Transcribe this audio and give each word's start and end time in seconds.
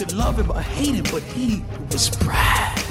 Could 0.00 0.12
love 0.12 0.42
him 0.42 0.50
or 0.50 0.60
hate 0.60 0.94
him, 0.94 1.04
but 1.12 1.22
he 1.22 1.62
was 1.92 2.18
Brad. 2.18 2.90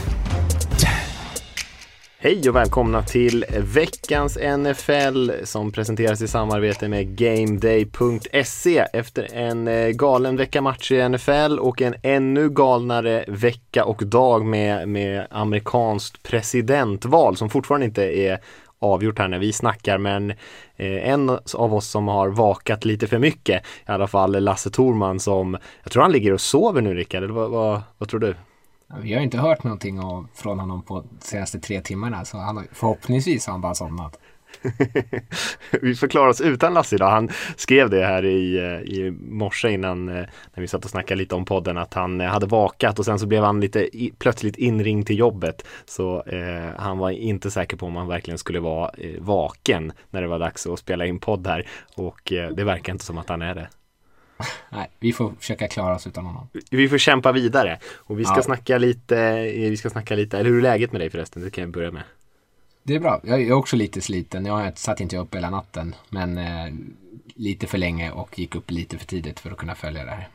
Hej 2.19 2.49
och 2.49 2.55
välkomna 2.55 3.03
till 3.03 3.45
veckans 3.57 4.37
NFL 4.57 5.31
som 5.43 5.71
presenteras 5.71 6.21
i 6.21 6.27
samarbete 6.27 6.87
med 6.87 7.17
GameDay.se 7.17 8.85
efter 8.93 9.33
en 9.33 9.67
eh, 9.67 9.87
galen 9.87 10.35
vecka 10.35 10.61
matcher 10.61 10.95
i 10.95 11.09
NFL 11.09 11.59
och 11.59 11.81
en 11.81 11.95
ännu 12.03 12.49
galnare 12.49 13.25
vecka 13.27 13.85
och 13.85 14.03
dag 14.05 14.45
med, 14.45 14.87
med 14.89 15.27
amerikanskt 15.29 16.23
presidentval 16.23 17.37
som 17.37 17.49
fortfarande 17.49 17.85
inte 17.85 18.03
är 18.03 18.39
avgjort 18.79 19.19
här 19.19 19.27
när 19.27 19.39
vi 19.39 19.53
snackar 19.53 19.97
men 19.97 20.31
eh, 20.75 21.09
en 21.09 21.29
av 21.53 21.73
oss 21.73 21.87
som 21.87 22.07
har 22.07 22.29
vakat 22.29 22.85
lite 22.85 23.07
för 23.07 23.19
mycket 23.19 23.63
i 23.87 23.91
alla 23.91 24.07
fall 24.07 24.43
Lasse 24.43 24.69
Torman 24.69 25.19
som 25.19 25.57
jag 25.83 25.91
tror 25.91 26.03
han 26.03 26.11
ligger 26.11 26.33
och 26.33 26.41
sover 26.41 26.81
nu 26.81 26.93
Rickard, 26.93 27.23
eller 27.23 27.33
vad, 27.33 27.49
vad, 27.49 27.81
vad 27.97 28.09
tror 28.09 28.19
du? 28.19 28.35
Vi 29.01 29.13
har 29.13 29.21
inte 29.21 29.37
hört 29.37 29.63
någonting 29.63 29.99
av, 29.99 30.27
från 30.33 30.59
honom 30.59 30.81
på 30.81 30.99
de 30.99 31.25
senaste 31.25 31.59
tre 31.59 31.81
timmarna 31.81 32.25
så 32.25 32.37
han, 32.37 32.67
förhoppningsvis 32.71 33.45
har 33.45 33.51
han 33.51 33.61
bara 33.61 33.75
somnat. 33.75 34.19
vi 35.81 35.95
förklarar 35.95 36.27
oss 36.27 36.41
utan 36.41 36.73
Lasse 36.73 36.95
idag. 36.95 37.09
Han 37.09 37.29
skrev 37.55 37.89
det 37.89 38.05
här 38.05 38.25
i, 38.25 38.57
eh, 38.57 38.93
i 38.95 39.11
morse 39.21 39.69
innan 39.71 40.09
eh, 40.09 40.15
när 40.53 40.61
vi 40.61 40.67
satt 40.67 40.85
och 40.85 40.91
snackade 40.91 41.17
lite 41.17 41.35
om 41.35 41.45
podden 41.45 41.77
att 41.77 41.93
han 41.93 42.21
eh, 42.21 42.27
hade 42.27 42.45
vakat 42.45 42.99
och 42.99 43.05
sen 43.05 43.19
så 43.19 43.27
blev 43.27 43.43
han 43.43 43.61
lite 43.61 43.97
i, 43.97 44.13
plötsligt 44.19 44.57
inringd 44.57 45.07
till 45.07 45.19
jobbet. 45.19 45.65
Så 45.85 46.23
eh, 46.23 46.69
han 46.77 46.97
var 46.97 47.09
inte 47.09 47.51
säker 47.51 47.77
på 47.77 47.85
om 47.85 47.95
han 47.95 48.07
verkligen 48.07 48.37
skulle 48.37 48.59
vara 48.59 48.91
eh, 48.97 49.15
vaken 49.19 49.91
när 50.09 50.21
det 50.21 50.27
var 50.27 50.39
dags 50.39 50.67
att 50.67 50.79
spela 50.79 51.05
in 51.05 51.19
podd 51.19 51.47
här 51.47 51.67
och 51.95 52.31
eh, 52.33 52.49
det 52.49 52.63
verkar 52.63 52.93
inte 52.93 53.05
som 53.05 53.17
att 53.17 53.29
han 53.29 53.41
är 53.41 53.55
det. 53.55 53.69
Nej, 54.69 54.89
vi 54.99 55.13
får 55.13 55.33
försöka 55.39 55.67
klara 55.67 55.95
oss 55.95 56.07
utan 56.07 56.25
honom. 56.25 56.47
Vi 56.71 56.89
får 56.89 56.97
kämpa 56.97 57.31
vidare 57.31 57.79
och 57.95 58.19
vi 58.19 58.25
ska 58.25 58.35
Ja. 58.35 58.41
snacka 58.43 58.77
lite, 58.77 59.41
vi 59.41 59.77
ska 59.77 59.89
snacka 59.89 60.15
lite, 60.15 60.37
eller 60.39 60.49
hur 60.49 60.57
är 60.57 60.61
läget 60.61 60.91
med 60.91 61.01
dig 61.01 61.09
förresten? 61.09 61.43
Det 61.43 61.49
kan 61.49 61.61
jag 61.61 61.71
börja 61.71 61.91
med. 61.91 62.03
Det 62.89 62.95
är 62.95 62.99
bra. 62.99 63.19
Jag 63.23 63.41
är 63.41 63.51
också 63.51 63.75
lite 63.75 64.01
sliten. 64.01 64.45
Jag 64.45 64.77
satt 64.77 65.01
inte 65.01 65.17
upp 65.17 65.35
hela 65.35 65.49
natten, 65.49 65.95
men 66.09 66.37
eh, 66.37 66.73
lite 67.35 67.67
för 67.67 67.77
länge 67.77 68.11
och 68.11 68.39
gick 68.39 68.55
upp 68.55 68.71
lite 68.71 68.97
för 68.97 69.05
tidigt 69.05 69.39
för 69.39 69.51
att 69.51 69.57
kunna 69.57 69.75
följa 69.75 70.05
det 70.05 70.11
här. 70.11 70.27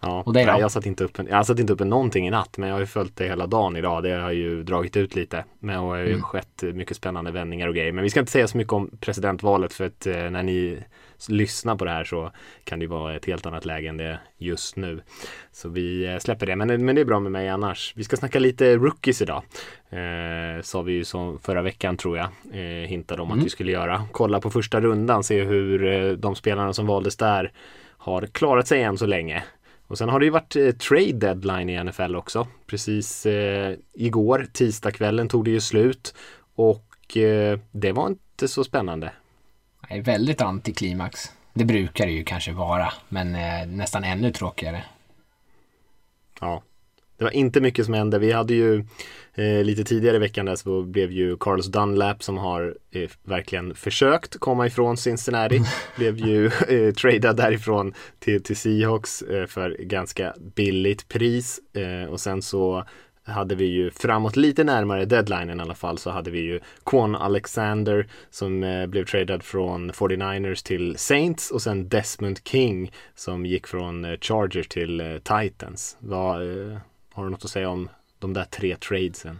Ja, 0.00 0.22
Och 0.26 0.32
då? 0.32 0.40
nej, 0.40 0.60
jag 0.60 0.70
satt 0.72 0.86
inte 0.86 1.04
upp 1.04 1.18
jag 1.28 1.46
satt 1.46 1.58
inte 1.58 1.72
upp 1.72 1.80
en 1.80 1.88
någonting 1.88 2.26
i 2.26 2.30
natt 2.30 2.58
men 2.58 2.68
jag 2.68 2.74
har 2.76 2.80
ju 2.80 2.86
följt 2.86 3.16
det 3.16 3.24
hela 3.24 3.46
dagen 3.46 3.76
idag. 3.76 4.02
Det 4.02 4.10
har 4.14 4.30
ju 4.30 4.62
dragit 4.62 4.96
ut 4.96 5.14
lite. 5.14 5.44
Men 5.58 5.74
det 5.74 5.80
har 5.80 5.96
ju 5.96 6.08
Mm. 6.08 6.22
skett 6.22 6.62
mycket 6.74 6.96
spännande 6.96 7.30
vändningar 7.30 7.68
och 7.68 7.74
grejer. 7.74 7.92
Men 7.92 8.04
vi 8.04 8.10
ska 8.10 8.20
inte 8.20 8.32
säga 8.32 8.48
så 8.48 8.56
mycket 8.56 8.72
om 8.72 8.90
presidentvalet 9.00 9.72
för 9.72 9.86
att 9.86 10.06
eh, 10.06 10.30
när 10.30 10.42
ni 10.42 10.78
lyssnar 11.28 11.76
på 11.76 11.84
det 11.84 11.90
här 11.90 12.04
så 12.04 12.30
kan 12.64 12.78
det 12.78 12.86
vara 12.86 13.16
ett 13.16 13.24
helt 13.24 13.46
annat 13.46 13.64
läge 13.64 13.88
än 13.88 13.96
det 13.96 14.04
är 14.04 14.18
just 14.38 14.76
nu. 14.76 15.02
Så 15.52 15.68
vi 15.68 16.06
eh, 16.06 16.18
släpper 16.18 16.46
det. 16.46 16.56
Men, 16.56 16.84
men 16.84 16.94
det 16.94 17.00
är 17.00 17.04
bra 17.04 17.20
med 17.20 17.32
mig 17.32 17.48
annars. 17.48 17.92
Vi 17.96 18.04
ska 18.04 18.16
snacka 18.16 18.38
lite 18.38 18.76
rookies 18.76 19.22
idag. 19.22 19.42
Eh, 19.90 20.62
sa 20.62 20.82
vi 20.82 20.92
ju 20.92 21.04
som 21.04 21.38
förra 21.38 21.62
veckan 21.62 21.96
tror 21.96 22.16
jag. 22.16 22.28
Eh, 22.52 22.88
hintade 22.88 23.22
om 23.22 23.30
att 23.30 23.44
vi 23.44 23.50
skulle 23.50 23.72
göra. 23.72 24.04
Kolla 24.12 24.40
på 24.40 24.50
första 24.50 24.80
rundan, 24.80 25.24
se 25.24 25.42
hur 25.42 25.84
eh, 25.84 26.12
de 26.12 26.34
spelarna 26.34 26.72
som 26.72 26.86
valdes 26.86 27.16
där 27.16 27.52
har 28.04 28.26
klarat 28.26 28.66
sig 28.66 28.82
än 28.82 28.98
så 28.98 29.06
länge. 29.06 29.42
Och 29.86 29.98
sen 29.98 30.08
har 30.08 30.20
det 30.20 30.24
ju 30.24 30.30
varit 30.30 30.56
eh, 30.56 30.70
trade 30.70 31.12
deadline 31.12 31.70
i 31.70 31.84
NFL 31.84 32.16
också. 32.16 32.46
Precis 32.66 33.26
eh, 33.26 33.76
igår, 33.92 34.46
tisdagskvällen, 34.52 35.28
tog 35.28 35.44
det 35.44 35.50
ju 35.50 35.60
slut. 35.60 36.14
Och 36.54 37.16
eh, 37.16 37.58
det 37.72 37.92
var 37.92 38.06
inte 38.06 38.48
så 38.48 38.64
spännande. 38.64 39.12
Är 39.94 40.02
väldigt 40.02 40.40
antiklimax. 40.40 41.32
Det 41.52 41.64
brukar 41.64 42.06
det 42.06 42.12
ju 42.12 42.24
kanske 42.24 42.52
vara, 42.52 42.92
men 43.08 43.34
eh, 43.34 43.66
nästan 43.66 44.04
ännu 44.04 44.32
tråkigare. 44.32 44.84
Ja. 46.40 46.62
Det 47.18 47.24
var 47.24 47.30
inte 47.30 47.60
mycket 47.60 47.84
som 47.84 47.94
hände. 47.94 48.18
Vi 48.18 48.32
hade 48.32 48.54
ju 48.54 48.84
eh, 49.34 49.64
lite 49.64 49.84
tidigare 49.84 50.16
i 50.16 50.18
veckan 50.18 50.46
där 50.46 50.56
så 50.56 50.82
blev 50.82 51.12
ju 51.12 51.36
Carlos 51.36 51.66
Dunlap 51.66 52.22
som 52.22 52.38
har 52.38 52.76
eh, 52.90 53.10
verkligen 53.22 53.74
försökt 53.74 54.38
komma 54.38 54.66
ifrån 54.66 54.96
Cincinnati. 54.96 55.60
blev 55.96 56.18
ju 56.18 56.46
eh, 56.46 56.94
tradad 56.94 57.36
därifrån 57.36 57.94
till, 58.18 58.42
till 58.42 58.56
Seahawks 58.56 59.22
eh, 59.22 59.46
för 59.46 59.76
ganska 59.78 60.34
billigt 60.56 61.08
pris. 61.08 61.60
Eh, 61.72 62.10
och 62.10 62.20
sen 62.20 62.42
så 62.42 62.84
hade 63.24 63.54
vi 63.54 63.64
ju 63.64 63.90
framåt 63.90 64.36
lite 64.36 64.64
närmare 64.64 65.04
deadlinen 65.04 65.60
i 65.60 65.62
alla 65.62 65.74
fall 65.74 65.98
så 65.98 66.10
hade 66.10 66.30
vi 66.30 66.40
ju 66.40 66.60
Quan 66.84 67.14
Alexander 67.14 68.06
som 68.30 68.62
eh, 68.62 68.86
blev 68.86 69.04
tradad 69.04 69.42
från 69.42 69.92
49ers 69.92 70.66
till 70.66 70.98
Saints 70.98 71.50
och 71.50 71.62
sen 71.62 71.88
Desmond 71.88 72.40
King 72.44 72.92
som 73.14 73.46
gick 73.46 73.66
från 73.66 74.04
eh, 74.04 74.18
Chargers 74.20 74.68
till 74.68 75.00
eh, 75.00 75.18
Titans. 75.18 75.96
Vad, 75.98 76.42
eh, 76.42 76.78
har 77.12 77.24
du 77.24 77.30
något 77.30 77.44
att 77.44 77.50
säga 77.50 77.68
om 77.68 77.88
de 78.18 78.32
där 78.32 78.44
tre 78.44 78.76
tradesen? 78.76 79.38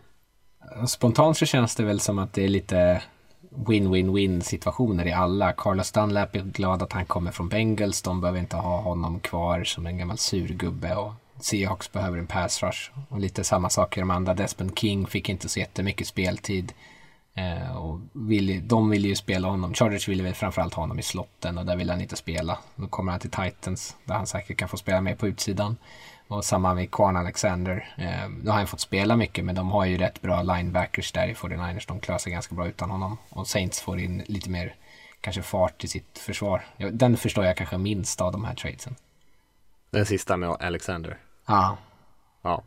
Spontant 0.88 1.36
så 1.36 1.46
känns 1.46 1.76
det 1.76 1.82
väl 1.82 2.00
som 2.00 2.18
att 2.18 2.32
det 2.32 2.44
är 2.44 2.48
lite 2.48 3.02
win-win-win 3.50 4.40
situationer 4.40 5.06
i 5.06 5.12
alla. 5.12 5.52
Carlos 5.52 5.92
Dunlap 5.92 6.36
är 6.36 6.40
glad 6.40 6.82
att 6.82 6.92
han 6.92 7.06
kommer 7.06 7.30
från 7.30 7.48
Bengals. 7.48 8.02
De 8.02 8.20
behöver 8.20 8.40
inte 8.40 8.56
ha 8.56 8.80
honom 8.80 9.20
kvar 9.20 9.64
som 9.64 9.86
en 9.86 9.98
gammal 9.98 10.18
surgubbe. 10.18 10.96
Och 10.96 11.12
Seahawks 11.44 11.92
behöver 11.92 12.18
en 12.18 12.26
pass 12.26 12.62
rush. 12.62 12.90
Och 13.08 13.20
lite 13.20 13.44
samma 13.44 13.70
sak 13.70 13.96
i 13.96 14.00
de 14.00 14.10
andra. 14.10 14.34
Desmond 14.34 14.78
King 14.78 15.06
fick 15.06 15.28
inte 15.28 15.48
så 15.48 15.58
jättemycket 15.60 16.06
speltid. 16.06 16.72
Eh, 17.34 17.76
och 17.76 18.00
vill, 18.12 18.68
de 18.68 18.90
ville 18.90 19.08
ju 19.08 19.14
spela 19.14 19.48
honom. 19.48 19.74
Chargers 19.74 20.08
ville 20.08 20.22
väl 20.22 20.34
framförallt 20.34 20.74
ha 20.74 20.82
honom 20.82 20.98
i 20.98 21.02
slotten 21.02 21.58
och 21.58 21.66
där 21.66 21.76
vill 21.76 21.90
han 21.90 22.00
inte 22.00 22.16
spela. 22.16 22.58
Då 22.76 22.86
kommer 22.86 23.12
han 23.12 23.20
till 23.20 23.30
Titans 23.30 23.96
där 24.04 24.14
han 24.14 24.26
säkert 24.26 24.58
kan 24.58 24.68
få 24.68 24.76
spela 24.76 25.00
mer 25.00 25.14
på 25.14 25.28
utsidan. 25.28 25.76
Och 26.28 26.44
samma 26.44 26.74
med 26.74 26.90
Quan 26.90 27.16
Alexander. 27.16 27.94
Eh, 27.98 28.28
nu 28.42 28.50
har 28.50 28.56
han 28.56 28.66
fått 28.66 28.80
spela 28.80 29.16
mycket 29.16 29.44
men 29.44 29.54
de 29.54 29.70
har 29.70 29.84
ju 29.84 29.98
rätt 29.98 30.22
bra 30.22 30.42
linebackers 30.42 31.12
där 31.12 31.28
i 31.28 31.34
49ers. 31.34 31.88
De 31.88 32.00
klarar 32.00 32.18
sig 32.18 32.32
ganska 32.32 32.54
bra 32.54 32.68
utan 32.68 32.90
honom. 32.90 33.18
Och 33.28 33.46
Saints 33.46 33.80
får 33.80 34.00
in 34.00 34.22
lite 34.26 34.50
mer 34.50 34.74
kanske 35.20 35.42
fart 35.42 35.84
i 35.84 35.88
sitt 35.88 36.18
försvar. 36.18 36.64
Den 36.92 37.16
förstår 37.16 37.44
jag 37.44 37.56
kanske 37.56 37.78
minst 37.78 38.20
av 38.20 38.32
de 38.32 38.44
här 38.44 38.54
tradesen. 38.54 38.96
Den 39.90 40.06
sista 40.06 40.36
med 40.36 40.56
Alexander. 40.60 41.18
Ja, 41.46 41.78
Ja. 42.42 42.62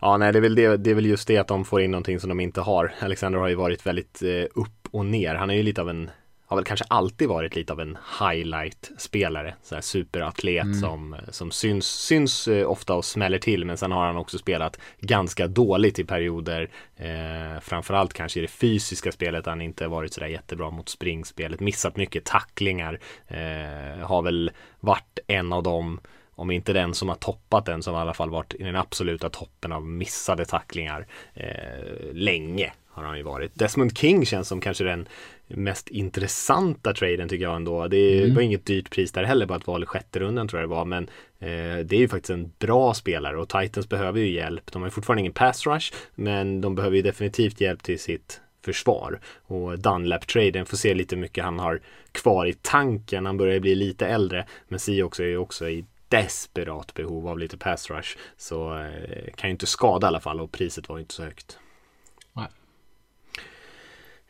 Ja, 0.00 0.16
nej, 0.16 0.32
det 0.32 0.38
är, 0.38 0.40
väl 0.40 0.54
det, 0.54 0.76
det 0.76 0.90
är 0.90 0.94
väl 0.94 1.06
just 1.06 1.28
det 1.28 1.38
att 1.38 1.48
de 1.48 1.64
får 1.64 1.80
in 1.80 1.90
någonting 1.90 2.20
som 2.20 2.28
de 2.28 2.40
inte 2.40 2.60
har. 2.60 2.94
Alexander 3.00 3.38
har 3.38 3.48
ju 3.48 3.54
varit 3.54 3.86
väldigt 3.86 4.22
eh, 4.22 4.44
upp 4.54 4.88
och 4.90 5.06
ner. 5.06 5.34
Han 5.34 5.50
är 5.50 5.54
ju 5.54 5.62
lite 5.62 5.80
av 5.80 5.90
en, 5.90 6.10
har 6.46 6.56
väl 6.56 6.64
kanske 6.64 6.84
alltid 6.88 7.28
varit 7.28 7.56
lite 7.56 7.72
av 7.72 7.80
en 7.80 7.98
highlight-spelare. 8.20 9.54
Så 9.62 9.74
här 9.74 9.82
superatlet 9.82 10.80
som, 10.80 11.16
som 11.28 11.50
syns, 11.50 11.86
syns 11.86 12.48
eh, 12.48 12.70
ofta 12.70 12.94
och 12.94 13.04
smäller 13.04 13.38
till. 13.38 13.64
Men 13.64 13.76
sen 13.76 13.92
har 13.92 14.06
han 14.06 14.16
också 14.16 14.38
spelat 14.38 14.78
ganska 15.00 15.46
dåligt 15.46 15.98
i 15.98 16.04
perioder. 16.04 16.70
Eh, 16.96 17.60
framförallt 17.60 18.12
kanske 18.12 18.38
i 18.38 18.42
det 18.42 18.48
fysiska 18.48 19.12
spelet. 19.12 19.46
Han 19.46 19.60
inte 19.60 19.86
varit 19.86 20.12
sådär 20.12 20.28
jättebra 20.28 20.70
mot 20.70 20.88
springspelet. 20.88 21.60
Missat 21.60 21.96
mycket 21.96 22.24
tacklingar. 22.24 23.00
Eh, 23.28 24.06
har 24.06 24.22
väl 24.22 24.50
varit 24.80 25.18
en 25.26 25.52
av 25.52 25.62
dem 25.62 26.00
om 26.36 26.50
inte 26.50 26.72
den 26.72 26.94
som 26.94 27.08
har 27.08 27.16
toppat 27.16 27.66
den 27.66 27.82
som 27.82 27.94
i 27.94 27.98
alla 27.98 28.14
fall 28.14 28.30
varit 28.30 28.54
i 28.54 28.62
den 28.62 28.76
absoluta 28.76 29.30
toppen 29.30 29.72
av 29.72 29.86
missade 29.86 30.44
tacklingar 30.44 31.06
eh, 31.34 32.12
länge 32.12 32.72
har 32.96 33.04
han 33.04 33.16
ju 33.16 33.22
varit. 33.22 33.54
Desmond 33.54 33.98
King 33.98 34.26
känns 34.26 34.48
som 34.48 34.60
kanske 34.60 34.84
den 34.84 35.08
mest 35.46 35.88
intressanta 35.88 36.94
traden 36.94 37.28
tycker 37.28 37.44
jag 37.44 37.56
ändå. 37.56 37.88
Det 37.88 38.34
var 38.34 38.42
inget 38.42 38.66
dyrt 38.66 38.90
pris 38.90 39.12
där 39.12 39.24
heller, 39.24 39.46
bara 39.46 39.58
ett 39.58 39.66
val 39.66 39.82
i 39.82 39.86
sjätte 39.86 40.20
rundan 40.20 40.48
tror 40.48 40.60
jag 40.60 40.70
det 40.70 40.74
var. 40.74 40.84
Men 40.84 41.04
eh, 41.38 41.84
det 41.84 41.96
är 41.96 41.98
ju 41.98 42.08
faktiskt 42.08 42.30
en 42.30 42.52
bra 42.58 42.94
spelare 42.94 43.36
och 43.36 43.48
Titans 43.48 43.88
behöver 43.88 44.20
ju 44.20 44.32
hjälp. 44.32 44.72
De 44.72 44.82
har 44.82 44.86
ju 44.86 44.90
fortfarande 44.90 45.20
ingen 45.20 45.32
pass 45.32 45.66
rush, 45.66 45.94
men 46.14 46.60
de 46.60 46.74
behöver 46.74 46.96
ju 46.96 47.02
definitivt 47.02 47.60
hjälp 47.60 47.82
till 47.82 47.98
sitt 47.98 48.40
försvar. 48.64 49.20
Och 49.46 49.78
Dunlap-traden 49.78 50.66
får 50.66 50.76
se 50.76 50.94
lite 50.94 51.16
mycket 51.16 51.44
han 51.44 51.58
har 51.58 51.80
kvar 52.12 52.46
i 52.46 52.54
tanken. 52.62 53.26
Han 53.26 53.36
börjar 53.36 53.60
bli 53.60 53.74
lite 53.74 54.06
äldre, 54.06 54.46
men 54.68 54.80
Seahawks 54.80 55.20
är 55.20 55.24
ju 55.24 55.38
också 55.38 55.68
i 55.68 55.84
desperat 56.08 56.94
behov 56.94 57.28
av 57.28 57.38
lite 57.38 57.58
pass 57.58 57.90
rush. 57.90 58.16
Så 58.36 58.78
eh, 58.78 59.34
kan 59.34 59.50
ju 59.50 59.52
inte 59.52 59.66
skada 59.66 60.06
i 60.06 60.08
alla 60.08 60.20
fall 60.20 60.40
och 60.40 60.52
priset 60.52 60.88
var 60.88 60.96
ju 60.96 61.00
inte 61.00 61.14
så 61.14 61.24
högt. 61.24 61.58
Nej. 62.32 62.48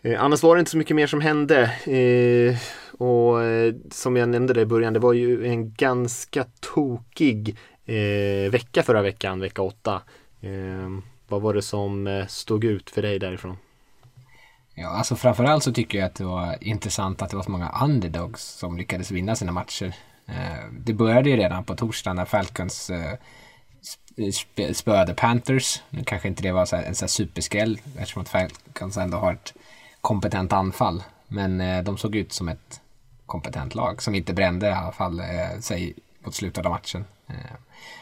Eh, 0.03 0.23
annars 0.25 0.43
var 0.43 0.57
det 0.57 0.61
inte 0.61 0.71
så 0.71 0.79
mycket 0.79 0.97
mer 0.97 1.07
som 1.07 1.21
hände. 1.21 1.63
Eh, 1.87 2.57
och 2.99 3.43
eh, 3.43 3.75
som 3.91 4.17
jag 4.17 4.29
nämnde 4.29 4.55
det 4.55 4.61
i 4.61 4.67
början, 4.67 4.93
det 4.93 4.99
var 4.99 5.13
ju 5.13 5.47
en 5.47 5.73
ganska 5.73 6.45
tokig 6.61 7.57
eh, 7.85 8.51
vecka 8.51 8.83
förra 8.83 9.03
veckan, 9.03 9.41
vecka 9.41 9.63
åtta. 9.63 10.03
Eh, 10.41 10.91
vad 11.29 11.43
var 11.43 11.55
det 11.55 11.63
som 11.63 12.25
stod 12.29 12.65
ut 12.65 12.91
för 12.91 13.03
dig 13.03 13.19
därifrån? 13.19 13.57
Ja, 14.75 14.89
alltså 14.89 15.17
framförallt 15.17 15.63
så 15.63 15.73
tycker 15.73 15.99
jag 15.99 16.07
att 16.07 16.15
det 16.15 16.25
var 16.25 16.57
intressant 16.61 17.23
att 17.23 17.31
det 17.31 17.37
var 17.37 17.43
så 17.43 17.51
många 17.51 17.75
underdogs 17.83 18.43
som 18.43 18.77
lyckades 18.77 19.11
vinna 19.11 19.37
sina 19.37 19.53
matcher. 19.53 19.95
Eh, 20.29 20.71
det 20.73 20.93
började 20.93 21.31
ju 21.31 21.37
redan 21.37 21.65
på 21.65 21.77
torsdagen 21.77 22.17
när 22.17 22.25
Falcons 22.25 22.91
eh, 22.91 23.19
spöade 24.73 25.15
Panthers. 25.15 25.83
Nu 25.91 26.05
kanske 26.05 26.29
inte 26.29 26.43
det 26.43 26.53
var 26.53 26.61
en 26.61 26.95
sån 26.95 27.07
här 27.07 27.07
superskräll 27.07 27.81
eftersom 27.99 28.23
att 28.23 28.29
Falcons 28.29 28.97
ändå 28.97 29.17
har 29.17 29.33
ett 29.33 29.55
kompetent 30.01 30.53
anfall. 30.53 31.03
Men 31.29 31.61
eh, 31.61 31.83
de 31.83 31.99
såg 31.99 32.17
ut 32.17 32.33
som 32.33 32.49
ett 32.49 32.81
kompetent 33.27 33.75
lag 33.75 34.03
som 34.03 34.15
inte 34.15 34.35
brände 34.35 34.69
i 34.69 34.73
alla 34.73 34.93
fall 34.93 35.23
sig 35.61 35.95
mot 36.25 36.35
slutet 36.35 36.67
av 36.67 36.73
matchen. 36.73 37.05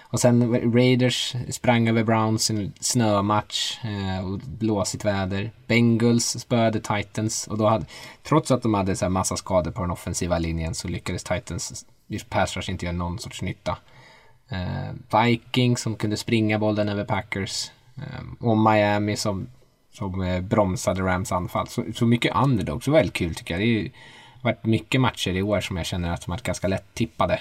Och 0.03 0.21
sen 0.21 0.73
Raiders 0.75 1.37
sprang 1.51 1.89
över 1.89 2.05
Browns 2.05 2.51
i 2.51 2.55
en 2.55 2.73
snömatch 2.81 3.79
och 4.25 4.39
blåsigt 4.39 5.05
väder. 5.05 5.51
Bengals 5.67 6.25
spöade 6.25 6.81
Titans 6.81 7.47
och 7.47 7.59
då 7.59 7.67
hade, 7.67 7.87
trots 8.23 8.51
att 8.51 8.63
de 8.63 8.75
hade 8.75 8.97
så 8.97 9.05
här 9.05 9.11
massa 9.11 9.37
skador 9.37 9.71
på 9.71 9.81
den 9.81 9.91
offensiva 9.91 10.39
linjen 10.39 10.75
så 10.75 10.89
lyckades 10.89 11.25
Titans 11.25 11.87
just 12.07 12.31
pass 12.31 12.57
rush 12.57 12.71
inte 12.71 12.87
gör 12.87 12.93
någon 12.93 13.19
sorts 13.19 13.43
nytta. 13.43 13.79
Eh, 14.49 15.21
Vikings 15.23 15.81
som 15.81 15.97
kunde 15.97 16.17
springa 16.17 16.59
bollen 16.59 16.89
över 16.89 17.05
Packers 17.05 17.71
eh, 17.97 18.47
och 18.49 18.59
Miami 18.59 19.17
som, 19.17 19.47
som 19.93 20.23
eh, 20.23 20.41
bromsade 20.41 21.03
Rams 21.03 21.33
anfall. 21.33 21.69
Så, 21.69 21.85
så 21.95 22.07
mycket 22.07 22.37
underdog, 22.37 22.85
så 22.85 22.91
väldigt 22.91 23.15
kul 23.15 23.35
tycker 23.35 23.59
jag. 23.59 23.69
Det 23.69 23.91
har 24.43 24.51
varit 24.51 24.65
mycket 24.65 25.01
matcher 25.01 25.31
i 25.31 25.43
år 25.43 25.61
som 25.61 25.77
jag 25.77 25.87
känner 25.87 26.13
att 26.13 26.21
de 26.27 26.31
varit 26.31 26.43
ganska 26.43 26.69
lätt 26.69 26.95
tippade. 26.95 27.41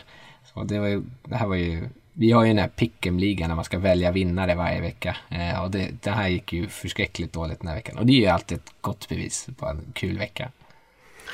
Så 0.54 0.63
det, 0.63 0.80
var 0.80 0.88
ju, 0.88 1.04
det 1.24 1.36
här 1.36 1.48
var 1.48 1.56
ju 1.56 1.89
vi 2.13 2.31
har 2.31 2.44
ju 2.44 2.48
den 2.48 2.57
här 2.57 2.69
pick'em-ligan 2.75 3.48
när 3.48 3.56
man 3.56 3.63
ska 3.63 3.80
välja 3.80 4.12
vinnare 4.12 4.56
varje 4.56 4.81
vecka. 4.81 5.18
Eh, 5.30 5.63
och 5.63 5.71
det, 5.71 5.89
det, 6.04 6.12
här 6.12 6.27
gick 6.27 6.54
ju 6.54 6.68
förskräckligt 6.68 7.33
dåligt 7.33 7.60
den 7.60 7.68
här 7.68 7.75
veckan. 7.75 7.98
Och 7.98 8.06
det 8.06 8.13
är 8.13 8.19
ju 8.19 8.27
alltid 8.27 8.57
ett 8.57 8.74
gott 8.81 9.10
bevis 9.10 9.48
på 9.57 9.68
en 9.68 9.81
kul 9.94 10.18
vecka. 10.18 10.51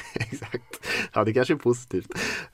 Exakt. 0.14 0.80
Ja, 1.14 1.24
det 1.24 1.34
kanske 1.34 1.54
är 1.54 1.58
positivt. 1.58 2.08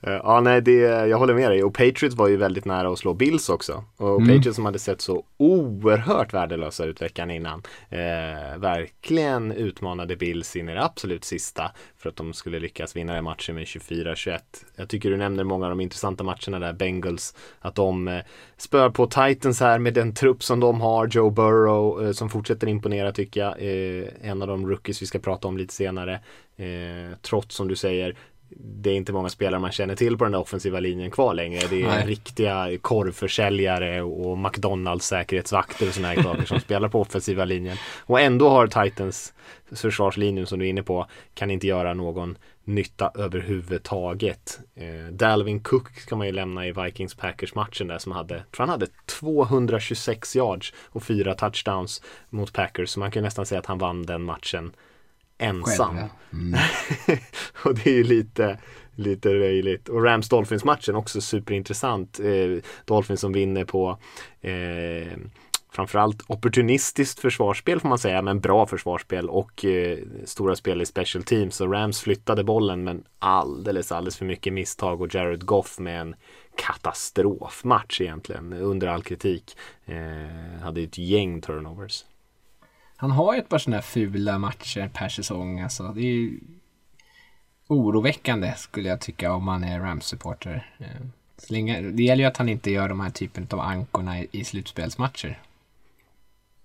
Uh, 0.06 0.12
ja, 0.12 0.40
nej, 0.40 0.60
det, 0.60 0.72
jag 1.08 1.18
håller 1.18 1.34
med 1.34 1.50
dig. 1.50 1.64
Och 1.64 1.74
Patriots 1.74 2.16
var 2.16 2.28
ju 2.28 2.36
väldigt 2.36 2.64
nära 2.64 2.88
att 2.88 2.98
slå 2.98 3.14
Bills 3.14 3.48
också. 3.48 3.84
Och 3.96 4.20
mm. 4.20 4.36
Patriots 4.36 4.56
som 4.56 4.64
hade 4.64 4.78
sett 4.78 5.00
så 5.00 5.24
oerhört 5.36 6.34
värdelösa 6.34 6.84
ut 6.84 7.02
veckan 7.02 7.30
innan. 7.30 7.62
Uh, 7.92 8.58
verkligen 8.58 9.52
utmanade 9.52 10.16
Bills 10.16 10.56
in 10.56 10.68
i 10.68 10.74
det 10.74 10.84
absolut 10.84 11.24
sista 11.24 11.70
för 11.98 12.08
att 12.08 12.16
de 12.16 12.32
skulle 12.32 12.58
lyckas 12.58 12.96
vinna 12.96 13.14
den 13.14 13.24
matchen 13.24 13.54
med 13.54 13.64
24-21. 13.64 14.38
Jag 14.76 14.88
tycker 14.88 15.10
du 15.10 15.16
nämner 15.16 15.44
många 15.44 15.66
av 15.66 15.70
de 15.70 15.80
intressanta 15.80 16.24
matcherna 16.24 16.58
där, 16.58 16.72
Bengals, 16.72 17.34
att 17.60 17.74
de 17.74 18.08
uh, 18.08 18.20
spör 18.56 18.90
på 18.90 19.06
Titans 19.06 19.60
här 19.60 19.78
med 19.78 19.94
den 19.94 20.14
trupp 20.14 20.42
som 20.42 20.60
de 20.60 20.80
har, 20.80 21.06
Joe 21.06 21.30
Burrow 21.30 22.12
som 22.12 22.28
fortsätter 22.28 22.66
imponera 22.68 23.12
tycker 23.12 23.40
jag. 23.40 23.54
en 24.20 24.42
av 24.42 24.48
de 24.48 24.68
rookies 24.68 25.02
vi 25.02 25.06
ska 25.06 25.18
prata 25.18 25.48
om 25.48 25.56
lite 25.56 25.74
senare. 25.74 26.20
Eh, 26.58 27.16
trots 27.36 27.56
som 27.56 27.68
du 27.68 27.76
säger 27.76 28.16
det 28.58 28.90
är 28.90 28.94
inte 28.94 29.12
många 29.12 29.28
spelare 29.28 29.60
man 29.60 29.72
känner 29.72 29.96
till 29.96 30.18
på 30.18 30.24
den 30.24 30.32
där 30.32 30.40
offensiva 30.40 30.80
linjen 30.80 31.10
kvar 31.10 31.34
längre. 31.34 31.60
Det 31.70 31.82
är 31.82 31.86
Nej. 31.86 32.06
riktiga 32.06 32.78
korvförsäljare 32.80 34.02
och 34.02 34.38
McDonalds 34.38 35.06
säkerhetsvakter 35.06 35.88
och 35.88 35.94
sådana 35.94 36.14
här 36.14 36.22
saker 36.22 36.44
som 36.44 36.60
spelar 36.60 36.88
på 36.88 37.00
offensiva 37.00 37.44
linjen. 37.44 37.76
Och 38.06 38.20
ändå 38.20 38.48
har 38.48 38.66
Titans 38.66 39.34
försvarslinjen 39.72 40.46
som 40.46 40.58
du 40.58 40.64
är 40.64 40.70
inne 40.70 40.82
på 40.82 41.06
kan 41.34 41.50
inte 41.50 41.66
göra 41.66 41.94
någon 41.94 42.38
nytta 42.64 43.10
överhuvudtaget. 43.14 44.60
Eh, 44.74 45.12
Dalvin 45.12 45.60
Cook 45.60 46.06
kan 46.08 46.18
man 46.18 46.26
ju 46.26 46.32
lämna 46.32 46.66
i 46.66 46.72
Vikings 46.72 47.14
Packers 47.14 47.54
matchen 47.54 47.86
där 47.86 47.98
som 47.98 48.12
hade, 48.12 48.34
tror 48.34 48.66
han 48.66 48.68
hade 48.68 48.86
226 49.06 50.36
yards 50.36 50.72
och 50.88 51.02
fyra 51.02 51.34
touchdowns 51.34 52.02
mot 52.30 52.52
Packers. 52.52 52.90
Så 52.90 53.00
man 53.00 53.10
kan 53.10 53.22
nästan 53.22 53.46
säga 53.46 53.58
att 53.58 53.66
han 53.66 53.78
vann 53.78 54.06
den 54.06 54.22
matchen 54.22 54.72
ensam. 55.38 55.98
Mm. 56.32 56.60
och 57.64 57.74
det 57.74 57.86
är 57.86 57.94
ju 57.94 58.04
lite, 58.04 58.58
lite 58.94 59.28
löjligt. 59.28 59.88
Och 59.88 60.04
Rams 60.04 60.28
Dolphins 60.28 60.64
matchen 60.64 60.94
också 60.94 61.20
superintressant. 61.20 62.20
Eh, 62.20 62.62
Dolphins 62.84 63.20
som 63.20 63.32
vinner 63.32 63.64
på 63.64 63.98
eh, 64.40 65.18
framförallt 65.76 66.22
opportunistiskt 66.26 67.20
försvarsspel 67.20 67.80
får 67.80 67.88
man 67.88 67.98
säga, 67.98 68.22
men 68.22 68.40
bra 68.40 68.66
försvarsspel 68.66 69.28
och 69.28 69.64
eh, 69.64 69.98
stora 70.24 70.56
spel 70.56 70.82
i 70.82 70.86
special 70.86 71.24
teams. 71.24 71.56
Så 71.56 71.66
Rams 71.66 72.00
flyttade 72.00 72.44
bollen 72.44 72.84
men 72.84 73.04
alldeles, 73.18 73.92
alldeles 73.92 74.16
för 74.16 74.24
mycket 74.24 74.52
misstag 74.52 75.00
och 75.00 75.14
Jared 75.14 75.46
Goff 75.46 75.78
med 75.78 76.00
en 76.00 76.14
katastrofmatch 76.56 78.00
egentligen 78.00 78.52
under 78.52 78.86
all 78.86 79.02
kritik. 79.02 79.56
Eh, 79.84 80.62
hade 80.62 80.80
ett 80.80 80.98
gäng 80.98 81.40
turnovers. 81.40 82.04
Han 82.96 83.10
har 83.10 83.34
ju 83.34 83.38
ett 83.38 83.48
par 83.48 83.58
sådana 83.58 83.76
här 83.76 83.82
fula 83.82 84.38
matcher 84.38 84.90
per 84.94 85.08
säsong. 85.08 85.60
Alltså, 85.60 85.82
det 85.82 86.00
är 86.00 86.14
ju 86.14 86.40
oroväckande 87.68 88.54
skulle 88.56 88.88
jag 88.88 89.00
tycka 89.00 89.32
om 89.32 89.44
man 89.44 89.64
är 89.64 89.80
Rams-supporter. 89.80 90.70
Eh, 90.78 91.06
det 91.92 92.02
gäller 92.02 92.24
ju 92.24 92.28
att 92.28 92.36
han 92.36 92.48
inte 92.48 92.70
gör 92.70 92.88
de 92.88 93.00
här 93.00 93.10
typen 93.10 93.46
av 93.50 93.60
ankorna 93.60 94.22
i 94.22 94.44
slutspelsmatcher. 94.44 95.40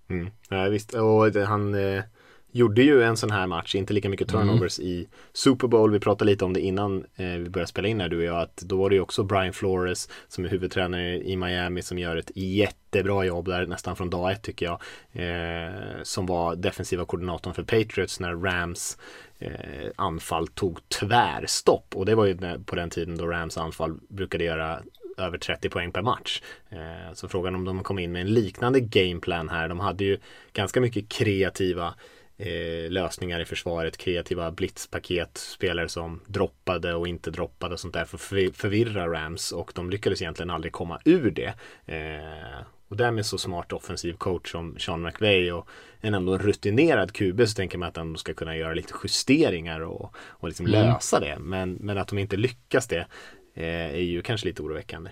Mm. 0.07 0.31
Ja, 0.49 0.69
visst, 0.69 0.93
och 0.93 1.35
han 1.35 1.73
eh, 1.73 2.03
gjorde 2.51 2.81
ju 2.81 3.03
en 3.03 3.17
sån 3.17 3.31
här 3.31 3.47
match, 3.47 3.75
inte 3.75 3.93
lika 3.93 4.09
mycket 4.09 4.33
mm. 4.33 4.47
turnovers 4.47 4.79
mm. 4.79 4.91
i 4.91 5.07
Super 5.33 5.67
Bowl. 5.67 5.91
Vi 5.91 5.99
pratade 5.99 6.31
lite 6.31 6.45
om 6.45 6.53
det 6.53 6.59
innan 6.59 6.97
eh, 7.15 7.25
vi 7.25 7.49
började 7.49 7.69
spela 7.69 7.87
in 7.87 8.01
här 8.01 8.09
du 8.09 8.17
och 8.17 8.23
jag. 8.23 8.41
Att 8.41 8.57
då 8.57 8.77
var 8.77 8.89
det 8.89 8.95
ju 8.95 9.01
också 9.01 9.23
Brian 9.23 9.53
Flores 9.53 10.09
som 10.27 10.45
är 10.45 10.49
huvudtränare 10.49 11.17
i 11.17 11.35
Miami 11.35 11.81
som 11.81 11.99
gör 11.99 12.17
ett 12.17 12.31
jättebra 12.35 13.25
jobb 13.25 13.45
där 13.45 13.67
nästan 13.67 13.95
från 13.95 14.09
dag 14.09 14.31
ett 14.31 14.41
tycker 14.41 14.65
jag. 14.65 14.81
Eh, 15.11 16.03
som 16.03 16.25
var 16.25 16.55
defensiva 16.55 17.05
koordinatorn 17.05 17.53
för 17.53 17.63
Patriots 17.63 18.19
när 18.19 18.35
Rams 18.35 18.97
eh, 19.39 19.51
anfall 19.95 20.47
tog 20.47 20.89
tvärstopp. 20.89 21.95
Och 21.95 22.05
det 22.05 22.15
var 22.15 22.25
ju 22.25 22.37
på 22.65 22.75
den 22.75 22.89
tiden 22.89 23.17
då 23.17 23.27
Rams 23.27 23.57
anfall 23.57 23.97
brukade 24.09 24.43
göra 24.43 24.79
över 25.17 25.37
30 25.37 25.69
poäng 25.69 25.91
per 25.91 26.01
match. 26.01 26.41
Eh, 26.69 27.13
så 27.13 27.27
frågan 27.27 27.55
om 27.55 27.65
de 27.65 27.83
kom 27.83 27.99
in 27.99 28.11
med 28.11 28.21
en 28.21 28.33
liknande 28.33 28.79
gameplan 28.79 29.49
här. 29.49 29.67
De 29.67 29.79
hade 29.79 30.03
ju 30.03 30.17
ganska 30.53 30.81
mycket 30.81 31.09
kreativa 31.09 31.93
eh, 32.41 32.89
lösningar 32.91 33.39
i 33.39 33.45
försvaret, 33.45 33.97
kreativa 33.97 34.51
blitzpaket, 34.51 35.37
spelare 35.37 35.89
som 35.89 36.21
droppade 36.27 36.93
och 36.93 37.07
inte 37.07 37.31
droppade 37.31 37.73
och 37.73 37.79
sånt 37.79 37.93
där 37.93 38.05
för 38.05 38.17
att 38.17 38.55
förvirra 38.57 39.07
Rams 39.07 39.51
och 39.51 39.71
de 39.75 39.89
lyckades 39.89 40.21
egentligen 40.21 40.49
aldrig 40.49 40.73
komma 40.73 41.01
ur 41.05 41.31
det. 41.31 41.53
Eh, 41.85 42.65
och 42.87 42.97
därmed 42.97 43.25
så 43.25 43.37
smart 43.37 43.73
offensiv 43.73 44.13
coach 44.13 44.51
som 44.51 44.79
Sean 44.79 45.01
McVay 45.01 45.51
och 45.51 45.67
en 46.01 46.13
ändå 46.13 46.37
rutinerad 46.37 47.13
QB 47.13 47.47
så 47.47 47.55
tänker 47.55 47.77
man 47.77 47.87
att 47.87 47.95
de 47.95 48.15
ska 48.15 48.33
kunna 48.33 48.57
göra 48.57 48.73
lite 48.73 48.93
justeringar 49.03 49.79
och, 49.81 50.15
och 50.15 50.47
liksom 50.47 50.65
mm. 50.65 50.85
lösa 50.85 51.19
det. 51.19 51.37
Men, 51.39 51.73
men 51.73 51.97
att 51.97 52.07
de 52.07 52.17
inte 52.17 52.37
lyckas 52.37 52.87
det 52.87 53.07
eh, 53.53 53.95
är 53.95 54.01
ju 54.01 54.21
kanske 54.21 54.47
lite 54.47 54.61
oroväckande. 54.61 55.11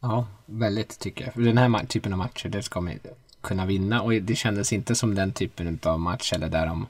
Ja, 0.00 0.26
väldigt 0.46 0.98
tycker 1.00 1.24
jag. 1.24 1.34
För 1.34 1.40
den 1.40 1.58
här 1.58 1.86
typen 1.86 2.12
av 2.12 2.18
matcher, 2.18 2.48
det 2.48 2.62
ska 2.62 2.80
man 2.80 2.92
kunna 3.40 3.66
vinna 3.66 4.02
och 4.02 4.12
det 4.12 4.36
kändes 4.36 4.72
inte 4.72 4.94
som 4.94 5.14
den 5.14 5.32
typen 5.32 5.78
av 5.82 6.00
match 6.00 6.32
eller 6.32 6.48
där 6.48 6.66
de 6.66 6.86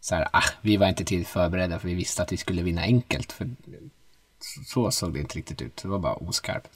så 0.00 0.14
här, 0.14 0.28
ah, 0.32 0.42
vi 0.60 0.76
var 0.76 0.88
inte 0.88 1.04
till 1.04 1.26
förberedda 1.26 1.78
för 1.78 1.88
vi 1.88 1.94
visste 1.94 2.22
att 2.22 2.32
vi 2.32 2.36
skulle 2.36 2.62
vinna 2.62 2.82
enkelt. 2.82 3.32
För 3.32 3.50
så 4.66 4.90
såg 4.90 5.12
det 5.12 5.20
inte 5.20 5.38
riktigt 5.38 5.62
ut. 5.62 5.76
Det 5.82 5.88
var 5.88 5.98
bara 5.98 6.14
oskarpt. 6.14 6.70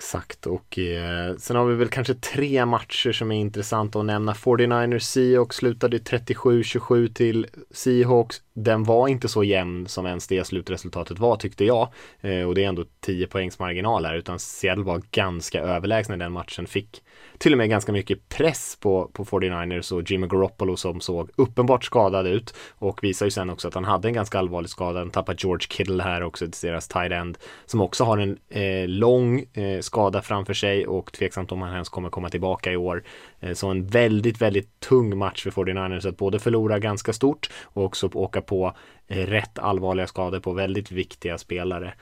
Exakt 0.00 0.46
och 0.46 0.78
eh, 0.78 1.36
sen 1.36 1.56
har 1.56 1.64
vi 1.64 1.74
väl 1.74 1.88
kanske 1.88 2.14
tre 2.14 2.66
matcher 2.66 3.12
som 3.12 3.32
är 3.32 3.36
intressanta 3.36 3.98
att 3.98 4.04
nämna. 4.04 4.32
49ers 4.32 4.98
Seahawks 4.98 5.56
slutade 5.56 5.98
37-27 5.98 7.12
till 7.12 7.46
Seahawks. 7.70 8.42
Den 8.52 8.84
var 8.84 9.08
inte 9.08 9.28
så 9.28 9.44
jämn 9.44 9.86
som 9.86 10.06
ens 10.06 10.26
det 10.26 10.46
slutresultatet 10.46 11.18
var 11.18 11.36
tyckte 11.36 11.64
jag. 11.64 11.88
Eh, 12.20 12.42
och 12.42 12.54
det 12.54 12.64
är 12.64 12.68
ändå 12.68 12.84
10 13.00 13.26
poängs 13.26 13.58
marginal 13.58 14.04
här 14.04 14.14
utan 14.14 14.38
Seattle 14.38 14.84
var 14.84 15.02
ganska 15.10 15.60
överlägsna 15.60 16.14
i 16.14 16.18
den 16.18 16.32
matchen. 16.32 16.66
Fick 16.66 17.02
till 17.40 17.52
och 17.52 17.58
med 17.58 17.68
ganska 17.68 17.92
mycket 17.92 18.28
press 18.28 18.76
på, 18.80 19.10
på 19.12 19.24
49ers 19.24 19.92
och 19.92 20.10
Jimmy 20.10 20.26
Garoppolo 20.26 20.76
som 20.76 21.00
såg 21.00 21.30
uppenbart 21.36 21.84
skadad 21.84 22.26
ut 22.26 22.54
och 22.70 23.04
visar 23.04 23.26
ju 23.26 23.30
sen 23.30 23.50
också 23.50 23.68
att 23.68 23.74
han 23.74 23.84
hade 23.84 24.08
en 24.08 24.14
ganska 24.14 24.38
allvarlig 24.38 24.70
skada. 24.70 24.98
Han 24.98 25.10
tappade 25.10 25.38
George 25.40 25.66
Kittle 25.70 26.02
här 26.02 26.22
också, 26.22 26.46
till 26.50 26.68
deras 26.68 26.88
tight 26.88 27.12
end, 27.12 27.38
som 27.66 27.80
också 27.80 28.04
har 28.04 28.18
en 28.18 28.38
eh, 28.48 28.88
lång 28.88 29.44
eh, 29.52 29.80
skada 29.80 30.22
framför 30.22 30.54
sig 30.54 30.86
och 30.86 31.12
tveksamt 31.12 31.52
om 31.52 31.62
han 31.62 31.72
ens 31.72 31.88
kommer 31.88 32.10
komma 32.10 32.28
tillbaka 32.28 32.72
i 32.72 32.76
år. 32.76 33.02
Eh, 33.40 33.52
så 33.52 33.68
en 33.68 33.86
väldigt, 33.86 34.42
väldigt 34.42 34.80
tung 34.80 35.18
match 35.18 35.42
för 35.42 35.50
49ers 35.50 36.08
att 36.08 36.16
både 36.16 36.38
förlora 36.38 36.78
ganska 36.78 37.12
stort 37.12 37.50
och 37.64 37.84
också 37.84 38.10
åka 38.14 38.40
på 38.40 38.74
eh, 39.08 39.26
rätt 39.26 39.58
allvarliga 39.58 40.06
skador 40.06 40.40
på 40.40 40.52
väldigt 40.52 40.92
viktiga 40.92 41.38
spelare. 41.38 41.94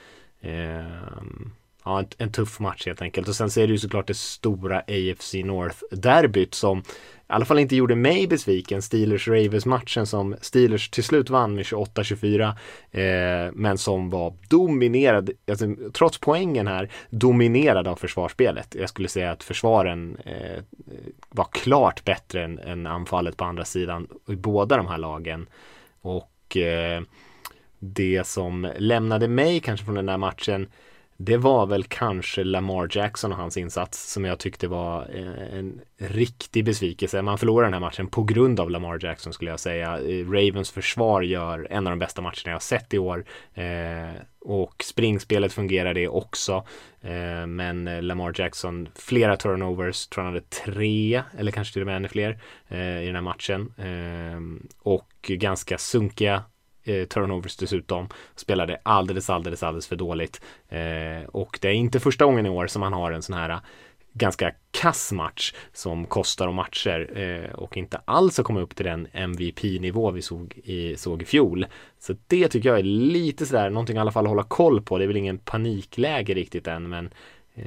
Um, 0.42 1.52
ja, 1.88 1.98
en, 1.98 2.06
en, 2.18 2.32
tuff 2.32 2.60
match 2.60 2.86
helt 2.86 3.02
enkelt. 3.02 3.28
Och 3.28 3.36
sen 3.36 3.50
så 3.50 3.60
är 3.60 3.66
det 3.66 3.72
ju 3.72 3.78
såklart 3.78 4.06
det 4.06 4.16
stora 4.16 4.78
AFC 4.78 5.34
North-derbyt 5.34 6.54
som 6.54 6.78
i 6.78 6.82
alla 7.32 7.44
fall 7.44 7.58
inte 7.58 7.76
gjorde 7.76 7.94
mig 7.94 8.26
besviken, 8.26 8.80
Steelers-Ravens-matchen 8.80 10.06
som 10.06 10.36
Steelers 10.40 10.90
till 10.90 11.04
slut 11.04 11.30
vann 11.30 11.54
med 11.54 11.64
28-24 11.64 12.48
eh, 12.90 13.52
men 13.54 13.78
som 13.78 14.10
var 14.10 14.34
dominerad, 14.48 15.30
alltså, 15.50 15.66
trots 15.92 16.18
poängen 16.18 16.66
här, 16.66 16.90
dominerad 17.10 17.88
av 17.88 17.96
försvarsspelet. 17.96 18.74
Jag 18.78 18.88
skulle 18.88 19.08
säga 19.08 19.30
att 19.30 19.44
försvaren 19.44 20.16
eh, 20.24 20.62
var 21.28 21.48
klart 21.52 22.04
bättre 22.04 22.44
än, 22.44 22.58
än, 22.58 22.86
anfallet 22.86 23.36
på 23.36 23.44
andra 23.44 23.64
sidan 23.64 24.08
i 24.28 24.36
båda 24.36 24.76
de 24.76 24.86
här 24.86 24.98
lagen. 24.98 25.48
Och 26.00 26.56
eh, 26.56 27.02
det 27.78 28.26
som 28.26 28.72
lämnade 28.78 29.28
mig 29.28 29.60
kanske 29.60 29.84
från 29.84 29.94
den 29.94 30.06
där 30.06 30.16
matchen 30.16 30.68
det 31.20 31.36
var 31.36 31.66
väl 31.66 31.84
kanske 31.84 32.44
Lamar 32.44 32.88
Jackson 32.90 33.32
och 33.32 33.38
hans 33.38 33.56
insats 33.56 34.12
som 34.12 34.24
jag 34.24 34.38
tyckte 34.38 34.68
var 34.68 35.00
eh, 35.14 35.58
en 35.58 35.80
riktig 35.98 36.64
besvikelse. 36.64 37.22
Man 37.22 37.38
förlorar 37.38 37.64
den 37.64 37.72
här 37.72 37.80
matchen 37.80 38.06
på 38.06 38.22
grund 38.22 38.60
av 38.60 38.70
Lamar 38.70 38.98
Jackson 39.02 39.32
skulle 39.32 39.50
jag 39.50 39.60
säga. 39.60 39.98
Eh, 39.98 40.30
Ravens 40.30 40.70
försvar 40.70 41.22
gör 41.22 41.66
en 41.70 41.86
av 41.86 41.90
de 41.90 41.98
bästa 41.98 42.22
matcherna 42.22 42.42
jag 42.44 42.52
har 42.52 42.60
sett 42.60 42.94
i 42.94 42.98
år. 42.98 43.24
Eh, 43.54 44.22
och 44.40 44.84
springspelet 44.84 45.52
fungerar 45.52 45.94
det 45.94 46.08
också. 46.08 46.66
Men 47.46 48.06
Lamar 48.06 48.34
Jackson, 48.40 48.88
flera 48.94 49.36
turnovers, 49.36 50.06
tror 50.06 50.24
han 50.24 50.34
hade 50.34 50.46
tre 50.46 51.22
eller 51.38 51.52
kanske 51.52 51.72
till 51.72 51.82
och 51.82 51.86
med 51.86 51.96
ännu 51.96 52.08
fler 52.08 52.30
i 53.02 53.06
den 53.06 53.14
här 53.14 53.20
matchen. 53.20 53.72
Och 54.78 55.12
ganska 55.28 55.78
sunkiga 55.78 56.42
eh, 56.88 57.04
turnovers 57.04 57.56
dessutom. 57.56 58.08
Spelade 58.36 58.80
alldeles, 58.82 59.30
alldeles, 59.30 59.62
alldeles 59.62 59.88
för 59.88 59.96
dåligt. 59.96 60.40
Eh, 60.68 61.28
och 61.28 61.58
det 61.62 61.68
är 61.68 61.72
inte 61.72 62.00
första 62.00 62.24
gången 62.24 62.46
i 62.46 62.48
år 62.48 62.66
som 62.66 62.82
han 62.82 62.92
har 62.92 63.12
en 63.12 63.22
sån 63.22 63.36
här 63.36 63.50
eh, 63.50 63.58
ganska 64.12 64.52
kass 64.70 65.12
match 65.12 65.54
som 65.72 66.06
kostar 66.06 66.48
om 66.48 66.54
matcher 66.54 67.18
eh, 67.18 67.54
och 67.54 67.76
inte 67.76 68.00
alls 68.04 68.36
har 68.36 68.44
kommit 68.44 68.62
upp 68.62 68.76
till 68.76 68.86
den 68.86 69.08
MVP-nivå 69.12 70.10
vi 70.10 70.22
såg 70.22 70.60
i, 70.64 70.96
såg 70.96 71.22
i 71.22 71.24
fjol. 71.24 71.66
Så 71.98 72.14
det 72.26 72.48
tycker 72.48 72.68
jag 72.68 72.78
är 72.78 72.82
lite 72.82 73.46
sådär, 73.46 73.70
någonting 73.70 73.96
i 73.96 74.00
alla 74.00 74.12
fall 74.12 74.24
att 74.24 74.30
hålla 74.30 74.42
koll 74.42 74.82
på. 74.82 74.98
Det 74.98 75.04
är 75.04 75.06
väl 75.06 75.16
ingen 75.16 75.38
panikläge 75.38 76.34
riktigt 76.34 76.66
än, 76.66 76.88
men 76.88 77.10
eh, 77.54 77.64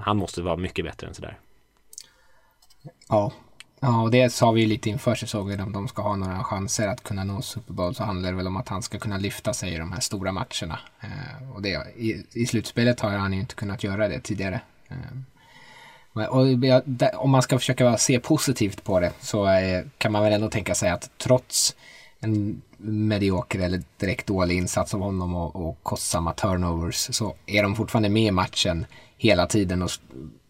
han 0.00 0.16
måste 0.16 0.42
vara 0.42 0.56
mycket 0.56 0.84
bättre 0.84 1.06
än 1.06 1.14
sådär. 1.14 1.38
Ja, 3.08 3.32
Ja, 3.80 4.02
och 4.02 4.10
det 4.10 4.32
sa 4.32 4.50
vi 4.50 4.60
ju 4.60 4.66
lite 4.66 4.90
inför 4.90 5.14
säsongen. 5.14 5.60
Om 5.60 5.72
de 5.72 5.88
ska 5.88 6.02
ha 6.02 6.16
några 6.16 6.44
chanser 6.44 6.88
att 6.88 7.02
kunna 7.02 7.24
nå 7.24 7.42
Super 7.42 7.72
Bowl 7.72 7.94
så 7.94 8.04
handlar 8.04 8.30
det 8.30 8.36
väl 8.36 8.46
om 8.46 8.56
att 8.56 8.68
han 8.68 8.82
ska 8.82 8.98
kunna 8.98 9.18
lyfta 9.18 9.52
sig 9.52 9.74
i 9.74 9.78
de 9.78 9.92
här 9.92 10.00
stora 10.00 10.32
matcherna. 10.32 10.78
Eh, 11.00 11.52
och 11.54 11.62
det, 11.62 11.86
i, 11.96 12.24
i 12.32 12.46
slutspelet 12.46 13.00
har 13.00 13.10
han 13.10 13.32
ju 13.32 13.40
inte 13.40 13.54
kunnat 13.54 13.84
göra 13.84 14.08
det 14.08 14.20
tidigare. 14.20 14.60
Eh, 14.88 14.96
och 16.28 16.46
om 17.24 17.30
man 17.30 17.42
ska 17.42 17.58
försöka 17.58 17.96
se 17.96 18.20
positivt 18.20 18.84
på 18.84 19.00
det 19.00 19.12
så 19.20 19.48
eh, 19.48 19.84
kan 19.98 20.12
man 20.12 20.22
väl 20.22 20.32
ändå 20.32 20.50
tänka 20.50 20.74
sig 20.74 20.90
att 20.90 21.10
trots 21.18 21.76
en 22.20 22.62
medioker 22.78 23.58
eller 23.60 23.82
direkt 23.96 24.26
dålig 24.26 24.56
insats 24.56 24.94
av 24.94 25.00
honom 25.00 25.34
och, 25.34 25.68
och 25.68 25.78
kostsamma 25.82 26.32
turnovers 26.32 27.14
så 27.14 27.34
är 27.46 27.62
de 27.62 27.76
fortfarande 27.76 28.08
med 28.08 28.22
i 28.22 28.30
matchen 28.30 28.86
hela 29.16 29.46
tiden 29.46 29.82
och 29.82 29.90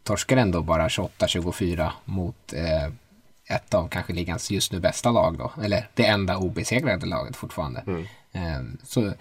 torskar 0.02 0.36
ändå 0.36 0.62
bara 0.62 0.88
28-24 0.88 1.90
mot 2.04 2.52
eh, 2.52 2.92
ett 3.50 3.74
av 3.74 3.88
kanske 3.88 4.12
ligans 4.12 4.50
just 4.50 4.72
nu 4.72 4.80
bästa 4.80 5.10
lag 5.10 5.38
då. 5.38 5.52
Eller 5.62 5.88
det 5.94 6.06
enda 6.06 6.36
obesegrade 6.36 7.06
laget 7.06 7.36
fortfarande. 7.36 7.82
Mm. 7.86 8.06
Ehm, 8.32 8.78
så 8.82 9.12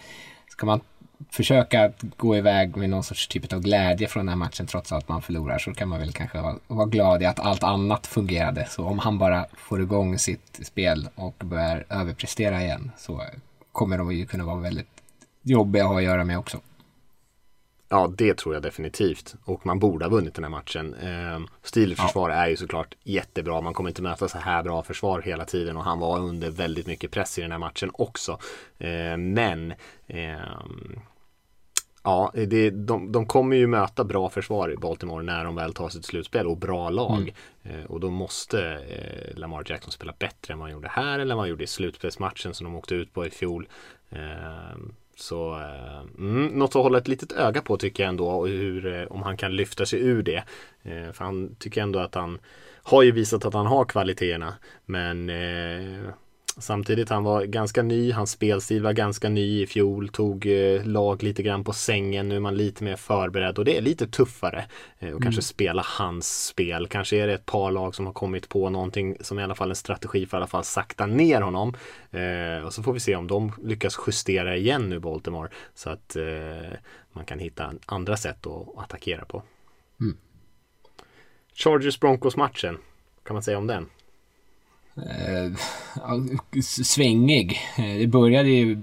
ska 0.47 0.65
man 0.65 0.81
försöka 1.29 1.91
gå 2.17 2.37
iväg 2.37 2.75
med 2.75 2.89
någon 2.89 3.03
sorts 3.03 3.27
typ 3.27 3.53
av 3.53 3.61
glädje 3.61 4.07
från 4.07 4.25
den 4.25 4.29
här 4.29 4.35
matchen 4.35 4.67
trots 4.67 4.91
att 4.91 5.07
man 5.07 5.21
förlorar 5.21 5.57
så 5.57 5.73
kan 5.73 5.89
man 5.89 5.99
väl 5.99 6.11
kanske 6.11 6.41
vara, 6.67 6.85
glad 6.85 7.21
i 7.21 7.25
att 7.25 7.39
allt 7.39 7.63
annat 7.63 8.07
fungerade. 8.07 8.67
Så 8.69 8.85
om 8.85 8.99
han 8.99 9.17
bara 9.17 9.45
får 9.57 9.81
igång 9.81 10.19
sitt 10.19 10.59
spel 10.63 11.09
och 11.15 11.35
börjar 11.43 11.85
överprestera 11.89 12.61
igen 12.61 12.91
så 12.97 13.23
kommer 13.71 13.97
de 13.97 14.11
ju 14.11 14.25
kunna 14.25 14.45
vara 14.45 14.59
väldigt 14.59 15.01
jobbiga 15.41 15.83
att 15.83 15.89
ha 15.89 15.97
att 15.97 16.03
göra 16.03 16.23
med 16.23 16.37
också. 16.37 16.59
Ja, 17.89 18.13
det 18.17 18.37
tror 18.37 18.53
jag 18.53 18.63
definitivt. 18.63 19.35
Och 19.45 19.65
man 19.65 19.79
borde 19.79 20.05
ha 20.05 20.09
vunnit 20.09 20.33
den 20.33 20.43
här 20.43 20.51
matchen. 20.51 20.93
Eh, 20.93 21.39
Steelers 21.63 21.97
ja. 21.97 22.03
försvar 22.05 22.29
är 22.29 22.47
ju 22.47 22.55
såklart 22.55 22.95
jättebra. 23.03 23.61
Man 23.61 23.73
kommer 23.73 23.89
inte 23.89 24.01
möta 24.01 24.27
så 24.27 24.37
här 24.37 24.63
bra 24.63 24.83
försvar 24.83 25.21
hela 25.21 25.45
tiden 25.45 25.77
och 25.77 25.83
han 25.83 25.99
var 25.99 26.19
under 26.19 26.51
väldigt 26.51 26.87
mycket 26.87 27.11
press 27.11 27.39
i 27.39 27.41
den 27.41 27.51
här 27.51 27.59
matchen 27.59 27.91
också. 27.93 28.39
Eh, 28.77 29.17
men 29.17 29.73
eh, 30.07 30.39
Ja, 32.03 32.31
det, 32.33 32.69
de, 32.69 33.11
de 33.11 33.25
kommer 33.25 33.55
ju 33.55 33.67
möta 33.67 34.03
bra 34.03 34.29
försvar 34.29 34.71
i 34.71 34.77
Baltimore 34.77 35.23
när 35.23 35.45
de 35.45 35.55
väl 35.55 35.73
tar 35.73 35.89
sitt 35.89 36.05
slutspel 36.05 36.47
och 36.47 36.57
bra 36.57 36.89
lag. 36.89 37.33
Mm. 37.63 37.79
Eh, 37.79 37.85
och 37.85 37.99
då 37.99 38.09
måste 38.09 38.61
eh, 38.61 39.37
Lamar 39.37 39.63
Jackson 39.65 39.91
spela 39.91 40.13
bättre 40.19 40.53
än 40.53 40.59
vad 40.59 40.65
han 40.65 40.73
gjorde 40.73 40.87
här 40.87 41.19
eller 41.19 41.35
vad 41.35 41.41
han 41.41 41.49
gjorde 41.49 41.63
i 41.63 41.67
slutspelsmatchen 41.67 42.53
som 42.53 42.65
de 42.65 42.75
åkte 42.75 42.95
ut 42.95 43.13
på 43.13 43.25
i 43.25 43.29
fjol. 43.29 43.67
Eh, 44.09 44.77
så 45.19 45.59
eh, 45.59 45.99
mm, 46.17 46.47
något 46.47 46.75
att 46.75 46.83
hålla 46.83 46.97
ett 46.97 47.07
litet 47.07 47.31
öga 47.31 47.61
på 47.61 47.77
tycker 47.77 48.03
jag 48.03 48.09
ändå 48.09 48.45
hur, 48.45 48.93
eh, 48.93 49.03
om 49.03 49.23
han 49.23 49.37
kan 49.37 49.55
lyfta 49.55 49.85
sig 49.85 49.99
ur 49.99 50.23
det. 50.23 50.43
Eh, 50.83 51.11
för 51.11 51.25
han 51.25 51.55
tycker 51.55 51.81
ändå 51.81 51.99
att 51.99 52.15
han 52.15 52.39
har 52.83 53.03
ju 53.03 53.11
visat 53.11 53.45
att 53.45 53.53
han 53.53 53.65
har 53.65 53.85
kvaliteterna. 53.85 54.53
Men 54.85 55.29
eh, 55.29 56.09
Samtidigt, 56.59 57.09
han 57.09 57.23
var 57.23 57.43
ganska 57.43 57.83
ny, 57.83 58.11
hans 58.11 58.31
spelstil 58.31 58.83
var 58.83 58.93
ganska 58.93 59.29
ny 59.29 59.61
i 59.61 59.67
fjol, 59.67 60.09
tog 60.09 60.45
eh, 60.45 60.85
lag 60.85 61.23
lite 61.23 61.43
grann 61.43 61.63
på 61.63 61.73
sängen, 61.73 62.29
nu 62.29 62.35
är 62.35 62.39
man 62.39 62.57
lite 62.57 62.83
mer 62.83 62.95
förberedd 62.95 63.57
och 63.57 63.65
det 63.65 63.77
är 63.77 63.81
lite 63.81 64.07
tuffare. 64.07 64.65
Eh, 64.99 65.07
och 65.07 65.11
mm. 65.11 65.21
kanske 65.21 65.41
spela 65.41 65.85
hans 65.85 66.45
spel, 66.45 66.87
kanske 66.87 67.17
är 67.17 67.27
det 67.27 67.33
ett 67.33 67.45
par 67.45 67.71
lag 67.71 67.95
som 67.95 68.05
har 68.05 68.13
kommit 68.13 68.49
på 68.49 68.69
någonting 68.69 69.17
som 69.21 69.39
i 69.39 69.43
alla 69.43 69.55
fall 69.55 69.69
en 69.69 69.75
strategi 69.75 70.25
för 70.25 70.37
att 70.37 70.39
i 70.39 70.41
alla 70.41 70.47
fall 70.47 70.63
sakta 70.63 71.05
ner 71.05 71.41
honom. 71.41 71.73
Eh, 72.11 72.65
och 72.65 72.73
så 72.73 72.83
får 72.83 72.93
vi 72.93 72.99
se 72.99 73.15
om 73.15 73.27
de 73.27 73.51
lyckas 73.63 73.99
justera 74.07 74.57
igen 74.57 74.89
nu 74.89 74.99
Baltimore 74.99 75.49
så 75.75 75.89
att 75.89 76.15
eh, 76.15 76.77
man 77.11 77.25
kan 77.25 77.39
hitta 77.39 77.73
andra 77.85 78.17
sätt 78.17 78.47
att 78.47 78.77
attackera 78.77 79.25
på. 79.25 79.43
Mm. 80.01 80.17
Chargers 81.53 81.99
Broncos 81.99 82.35
matchen, 82.35 82.77
kan 83.23 83.33
man 83.33 83.43
säga 83.43 83.57
om 83.57 83.67
den? 83.67 83.89
Eh, 85.03 86.61
svängig. 86.63 87.59
Eh, 87.77 87.97
det 87.99 88.07
började 88.07 88.49
ju 88.49 88.79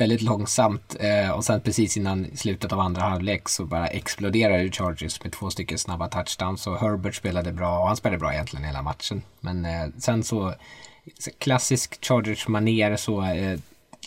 väldigt 0.00 0.22
långsamt 0.22 0.96
eh, 1.00 1.30
och 1.30 1.44
sen 1.44 1.60
precis 1.60 1.96
innan 1.96 2.26
slutet 2.34 2.72
av 2.72 2.80
andra 2.80 3.02
halvlek 3.02 3.48
så 3.48 3.64
bara 3.64 3.86
exploderade 3.86 4.70
Chargers 4.70 5.24
med 5.24 5.32
två 5.32 5.50
stycken 5.50 5.78
snabba 5.78 6.08
touchdowns 6.08 6.66
och 6.66 6.78
Herbert 6.78 7.14
spelade 7.14 7.52
bra 7.52 7.78
och 7.78 7.86
han 7.86 7.96
spelade 7.96 8.18
bra 8.18 8.32
egentligen 8.32 8.64
hela 8.64 8.82
matchen. 8.82 9.22
Men 9.40 9.64
eh, 9.64 9.88
sen 9.98 10.22
så 10.22 10.54
klassisk 11.38 12.04
Chargers 12.04 12.48
manér 12.48 12.96
så 12.96 13.22
eh, 13.22 13.58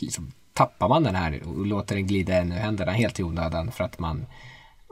liksom, 0.02 0.32
tappar 0.54 0.90
man 0.90 1.04
den 1.04 1.16
här 1.16 1.42
och 1.48 1.66
låter 1.66 1.96
den 1.96 2.08
glida 2.08 2.36
ännu 2.36 2.56
händerna 2.56 2.92
helt 2.92 3.20
i 3.20 3.24
onödan 3.24 3.72
för 3.72 3.84
att 3.84 4.00
man 4.00 4.26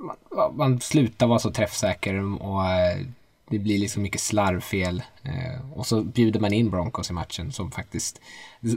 man, 0.01 0.57
man 0.57 0.79
slutar 0.79 1.27
vara 1.27 1.39
så 1.39 1.51
träffsäker 1.51 2.43
och 2.43 2.65
eh, 2.65 3.05
det 3.51 3.59
blir 3.59 3.79
liksom 3.79 4.03
mycket 4.03 4.21
slarvfel. 4.21 5.03
Eh, 5.23 5.71
och 5.73 5.87
så 5.87 6.01
bjuder 6.01 6.39
man 6.39 6.53
in 6.53 6.69
Broncos 6.69 7.09
i 7.09 7.13
matchen 7.13 7.51
som 7.51 7.71
faktiskt, 7.71 8.21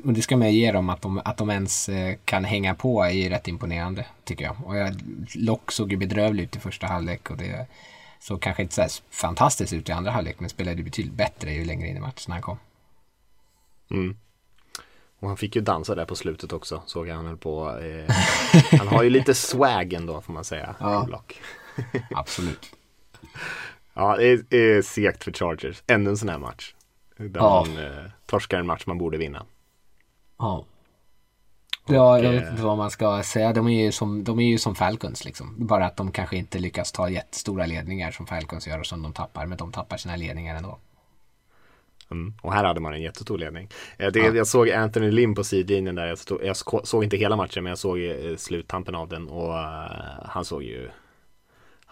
och 0.04 0.12
det 0.12 0.22
ska 0.22 0.36
man 0.36 0.52
ge 0.52 0.72
dem, 0.72 0.90
att 0.90 1.02
de, 1.02 1.20
att 1.24 1.36
de 1.36 1.50
ens 1.50 1.88
eh, 1.88 2.16
kan 2.24 2.44
hänga 2.44 2.74
på 2.74 3.02
är 3.02 3.10
ju 3.10 3.28
rätt 3.28 3.48
imponerande 3.48 4.06
tycker 4.24 4.44
jag. 4.44 4.56
Och 4.64 4.76
jag, 4.76 4.94
Lock 5.34 5.72
såg 5.72 5.92
ju 5.92 5.96
bedrövlig 5.96 6.44
ut 6.44 6.56
i 6.56 6.60
första 6.60 6.86
halvlek 6.86 7.30
och 7.30 7.36
det 7.36 7.66
såg 8.20 8.42
kanske 8.42 8.62
inte 8.62 8.88
så 8.88 9.02
fantastiskt 9.10 9.72
ut 9.72 9.88
i 9.88 9.92
andra 9.92 10.10
halvlek 10.10 10.40
men 10.40 10.50
spelade 10.50 10.82
betydligt 10.82 11.14
bättre 11.14 11.52
ju 11.52 11.64
längre 11.64 11.88
in 11.88 11.96
i 11.96 12.00
matchen 12.00 12.32
han 12.32 12.42
kom. 12.42 12.58
Mm. 13.90 14.16
Och 15.18 15.28
han 15.28 15.36
fick 15.36 15.56
ju 15.56 15.62
dansa 15.62 15.94
där 15.94 16.04
på 16.04 16.16
slutet 16.16 16.52
också, 16.52 16.82
såg 16.86 17.08
jag 17.08 17.14
han 17.14 17.26
höll 17.26 17.36
på. 17.36 17.78
Eh, 17.78 18.14
han 18.78 18.88
har 18.88 19.02
ju 19.02 19.10
lite 19.10 19.34
swag 19.34 19.92
ändå 19.92 20.20
får 20.20 20.32
man 20.32 20.44
säga. 20.44 20.74
Ja, 20.80 21.08
absolut. 22.10 22.76
Ja, 23.94 24.16
det 24.16 24.26
är, 24.26 24.54
är 24.54 24.82
segt 24.82 25.24
för 25.24 25.32
Chargers. 25.32 25.82
Ännu 25.86 26.10
en 26.10 26.16
sån 26.16 26.28
här 26.28 26.38
match. 26.38 26.74
Där 27.16 27.30
ja. 27.34 27.66
man 27.66 27.84
eh, 27.84 28.04
torskar 28.26 28.58
en 28.58 28.66
match 28.66 28.82
man 28.86 28.98
borde 28.98 29.18
vinna. 29.18 29.46
Ja. 30.38 30.64
Ja, 31.86 32.18
jag 32.18 32.32
vet 32.32 32.50
inte 32.50 32.62
vad 32.62 32.76
man 32.76 32.90
ska 32.90 33.22
säga. 33.22 33.52
De 33.52 33.68
är 33.68 33.84
ju 33.84 33.92
som, 33.92 34.24
de 34.24 34.38
är 34.40 34.48
ju 34.48 34.58
som 34.58 34.74
Falcons 34.74 35.24
liksom. 35.24 35.54
Bara 35.58 35.86
att 35.86 35.96
de 35.96 36.12
kanske 36.12 36.36
inte 36.36 36.58
lyckas 36.58 36.92
ta 36.92 37.08
jättestora 37.08 37.66
ledningar 37.66 38.10
som 38.10 38.26
Falcons 38.26 38.66
gör 38.66 38.78
och 38.78 38.86
som 38.86 39.02
de 39.02 39.12
tappar. 39.12 39.46
Men 39.46 39.58
de 39.58 39.72
tappar 39.72 39.96
sina 39.96 40.16
ledningar 40.16 40.56
ändå. 40.56 40.78
Mm. 42.10 42.34
Och 42.42 42.52
här 42.52 42.64
hade 42.64 42.80
man 42.80 42.94
en 42.94 43.02
jättestor 43.02 43.38
ledning. 43.38 43.68
Eh, 43.98 44.12
det, 44.12 44.18
ja. 44.18 44.34
Jag 44.34 44.46
såg 44.46 44.70
Anthony 44.70 45.10
Lim 45.10 45.34
på 45.34 45.44
sidlinjen 45.44 45.94
där. 45.94 46.06
Jag, 46.06 46.18
stod, 46.18 46.44
jag 46.44 46.56
såg 46.86 47.04
inte 47.04 47.16
hela 47.16 47.36
matchen 47.36 47.62
men 47.64 47.70
jag 47.70 47.78
såg 47.78 48.02
eh, 48.02 48.36
sluttampen 48.36 48.94
av 48.94 49.08
den 49.08 49.28
och 49.28 49.48
uh, 49.48 50.24
han 50.24 50.44
såg 50.44 50.62
ju 50.62 50.90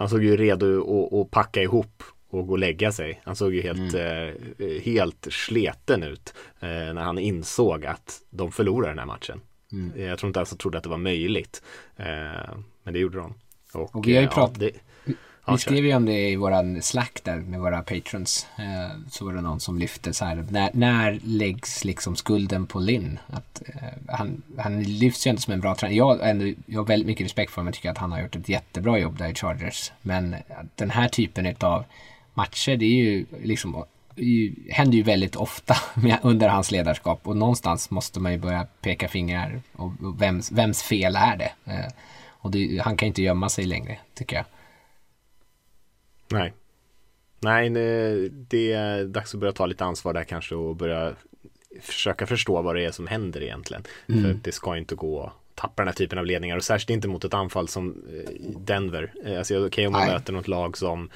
han 0.02 0.08
såg 0.08 0.24
ju 0.24 0.36
redo 0.36 1.20
att 1.20 1.30
packa 1.30 1.62
ihop 1.62 2.02
och 2.28 2.46
gå 2.46 2.52
och 2.52 2.58
lägga 2.58 2.92
sig. 2.92 3.20
Han 3.24 3.36
såg 3.36 3.54
ju 3.54 3.62
helt, 3.62 3.94
mm. 3.94 4.36
eh, 4.58 4.82
helt 4.82 5.28
sleten 5.30 6.02
ut 6.02 6.34
eh, 6.60 6.68
när 6.68 7.02
han 7.02 7.18
insåg 7.18 7.86
att 7.86 8.22
de 8.30 8.52
förlorade 8.52 8.90
den 8.90 8.98
här 8.98 9.06
matchen. 9.06 9.40
Mm. 9.72 10.08
Jag 10.08 10.18
tror 10.18 10.28
inte 10.28 10.38
ens 10.38 10.52
att 10.52 10.58
trodde 10.58 10.78
att 10.78 10.84
det 10.84 10.90
var 10.90 10.98
möjligt. 10.98 11.62
Eh, 11.96 12.06
men 12.82 12.94
det 12.94 12.98
gjorde 12.98 13.18
de. 13.18 13.34
Och, 13.72 13.96
och 13.96 14.08
vi 14.08 14.14
har 14.14 14.22
ju 14.22 14.28
pratat... 14.28 14.62
Ja, 14.62 14.68
det... 14.72 14.78
Vi 15.46 15.58
skrev 15.58 15.86
ju 15.86 15.94
om 15.94 16.06
det 16.06 16.28
i 16.30 16.36
våran 16.36 16.82
Slack 16.82 17.20
där 17.24 17.36
med 17.36 17.60
våra 17.60 17.82
patrons. 17.82 18.46
Eh, 18.58 18.98
så 19.10 19.24
var 19.24 19.32
det 19.32 19.40
någon 19.40 19.60
som 19.60 19.78
lyfte 19.78 20.12
så 20.12 20.24
här, 20.24 20.46
när, 20.50 20.70
när 20.72 21.20
läggs 21.24 21.84
liksom 21.84 22.16
skulden 22.16 22.66
på 22.66 22.80
Linn? 22.80 23.18
Att, 23.26 23.62
eh, 23.66 24.14
han, 24.16 24.42
han 24.58 24.82
lyfts 24.82 25.26
ju 25.26 25.28
ändå 25.28 25.40
som 25.40 25.52
en 25.52 25.60
bra 25.60 25.74
tränare. 25.74 25.96
Jag, 25.96 26.30
ändå, 26.30 26.52
jag 26.66 26.80
har 26.80 26.86
väldigt 26.86 27.06
mycket 27.06 27.24
respekt 27.24 27.52
för 27.52 27.56
honom. 27.56 27.66
Jag 27.66 27.74
tycker 27.74 27.90
att 27.90 27.98
han 27.98 28.12
har 28.12 28.22
gjort 28.22 28.36
ett 28.36 28.48
jättebra 28.48 28.98
jobb 28.98 29.18
där 29.18 29.28
i 29.28 29.34
Chargers. 29.34 29.92
Men 30.02 30.36
den 30.74 30.90
här 30.90 31.08
typen 31.08 31.54
av 31.60 31.84
matcher, 32.34 32.76
det 32.76 32.84
är 32.84 33.04
ju 33.04 33.26
liksom 33.42 33.84
ju, 34.16 34.54
händer 34.70 34.96
ju 34.96 35.02
väldigt 35.02 35.36
ofta 35.36 35.76
med, 36.00 36.18
under 36.22 36.48
hans 36.48 36.70
ledarskap 36.70 37.20
och 37.26 37.36
någonstans 37.36 37.90
måste 37.90 38.20
man 38.20 38.32
ju 38.32 38.38
börja 38.38 38.66
peka 38.80 39.08
fingrar 39.08 39.62
och, 39.72 39.92
och 40.02 40.22
vems, 40.22 40.52
vems 40.52 40.82
fel 40.82 41.16
är 41.16 41.36
det? 41.36 41.52
Eh, 41.72 41.92
och 42.28 42.50
det, 42.50 42.80
han 42.84 42.96
kan 42.96 43.08
inte 43.08 43.22
gömma 43.22 43.48
sig 43.48 43.64
längre, 43.64 43.98
tycker 44.14 44.36
jag. 44.36 44.44
Nej. 46.32 46.52
Nej, 47.40 47.70
det 48.30 48.72
är 48.72 49.04
dags 49.04 49.34
att 49.34 49.40
börja 49.40 49.52
ta 49.52 49.66
lite 49.66 49.84
ansvar 49.84 50.12
där 50.12 50.24
kanske 50.24 50.54
och 50.54 50.76
börja 50.76 51.14
försöka 51.80 52.26
förstå 52.26 52.62
vad 52.62 52.74
det 52.76 52.84
är 52.84 52.90
som 52.90 53.06
händer 53.06 53.42
egentligen. 53.42 53.82
Mm. 54.08 54.22
För 54.22 54.38
det 54.42 54.52
ska 54.52 54.76
inte 54.76 54.94
gå 54.94 55.22
att 55.22 55.32
tappa 55.54 55.82
den 55.82 55.88
här 55.88 55.94
typen 55.94 56.18
av 56.18 56.26
ledningar 56.26 56.56
och 56.56 56.64
särskilt 56.64 56.90
inte 56.90 57.08
mot 57.08 57.24
ett 57.24 57.34
anfall 57.34 57.68
som 57.68 57.90
eh, 57.90 58.32
Denver. 58.58 59.12
Eh, 59.24 59.38
alltså 59.38 59.54
okej 59.54 59.66
okay, 59.66 59.86
om 59.86 59.92
man 59.92 60.06
Nej. 60.06 60.12
möter 60.12 60.32
något 60.32 60.48
lag 60.48 60.76
som 60.76 61.10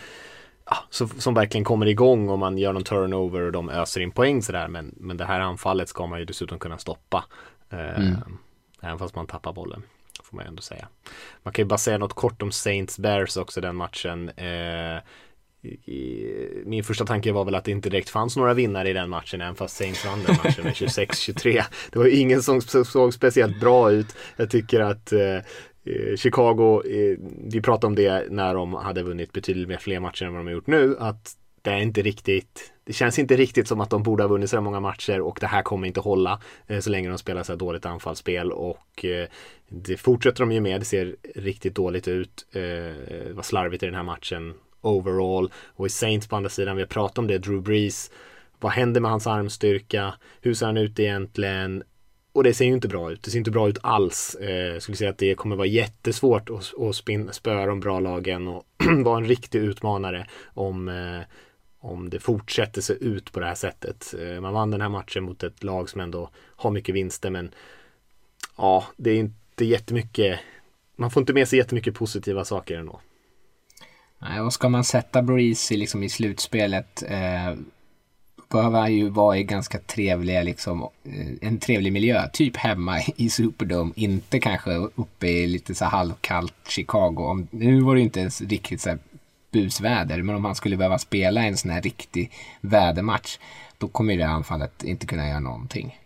ja, 0.64 0.76
som 1.18 1.34
verkligen 1.34 1.64
kommer 1.64 1.86
igång 1.86 2.28
och 2.28 2.38
man 2.38 2.58
gör 2.58 2.72
någon 2.72 2.84
turnover 2.84 3.40
och 3.40 3.52
de 3.52 3.70
öser 3.70 4.00
in 4.00 4.10
poäng 4.10 4.42
sådär 4.42 4.68
men, 4.68 4.94
men 4.96 5.16
det 5.16 5.24
här 5.24 5.40
anfallet 5.40 5.88
ska 5.88 6.06
man 6.06 6.18
ju 6.18 6.24
dessutom 6.24 6.58
kunna 6.58 6.78
stoppa. 6.78 7.24
Eh, 7.70 7.98
mm. 7.98 8.38
Även 8.82 8.98
fast 8.98 9.14
man 9.14 9.26
tappar 9.26 9.52
bollen 9.52 9.82
får 10.26 10.36
man 10.36 10.46
ändå 10.46 10.62
säga. 10.62 10.88
Man 11.42 11.52
kan 11.52 11.62
ju 11.62 11.66
bara 11.66 11.78
säga 11.78 11.98
något 11.98 12.12
kort 12.12 12.42
om 12.42 12.52
Saints 12.52 12.98
Bears 12.98 13.36
också 13.36 13.60
den 13.60 13.76
matchen. 13.76 14.28
Eh, 14.28 14.98
min 16.64 16.84
första 16.84 17.06
tanke 17.06 17.32
var 17.32 17.44
väl 17.44 17.54
att 17.54 17.64
det 17.64 17.70
inte 17.70 17.90
direkt 17.90 18.10
fanns 18.10 18.36
några 18.36 18.54
vinnare 18.54 18.90
i 18.90 18.92
den 18.92 19.10
matchen 19.10 19.40
även 19.40 19.54
fast 19.54 19.76
Saints 19.76 20.04
vann 20.04 20.24
den 20.26 20.36
matchen 20.44 20.64
med 20.64 20.72
26-23. 20.72 21.62
Det 21.92 21.98
var 21.98 22.06
ingen 22.06 22.42
som 22.42 22.60
såg 22.60 23.14
speciellt 23.14 23.60
bra 23.60 23.90
ut. 23.90 24.16
Jag 24.36 24.50
tycker 24.50 24.80
att 24.80 25.12
eh, 25.12 25.38
Chicago, 26.16 26.82
eh, 26.84 27.18
vi 27.46 27.60
pratade 27.62 27.86
om 27.86 27.94
det 27.94 28.26
när 28.30 28.54
de 28.54 28.74
hade 28.74 29.02
vunnit 29.02 29.32
betydligt 29.32 29.68
mer 29.68 29.78
fler 29.78 30.00
matcher 30.00 30.24
än 30.24 30.32
vad 30.32 30.40
de 30.40 30.46
har 30.46 30.54
gjort 30.54 30.66
nu, 30.66 30.96
att 30.98 31.32
det 31.62 31.70
är 31.70 31.78
inte 31.78 32.02
riktigt 32.02 32.72
det 32.86 32.92
känns 32.92 33.18
inte 33.18 33.36
riktigt 33.36 33.68
som 33.68 33.80
att 33.80 33.90
de 33.90 34.02
borde 34.02 34.22
ha 34.22 34.28
vunnit 34.28 34.50
så 34.50 34.60
många 34.60 34.80
matcher 34.80 35.20
och 35.20 35.38
det 35.40 35.46
här 35.46 35.62
kommer 35.62 35.86
inte 35.86 36.00
hålla 36.00 36.40
eh, 36.66 36.80
så 36.80 36.90
länge 36.90 37.08
de 37.08 37.18
spelar 37.18 37.42
så 37.42 37.52
här 37.52 37.58
dåligt 37.58 37.86
anfallsspel 37.86 38.52
och 38.52 39.04
eh, 39.04 39.28
det 39.68 39.96
fortsätter 39.96 40.40
de 40.40 40.52
ju 40.52 40.60
med. 40.60 40.80
Det 40.80 40.84
ser 40.84 41.16
riktigt 41.34 41.74
dåligt 41.74 42.08
ut. 42.08 42.46
Eh, 42.52 42.60
det 42.60 43.32
var 43.32 43.42
slarvigt 43.42 43.82
i 43.82 43.86
den 43.86 43.94
här 43.94 44.02
matchen 44.02 44.54
overall 44.80 45.52
och 45.66 45.86
i 45.86 45.90
Saints 45.90 46.28
på 46.28 46.36
andra 46.36 46.50
sidan, 46.50 46.76
vi 46.76 46.82
har 46.82 46.86
pratat 46.88 47.18
om 47.18 47.26
det, 47.26 47.38
Drew 47.38 47.62
Brees. 47.62 48.10
Vad 48.60 48.72
händer 48.72 49.00
med 49.00 49.10
hans 49.10 49.26
armstyrka? 49.26 50.14
Hur 50.40 50.54
ser 50.54 50.66
han 50.66 50.76
ut 50.76 50.98
egentligen? 50.98 51.82
Och 52.32 52.44
det 52.44 52.54
ser 52.54 52.64
ju 52.64 52.72
inte 52.72 52.88
bra 52.88 53.12
ut. 53.12 53.22
Det 53.22 53.30
ser 53.30 53.38
inte 53.38 53.50
bra 53.50 53.68
ut 53.68 53.78
alls. 53.82 54.36
Jag 54.40 54.82
skulle 54.82 54.96
säga 54.96 55.10
att 55.10 55.18
det 55.18 55.34
kommer 55.34 55.56
vara 55.56 55.66
jättesvårt 55.66 56.50
att, 56.50 56.74
att 56.80 57.34
spöa 57.34 57.66
de 57.66 57.80
bra 57.80 58.00
lagen 58.00 58.48
och 58.48 58.64
vara 59.04 59.18
en 59.18 59.26
riktig 59.26 59.58
utmanare 59.58 60.26
om 60.54 60.88
om 61.86 62.10
det 62.10 62.20
fortsätter 62.20 62.80
se 62.80 62.92
ut 62.92 63.32
på 63.32 63.40
det 63.40 63.46
här 63.46 63.54
sättet. 63.54 64.14
Eh, 64.20 64.40
man 64.40 64.52
vann 64.52 64.70
den 64.70 64.80
här 64.80 64.88
matchen 64.88 65.24
mot 65.24 65.42
ett 65.42 65.64
lag 65.64 65.90
som 65.90 66.00
ändå 66.00 66.30
har 66.36 66.70
mycket 66.70 66.94
vinster 66.94 67.30
men 67.30 67.50
ja, 68.56 68.84
det 68.96 69.10
är 69.10 69.18
inte 69.18 69.64
jättemycket. 69.64 70.40
Man 70.96 71.10
får 71.10 71.20
inte 71.20 71.32
med 71.32 71.48
sig 71.48 71.58
jättemycket 71.58 71.94
positiva 71.94 72.44
saker 72.44 72.78
ändå. 72.78 73.00
Nej, 74.18 74.40
och 74.40 74.52
ska 74.52 74.68
man 74.68 74.84
sätta 74.84 75.22
Breeze 75.22 75.76
liksom 75.76 76.02
i 76.02 76.08
slutspelet 76.08 77.02
eh, 77.08 77.54
behöver 78.48 78.80
han 78.80 78.94
ju 78.94 79.08
vara 79.08 79.38
i 79.38 79.44
ganska 79.44 79.78
trevliga, 79.78 80.42
liksom, 80.42 80.82
eh, 80.82 81.26
en 81.40 81.58
trevlig 81.58 81.92
miljö. 81.92 82.28
Typ 82.32 82.56
hemma 82.56 83.00
i 83.16 83.30
Superdome, 83.30 83.92
inte 83.96 84.40
kanske 84.40 84.74
uppe 84.74 85.26
i 85.26 85.46
lite 85.46 85.74
så 85.74 85.84
halvkallt 85.84 86.54
Chicago. 86.68 87.18
Om, 87.18 87.48
nu 87.50 87.80
var 87.80 87.94
det 87.94 88.00
inte 88.00 88.20
ens 88.20 88.40
riktigt 88.40 88.80
så 88.80 88.98
busväder, 89.50 90.22
men 90.22 90.36
om 90.36 90.44
han 90.44 90.54
skulle 90.54 90.76
behöva 90.76 90.98
spela 90.98 91.42
en 91.42 91.56
sån 91.56 91.70
här 91.70 91.82
riktig 91.82 92.32
vädermatch, 92.60 93.38
då 93.78 93.88
kommer 93.88 94.16
det 94.16 94.26
anfallet 94.26 94.84
inte 94.84 95.06
kunna 95.06 95.28
göra 95.28 95.40
någonting. 95.40 96.00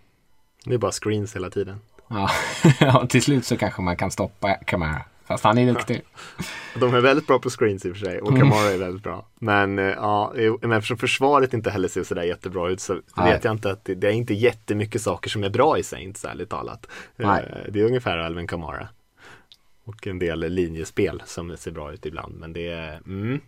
Det 0.65 0.75
är 0.75 0.79
bara 0.79 0.93
screens 0.93 1.37
hela 1.37 1.51
tiden. 1.51 1.81
Ja, 2.81 3.07
till 3.09 3.23
slut 3.23 3.45
så 3.45 3.57
kanske 3.57 3.83
man 3.83 3.97
kan 3.97 4.11
stoppa 4.11 4.55
Camara. 4.55 5.03
Fast 5.25 5.45
han 5.45 5.59
är 5.59 5.67
duktig. 5.67 6.03
De 6.81 6.95
är 6.95 7.01
väldigt 7.01 7.27
bra 7.27 7.39
på 7.39 7.51
screens 7.51 7.87
i 7.87 7.91
och 7.91 7.97
för 7.97 8.05
sig 8.05 8.21
och 8.21 8.39
Camara 8.39 8.71
är 8.71 8.79
väldigt 8.79 9.03
bra. 9.03 9.27
Men 9.39 9.79
eh, 9.79 9.85
ja, 9.85 10.33
men 10.61 10.73
eftersom 10.73 10.99
försvaret 10.99 11.55
inte 11.55 11.71
heller 11.71 11.89
ser 11.89 12.05
sådär 12.05 12.23
jättebra 12.23 12.69
ut 12.69 12.81
så 12.81 13.01
Nej. 13.17 13.33
vet 13.33 13.45
jag 13.45 13.55
inte 13.55 13.71
att 13.71 13.85
det, 13.85 13.95
det, 13.95 14.09
är 14.09 14.13
inte 14.13 14.35
jättemycket 14.35 15.03
saker 15.03 15.31
som 15.31 15.45
är 15.45 15.51
bra 15.51 15.79
i 15.79 15.83
Saints 15.83 16.25
ärligt 16.25 16.51
talat. 16.51 16.87
Nej. 17.17 17.43
Eh, 17.43 17.73
det 17.73 17.81
är 17.81 17.85
ungefär 17.85 18.19
Alvin 18.19 18.47
Kamara. 18.47 18.89
Och 19.85 20.07
en 20.07 20.19
del 20.19 20.41
linjespel 20.41 21.23
som 21.27 21.57
ser 21.57 21.71
bra 21.71 21.93
ut 21.93 22.07
ibland. 22.07 22.35
Men 22.35 22.53
det 22.53 22.69
är 22.69 22.97
mm, 23.07 23.41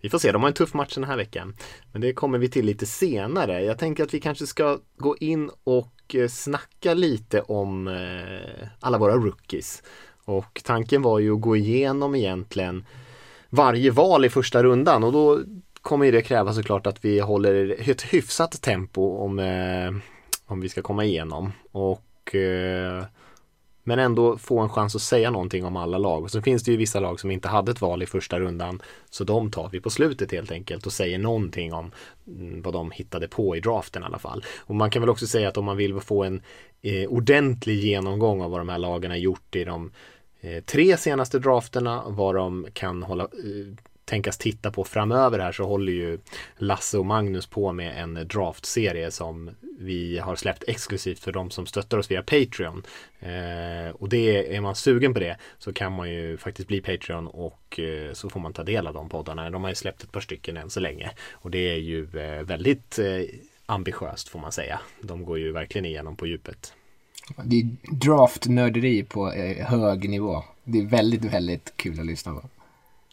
vi 0.00 0.10
får 0.10 0.18
se, 0.18 0.32
de 0.32 0.42
har 0.42 0.48
en 0.48 0.54
tuff 0.54 0.74
match 0.74 0.94
den 0.94 1.04
här 1.04 1.16
veckan. 1.16 1.56
Men 1.92 2.00
det 2.00 2.12
kommer 2.12 2.38
vi 2.38 2.48
till 2.48 2.66
lite 2.66 2.86
senare. 2.86 3.64
Jag 3.64 3.78
tänker 3.78 4.04
att 4.04 4.14
vi 4.14 4.20
kanske 4.20 4.46
ska 4.46 4.78
gå 4.96 5.16
in 5.16 5.50
och 5.64 6.14
eh, 6.14 6.28
snacka 6.28 6.94
lite 6.94 7.40
om 7.40 7.88
eh, 7.88 8.68
alla 8.80 8.98
våra 8.98 9.14
rookies. 9.14 9.82
Och 10.24 10.60
tanken 10.64 11.02
var 11.02 11.18
ju 11.18 11.34
att 11.34 11.40
gå 11.40 11.56
igenom 11.56 12.14
egentligen 12.14 12.86
varje 13.50 13.90
val 13.90 14.24
i 14.24 14.28
första 14.28 14.62
rundan 14.62 15.04
och 15.04 15.12
då 15.12 15.40
kommer 15.82 16.12
det 16.12 16.22
kräva 16.22 16.52
såklart 16.52 16.86
att 16.86 17.04
vi 17.04 17.20
håller 17.20 17.90
ett 17.90 18.02
hyfsat 18.02 18.62
tempo 18.62 19.16
om, 19.16 19.38
eh, 19.38 19.94
om 20.46 20.60
vi 20.60 20.68
ska 20.68 20.82
komma 20.82 21.04
igenom. 21.04 21.52
Och 21.72 22.02
men 23.86 23.98
ändå 23.98 24.38
få 24.38 24.58
en 24.58 24.68
chans 24.68 24.96
att 24.96 25.02
säga 25.02 25.30
någonting 25.30 25.64
om 25.64 25.76
alla 25.76 25.98
lag. 25.98 26.22
Och 26.22 26.30
så 26.30 26.42
finns 26.42 26.62
det 26.62 26.70
ju 26.70 26.76
vissa 26.76 27.00
lag 27.00 27.20
som 27.20 27.30
inte 27.30 27.48
hade 27.48 27.72
ett 27.72 27.80
val 27.80 28.02
i 28.02 28.06
första 28.06 28.40
rundan. 28.40 28.82
Så 29.10 29.24
de 29.24 29.50
tar 29.50 29.68
vi 29.72 29.80
på 29.80 29.90
slutet 29.90 30.32
helt 30.32 30.52
enkelt 30.52 30.86
och 30.86 30.92
säger 30.92 31.18
någonting 31.18 31.72
om 31.72 31.90
mm, 32.26 32.62
vad 32.62 32.74
de 32.74 32.90
hittade 32.90 33.28
på 33.28 33.56
i 33.56 33.60
draften 33.60 34.02
i 34.02 34.06
alla 34.06 34.18
fall. 34.18 34.44
Och 34.58 34.74
man 34.74 34.90
kan 34.90 35.02
väl 35.02 35.10
också 35.10 35.26
säga 35.26 35.48
att 35.48 35.56
om 35.56 35.64
man 35.64 35.76
vill 35.76 36.00
få 36.00 36.24
en 36.24 36.42
eh, 36.82 37.08
ordentlig 37.08 37.74
genomgång 37.74 38.42
av 38.42 38.50
vad 38.50 38.60
de 38.60 38.68
här 38.68 38.78
lagen 38.78 39.10
har 39.10 39.18
gjort 39.18 39.56
i 39.56 39.64
de 39.64 39.90
Eh, 40.46 40.62
tre 40.62 40.96
senaste 40.96 41.38
drafterna, 41.38 42.02
vad 42.06 42.34
de 42.34 42.66
kan 42.72 43.02
hålla, 43.02 43.24
eh, 43.24 43.74
tänkas 44.06 44.38
titta 44.38 44.70
på 44.70 44.84
framöver 44.84 45.38
här 45.38 45.52
så 45.52 45.64
håller 45.64 45.92
ju 45.92 46.18
Lasse 46.56 46.98
och 46.98 47.06
Magnus 47.06 47.46
på 47.46 47.72
med 47.72 48.02
en 48.02 48.14
draftserie 48.14 49.10
som 49.10 49.50
vi 49.78 50.18
har 50.18 50.36
släppt 50.36 50.64
exklusivt 50.66 51.18
för 51.18 51.32
de 51.32 51.50
som 51.50 51.66
stöttar 51.66 51.98
oss 51.98 52.10
via 52.10 52.22
Patreon. 52.22 52.82
Eh, 53.20 53.90
och 53.94 54.08
det, 54.08 54.56
är 54.56 54.60
man 54.60 54.74
sugen 54.74 55.14
på 55.14 55.20
det 55.20 55.36
så 55.58 55.72
kan 55.72 55.92
man 55.92 56.10
ju 56.10 56.36
faktiskt 56.36 56.68
bli 56.68 56.80
Patreon 56.80 57.26
och 57.26 57.80
eh, 57.80 58.12
så 58.12 58.30
får 58.30 58.40
man 58.40 58.52
ta 58.52 58.64
del 58.64 58.86
av 58.86 58.94
de 58.94 59.08
poddarna. 59.08 59.50
De 59.50 59.62
har 59.62 59.70
ju 59.70 59.74
släppt 59.74 60.02
ett 60.02 60.12
par 60.12 60.20
stycken 60.20 60.56
än 60.56 60.70
så 60.70 60.80
länge 60.80 61.10
och 61.32 61.50
det 61.50 61.70
är 61.72 61.78
ju 61.78 62.02
eh, 62.02 62.42
väldigt 62.42 62.98
eh, 62.98 63.22
ambitiöst 63.66 64.28
får 64.28 64.38
man 64.38 64.52
säga. 64.52 64.80
De 65.00 65.24
går 65.24 65.38
ju 65.38 65.52
verkligen 65.52 65.84
igenom 65.84 66.16
på 66.16 66.26
djupet. 66.26 66.72
Det 67.44 67.56
är 67.56 67.68
draftnörderi 67.90 69.04
på 69.04 69.32
eh, 69.32 69.66
hög 69.66 70.10
nivå. 70.10 70.44
Det 70.64 70.78
är 70.78 70.86
väldigt, 70.86 71.24
väldigt 71.24 71.72
kul 71.76 72.00
att 72.00 72.06
lyssna 72.06 72.34
på. 72.34 72.48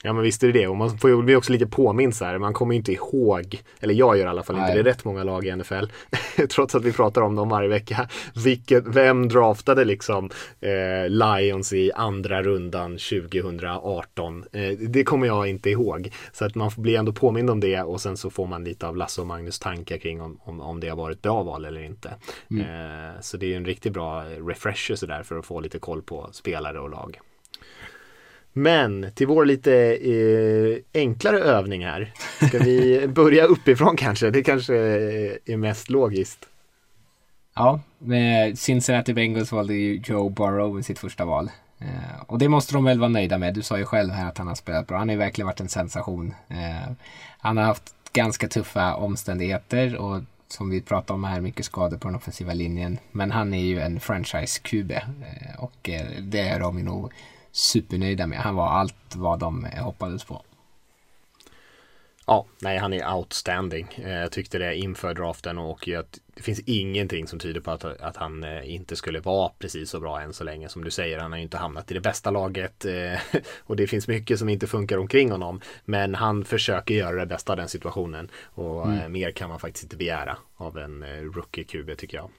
Ja 0.06 0.14
men 0.14 0.24
visst 0.24 0.44
är 0.44 0.48
det 0.48 0.60
det 0.60 0.68
och 0.68 0.78
man 0.78 0.98
får 0.98 1.10
ju 1.10 1.22
bli 1.22 1.36
också 1.36 1.52
lite 1.52 1.68
påminn 1.68 2.14
så 2.14 2.26
här. 2.26 2.38
Man 2.38 2.54
kommer 2.54 2.74
ju 2.74 2.78
inte 2.78 2.92
ihåg, 2.92 3.62
eller 3.80 3.94
jag 3.94 4.18
gör 4.18 4.26
i 4.26 4.30
alla 4.30 4.44
fall 4.44 4.56
Nej. 4.56 4.66
inte, 4.66 4.74
det 4.74 4.80
är 4.80 4.94
rätt 4.94 5.06
många 5.06 5.24
lag 5.24 5.46
i 5.46 5.56
NFL. 5.56 5.86
trots 6.50 6.76
att 6.76 6.84
vi 6.84 6.94
pratar 6.94 7.22
om 7.22 7.36
dem 7.36 7.50
varje 7.50 7.70
vecka. 7.70 8.10
Vilket, 8.44 8.88
vem 8.88 9.30
draftade 9.30 9.86
liksom 9.86 10.30
eh, 10.62 11.10
Lions 11.10 11.74
i 11.74 11.92
andra 11.92 12.44
rundan 12.44 12.92
2018? 12.92 14.46
Eh, 14.52 14.72
det 14.80 15.04
kommer 15.04 15.28
jag 15.28 15.48
inte 15.48 15.70
ihåg. 15.70 16.10
Så 16.32 16.46
att 16.46 16.56
man 16.56 16.72
får 16.72 16.82
bli 16.82 16.96
ändå 16.96 17.14
påmind 17.14 17.50
om 17.50 17.60
det 17.60 17.82
och 17.82 18.02
sen 18.02 18.18
så 18.18 18.30
får 18.30 18.48
man 18.48 18.64
lite 18.64 18.88
av 18.88 18.98
Lasse 18.98 19.22
och 19.22 19.28
Magnus 19.28 19.60
tankar 19.60 19.98
kring 19.98 20.22
om, 20.22 20.40
om, 20.44 20.62
om 20.62 20.80
det 20.80 20.90
har 20.90 20.98
varit 20.98 21.22
bra 21.22 21.44
val 21.44 21.66
eller 21.66 21.84
inte. 21.84 22.16
Mm. 22.52 22.62
Eh, 22.62 23.22
så 23.22 23.38
det 23.38 23.54
är 23.54 23.58
en 23.58 23.66
riktigt 23.66 23.94
bra 23.94 24.24
refresher 24.24 24.96
sådär 24.96 25.24
för 25.24 25.40
att 25.40 25.46
få 25.46 25.60
lite 25.60 25.80
koll 25.80 26.02
på 26.02 26.30
spelare 26.32 26.80
och 26.80 26.90
lag. 26.90 27.20
Men 28.54 29.12
till 29.16 29.28
vår 29.28 29.46
lite 29.46 29.74
eh, 29.96 31.02
enklare 31.02 31.40
övning 31.40 31.86
här. 31.86 32.14
Ska 32.48 32.60
vi 32.60 33.08
börja 33.16 33.46
uppifrån 33.46 33.98
kanske? 33.98 34.30
Det 34.30 34.44
kanske 34.44 34.76
är 35.46 35.58
mest 35.58 35.90
logiskt. 35.90 36.46
Ja, 37.56 37.80
med 37.98 38.60
Cincinnati 38.60 39.14
Bengals 39.14 39.52
valde 39.52 39.74
ju 39.74 40.02
Joe 40.06 40.30
Burrow 40.30 40.80
i 40.80 40.84
sitt 40.84 41.00
första 41.00 41.26
val. 41.26 41.50
Eh, 41.80 42.22
och 42.28 42.40
det 42.40 42.50
måste 42.50 42.74
de 42.74 42.84
väl 42.84 43.00
vara 43.00 43.10
nöjda 43.10 43.38
med. 43.38 43.54
Du 43.54 43.62
sa 43.62 43.78
ju 43.78 43.86
själv 43.86 44.12
här 44.12 44.28
att 44.28 44.38
han 44.38 44.48
har 44.48 44.56
spelat 44.56 44.88
bra. 44.88 44.98
Han 44.98 45.10
har 45.10 45.14
ju 45.14 45.20
verkligen 45.20 45.48
varit 45.48 45.60
en 45.60 45.70
sensation. 45.70 46.34
Eh, 46.48 46.92
han 47.38 47.58
har 47.58 47.64
haft 47.64 47.94
ganska 48.14 48.48
tuffa 48.48 48.96
omständigheter 48.96 49.96
och 49.96 50.22
som 50.48 50.70
vi 50.70 50.82
pratade 50.82 51.14
om 51.14 51.24
här, 51.24 51.42
mycket 51.42 51.66
skador 51.66 51.98
på 51.98 52.08
den 52.08 52.16
offensiva 52.16 52.54
linjen. 52.54 52.98
Men 53.12 53.32
han 53.32 53.54
är 53.54 53.64
ju 53.64 53.80
en 53.80 54.00
franchise-QB 54.00 54.92
eh, 54.92 55.64
och 55.64 55.90
det 56.22 56.40
är 56.40 56.60
de 56.60 56.78
ju 56.78 56.84
nog 56.84 57.12
supernöjda 57.54 58.28
med. 58.28 58.40
Han 58.40 58.56
var 58.56 58.68
allt 58.68 59.16
vad 59.16 59.40
de 59.40 59.66
hoppades 59.66 60.24
på. 60.24 60.42
Ja, 62.28 62.46
nej 62.62 62.78
han 62.78 62.94
är 62.94 63.14
outstanding. 63.14 63.88
Eh, 63.98 64.12
jag 64.12 64.32
tyckte 64.32 64.58
det 64.58 64.76
inför 64.76 65.14
draften 65.14 65.58
och 65.58 65.88
att 65.88 66.20
det 66.36 66.44
finns 66.44 66.60
ingenting 66.66 67.28
som 67.28 67.40
tyder 67.40 67.62
på 67.62 67.72
att, 67.72 67.84
att 67.86 68.18
han 68.18 68.44
eh, 68.44 68.74
inte 68.74 68.96
skulle 68.96 69.20
vara 69.20 69.52
precis 69.60 69.90
så 69.90 70.00
bra 70.00 70.22
än 70.22 70.34
så 70.34 70.44
länge. 70.44 70.70
Som 70.70 70.84
du 70.84 70.92
säger, 70.92 71.20
han 71.20 71.32
har 71.32 71.38
ju 71.38 71.44
inte 71.44 71.58
hamnat 71.58 71.92
i 71.92 71.94
det 71.94 72.00
bästa 72.00 72.32
laget 72.32 72.86
eh, 72.86 73.20
och 73.60 73.76
det 73.76 73.88
finns 73.88 74.08
mycket 74.08 74.40
som 74.40 74.50
inte 74.50 74.68
funkar 74.68 74.98
omkring 74.98 75.32
honom. 75.32 75.62
Men 75.86 76.16
han 76.16 76.46
försöker 76.46 76.94
göra 76.94 77.16
det 77.16 77.26
bästa 77.26 77.54
av 77.54 77.58
den 77.58 77.70
situationen 77.70 78.30
och 78.44 78.88
mm. 78.88 79.12
mer 79.12 79.32
kan 79.32 79.50
man 79.50 79.60
faktiskt 79.60 79.84
inte 79.84 79.98
begära 79.98 80.38
av 80.56 80.78
en 80.78 81.04
rookie 81.34 81.64
QB 81.64 81.98
tycker 81.98 82.18
jag. 82.18 82.30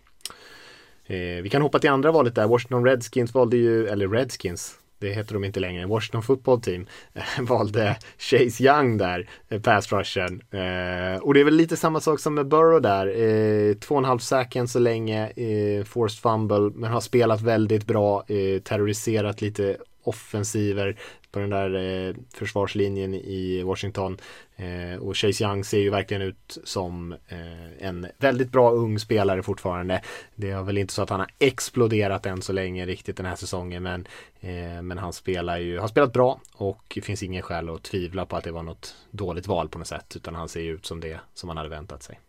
Vi 1.43 1.49
kan 1.53 1.63
hoppa 1.63 1.79
till 1.79 1.91
andra 1.91 2.13
valet 2.13 2.35
där. 2.35 2.47
Washington 2.47 2.85
Redskins 2.85 3.35
valde 3.35 3.57
ju, 3.57 3.89
eller 3.89 4.09
Redskins, 4.09 4.79
det 4.99 5.13
heter 5.13 5.35
de 5.35 5.45
inte 5.45 5.61
längre, 5.61 5.87
Washington 5.87 6.23
Football 6.23 6.61
Team 6.61 6.87
eh, 7.15 7.43
valde 7.43 7.97
Chase 8.19 8.65
Young 8.65 8.99
där, 8.99 9.29
eh, 9.49 9.61
pass 9.61 9.93
rushen. 9.93 10.41
Eh, 10.51 11.23
och 11.23 11.35
det 11.35 11.41
är 11.41 11.45
väl 11.45 11.55
lite 11.55 11.77
samma 11.77 12.01
sak 12.01 12.21
som 12.21 12.35
med 12.35 12.49
Burrow 12.49 12.83
där, 12.83 13.07
eh, 13.07 13.75
två 13.75 13.95
och 13.95 13.99
en 13.99 14.05
halv 14.05 14.19
sack 14.19 14.57
än 14.57 14.69
så 14.69 14.79
länge, 14.79 15.27
eh, 15.29 15.85
forced 15.85 16.23
fumble, 16.23 16.71
men 16.75 16.93
har 16.93 17.01
spelat 17.01 17.43
väldigt 17.43 17.87
bra, 17.87 18.25
eh, 18.29 18.61
terroriserat 18.63 19.41
lite 19.41 19.77
offensiver 20.05 20.97
på 21.31 21.39
den 21.39 21.51
där 21.51 21.75
eh, 21.75 22.15
försvarslinjen 22.35 23.15
i 23.15 23.63
Washington. 23.63 24.19
Eh, 24.57 25.03
och 25.03 25.17
Chase 25.17 25.45
Young 25.45 25.65
ser 25.65 25.79
ju 25.79 25.91
verkligen 25.91 26.23
ut 26.23 26.59
som 26.65 27.13
eh, 27.13 27.87
en 27.87 28.07
väldigt 28.19 28.53
bra 28.53 28.71
ung 28.71 28.99
spelare 28.99 29.43
fortfarande. 29.43 30.03
Det 30.35 30.51
är 30.51 30.63
väl 30.63 30.79
inte 30.79 30.95
så 30.95 31.03
att 31.03 31.11
han 31.11 31.21
har 31.21 31.31
exploderat 31.39 32.27
än 32.27 32.43
så 32.43 32.53
länge 32.53 32.87
riktigt 32.87 33.17
den 33.17 33.27
här 33.27 33.37
säsongen 33.37 33.83
men, 33.83 34.07
eh, 34.41 34.83
men 34.83 34.99
han 34.99 35.13
spelar 35.13 35.59
ju, 35.59 35.79
har 35.79 35.89
spelat 35.89 36.13
bra 36.13 36.41
och 36.53 36.93
det 36.95 37.01
finns 37.01 37.23
ingen 37.23 37.43
skäl 37.43 37.69
att 37.69 37.83
tvivla 37.83 38.27
på 38.27 38.37
att 38.37 38.45
det 38.45 38.53
var 38.53 38.63
något 38.63 38.97
dåligt 39.11 39.47
val 39.47 39.69
på 39.69 39.79
något 39.79 39.89
sätt 39.89 40.17
utan 40.17 40.35
han 40.35 40.49
ser 40.49 40.61
ju 40.61 40.75
ut 40.75 40.87
som 40.87 41.01
det 41.01 41.21
som 41.35 41.47
man 41.47 41.57
hade 41.57 41.69
väntat 41.69 42.03
sig. 42.03 42.21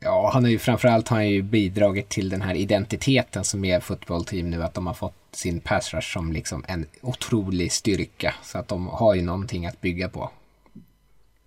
Ja, 0.00 0.30
han 0.34 0.44
har 0.44 0.50
ju 0.50 0.58
framförallt 0.58 1.08
har 1.08 1.16
han 1.16 1.28
ju 1.28 1.42
bidragit 1.42 2.08
till 2.08 2.28
den 2.28 2.42
här 2.42 2.54
identiteten 2.54 3.44
som 3.44 3.64
är 3.64 3.80
fotbollteam 3.80 4.50
nu, 4.50 4.62
att 4.62 4.74
de 4.74 4.86
har 4.86 4.94
fått 4.94 5.14
sin 5.30 5.60
pass 5.60 5.94
rush 5.94 6.12
som 6.12 6.32
liksom 6.32 6.64
en 6.68 6.86
otrolig 7.00 7.72
styrka. 7.72 8.34
Så 8.42 8.58
att 8.58 8.68
de 8.68 8.86
har 8.86 9.14
ju 9.14 9.22
någonting 9.22 9.66
att 9.66 9.80
bygga 9.80 10.08
på. 10.08 10.30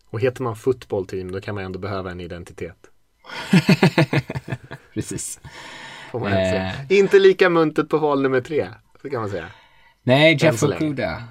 Och 0.10 0.20
heter 0.20 0.44
man 0.44 0.56
fotbollteam 0.56 1.32
då 1.32 1.42
kan 1.42 1.56
man 1.56 1.64
ändå 1.64 1.80
behöva 1.80 2.12
en 2.12 2.22
identitet. 2.22 2.78
Precis. 4.94 5.40
Får 6.12 6.28
eh. 6.28 6.72
Inte 6.90 7.20
lika 7.20 7.50
muntet 7.50 7.90
på 7.90 7.98
val 7.98 8.22
nummer 8.22 8.42
tre, 8.42 8.68
så 9.02 9.10
kan 9.10 9.22
man 9.22 9.30
säga. 9.30 9.46
Nej, 10.04 10.38
Jeff 10.42 10.64
Okuda. 10.64 11.24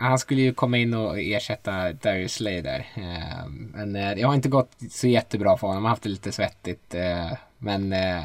Han 0.00 0.18
skulle 0.18 0.42
ju 0.42 0.54
komma 0.54 0.76
in 0.76 0.94
och 0.94 1.18
ersätta 1.18 1.92
Darius 1.92 2.32
Slay 2.32 2.60
där. 2.60 2.86
Ehm, 2.94 3.74
eh, 3.74 3.86
men 3.86 3.92
det 3.92 4.22
har 4.22 4.34
inte 4.34 4.48
gått 4.48 4.72
så 4.90 5.06
jättebra 5.08 5.56
för 5.56 5.66
honom. 5.66 5.76
Han 5.76 5.84
har 5.84 5.90
haft 5.90 6.02
det 6.02 6.08
lite 6.08 6.32
svettigt. 6.32 6.94
Eh, 6.94 7.32
men 7.58 7.92
eh, 7.92 8.22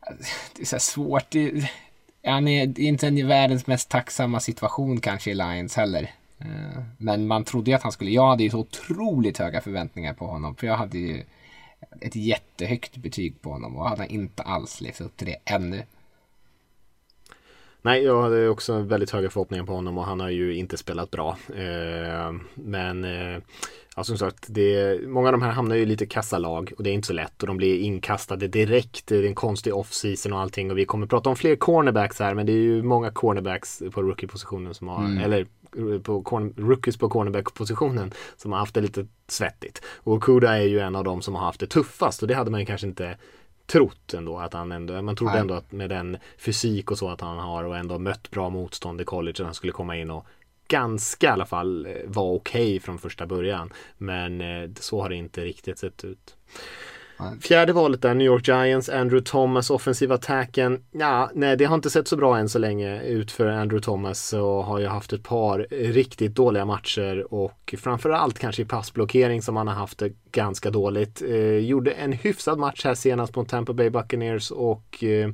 det 0.56 0.62
är 0.62 0.66
så 0.66 0.78
svårt. 0.78 1.34
Han 2.24 2.48
är 2.48 2.80
inte 2.80 3.06
i 3.06 3.22
världens 3.22 3.66
mest 3.66 3.88
tacksamma 3.88 4.40
situation 4.40 5.00
kanske 5.00 5.30
i 5.30 5.34
Lions 5.34 5.76
heller. 5.76 6.10
Ehm, 6.38 6.84
men 6.98 7.26
man 7.26 7.44
trodde 7.44 7.70
ju 7.70 7.76
att 7.76 7.82
han 7.82 7.92
skulle, 7.92 8.10
jag 8.10 8.28
hade 8.28 8.42
ju 8.42 8.50
så 8.50 8.58
otroligt 8.58 9.38
höga 9.38 9.60
förväntningar 9.60 10.14
på 10.14 10.26
honom. 10.26 10.56
För 10.56 10.66
jag 10.66 10.76
hade 10.76 10.98
ju 10.98 11.22
ett 12.00 12.16
jättehögt 12.16 12.96
betyg 12.96 13.42
på 13.42 13.50
honom 13.50 13.76
och 13.76 13.88
han 13.88 13.98
har 13.98 14.06
inte 14.06 14.42
alls 14.42 14.80
levt 14.80 15.00
upp 15.00 15.16
till 15.16 15.26
det 15.26 15.36
ännu. 15.44 15.82
Nej, 17.82 18.04
jag 18.04 18.22
hade 18.22 18.48
också 18.48 18.78
väldigt 18.78 19.10
höga 19.10 19.30
förhoppningar 19.30 19.64
på 19.64 19.72
honom 19.72 19.98
och 19.98 20.04
han 20.04 20.20
har 20.20 20.30
ju 20.30 20.54
inte 20.54 20.76
spelat 20.76 21.10
bra. 21.10 21.36
Eh, 21.56 22.32
men 22.54 23.04
eh, 23.04 23.42
ja, 23.96 24.04
som 24.04 24.18
sagt, 24.18 24.46
det, 24.48 25.00
många 25.08 25.28
av 25.28 25.32
de 25.32 25.42
här 25.42 25.50
hamnar 25.50 25.76
ju 25.76 25.82
i 25.82 25.86
lite 25.86 26.06
kassalag 26.06 26.72
och 26.76 26.84
det 26.84 26.90
är 26.90 26.94
inte 26.94 27.06
så 27.06 27.12
lätt 27.12 27.42
och 27.42 27.46
de 27.46 27.56
blir 27.56 27.78
inkastade 27.78 28.48
direkt. 28.48 29.06
Det 29.06 29.16
är 29.16 29.26
en 29.26 29.34
konstig 29.34 29.74
off-season 29.74 30.32
och 30.32 30.40
allting 30.40 30.70
och 30.70 30.78
vi 30.78 30.84
kommer 30.84 31.06
prata 31.06 31.30
om 31.30 31.36
fler 31.36 31.56
cornerbacks 31.56 32.18
här 32.18 32.34
men 32.34 32.46
det 32.46 32.52
är 32.52 32.62
ju 32.62 32.82
många 32.82 33.10
cornerbacks 33.10 33.82
på 33.92 34.02
rookie-positionen 34.02 34.74
som 34.74 34.88
har, 34.88 35.04
mm. 35.04 35.18
eller 35.18 35.46
på 35.98 36.50
rookies 36.56 36.96
på 36.96 37.08
cornerback-positionen 37.08 38.12
som 38.36 38.52
har 38.52 38.58
haft 38.58 38.74
det 38.74 38.80
lite 38.80 39.06
svettigt. 39.28 39.82
Och 39.96 40.22
Kuda 40.22 40.56
är 40.56 40.62
ju 40.62 40.80
en 40.80 40.96
av 40.96 41.04
dem 41.04 41.22
som 41.22 41.34
har 41.34 41.42
haft 41.42 41.60
det 41.60 41.66
tuffast 41.66 42.22
och 42.22 42.28
det 42.28 42.34
hade 42.34 42.50
man 42.50 42.60
ju 42.60 42.66
kanske 42.66 42.86
inte 42.86 43.16
trott 43.72 44.14
ändå 44.14 44.38
att 44.38 44.52
han 44.52 44.72
ändå, 44.72 45.02
man 45.02 45.16
trodde 45.16 45.32
Nej. 45.32 45.40
ändå 45.40 45.54
att 45.54 45.72
med 45.72 45.90
den 45.90 46.18
fysik 46.38 46.90
och 46.90 46.98
så 46.98 47.08
att 47.08 47.20
han 47.20 47.38
har 47.38 47.64
och 47.64 47.76
ändå 47.76 47.98
mött 47.98 48.30
bra 48.30 48.50
motstånd 48.50 49.00
i 49.00 49.04
college 49.04 49.34
att 49.38 49.46
han 49.46 49.54
skulle 49.54 49.72
komma 49.72 49.96
in 49.96 50.10
och 50.10 50.26
ganska 50.68 51.26
i 51.26 51.30
alla 51.30 51.46
fall 51.46 51.86
eh, 51.86 51.92
vara 52.06 52.34
okej 52.34 52.62
okay 52.62 52.80
från 52.80 52.98
första 52.98 53.26
början. 53.26 53.72
Men 53.98 54.40
eh, 54.40 54.70
så 54.80 55.02
har 55.02 55.08
det 55.08 55.16
inte 55.16 55.44
riktigt 55.44 55.78
sett 55.78 56.04
ut. 56.04 56.36
Fjärde 57.40 57.72
valet 57.72 58.02
där, 58.02 58.14
New 58.14 58.26
York 58.26 58.48
Giants, 58.48 58.88
Andrew 58.88 59.30
Thomas, 59.30 59.70
offensiva 59.70 60.14
attacken. 60.14 60.84
Ja, 60.90 61.30
nej, 61.34 61.56
det 61.56 61.64
har 61.64 61.74
inte 61.74 61.90
sett 61.90 62.08
så 62.08 62.16
bra 62.16 62.38
än 62.38 62.48
så 62.48 62.58
länge 62.58 63.02
ut 63.02 63.32
för 63.32 63.46
Andrew 63.46 63.84
Thomas 63.84 64.32
och 64.32 64.64
har 64.64 64.78
ju 64.78 64.86
haft 64.86 65.12
ett 65.12 65.22
par 65.22 65.66
riktigt 65.70 66.34
dåliga 66.34 66.64
matcher 66.64 67.34
och 67.34 67.74
framförallt 67.78 68.38
kanske 68.38 68.62
i 68.62 68.64
passblockering 68.64 69.42
som 69.42 69.56
han 69.56 69.68
har 69.68 69.74
haft 69.74 69.98
det 69.98 70.12
ganska 70.32 70.70
dåligt. 70.70 71.22
Eh, 71.22 71.58
gjorde 71.58 71.90
en 71.90 72.12
hyfsad 72.12 72.58
match 72.58 72.84
här 72.84 72.94
senast 72.94 73.36
mot 73.36 73.48
Tampa 73.48 73.72
Bay 73.72 73.90
Buccaneers 73.90 74.50
och 74.50 75.04
eh, 75.04 75.30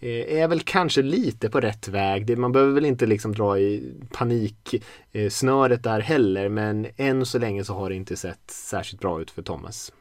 eh 0.00 0.40
är 0.40 0.48
väl 0.48 0.60
kanske 0.60 1.02
lite 1.02 1.50
på 1.50 1.60
rätt 1.60 1.88
väg. 1.88 2.38
Man 2.38 2.52
behöver 2.52 2.72
väl 2.72 2.84
inte 2.84 3.06
liksom 3.06 3.32
dra 3.32 3.58
i 3.58 3.92
paniksnöret 4.12 5.86
eh, 5.86 5.92
där 5.92 6.00
heller 6.00 6.48
men 6.48 6.86
än 6.96 7.26
så 7.26 7.38
länge 7.38 7.64
så 7.64 7.74
har 7.74 7.88
det 7.88 7.96
inte 7.96 8.16
sett 8.16 8.50
särskilt 8.50 9.00
bra 9.00 9.20
ut 9.20 9.30
för 9.30 9.42
Thomas. 9.42 9.92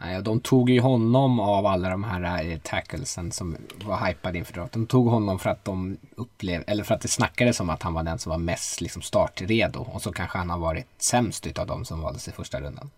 Nej, 0.00 0.22
de 0.22 0.40
tog 0.40 0.70
ju 0.70 0.80
honom 0.80 1.40
av 1.40 1.66
alla 1.66 1.88
de 1.88 2.04
här 2.04 2.50
eh, 2.50 2.58
tacklesen 2.58 3.32
som 3.32 3.56
var 3.84 4.06
hypade 4.06 4.38
inför 4.38 4.52
draften. 4.52 4.82
De 4.82 4.86
tog 4.86 5.06
honom 5.06 5.38
för 5.38 5.50
att 5.50 5.64
de 5.64 5.96
upplevde, 6.14 6.72
eller 6.72 6.84
för 6.84 6.94
att 6.94 7.00
det 7.00 7.08
snackades 7.08 7.60
om 7.60 7.70
att 7.70 7.82
han 7.82 7.94
var 7.94 8.02
den 8.02 8.18
som 8.18 8.30
var 8.30 8.38
mest 8.38 8.80
liksom 8.80 9.02
startredo. 9.02 9.86
Och 9.92 10.02
så 10.02 10.12
kanske 10.12 10.38
han 10.38 10.50
har 10.50 10.58
varit 10.58 10.86
sämst 10.98 11.46
utav 11.46 11.66
de 11.66 11.84
som 11.84 12.00
valdes 12.00 12.28
i 12.28 12.32
första 12.32 12.60
rundan. 12.60 12.90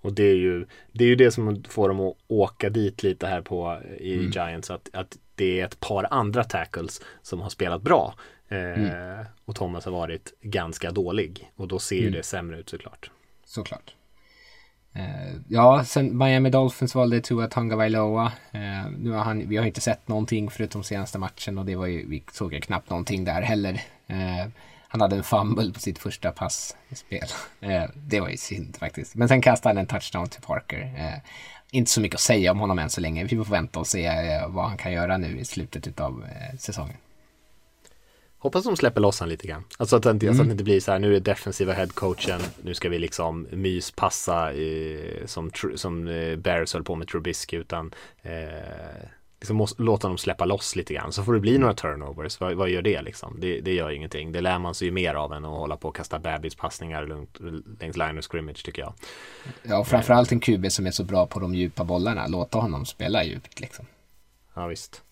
Och 0.00 0.12
det 0.12 0.22
är 0.22 0.34
ju 0.34 0.66
det, 0.92 1.04
är 1.04 1.08
ju 1.08 1.16
det 1.16 1.30
som 1.30 1.64
får 1.68 1.88
dem 1.88 2.00
att 2.00 2.16
åka 2.28 2.70
dit 2.70 3.02
lite 3.02 3.26
här 3.26 3.40
på 3.40 3.80
i 3.98 4.14
mm. 4.14 4.30
Giants. 4.30 4.70
Att, 4.70 4.88
att 4.92 5.18
det 5.34 5.60
är 5.60 5.64
ett 5.64 5.80
par 5.80 6.06
andra 6.10 6.44
tackles 6.44 7.00
som 7.22 7.40
har 7.40 7.48
spelat 7.48 7.82
bra. 7.82 8.14
Eh, 8.48 8.58
mm. 8.58 9.24
Och 9.44 9.56
Thomas 9.56 9.84
har 9.84 9.92
varit 9.92 10.32
ganska 10.40 10.90
dålig. 10.90 11.50
Och 11.56 11.68
då 11.68 11.78
ser 11.78 11.96
ju 11.96 12.02
mm. 12.02 12.12
det 12.12 12.22
sämre 12.22 12.58
ut 12.58 12.68
såklart. 12.68 13.10
Såklart. 13.44 13.94
Eh, 14.94 15.34
ja, 15.48 15.84
sen 15.84 16.18
Miami 16.18 16.50
Dolphins 16.50 16.94
valde 16.94 17.20
Tua 17.20 17.46
Tagovailoa. 17.46 18.32
Uh, 18.54 18.90
nu 18.98 19.10
har 19.10 19.24
han, 19.24 19.48
vi 19.48 19.56
har 19.56 19.66
inte 19.66 19.80
sett 19.80 20.08
någonting 20.08 20.50
förutom 20.50 20.82
senaste 20.82 21.18
matchen 21.18 21.58
och 21.58 21.66
det 21.66 21.76
var 21.76 21.86
ju, 21.86 22.08
vi 22.08 22.24
såg 22.32 22.54
ju 22.54 22.60
knappt 22.60 22.90
någonting 22.90 23.24
där 23.24 23.42
heller. 23.42 23.82
Eh, 24.06 24.46
han 24.88 25.00
hade 25.00 25.16
en 25.16 25.22
fumble 25.22 25.72
på 25.72 25.80
sitt 25.80 25.98
första 25.98 26.32
passspel. 26.32 27.28
Uh, 27.62 27.84
det 27.94 28.20
var 28.20 28.28
ju 28.28 28.36
synd 28.36 28.76
faktiskt. 28.76 29.14
Men 29.14 29.28
sen 29.28 29.42
kastade 29.42 29.70
han 29.70 29.78
en 29.78 29.86
touchdown 29.86 30.28
till 30.28 30.42
Parker. 30.42 31.20
inte 31.70 31.90
så 31.90 32.00
mycket 32.00 32.14
att 32.14 32.20
säga 32.20 32.52
om 32.52 32.60
honom 32.60 32.78
än 32.78 32.90
så 32.90 33.00
länge. 33.00 33.24
Vi 33.24 33.36
får 33.36 33.44
vänta 33.44 33.80
och 33.80 33.86
se 33.86 34.10
vad 34.48 34.68
han 34.68 34.76
kan 34.76 34.92
göra 34.92 35.16
nu 35.16 35.38
i 35.38 35.44
slutet 35.44 36.00
av 36.00 36.24
säsongen. 36.58 36.96
Hoppas 38.42 38.64
de 38.64 38.76
släpper 38.76 39.00
loss 39.00 39.20
han 39.20 39.28
lite 39.28 39.46
grann. 39.46 39.64
Alltså 39.78 39.96
att, 39.96 40.02
det 40.02 40.10
inte, 40.10 40.26
mm. 40.26 40.36
så 40.36 40.42
att 40.42 40.48
det 40.48 40.52
inte 40.52 40.64
blir 40.64 40.80
så 40.80 40.92
här, 40.92 40.98
nu 40.98 41.16
är 41.16 41.20
defensiva 41.20 41.72
headcoachen, 41.72 42.40
nu 42.62 42.74
ska 42.74 42.88
vi 42.88 42.98
liksom 42.98 43.46
myspassa 43.50 44.52
eh, 44.52 45.26
som, 45.26 45.50
som 45.74 46.08
eh, 46.08 46.36
Bears 46.36 46.74
höll 46.74 46.84
på 46.84 46.94
med 46.94 47.08
Trubisky 47.08 47.56
utan 47.56 47.94
eh, 48.22 48.32
liksom 49.40 49.56
måste, 49.56 49.82
låta 49.82 50.08
dem 50.08 50.18
släppa 50.18 50.44
loss 50.44 50.76
lite 50.76 50.94
grann. 50.94 51.12
Så 51.12 51.24
får 51.24 51.34
det 51.34 51.40
bli 51.40 51.58
några 51.58 51.74
turnovers, 51.74 52.40
vad, 52.40 52.54
vad 52.54 52.70
gör 52.70 52.82
det 52.82 53.02
liksom? 53.02 53.36
Det, 53.40 53.60
det, 53.60 53.74
gör 53.74 53.90
ingenting. 53.90 54.32
Det 54.32 54.40
lär 54.40 54.58
man 54.58 54.74
sig 54.74 54.86
ju 54.88 54.92
mer 54.92 55.14
av 55.14 55.32
än 55.32 55.44
att 55.44 55.50
hålla 55.50 55.76
på 55.76 55.88
och 55.88 55.96
kasta 55.96 56.18
bebispassningar 56.18 57.06
lugnt, 57.06 57.38
längs 57.80 57.96
line 57.96 58.18
of 58.18 58.24
scrimmage 58.24 58.64
tycker 58.64 58.82
jag. 58.82 58.94
Ja, 59.62 59.78
och 59.78 59.86
framförallt 59.86 60.32
en 60.32 60.40
QB 60.40 60.72
som 60.72 60.86
är 60.86 60.90
så 60.90 61.04
bra 61.04 61.26
på 61.26 61.40
de 61.40 61.54
djupa 61.54 61.84
bollarna, 61.84 62.26
låta 62.26 62.58
honom 62.58 62.86
spela 62.86 63.24
djupt 63.24 63.60
liksom. 63.60 63.86
Ja, 64.54 64.66
visst. 64.66 65.02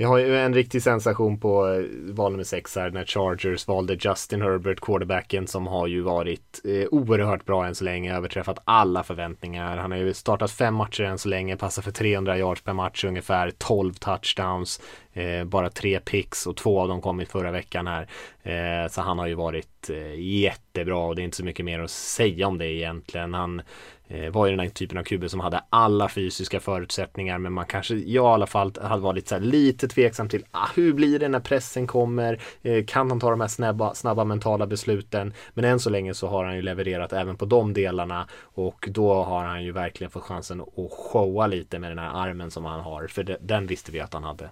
Vi 0.00 0.06
har 0.06 0.18
ju 0.18 0.36
en 0.36 0.54
riktig 0.54 0.82
sensation 0.82 1.40
på 1.40 1.68
eh, 1.68 2.14
val 2.14 2.32
nummer 2.32 2.44
sex 2.44 2.76
här 2.76 2.90
när 2.90 3.04
Chargers 3.04 3.68
valde 3.68 3.96
Justin 4.00 4.42
Herbert, 4.42 4.80
quarterbacken 4.80 5.46
som 5.46 5.66
har 5.66 5.86
ju 5.86 6.00
varit 6.00 6.60
eh, 6.64 6.88
oerhört 6.90 7.44
bra 7.44 7.66
än 7.66 7.74
så 7.74 7.84
länge, 7.84 8.16
överträffat 8.16 8.58
alla 8.64 9.02
förväntningar. 9.02 9.76
Han 9.76 9.90
har 9.90 9.98
ju 9.98 10.14
startat 10.14 10.50
fem 10.50 10.74
matcher 10.74 11.02
än 11.02 11.18
så 11.18 11.28
länge, 11.28 11.56
passar 11.56 11.82
för 11.82 11.90
300 11.90 12.38
yards 12.38 12.62
per 12.62 12.72
match 12.72 13.04
ungefär, 13.04 13.52
12 13.58 13.94
touchdowns. 13.94 14.80
Eh, 15.12 15.44
bara 15.44 15.70
tre 15.70 16.00
picks 16.00 16.46
och 16.46 16.56
två 16.56 16.80
av 16.80 16.88
dem 16.88 17.00
kom 17.00 17.20
i 17.20 17.26
förra 17.26 17.50
veckan 17.50 17.86
här. 17.86 18.08
Eh, 18.42 18.88
så 18.90 19.00
han 19.00 19.18
har 19.18 19.26
ju 19.26 19.34
varit 19.34 19.90
eh, 19.90 20.20
jättebra 20.20 20.98
och 20.98 21.16
det 21.16 21.22
är 21.22 21.24
inte 21.24 21.36
så 21.36 21.44
mycket 21.44 21.64
mer 21.64 21.80
att 21.80 21.90
säga 21.90 22.46
om 22.46 22.58
det 22.58 22.66
egentligen. 22.66 23.34
Han 23.34 23.62
eh, 24.08 24.30
var 24.30 24.46
ju 24.46 24.50
den 24.50 24.60
här 24.60 24.68
typen 24.68 24.98
av 24.98 25.02
QB 25.02 25.30
som 25.30 25.40
hade 25.40 25.64
alla 25.70 26.08
fysiska 26.08 26.60
förutsättningar 26.60 27.38
men 27.38 27.52
man 27.52 27.66
kanske, 27.66 27.94
jag 27.94 28.24
i 28.24 28.34
alla 28.34 28.46
fall 28.46 28.72
hade 28.82 29.02
varit 29.02 29.28
så 29.28 29.38
lite 29.38 29.88
tveksam 29.88 30.28
till 30.28 30.44
ah, 30.50 30.68
hur 30.74 30.92
blir 30.92 31.18
det 31.18 31.28
när 31.28 31.40
pressen 31.40 31.86
kommer? 31.86 32.40
Eh, 32.62 32.84
kan 32.84 33.10
han 33.10 33.20
ta 33.20 33.30
de 33.30 33.40
här 33.40 33.48
snabba, 33.48 33.94
snabba 33.94 34.24
mentala 34.24 34.66
besluten? 34.66 35.34
Men 35.54 35.64
än 35.64 35.80
så 35.80 35.90
länge 35.90 36.14
så 36.14 36.26
har 36.26 36.44
han 36.44 36.56
ju 36.56 36.62
levererat 36.62 37.12
även 37.12 37.36
på 37.36 37.44
de 37.44 37.72
delarna 37.72 38.28
och 38.42 38.88
då 38.90 39.14
har 39.22 39.44
han 39.44 39.64
ju 39.64 39.72
verkligen 39.72 40.10
fått 40.10 40.22
chansen 40.22 40.60
att 40.60 40.92
showa 40.92 41.46
lite 41.46 41.78
med 41.78 41.90
den 41.90 41.98
här 41.98 42.28
armen 42.28 42.50
som 42.50 42.64
han 42.64 42.80
har 42.80 43.06
för 43.06 43.22
det, 43.22 43.36
den 43.40 43.66
visste 43.66 43.92
vi 43.92 44.00
att 44.00 44.14
han 44.14 44.24
hade. 44.24 44.50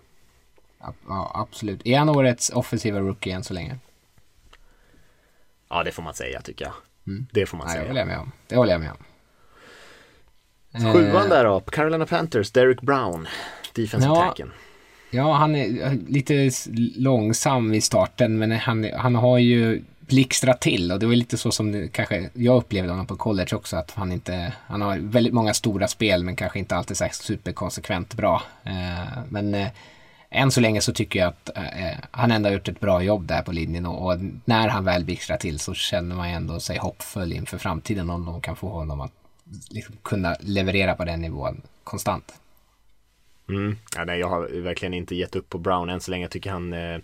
Ja, 1.09 1.31
absolut. 1.35 1.87
Är 1.87 1.99
han 1.99 2.09
årets 2.09 2.51
offensiva 2.51 3.01
rookie 3.01 3.35
än 3.35 3.45
så 3.45 3.55
länge? 3.55 3.79
Ja, 5.69 5.85
det 5.85 5.93
får 5.93 6.03
man 6.03 6.15
säga 6.15 6.41
tycker 6.41 6.65
jag. 6.65 6.75
Mm. 7.07 7.27
Det 7.33 7.47
får 7.47 7.57
man 7.57 7.67
ja, 7.67 7.73
säga. 7.73 7.83
Det 7.83 7.89
håller 7.89 8.01
jag 8.01 8.09
med 8.09 8.19
om. 8.19 8.33
Det 8.47 8.57
håller 8.57 8.73
jag 8.73 8.81
med 8.81 8.91
om. 8.91 9.05
Sjuan 10.93 11.25
eh, 11.25 11.29
där 11.29 11.45
då, 11.45 11.61
Carolina 11.61 12.07
Panthers, 12.07 12.51
Derek 12.51 12.81
Brown, 12.81 13.29
defensive 13.73 14.15
ja, 14.15 14.29
tacken. 14.29 14.53
Ja, 15.11 15.33
han 15.33 15.57
är 15.57 15.99
lite 16.09 16.51
långsam 16.97 17.75
i 17.75 17.81
starten, 17.81 18.39
men 18.39 18.53
han, 18.53 18.91
han 18.97 19.15
har 19.15 19.39
ju 19.39 19.83
blixtrat 20.01 20.61
till 20.61 20.93
och 20.93 20.99
det 20.99 21.07
var 21.07 21.15
lite 21.15 21.37
så 21.37 21.51
som 21.51 21.73
det, 21.73 21.89
kanske 21.89 22.31
jag 22.33 22.57
upplevde 22.57 22.91
honom 22.91 23.07
på 23.07 23.17
college 23.17 23.57
också 23.57 23.77
att 23.77 23.91
han 23.91 24.13
inte, 24.13 24.53
han 24.67 24.83
har 24.83 24.99
väldigt 24.99 25.35
många 25.35 25.55
stora 25.55 25.89
spel 25.89 26.25
men 26.25 26.37
kanske 26.37 26.59
inte 26.59 26.77
alltid 26.77 26.97
så 26.97 27.09
superkonsekvent 27.13 28.15
bra. 28.15 28.43
Eh, 28.65 29.19
men 29.29 29.55
eh, 29.55 29.69
än 30.31 30.51
så 30.51 30.61
länge 30.61 30.81
så 30.81 30.93
tycker 30.93 31.19
jag 31.19 31.29
att 31.29 31.57
eh, 31.57 31.87
eh, 31.87 31.99
han 32.11 32.31
ändå 32.31 32.49
har 32.49 32.55
gjort 32.55 32.69
ett 32.69 32.81
bra 32.81 33.03
jobb 33.03 33.27
där 33.27 33.43
på 33.43 33.53
linjen 33.53 33.87
och, 33.87 34.07
och 34.07 34.21
när 34.45 34.69
han 34.69 34.85
väl 34.85 35.05
blixtrar 35.05 35.37
till 35.37 35.59
så 35.59 35.75
känner 35.75 36.17
man 36.17 36.29
ändå 36.29 36.61
sig 36.61 36.79
hoppfull 36.79 37.33
inför 37.33 37.59
framtiden 37.59 38.11
om 38.11 38.27
de 38.27 38.41
kan 38.41 38.57
få 38.57 38.69
honom 38.69 39.01
att 39.01 39.13
liksom 39.71 39.97
kunna 40.03 40.37
leverera 40.41 40.95
på 40.95 41.05
den 41.05 41.21
nivån 41.21 41.63
konstant. 41.85 42.35
Mm. 43.49 43.77
Ja, 43.97 44.05
nej, 44.05 44.21
jag 44.21 44.29
har 44.29 44.63
verkligen 44.63 44.95
inte 44.95 45.15
gett 45.15 45.37
upp 45.37 45.49
på 45.49 45.59
Brown 45.59 45.91
än 45.91 46.01
så 46.01 46.11
länge. 46.11 46.25
Jag 46.25 46.31
tycker 46.31 46.51
han 46.51 46.73
eh, 46.73 46.99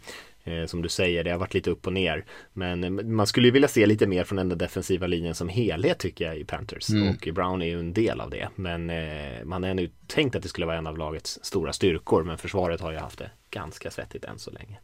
som 0.66 0.82
du 0.82 0.88
säger, 0.88 1.24
det 1.24 1.30
har 1.30 1.38
varit 1.38 1.54
lite 1.54 1.70
upp 1.70 1.86
och 1.86 1.92
ner. 1.92 2.24
Men 2.52 2.84
eh, 2.84 2.90
man 2.90 3.26
skulle 3.26 3.48
ju 3.48 3.52
vilja 3.52 3.68
se 3.68 3.86
lite 3.86 4.06
mer 4.06 4.24
från 4.24 4.36
den 4.36 4.58
defensiva 4.58 5.06
linjen 5.06 5.34
som 5.34 5.48
helhet 5.48 5.98
tycker 5.98 6.24
jag 6.24 6.38
i 6.38 6.44
Panthers. 6.44 6.90
Mm. 6.90 7.08
Och 7.08 7.28
Brown 7.34 7.62
är 7.62 7.66
ju 7.66 7.78
en 7.78 7.92
del 7.92 8.20
av 8.20 8.30
det. 8.30 8.48
Men 8.54 8.90
eh, 8.90 9.44
man 9.44 9.62
har 9.62 9.74
nu 9.74 9.90
tänkt 10.06 10.36
att 10.36 10.42
det 10.42 10.48
skulle 10.48 10.66
vara 10.66 10.78
en 10.78 10.86
av 10.86 10.98
lagets 10.98 11.38
stora 11.42 11.72
styrkor. 11.72 12.24
Men 12.24 12.38
försvaret 12.38 12.80
har 12.80 12.92
ju 12.92 12.98
haft 12.98 13.18
det 13.18 13.30
ganska 13.50 13.90
svettigt 13.90 14.24
än 14.24 14.38
så 14.38 14.50
länge. 14.50 14.78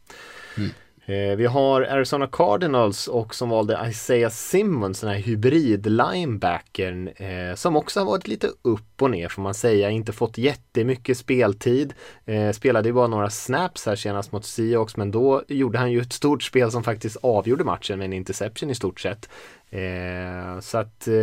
Mm. 0.57 0.69
Eh, 1.05 1.35
vi 1.35 1.45
har 1.45 1.81
Arizona 1.81 2.27
Cardinals 2.27 3.07
och 3.07 3.35
som 3.35 3.49
valde 3.49 3.85
Isaiah 3.89 4.31
Simmons, 4.31 5.01
den 5.01 5.09
här 5.09 5.17
hybrid-linebackern 5.17 7.07
eh, 7.07 7.55
som 7.55 7.75
också 7.75 7.99
har 7.99 8.05
varit 8.05 8.27
lite 8.27 8.47
upp 8.61 9.01
och 9.01 9.11
ner 9.11 9.29
får 9.29 9.41
man 9.41 9.53
säga, 9.53 9.89
inte 9.89 10.11
fått 10.11 10.37
jättemycket 10.37 11.17
speltid. 11.17 11.93
Eh, 12.25 12.51
spelade 12.51 12.89
ju 12.89 12.93
bara 12.93 13.07
några 13.07 13.29
snaps 13.29 13.85
här 13.85 13.95
senast 13.95 14.31
mot 14.31 14.45
Seahawks 14.45 14.97
men 14.97 15.11
då 15.11 15.43
gjorde 15.47 15.77
han 15.77 15.91
ju 15.91 16.01
ett 16.01 16.13
stort 16.13 16.43
spel 16.43 16.71
som 16.71 16.83
faktiskt 16.83 17.17
avgjorde 17.21 17.63
matchen 17.63 17.99
med 17.99 18.05
en 18.05 18.13
interception 18.13 18.69
i 18.69 18.75
stort 18.75 18.99
sett. 18.99 19.29
Eh, 19.69 20.59
så 20.59 20.77
att 20.77 21.07
eh, 21.07 21.15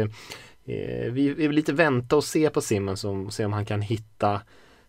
eh, 0.77 1.13
vi 1.13 1.35
vill 1.35 1.53
lite 1.53 1.73
vänta 1.73 2.17
och 2.17 2.25
se 2.25 2.51
på 2.51 2.61
Simmons 2.61 3.05
och 3.05 3.33
se 3.33 3.45
om 3.45 3.53
han 3.53 3.65
kan 3.65 3.83
hitta 3.83 4.41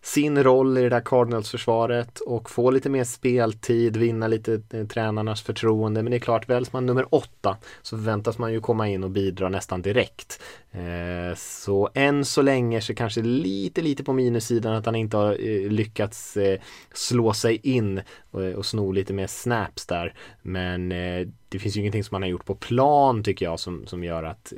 sin 0.02 0.44
roll 0.44 0.78
i 0.78 0.82
det 0.82 0.90
där 0.90 1.02
Cardinals-försvaret 1.02 2.20
och 2.20 2.50
få 2.50 2.72
lite 2.72 2.90
mer 2.90 3.04
speltid, 3.04 3.98
vinna 3.98 4.28
lite 4.28 4.62
eh, 4.74 4.88
tränarnas 4.88 5.42
förtroende. 5.42 6.04
Men 6.04 6.12
det 6.12 6.18
är 6.18 6.20
klart, 6.20 6.50
väljs 6.50 6.74
man 6.74 6.86
nummer 6.86 7.16
åtta 7.16 7.58
så 7.82 7.98
förväntas 7.98 8.38
man 8.38 8.54
ju 8.54 8.62
komma 8.62 8.88
in 8.88 9.04
och 9.04 9.10
bidra 9.10 9.50
nästan 9.50 9.82
direkt. 9.82 10.42
Eh, 10.72 11.36
så 11.38 11.90
än 11.94 12.26
så 12.26 12.42
länge 12.42 12.82
så 12.82 12.96
kanske 12.96 13.22
lite, 13.22 13.82
lite 13.82 14.04
på 14.04 14.14
minussidan 14.14 14.76
att 14.76 14.86
han 14.86 14.96
inte 14.96 15.18
har 15.18 15.32
eh, 15.32 15.70
lyckats 15.70 16.38
eh, 16.38 16.60
slå 16.94 17.34
sig 17.34 17.60
in 17.64 18.02
och, 18.32 18.42
och 18.42 18.66
sno 18.66 18.92
lite 18.92 19.14
mer 19.14 19.28
snaps 19.28 19.86
där. 19.86 20.14
Men 20.42 20.92
eh, 20.92 21.28
det 21.50 21.60
finns 21.60 21.76
ju 21.76 21.80
ingenting 21.80 22.04
som 22.04 22.16
han 22.16 22.22
har 22.22 22.30
gjort 22.30 22.46
på 22.46 22.56
plan 22.56 23.24
tycker 23.24 23.46
jag 23.46 23.60
som, 23.60 23.88
som 23.88 24.04
gör 24.04 24.24
att 24.24 24.54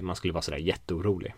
man 0.00 0.16
skulle 0.16 0.32
vara 0.32 0.42
sådär 0.42 0.58
jätteorolig. 0.58 1.34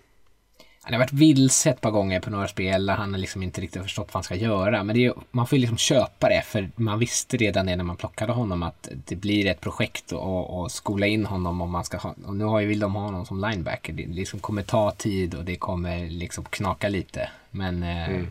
Han 0.84 0.92
har 0.94 1.00
varit 1.00 1.12
vilse 1.12 1.70
ett 1.70 1.80
par 1.80 1.90
gånger 1.90 2.20
på 2.20 2.30
några 2.30 2.48
spel 2.48 2.86
där 2.86 2.94
han 2.94 3.12
liksom 3.12 3.42
inte 3.42 3.60
riktigt 3.60 3.82
förstått 3.82 4.06
vad 4.08 4.14
han 4.14 4.22
ska 4.22 4.34
göra. 4.34 4.84
Men 4.84 4.96
är, 4.96 5.14
man 5.30 5.46
får 5.46 5.56
ju 5.56 5.60
liksom 5.60 5.78
köpa 5.78 6.28
det 6.28 6.42
för 6.46 6.70
man 6.76 6.98
visste 6.98 7.36
redan 7.36 7.66
det 7.66 7.76
när 7.76 7.84
man 7.84 7.96
plockade 7.96 8.32
honom 8.32 8.62
att 8.62 8.88
det 9.04 9.16
blir 9.16 9.46
ett 9.46 9.60
projekt 9.60 10.12
och, 10.12 10.70
skola 10.72 11.06
in 11.06 11.26
honom 11.26 11.60
om 11.60 11.70
man 11.70 11.84
ska 11.84 11.96
ha. 11.96 12.14
Och 12.24 12.36
nu 12.36 12.44
har 12.44 12.60
ju, 12.60 12.66
vill 12.66 12.78
de 12.80 12.94
ha 12.94 13.02
honom 13.02 13.26
som 13.26 13.40
linebacker. 13.40 13.92
Det 13.92 14.06
liksom 14.06 14.40
kommer 14.40 14.62
ta 14.62 14.90
tid 14.90 15.34
och 15.34 15.44
det 15.44 15.56
kommer 15.56 16.10
liksom 16.10 16.44
knaka 16.44 16.88
lite. 16.88 17.30
Men 17.50 17.82
eh, 17.82 18.08
mm. 18.08 18.30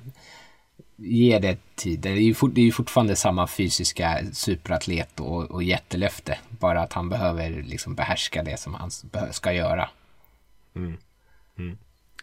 ge 0.95 1.39
det 1.39 1.57
tid. 1.75 1.99
Det 1.99 2.09
är, 2.09 2.15
ju 2.15 2.33
fort, 2.33 2.51
det 2.53 2.61
är 2.61 2.65
ju 2.65 2.71
fortfarande 2.71 3.15
samma 3.15 3.47
fysiska 3.47 4.19
superatlet 4.33 5.19
och, 5.19 5.51
och 5.51 5.63
jättelöfte. 5.63 6.37
Bara 6.49 6.81
att 6.81 6.93
han 6.93 7.09
behöver 7.09 7.49
liksom 7.49 7.95
behärska 7.95 8.43
det 8.43 8.59
som 8.59 8.73
han 8.73 8.91
ska 9.31 9.53
göra. 9.53 9.89
Mm. 10.75 10.97
Mm. 11.57 11.77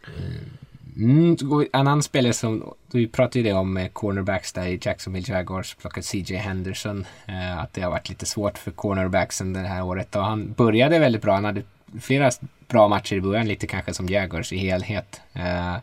Eh, 0.04 1.02
mm, 1.02 1.36
en 1.50 1.68
annan 1.72 2.02
spelare 2.02 2.32
som, 2.32 2.74
vi 2.92 3.06
pratade 3.08 3.38
ju 3.38 3.44
det 3.44 3.52
om 3.52 3.88
cornerbacks 3.92 4.52
där 4.52 4.66
i 4.66 4.78
Jacksonville 4.82 5.32
Jaguars, 5.32 5.74
plockade 5.74 6.06
CJ 6.06 6.36
Henderson. 6.36 7.06
Eh, 7.26 7.58
att 7.58 7.72
det 7.72 7.82
har 7.82 7.90
varit 7.90 8.08
lite 8.08 8.26
svårt 8.26 8.58
för 8.58 8.70
cornerbacksen 8.70 9.52
det 9.52 9.60
här 9.60 9.82
året. 9.82 10.16
Och 10.16 10.24
han 10.24 10.52
började 10.52 10.98
väldigt 10.98 11.22
bra, 11.22 11.34
han 11.34 11.44
hade 11.44 11.62
flera 12.00 12.30
bra 12.68 12.88
matcher 12.88 13.16
i 13.16 13.20
början, 13.20 13.48
lite 13.48 13.66
kanske 13.66 13.94
som 13.94 14.08
Jaguars 14.08 14.52
i 14.52 14.56
helhet. 14.56 15.20
Eh, 15.32 15.76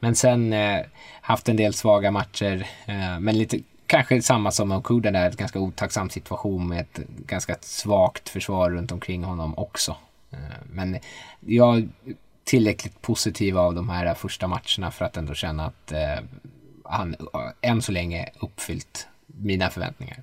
men 0.00 0.14
sen 0.14 0.52
eh, 0.52 0.80
haft 1.20 1.48
en 1.48 1.56
del 1.56 1.74
svaga 1.74 2.10
matcher, 2.10 2.66
eh, 2.86 3.20
men 3.20 3.38
lite 3.38 3.58
kanske 3.86 4.22
samma 4.22 4.50
som 4.50 4.72
Okuda 4.72 5.10
där, 5.10 5.28
ett 5.28 5.36
ganska 5.36 5.58
otacksam 5.58 6.10
situation 6.10 6.68
med 6.68 6.80
ett 6.80 7.00
ganska 7.26 7.56
svagt 7.60 8.28
försvar 8.28 8.70
runt 8.70 8.92
omkring 8.92 9.24
honom 9.24 9.58
också. 9.58 9.96
Eh, 10.30 10.38
men 10.70 10.98
jag 11.40 11.88
tillräckligt 12.48 13.02
positiv 13.02 13.58
av 13.58 13.74
de 13.74 13.88
här 13.88 14.14
första 14.14 14.46
matcherna 14.46 14.90
för 14.90 15.04
att 15.04 15.16
ändå 15.16 15.34
känna 15.34 15.64
att 15.64 15.92
eh, 15.92 16.24
han 16.84 17.16
än 17.60 17.82
så 17.82 17.92
länge 17.92 18.28
uppfyllt 18.40 19.08
mina 19.26 19.70
förväntningar. 19.70 20.22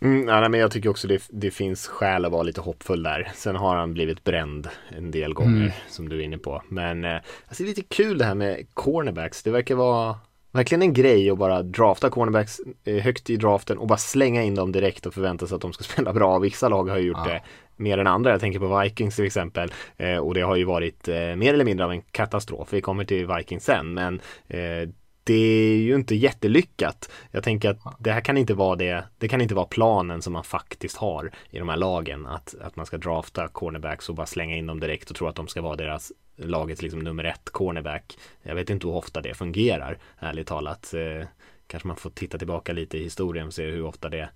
Mm, 0.00 0.28
ja, 0.28 0.48
men 0.48 0.60
jag 0.60 0.70
tycker 0.70 0.88
också 0.88 1.08
det, 1.08 1.22
det 1.30 1.50
finns 1.50 1.86
skäl 1.86 2.24
att 2.24 2.32
vara 2.32 2.42
lite 2.42 2.60
hoppfull 2.60 3.02
där. 3.02 3.32
Sen 3.34 3.56
har 3.56 3.76
han 3.76 3.94
blivit 3.94 4.24
bränd 4.24 4.68
en 4.88 5.10
del 5.10 5.34
gånger 5.34 5.60
mm. 5.60 5.70
som 5.88 6.08
du 6.08 6.18
är 6.18 6.22
inne 6.22 6.38
på. 6.38 6.62
Men 6.68 7.04
eh, 7.04 7.14
alltså, 7.48 7.62
det 7.62 7.64
är 7.64 7.68
lite 7.68 7.82
kul 7.82 8.18
det 8.18 8.24
här 8.24 8.34
med 8.34 8.66
cornerbacks. 8.74 9.42
Det 9.42 9.50
verkar 9.50 9.74
vara 9.74 10.16
verkligen 10.52 10.82
en 10.82 10.92
grej 10.92 11.30
att 11.30 11.38
bara 11.38 11.62
drafta 11.62 12.10
cornerbacks 12.10 12.60
eh, 12.84 13.02
högt 13.02 13.30
i 13.30 13.36
draften 13.36 13.78
och 13.78 13.86
bara 13.86 13.98
slänga 13.98 14.42
in 14.42 14.54
dem 14.54 14.72
direkt 14.72 15.06
och 15.06 15.14
förvänta 15.14 15.46
sig 15.46 15.54
att 15.54 15.62
de 15.62 15.72
ska 15.72 15.84
spela 15.92 16.12
bra. 16.12 16.38
Vissa 16.38 16.68
lag 16.68 16.88
har 16.88 16.98
ju 16.98 17.06
gjort 17.06 17.26
ja. 17.26 17.32
det 17.32 17.42
mer 17.78 17.98
än 17.98 18.06
andra. 18.06 18.30
Jag 18.30 18.40
tänker 18.40 18.58
på 18.58 18.80
Vikings 18.80 19.16
till 19.16 19.24
exempel. 19.24 19.72
Eh, 19.96 20.16
och 20.16 20.34
det 20.34 20.40
har 20.40 20.56
ju 20.56 20.64
varit 20.64 21.08
eh, 21.08 21.14
mer 21.36 21.54
eller 21.54 21.64
mindre 21.64 21.84
av 21.84 21.92
en 21.92 22.02
katastrof. 22.02 22.72
Vi 22.72 22.80
kommer 22.80 23.04
till 23.04 23.26
Vikings 23.26 23.64
sen 23.64 23.94
men 23.94 24.20
eh, 24.48 24.88
det 25.24 25.34
är 25.34 25.76
ju 25.76 25.94
inte 25.94 26.14
jättelyckat. 26.14 27.10
Jag 27.30 27.44
tänker 27.44 27.70
att 27.70 27.78
det 27.98 28.12
här 28.12 28.20
kan 28.20 28.36
inte 28.36 28.54
vara 28.54 28.76
det. 28.76 29.04
Det 29.18 29.28
kan 29.28 29.40
inte 29.40 29.54
vara 29.54 29.66
planen 29.66 30.22
som 30.22 30.32
man 30.32 30.44
faktiskt 30.44 30.96
har 30.96 31.30
i 31.50 31.58
de 31.58 31.68
här 31.68 31.76
lagen. 31.76 32.26
Att, 32.26 32.54
att 32.60 32.76
man 32.76 32.86
ska 32.86 32.98
drafta 32.98 33.48
cornerbacks 33.48 34.08
och 34.08 34.14
bara 34.14 34.26
slänga 34.26 34.56
in 34.56 34.66
dem 34.66 34.80
direkt 34.80 35.10
och 35.10 35.16
tro 35.16 35.26
att 35.26 35.36
de 35.36 35.48
ska 35.48 35.60
vara 35.60 35.76
deras 35.76 36.12
lagets 36.36 36.82
liksom 36.82 37.00
nummer 37.00 37.24
ett 37.24 37.50
cornerback. 37.50 38.18
Jag 38.42 38.54
vet 38.54 38.70
inte 38.70 38.86
hur 38.86 38.94
ofta 38.94 39.20
det 39.20 39.34
fungerar, 39.34 39.98
ärligt 40.18 40.46
talat. 40.46 40.94
Eh, 40.94 41.26
kanske 41.66 41.88
man 41.88 41.96
får 41.96 42.10
titta 42.10 42.38
tillbaka 42.38 42.72
lite 42.72 42.98
i 42.98 43.02
historien 43.02 43.46
och 43.46 43.54
se 43.54 43.66
hur 43.66 43.84
ofta 43.84 44.08
det 44.08 44.28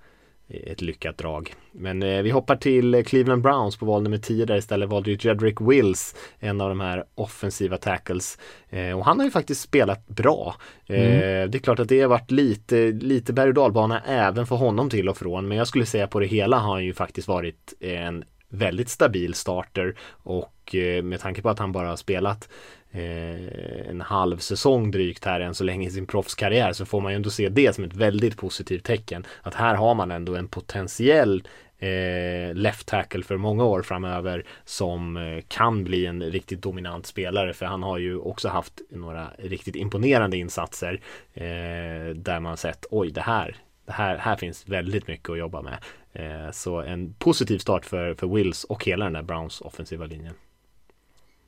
ett 0.52 0.82
lyckat 0.82 1.18
drag. 1.18 1.54
Men 1.72 2.02
eh, 2.02 2.22
vi 2.22 2.30
hoppar 2.30 2.56
till 2.56 3.04
Cleveland 3.06 3.42
Browns 3.42 3.76
på 3.76 3.86
val 3.86 4.02
nummer 4.02 4.18
10 4.18 4.44
där 4.44 4.56
istället 4.56 4.88
valde 4.88 5.10
ju 5.10 5.18
Jedrick 5.20 5.60
Wills 5.60 6.16
en 6.38 6.60
av 6.60 6.68
de 6.68 6.80
här 6.80 7.04
offensiva 7.14 7.76
tackles 7.76 8.38
eh, 8.70 8.98
och 8.98 9.04
han 9.04 9.18
har 9.18 9.24
ju 9.24 9.30
faktiskt 9.30 9.60
spelat 9.60 10.08
bra. 10.08 10.54
Eh, 10.86 11.16
mm. 11.16 11.50
det 11.50 11.58
är 11.58 11.62
klart 11.62 11.78
att 11.78 11.88
det 11.88 12.00
har 12.00 12.08
varit 12.08 12.30
lite, 12.30 12.76
lite 12.86 13.32
berg 13.32 13.48
och 13.48 13.54
dalbana 13.54 14.02
även 14.06 14.46
för 14.46 14.56
honom 14.56 14.90
till 14.90 15.08
och 15.08 15.16
från 15.16 15.48
men 15.48 15.58
jag 15.58 15.68
skulle 15.68 15.86
säga 15.86 16.06
på 16.06 16.20
det 16.20 16.26
hela 16.26 16.58
har 16.58 16.72
han 16.72 16.84
ju 16.84 16.94
faktiskt 16.94 17.28
varit 17.28 17.74
en 17.80 18.24
väldigt 18.52 18.88
stabil 18.88 19.34
starter 19.34 19.94
och 20.10 20.74
eh, 20.74 21.02
med 21.02 21.20
tanke 21.20 21.42
på 21.42 21.48
att 21.50 21.58
han 21.58 21.72
bara 21.72 21.88
har 21.88 21.96
spelat 21.96 22.48
Eh, 22.92 23.88
en 23.88 24.00
halv 24.00 24.38
säsong 24.38 24.90
drygt 24.90 25.24
här 25.24 25.40
än 25.40 25.54
så 25.54 25.64
länge 25.64 25.88
i 25.88 25.90
sin 25.90 26.06
proffskarriär 26.06 26.72
så 26.72 26.86
får 26.86 27.00
man 27.00 27.12
ju 27.12 27.16
ändå 27.16 27.30
se 27.30 27.48
det 27.48 27.74
som 27.74 27.84
ett 27.84 27.94
väldigt 27.94 28.36
positivt 28.36 28.84
tecken. 28.84 29.26
Att 29.42 29.54
här 29.54 29.74
har 29.74 29.94
man 29.94 30.10
ändå 30.10 30.36
en 30.36 30.48
potentiell 30.48 31.42
eh, 31.78 32.54
left 32.54 32.86
tackle 32.86 33.22
för 33.22 33.36
många 33.36 33.64
år 33.64 33.82
framöver 33.82 34.44
som 34.64 35.16
eh, 35.16 35.42
kan 35.48 35.84
bli 35.84 36.06
en 36.06 36.22
riktigt 36.22 36.62
dominant 36.62 37.06
spelare 37.06 37.52
för 37.52 37.66
han 37.66 37.82
har 37.82 37.98
ju 37.98 38.18
också 38.18 38.48
haft 38.48 38.80
några 38.90 39.30
riktigt 39.38 39.76
imponerande 39.76 40.36
insatser 40.36 41.00
eh, 41.34 42.14
där 42.14 42.40
man 42.40 42.56
sett 42.56 42.86
oj 42.90 43.10
det 43.10 43.20
här 43.20 43.56
det 43.86 43.92
här, 43.92 44.16
här 44.16 44.36
finns 44.36 44.68
väldigt 44.68 45.06
mycket 45.08 45.30
att 45.30 45.38
jobba 45.38 45.62
med. 45.62 45.78
Eh, 46.12 46.50
så 46.50 46.80
en 46.80 47.14
positiv 47.14 47.58
start 47.58 47.86
för, 47.86 48.14
för 48.14 48.26
Wills 48.26 48.64
och 48.64 48.84
hela 48.84 49.04
den 49.04 49.12
där 49.12 49.22
Browns 49.22 49.60
offensiva 49.60 50.06
linjen. 50.06 50.34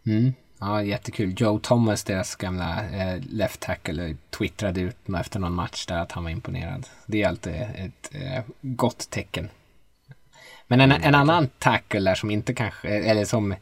Mm. 0.07 0.33
Ja, 0.61 0.83
jättekul. 0.83 1.35
Joe 1.37 1.59
Thomas, 1.59 2.05
deras 2.05 2.37
gamla 2.37 2.85
eh, 2.93 3.21
left 3.31 3.61
tackle, 3.61 4.17
twittrade 4.31 4.81
ut 4.81 4.97
efter 5.19 5.40
någon 5.40 5.55
match 5.55 5.87
där 5.87 5.99
att 5.99 6.12
han 6.12 6.25
var 6.25 6.31
imponerad. 6.31 6.87
Det 7.07 7.23
är 7.23 7.29
alltid 7.29 7.55
ett 7.55 8.11
eh, 8.12 8.43
gott 8.61 9.11
tecken. 9.11 9.49
Men 10.67 10.81
en, 10.81 10.93
en 10.93 11.14
annan 11.14 11.49
tackle 11.59 12.01
där 12.01 12.14
som 12.14 12.31
inte 12.31 12.55
kanske, 12.55 12.88
eller 12.88 13.25
som 13.25 13.55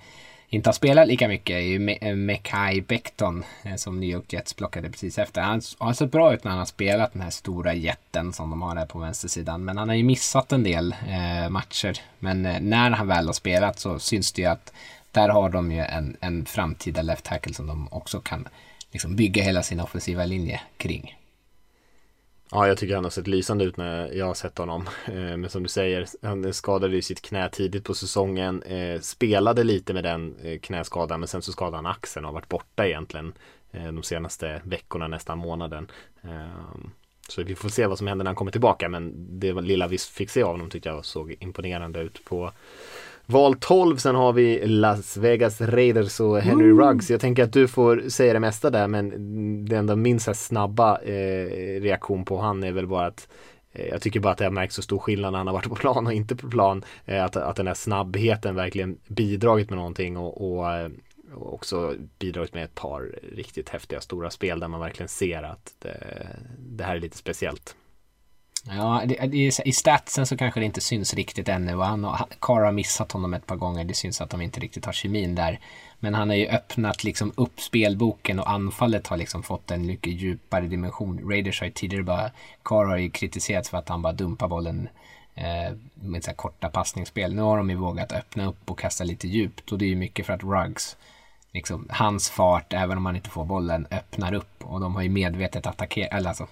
inte 0.54 0.68
har 0.68 0.72
spelat 0.74 1.08
lika 1.08 1.28
mycket 1.28 1.54
är 1.54 1.60
ju 1.60 1.96
eh, 2.00 2.14
Mekai 2.16 2.80
Becton 2.80 3.44
eh, 3.62 3.74
som 3.74 4.00
New 4.00 4.10
York 4.10 4.32
Jets 4.32 4.54
plockade 4.54 4.90
precis 4.90 5.18
efter. 5.18 5.40
Han 5.42 5.62
har 5.78 5.92
sett 5.92 6.10
bra 6.10 6.34
ut 6.34 6.44
när 6.44 6.50
han 6.50 6.58
har 6.58 6.66
spelat 6.66 7.12
den 7.12 7.22
här 7.22 7.30
stora 7.30 7.74
jätten 7.74 8.32
som 8.32 8.50
de 8.50 8.62
har 8.62 8.74
där 8.74 8.86
på 8.86 8.98
vänstersidan. 8.98 9.64
Men 9.64 9.78
han 9.78 9.88
har 9.88 9.96
ju 9.96 10.04
missat 10.04 10.52
en 10.52 10.62
del 10.62 10.94
eh, 11.08 11.48
matcher. 11.50 11.98
Men 12.18 12.46
eh, 12.46 12.60
när 12.60 12.90
han 12.90 13.06
väl 13.06 13.26
har 13.26 13.32
spelat 13.32 13.78
så 13.78 13.98
syns 13.98 14.32
det 14.32 14.42
ju 14.42 14.48
att 14.48 14.72
där 15.12 15.28
har 15.28 15.50
de 15.50 15.72
ju 15.72 15.80
en, 15.80 16.16
en 16.20 16.44
framtida 16.44 17.02
left 17.02 17.24
tackle 17.24 17.54
som 17.54 17.66
de 17.66 17.88
också 17.92 18.20
kan 18.20 18.48
liksom 18.90 19.16
bygga 19.16 19.42
hela 19.42 19.62
sin 19.62 19.80
offensiva 19.80 20.24
linje 20.24 20.60
kring. 20.76 21.18
Ja, 22.54 22.68
jag 22.68 22.78
tycker 22.78 22.94
han 22.94 23.04
har 23.04 23.10
sett 23.10 23.26
lysande 23.26 23.64
ut 23.64 23.76
när 23.76 24.12
jag 24.12 24.26
har 24.26 24.34
sett 24.34 24.58
honom. 24.58 24.88
Eh, 25.06 25.36
men 25.36 25.50
som 25.50 25.62
du 25.62 25.68
säger, 25.68 26.06
han 26.22 26.54
skadade 26.54 26.94
ju 26.94 27.02
sitt 27.02 27.22
knä 27.22 27.48
tidigt 27.48 27.84
på 27.84 27.94
säsongen. 27.94 28.62
Eh, 28.62 29.00
spelade 29.00 29.64
lite 29.64 29.94
med 29.94 30.04
den 30.04 30.36
eh, 30.42 30.58
knäskadan, 30.58 31.20
men 31.20 31.28
sen 31.28 31.42
så 31.42 31.52
skadade 31.52 31.76
han 31.76 31.86
axeln 31.86 32.24
och 32.24 32.28
har 32.28 32.34
varit 32.34 32.48
borta 32.48 32.86
egentligen 32.86 33.32
de 33.72 34.02
senaste 34.02 34.60
veckorna, 34.64 35.08
nästan 35.08 35.38
månaden. 35.38 35.90
Ehm, 36.22 36.90
så 37.28 37.42
vi 37.42 37.54
får 37.54 37.68
se 37.68 37.86
vad 37.86 37.98
som 37.98 38.06
händer 38.06 38.24
när 38.24 38.28
han 38.28 38.36
kommer 38.36 38.52
tillbaka, 38.52 38.88
men 38.88 39.12
det 39.40 39.52
lilla 39.52 39.86
vi 39.86 39.98
fick 39.98 40.30
se 40.30 40.42
av 40.42 40.50
honom 40.50 40.70
tyckte 40.70 40.88
jag 40.88 41.04
såg 41.04 41.36
imponerande 41.40 42.00
ut 42.00 42.24
på 42.24 42.52
Val 43.32 43.54
12, 43.54 43.96
sen 43.96 44.14
har 44.14 44.32
vi 44.32 44.66
Las 44.66 45.16
Vegas 45.16 45.60
Raiders 45.60 46.20
och 46.20 46.40
Henry 46.40 46.70
mm. 46.70 46.80
Ruggs. 46.80 47.10
Jag 47.10 47.20
tänker 47.20 47.44
att 47.44 47.52
du 47.52 47.68
får 47.68 48.08
säga 48.08 48.32
det 48.32 48.40
mesta 48.40 48.70
där 48.70 48.88
men 48.88 49.64
det 49.64 49.76
enda 49.76 49.96
minst 49.96 50.36
snabba 50.36 50.98
eh, 50.98 51.80
reaktion 51.80 52.24
på 52.24 52.40
han 52.40 52.62
är 52.62 52.72
väl 52.72 52.86
bara 52.86 53.06
att 53.06 53.28
eh, 53.72 53.86
jag 53.86 54.02
tycker 54.02 54.20
bara 54.20 54.32
att 54.32 54.38
det 54.38 54.44
har 54.44 54.50
märkt 54.50 54.72
så 54.72 54.82
stor 54.82 54.98
skillnad 54.98 55.32
när 55.32 55.38
han 55.38 55.46
har 55.46 55.54
varit 55.54 55.68
på 55.68 55.74
plan 55.74 56.06
och 56.06 56.12
inte 56.12 56.36
på 56.36 56.50
plan. 56.50 56.84
Eh, 57.04 57.24
att, 57.24 57.36
att 57.36 57.56
den 57.56 57.66
här 57.66 57.74
snabbheten 57.74 58.54
verkligen 58.54 58.98
bidragit 59.08 59.70
med 59.70 59.78
någonting 59.78 60.16
och, 60.16 60.52
och, 60.52 60.72
eh, 60.72 60.90
och 61.34 61.54
också 61.54 61.94
bidragit 62.18 62.54
med 62.54 62.64
ett 62.64 62.74
par 62.74 63.14
riktigt 63.32 63.68
häftiga 63.68 64.00
stora 64.00 64.30
spel 64.30 64.60
där 64.60 64.68
man 64.68 64.80
verkligen 64.80 65.08
ser 65.08 65.42
att 65.42 65.74
det, 65.78 66.26
det 66.58 66.84
här 66.84 66.96
är 66.96 67.00
lite 67.00 67.16
speciellt. 67.16 67.76
Ja, 68.64 69.02
det, 69.06 69.26
det, 69.26 69.60
i 69.64 69.72
statsen 69.72 70.26
så 70.26 70.36
kanske 70.36 70.60
det 70.60 70.66
inte 70.66 70.80
syns 70.80 71.14
riktigt 71.14 71.48
ännu 71.48 71.74
och 71.74 71.84
han 71.84 72.04
och 72.04 72.16
Carr 72.40 72.64
har 72.64 72.72
missat 72.72 73.12
honom 73.12 73.34
ett 73.34 73.46
par 73.46 73.56
gånger. 73.56 73.84
Det 73.84 73.94
syns 73.94 74.20
att 74.20 74.30
de 74.30 74.40
inte 74.40 74.60
riktigt 74.60 74.84
har 74.84 74.92
kemin 74.92 75.34
där. 75.34 75.60
Men 75.98 76.14
han 76.14 76.28
har 76.28 76.36
ju 76.36 76.48
öppnat 76.48 77.04
liksom 77.04 77.32
upp 77.36 77.60
spelboken 77.60 78.38
och 78.40 78.50
anfallet 78.50 79.06
har 79.06 79.16
liksom 79.16 79.42
fått 79.42 79.70
en 79.70 79.86
mycket 79.86 80.12
djupare 80.12 80.66
dimension. 80.66 81.30
Raiders 81.30 81.60
har 81.60 81.66
ju 81.66 81.72
tidigare 81.72 82.04
bara, 82.04 82.30
Carr 82.62 82.84
har 82.84 82.96
ju 82.96 83.10
kritiserats 83.10 83.70
för 83.70 83.78
att 83.78 83.88
han 83.88 84.02
bara 84.02 84.12
dumpar 84.12 84.48
bollen 84.48 84.88
eh, 85.34 85.76
med 85.94 86.24
så 86.24 86.30
här 86.30 86.36
korta 86.36 86.68
passningsspel. 86.68 87.34
Nu 87.34 87.42
har 87.42 87.56
de 87.56 87.70
ju 87.70 87.76
vågat 87.76 88.12
öppna 88.12 88.46
upp 88.46 88.70
och 88.70 88.78
kasta 88.78 89.04
lite 89.04 89.28
djupt 89.28 89.72
och 89.72 89.78
det 89.78 89.84
är 89.84 89.88
ju 89.88 89.96
mycket 89.96 90.26
för 90.26 90.32
att 90.32 90.42
Ruggs 90.42 90.96
liksom, 91.52 91.86
hans 91.90 92.30
fart, 92.30 92.72
även 92.72 92.98
om 92.98 93.06
han 93.06 93.16
inte 93.16 93.30
får 93.30 93.44
bollen, 93.44 93.86
öppnar 93.90 94.34
upp 94.34 94.64
och 94.64 94.80
de 94.80 94.94
har 94.94 95.02
ju 95.02 95.08
medvetet 95.08 95.66
attackerat, 95.66 96.12
eller 96.12 96.28
alltså 96.28 96.46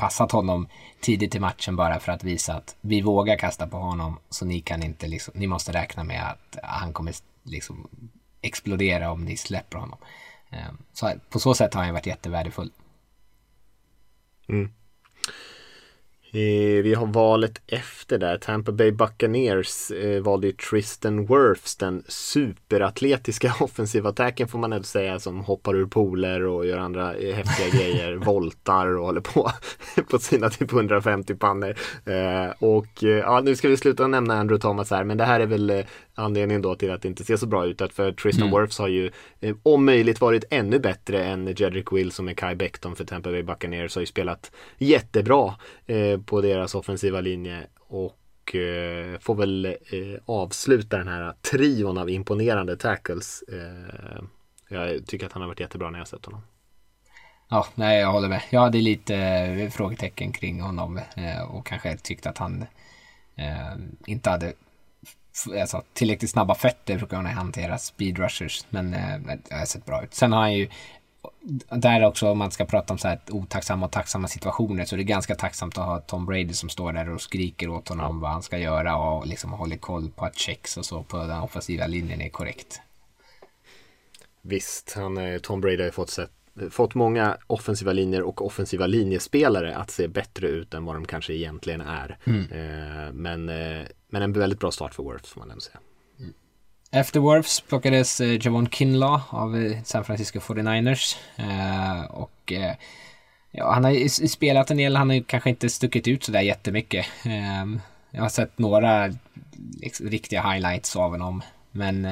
passat 0.00 0.32
honom 0.32 0.68
tidigt 1.00 1.34
i 1.34 1.40
matchen 1.40 1.76
bara 1.76 2.00
för 2.00 2.12
att 2.12 2.24
visa 2.24 2.54
att 2.54 2.76
vi 2.80 3.00
vågar 3.00 3.36
kasta 3.36 3.66
på 3.66 3.76
honom 3.76 4.18
så 4.30 4.44
ni 4.44 4.60
kan 4.60 4.82
inte 4.82 5.06
liksom, 5.06 5.34
ni 5.36 5.46
måste 5.46 5.72
räkna 5.72 6.04
med 6.04 6.30
att 6.30 6.58
han 6.62 6.92
kommer 6.92 7.14
liksom 7.42 7.88
explodera 8.40 9.10
om 9.10 9.24
ni 9.24 9.36
släpper 9.36 9.78
honom. 9.78 9.98
Ehm, 10.50 10.76
så 10.92 11.12
på 11.30 11.38
så 11.38 11.54
sätt 11.54 11.74
har 11.74 11.84
han 11.84 11.92
varit 11.92 12.06
jättevärdefull. 12.06 12.72
Mm. 14.48 14.72
Eh, 16.32 16.82
vi 16.82 16.94
har 16.94 17.06
valet 17.06 17.62
efter 17.66 18.18
där. 18.18 18.38
Tampa 18.38 18.72
Bay 18.72 18.92
Buccaneers 18.92 19.90
eh, 19.90 20.22
valde 20.22 20.46
ju 20.46 20.52
Tristan 20.52 21.26
Wirfs, 21.26 21.76
den 21.76 22.04
superatletiska 22.08 23.54
offensiva 23.60 24.08
attacken 24.08 24.48
får 24.48 24.58
man 24.58 24.72
ändå 24.72 24.84
säga 24.84 25.18
som 25.18 25.40
hoppar 25.40 25.76
ur 25.76 25.86
pooler 25.86 26.46
och 26.46 26.66
gör 26.66 26.78
andra 26.78 27.14
eh, 27.14 27.34
häftiga 27.34 27.68
grejer, 27.78 28.14
voltar 28.14 28.86
och 28.86 29.06
håller 29.06 29.20
på 29.20 29.50
på 30.10 30.18
sina 30.18 30.50
typ 30.50 30.72
150 30.72 31.34
pannor. 31.34 31.74
Och 32.58 33.02
ja, 33.02 33.40
nu 33.44 33.56
ska 33.56 33.68
vi 33.68 33.76
sluta 33.76 34.06
nämna 34.06 34.40
Andrew 34.40 34.62
Thomas 34.62 34.90
här, 34.90 35.04
men 35.04 35.18
det 35.18 35.24
här 35.24 35.40
är 35.40 35.46
väl 35.46 35.84
anledningen 36.14 36.62
då 36.62 36.74
till 36.74 36.90
att 36.90 37.02
det 37.02 37.08
inte 37.08 37.24
ser 37.24 37.36
så 37.36 37.46
bra 37.46 37.66
ut. 37.66 37.80
Att 37.80 37.92
för 37.92 38.12
Tristan 38.12 38.48
mm. 38.48 38.60
Wirfs 38.60 38.78
har 38.78 38.88
ju 38.88 39.10
eh, 39.40 39.56
om 39.62 39.84
möjligt 39.84 40.20
varit 40.20 40.44
ännu 40.50 40.78
bättre 40.78 41.24
än 41.24 41.54
Jedrick 41.56 41.92
Will 41.92 42.12
som 42.12 42.28
är 42.28 42.34
Kai 42.34 42.54
Becton 42.54 42.96
för 42.96 43.04
Tampa 43.04 43.30
Bay 43.30 43.42
Buccaneers 43.42 43.94
har 43.94 44.00
ju 44.00 44.06
spelat 44.06 44.52
jättebra 44.78 45.54
eh, 45.86 46.20
på 46.20 46.40
deras 46.40 46.74
offensiva 46.74 47.20
linje 47.20 47.66
och 47.88 48.54
eh, 48.54 49.18
får 49.20 49.34
väl 49.34 49.64
eh, 49.66 50.20
avsluta 50.26 50.98
den 50.98 51.08
här 51.08 51.34
trion 51.50 51.98
av 51.98 52.10
imponerande 52.10 52.76
tackles. 52.76 53.44
Eh, 53.52 54.22
jag 54.68 55.06
tycker 55.06 55.26
att 55.26 55.32
han 55.32 55.42
har 55.42 55.48
varit 55.48 55.60
jättebra 55.60 55.90
när 55.90 55.98
jag 55.98 56.08
sett 56.08 56.24
honom. 56.24 56.42
Ja, 57.48 57.66
nej 57.74 58.00
jag 58.00 58.12
håller 58.12 58.28
med. 58.28 58.42
Jag 58.50 58.60
hade 58.60 58.78
lite 58.78 59.70
frågetecken 59.72 60.32
kring 60.32 60.60
honom 60.60 61.00
och 61.48 61.66
kanske 61.66 61.96
tyckte 61.96 62.30
att 62.30 62.38
han 62.38 62.64
inte 64.06 64.30
hade 64.30 64.52
alltså, 65.60 65.82
tillräckligt 65.92 66.30
snabba 66.30 66.54
fötter 66.54 66.98
för 66.98 67.04
att 67.04 67.10
kunna 67.10 67.28
hantera 67.28 67.78
speedrushers. 67.78 68.66
Men 68.70 68.94
eh, 68.94 69.36
det 69.48 69.54
har 69.54 69.64
sett 69.64 69.86
bra 69.86 70.02
ut. 70.04 70.14
Sen 70.14 70.32
har 70.32 70.40
han 70.40 70.54
ju 70.54 70.68
där 71.70 72.04
också 72.04 72.30
om 72.30 72.38
man 72.38 72.50
ska 72.50 72.64
prata 72.64 72.92
om 72.92 72.98
så 72.98 73.08
här 73.08 73.20
otacksamma 73.30 73.86
och 73.86 73.92
tacksamma 73.92 74.28
situationer 74.28 74.84
så 74.84 74.96
det 74.96 75.02
är 75.02 75.04
det 75.04 75.12
ganska 75.12 75.34
tacksamt 75.34 75.78
att 75.78 75.84
ha 75.84 76.00
Tom 76.00 76.26
Brady 76.26 76.52
som 76.52 76.68
står 76.68 76.92
där 76.92 77.10
och 77.10 77.20
skriker 77.20 77.68
åt 77.68 77.88
honom 77.88 78.20
vad 78.20 78.30
han 78.30 78.42
ska 78.42 78.58
göra 78.58 78.96
och 78.96 79.26
liksom 79.26 79.52
håller 79.52 79.76
koll 79.76 80.10
på 80.10 80.24
att 80.24 80.38
checks 80.38 80.76
och 80.76 80.84
så 80.84 81.02
på 81.02 81.16
den 81.16 81.40
offensiva 81.40 81.86
linjen 81.86 82.20
är 82.20 82.28
korrekt. 82.28 82.80
Visst, 84.42 84.92
han, 84.96 85.40
Tom 85.42 85.60
Brady 85.60 85.76
har 85.76 85.84
ju 85.84 85.90
fått, 85.90 86.10
sett, 86.10 86.30
fått 86.70 86.94
många 86.94 87.36
offensiva 87.46 87.92
linjer 87.92 88.22
och 88.22 88.46
offensiva 88.46 88.86
linjespelare 88.86 89.76
att 89.76 89.90
se 89.90 90.08
bättre 90.08 90.48
ut 90.48 90.74
än 90.74 90.84
vad 90.84 90.96
de 90.96 91.04
kanske 91.04 91.34
egentligen 91.34 91.80
är. 91.80 92.18
Mm. 92.24 92.44
Eh, 92.52 93.12
men 93.12 93.48
eh, 93.48 93.86
men 94.10 94.22
en 94.22 94.32
väldigt 94.32 94.60
bra 94.60 94.70
start 94.70 94.94
för 94.94 95.02
Worth 95.02 95.28
får 95.28 95.40
man 95.40 95.50
ändå 95.50 95.60
säga. 95.60 95.78
Mm. 96.18 96.32
Efter 96.90 97.20
Worths 97.20 97.60
plockades 97.60 98.20
eh, 98.20 98.46
Javon 98.46 98.68
Kinlaw 98.68 99.22
av 99.28 99.74
San 99.84 100.04
Francisco 100.04 100.38
49ers. 100.38 101.16
Eh, 101.36 102.04
och 102.04 102.52
ja, 103.50 103.72
han 103.72 103.84
har 103.84 103.90
ju 103.90 104.08
spelat 104.08 104.70
en 104.70 104.76
del, 104.76 104.96
han 104.96 105.08
har 105.08 105.16
ju 105.16 105.24
kanske 105.24 105.50
inte 105.50 105.70
stuckit 105.70 106.08
ut 106.08 106.24
sådär 106.24 106.40
jättemycket. 106.40 107.06
Eh, 107.24 107.80
jag 108.10 108.22
har 108.22 108.28
sett 108.28 108.58
några 108.58 109.14
liksom, 109.80 110.08
riktiga 110.08 110.42
highlights 110.42 110.96
av 110.96 111.10
honom. 111.10 111.42
Men 111.72 112.06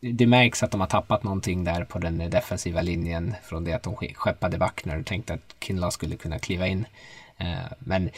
det 0.00 0.26
märks 0.26 0.62
att 0.62 0.70
de 0.70 0.80
har 0.80 0.88
tappat 0.88 1.22
någonting 1.22 1.64
där 1.64 1.84
på 1.84 1.98
den 1.98 2.30
defensiva 2.30 2.82
linjen 2.82 3.34
från 3.42 3.64
det 3.64 3.72
att 3.72 3.82
de 3.82 3.96
skeppade 3.96 4.58
Wackner 4.58 5.00
och 5.00 5.06
tänkte 5.06 5.34
att 5.34 5.54
Kinlaw 5.60 5.90
skulle 5.90 6.16
kunna 6.16 6.38
kliva 6.38 6.66
in. 6.66 6.86
Eh, 7.36 7.72
men 7.78 8.10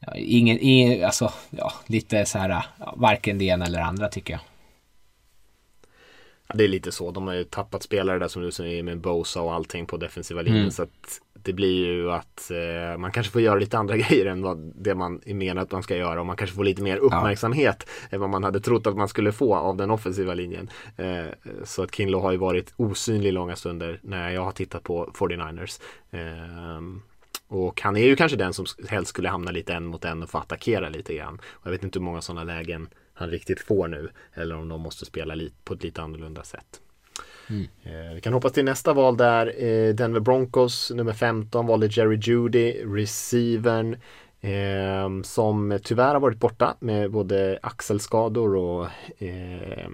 ja, 0.00 0.14
ingen, 0.16 1.04
alltså, 1.04 1.32
ja, 1.50 1.72
lite 1.86 2.24
så 2.26 2.38
här, 2.38 2.64
varken 2.96 3.38
det 3.38 3.44
ena 3.44 3.66
eller 3.66 3.80
andra 3.80 4.08
tycker 4.08 4.32
jag. 4.32 4.40
Ja, 6.46 6.54
det 6.54 6.64
är 6.64 6.68
lite 6.68 6.92
så. 6.92 7.10
De 7.10 7.26
har 7.26 7.34
ju 7.34 7.44
tappat 7.44 7.82
spelare 7.82 8.18
där 8.18 8.28
som 8.28 8.42
du 8.42 8.52
säger 8.52 8.82
med 8.82 9.00
Bosa 9.00 9.40
och 9.40 9.54
allting 9.54 9.86
på 9.86 9.96
defensiva 9.96 10.42
linjen. 10.42 10.60
Mm. 10.60 10.70
Så 10.70 10.82
att 10.82 11.20
det 11.42 11.52
blir 11.52 11.86
ju 11.86 12.12
att 12.12 12.50
eh, 12.50 12.98
man 12.98 13.12
kanske 13.12 13.32
får 13.32 13.42
göra 13.42 13.58
lite 13.58 13.78
andra 13.78 13.96
grejer 13.96 14.26
än 14.26 14.42
vad 14.42 14.72
det 14.74 14.94
man 14.94 15.20
är 15.26 15.34
menat 15.34 15.64
att 15.64 15.72
man 15.72 15.82
ska 15.82 15.96
göra. 15.96 16.20
Och 16.20 16.26
man 16.26 16.36
kanske 16.36 16.56
får 16.56 16.64
lite 16.64 16.82
mer 16.82 16.96
uppmärksamhet 16.96 17.86
ja. 17.86 18.14
än 18.14 18.20
vad 18.20 18.30
man 18.30 18.44
hade 18.44 18.60
trott 18.60 18.86
att 18.86 18.96
man 18.96 19.08
skulle 19.08 19.32
få 19.32 19.54
av 19.54 19.76
den 19.76 19.90
offensiva 19.90 20.34
linjen. 20.34 20.70
Eh, 20.96 21.26
så 21.64 21.82
att 21.82 21.94
Kinlo 21.94 22.20
har 22.20 22.32
ju 22.32 22.38
varit 22.38 22.74
osynlig 22.76 23.32
långa 23.32 23.56
stunder 23.56 24.00
när 24.02 24.30
jag 24.30 24.44
har 24.44 24.52
tittat 24.52 24.82
på 24.82 25.12
49ers. 25.14 25.80
Eh, 26.10 26.80
och 27.48 27.82
han 27.82 27.96
är 27.96 28.04
ju 28.04 28.16
kanske 28.16 28.36
den 28.36 28.54
som 28.54 28.66
helst 28.88 29.08
skulle 29.08 29.28
hamna 29.28 29.50
lite 29.50 29.74
en 29.74 29.86
mot 29.86 30.04
en 30.04 30.22
och 30.22 30.30
få 30.30 30.38
attackera 30.38 30.88
lite 30.88 31.14
grann. 31.14 31.34
Och 31.50 31.66
jag 31.66 31.70
vet 31.70 31.84
inte 31.84 31.98
hur 31.98 32.04
många 32.04 32.20
sådana 32.20 32.44
lägen 32.44 32.88
han 33.14 33.30
riktigt 33.30 33.60
får 33.60 33.88
nu. 33.88 34.10
Eller 34.34 34.56
om 34.56 34.68
de 34.68 34.80
måste 34.80 35.04
spela 35.04 35.34
på 35.64 35.74
ett 35.74 35.82
lite 35.82 36.02
annorlunda 36.02 36.42
sätt. 36.42 36.80
Mm. 37.50 37.66
Eh, 37.84 38.14
vi 38.14 38.20
kan 38.20 38.32
hoppas 38.32 38.52
till 38.52 38.64
nästa 38.64 38.92
val 38.92 39.16
där. 39.16 39.64
Eh, 39.64 39.94
Denver 39.94 40.20
Broncos 40.20 40.90
nummer 40.94 41.12
15 41.12 41.66
valde 41.66 41.86
Jerry 41.86 42.18
Judy, 42.22 42.72
receivern. 42.84 43.96
Eh, 44.40 45.22
som 45.22 45.78
tyvärr 45.82 46.12
har 46.12 46.20
varit 46.20 46.38
borta 46.38 46.76
med 46.80 47.10
både 47.10 47.58
axelskador 47.62 48.56
och 48.56 48.86
eh, 49.18 49.90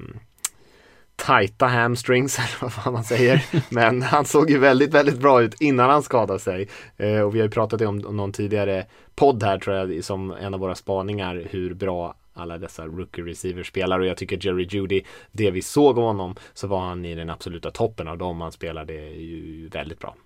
tajta 1.17 1.67
hamstrings 1.67 2.39
eller 2.61 2.85
vad 2.85 2.95
man 2.95 3.05
säger. 3.05 3.45
Men 3.75 4.03
han 4.03 4.25
såg 4.25 4.51
ju 4.51 4.59
väldigt, 4.59 4.95
väldigt 4.95 5.19
bra 5.19 5.43
ut 5.43 5.61
innan 5.61 5.91
han 5.91 6.03
skadade 6.03 6.41
sig. 6.41 6.69
Eh, 6.97 7.21
och 7.21 7.35
vi 7.35 7.39
har 7.39 7.47
ju 7.47 7.51
pratat 7.51 7.81
om, 7.81 8.07
om 8.07 8.17
någon 8.17 8.33
tidigare 8.33 8.87
podd 9.15 9.43
här 9.43 9.59
tror 9.59 9.77
jag 9.77 10.05
som 10.05 10.31
en 10.31 10.55
av 10.55 10.61
våra 10.61 10.75
spaningar 10.75 11.47
hur 11.51 11.75
bra 11.75 12.15
alla 12.37 12.59
dessa 12.59 12.87
rookie 12.87 13.25
receivers 13.25 13.69
spelar 13.69 13.99
och 13.99 14.07
jag 14.07 14.17
tycker 14.17 14.47
Jerry 14.47 14.67
Judy, 14.71 15.03
det 15.33 15.51
vi 15.51 15.63
såg 15.63 15.99
av 15.99 16.05
honom 16.05 16.35
så 16.55 16.67
var 16.67 16.81
han 16.81 17.05
i 17.05 17.15
den 17.15 17.31
absoluta 17.31 17.71
toppen 17.71 18.09
av 18.09 18.19
dem 18.19 18.41
han 18.41 18.53
spelade 18.53 18.95
ju 18.95 19.69
väldigt 19.69 19.99
bra. 19.99 20.17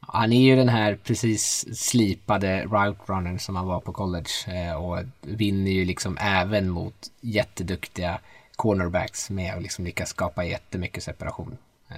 Han 0.00 0.32
är 0.32 0.40
ju 0.40 0.56
den 0.56 0.68
här 0.68 0.98
precis 1.04 1.66
slipade 1.78 2.64
route 2.64 3.00
runner 3.06 3.38
som 3.38 3.56
han 3.56 3.66
var 3.66 3.80
på 3.80 3.92
college 3.92 4.30
eh, 4.46 4.84
och 4.84 4.98
vinner 5.20 5.70
ju 5.70 5.84
liksom 5.84 6.18
även 6.20 6.70
mot 6.70 6.94
jätteduktiga 7.20 8.20
cornerbacks 8.56 9.30
med 9.30 9.54
att 9.54 9.62
liksom 9.62 9.84
lyckas 9.84 10.08
skapa 10.08 10.44
jättemycket 10.44 11.02
separation. 11.02 11.56
Eh, 11.88 11.96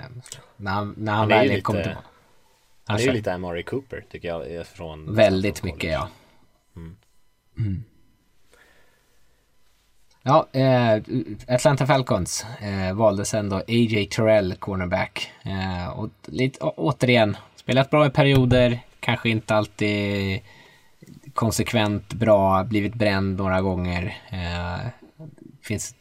när 0.57 0.71
han, 0.71 0.95
när 0.97 1.13
han, 1.13 1.21
han 1.21 1.29
väl 1.29 1.49
lite, 1.49 1.61
kommer 1.61 1.83
tillbaka. 1.83 2.07
Han 2.85 2.97
är 2.97 3.03
ju 3.03 3.13
lite 3.13 3.35
Amari 3.35 3.63
Cooper 3.63 4.05
tycker 4.11 4.29
jag. 4.29 4.67
Från 4.67 5.15
väldigt 5.15 5.63
mycket 5.63 5.93
ja. 5.93 6.09
Mm. 6.77 6.97
Mm. 7.59 7.85
Ja, 10.29 10.47
eh, 10.53 11.03
Atlanta 11.49 11.87
Falcons 11.87 12.47
eh, 12.61 12.95
valde 12.95 13.25
sen 13.25 13.49
då 13.49 13.57
A.J. 13.57 14.07
Terrell, 14.07 14.55
cornerback. 14.55 15.31
Eh, 15.43 15.89
och 15.99 16.11
lite, 16.25 16.65
å, 16.65 16.73
återigen, 16.77 17.37
spelat 17.57 17.91
bra 17.91 18.07
i 18.07 18.11
perioder, 18.11 18.81
kanske 19.01 19.29
inte 19.29 19.55
alltid 19.55 20.41
konsekvent 21.35 22.15
bra, 22.15 22.65
blivit 22.65 22.95
bränd 22.95 23.37
några 23.39 23.61
gånger. 23.61 24.19
Eh, 24.31 24.87
finns, 25.63 25.95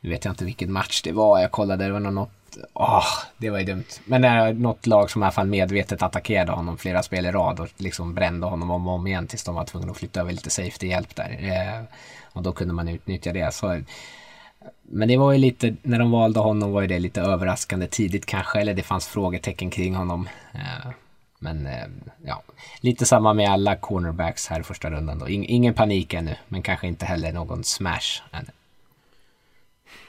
nu 0.00 0.10
vet 0.10 0.24
jag 0.24 0.32
inte 0.32 0.44
vilken 0.44 0.72
match 0.72 1.02
det 1.02 1.12
var, 1.12 1.40
jag 1.40 1.50
kollade, 1.50 1.84
det 1.84 1.92
var 1.92 2.00
något 2.00 2.30
Oh, 2.72 3.06
det 3.38 3.50
var 3.50 3.58
ju 3.58 3.64
dumt. 3.64 3.84
Men 4.04 4.22
det 4.22 4.28
är 4.28 4.52
något 4.52 4.86
lag 4.86 5.10
som 5.10 5.22
i 5.22 5.24
alla 5.24 5.32
fall 5.32 5.46
medvetet 5.46 6.02
attackerade 6.02 6.52
honom 6.52 6.78
flera 6.78 7.02
spel 7.02 7.26
i 7.26 7.30
rad 7.30 7.60
och 7.60 7.68
liksom 7.76 8.14
brände 8.14 8.46
honom 8.46 8.70
om 8.70 8.88
och 8.88 8.94
om 8.94 9.06
igen 9.06 9.26
tills 9.26 9.44
de 9.44 9.54
var 9.54 9.64
tvungna 9.64 9.90
att 9.90 9.98
flytta 9.98 10.20
över 10.20 10.32
lite 10.32 10.50
safety-hjälp 10.50 11.16
där. 11.16 11.38
Eh, 11.42 11.84
och 12.32 12.42
då 12.42 12.52
kunde 12.52 12.74
man 12.74 12.88
utnyttja 12.88 13.32
det. 13.32 13.54
Så, 13.54 13.82
men 14.82 15.08
det 15.08 15.16
var 15.16 15.32
ju 15.32 15.38
lite, 15.38 15.76
när 15.82 15.98
de 15.98 16.10
valde 16.10 16.40
honom 16.40 16.72
var 16.72 16.80
ju 16.80 16.86
det 16.86 16.98
lite 16.98 17.20
överraskande 17.20 17.86
tidigt 17.86 18.26
kanske, 18.26 18.60
eller 18.60 18.74
det 18.74 18.82
fanns 18.82 19.06
frågetecken 19.06 19.70
kring 19.70 19.94
honom. 19.94 20.28
Eh, 20.54 20.90
men 21.38 21.66
eh, 21.66 21.86
ja, 22.24 22.42
lite 22.80 23.06
samma 23.06 23.32
med 23.32 23.50
alla 23.50 23.76
cornerbacks 23.76 24.46
här 24.46 24.60
i 24.60 24.62
första 24.62 24.90
rundan 24.90 25.18
då. 25.18 25.28
ingen 25.28 25.74
panik 25.74 26.14
ännu, 26.14 26.36
men 26.48 26.62
kanske 26.62 26.86
inte 26.86 27.06
heller 27.06 27.32
någon 27.32 27.64
smash 27.64 28.22
ännu. 28.32 28.50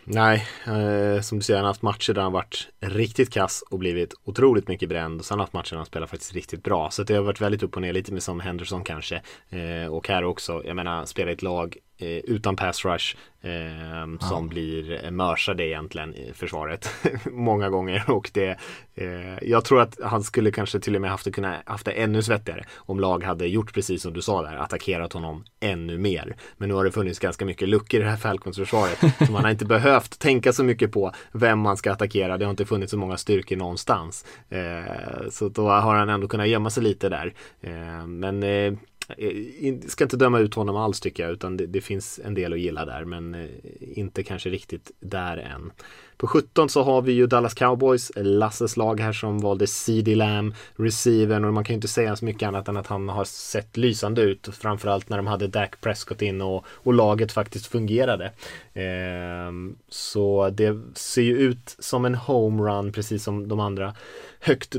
Nej, 0.06 0.48
eh, 0.66 1.22
som 1.22 1.38
du 1.38 1.44
säger, 1.44 1.58
han 1.58 1.66
har 1.66 1.70
haft 1.70 1.82
matcher 1.82 2.14
där 2.14 2.22
han 2.22 2.32
varit 2.32 2.68
riktigt 2.80 3.34
kass 3.34 3.64
och 3.70 3.80
blivit 3.80 4.14
otroligt 4.24 4.68
mycket 4.68 4.90
bränd. 4.90 5.20
Och 5.20 5.26
sen 5.26 5.36
har 5.36 5.38
han 5.38 5.44
haft 5.44 5.54
matcher 5.54 5.72
där 5.72 5.78
han 5.78 5.86
spelar 5.86 6.08
faktiskt 6.08 6.34
riktigt 6.34 6.64
bra. 6.64 6.90
Så 6.92 7.04
det 7.04 7.14
har 7.14 7.22
varit 7.22 7.42
väldigt 7.42 7.64
upp 7.64 7.76
och 7.76 7.82
ner, 7.82 7.94
lite 7.94 8.14
med 8.14 8.24
som 8.24 8.40
Henderson 8.40 8.84
kanske. 8.84 9.22
Eh, 9.50 9.94
och 9.94 10.08
här 10.08 10.24
också, 10.24 10.62
jag 10.66 10.76
menar, 10.76 11.06
spela 11.06 11.32
i 11.32 11.34
ett 11.34 11.42
lag 11.42 11.78
utan 12.00 12.56
pass 12.56 12.86
rush 12.86 13.16
eh, 13.44 14.30
som 14.30 14.50
blir 14.50 15.12
mörsade 15.12 15.68
egentligen 15.68 16.16
i 16.16 16.34
försvaret 16.34 16.90
många 17.32 17.70
gånger 17.70 18.04
och 18.08 18.32
det 18.34 18.58
eh, 18.96 19.38
jag 19.42 19.66
tror 19.66 19.82
att 19.82 20.00
han 20.04 20.24
skulle 20.24 20.52
kanske 20.52 20.80
till 20.80 20.96
och 20.96 21.02
med 21.02 21.10
haft 21.10 21.26
det, 21.26 21.32
kunna, 21.32 21.58
haft 21.66 21.86
det 21.86 21.92
ännu 21.92 22.22
svettigare 22.22 22.66
om 22.76 23.00
lag 23.00 23.24
hade 23.24 23.48
gjort 23.48 23.74
precis 23.74 24.02
som 24.02 24.14
du 24.14 24.22
sa 24.22 24.42
där, 24.42 24.56
attackerat 24.56 25.14
honom 25.14 25.44
ännu 25.60 25.98
mer. 25.98 26.36
Men 26.58 26.70
nu 26.70 26.76
har 26.76 26.84
det 26.84 26.92
funnits 26.92 27.20
ganska 27.20 27.46
mycket 27.46 27.70
luckor 27.70 28.00
i 28.00 28.04
det 28.04 28.10
här 28.10 28.18
Falcons-försvaret 28.18 29.00
så 29.26 29.32
man 29.32 29.44
har 29.44 29.52
inte 29.52 29.66
behövt 29.66 30.20
tänka 30.20 30.54
så 30.54 30.64
mycket 30.64 30.92
på 30.92 31.12
vem 31.32 31.60
man 31.60 31.78
ska 31.78 31.92
attackera. 31.92 32.38
Det 32.38 32.46
har 32.46 32.52
inte 32.52 32.66
funnits 32.66 32.92
så 32.92 32.98
många 32.98 33.18
styrkor 33.18 33.56
någonstans. 33.56 34.26
Eh, 34.50 35.30
så 35.30 35.50
då 35.50 35.70
har 35.70 35.96
han 35.96 36.10
ändå 36.10 36.28
kunnat 36.28 36.48
gömma 36.48 36.70
sig 36.70 36.84
lite 36.84 37.10
där. 37.10 37.34
Eh, 37.62 38.08
men 38.08 38.44
Eh, 39.10 39.80
ska 39.88 40.04
inte 40.04 40.18
döma 40.18 40.40
ut 40.40 40.54
honom 40.54 40.76
alls 40.76 41.00
tycker 41.00 41.24
jag 41.24 41.32
utan 41.32 41.58
det, 41.58 41.66
det, 41.66 41.82
finns 41.82 42.20
en 42.26 42.34
del 42.34 42.54
att 42.54 42.60
gilla 42.60 42.86
där 42.86 43.06
men 43.06 43.36
eh, 43.36 43.50
inte 43.80 44.24
kanske 44.24 44.50
riktigt 44.50 44.92
där 45.00 45.38
än. 45.38 45.72
På 46.18 46.28
17 46.28 46.70
så 46.70 46.84
har 46.84 47.02
vi 47.02 47.12
ju 47.12 47.28
Dallas 47.28 47.54
Cowboys, 47.54 48.12
Lasses 48.16 48.78
lag 48.78 49.00
här 49.00 49.14
som 49.14 49.40
valde 49.40 49.68
CD 49.68 50.16
Lamb, 50.16 50.56
receiven 50.76 51.46
och 51.46 51.54
man 51.54 51.64
kan 51.64 51.74
ju 51.74 51.76
inte 51.76 51.88
säga 51.88 52.16
så 52.16 52.26
mycket 52.26 52.48
annat 52.48 52.68
än 52.68 52.78
att 52.78 52.88
han 52.88 53.10
har 53.10 53.24
sett 53.24 53.78
lysande 53.78 54.22
ut 54.22 54.50
framförallt 54.54 55.10
när 55.10 55.18
de 55.18 55.28
hade 55.28 55.48
Dak 55.48 55.82
Prescott 55.82 56.22
in 56.22 56.42
och, 56.42 56.66
och 56.68 56.94
laget 56.94 57.32
faktiskt 57.32 57.68
fungerade. 57.68 58.32
Ehm, 58.74 59.76
så 59.90 60.50
det 60.50 60.82
ser 60.96 61.22
ju 61.22 61.38
ut 61.38 61.76
som 61.80 62.06
en 62.06 62.16
homerun 62.16 62.92
precis 62.92 63.24
som 63.24 63.48
de 63.48 63.60
andra 63.60 63.96
högt 64.40 64.72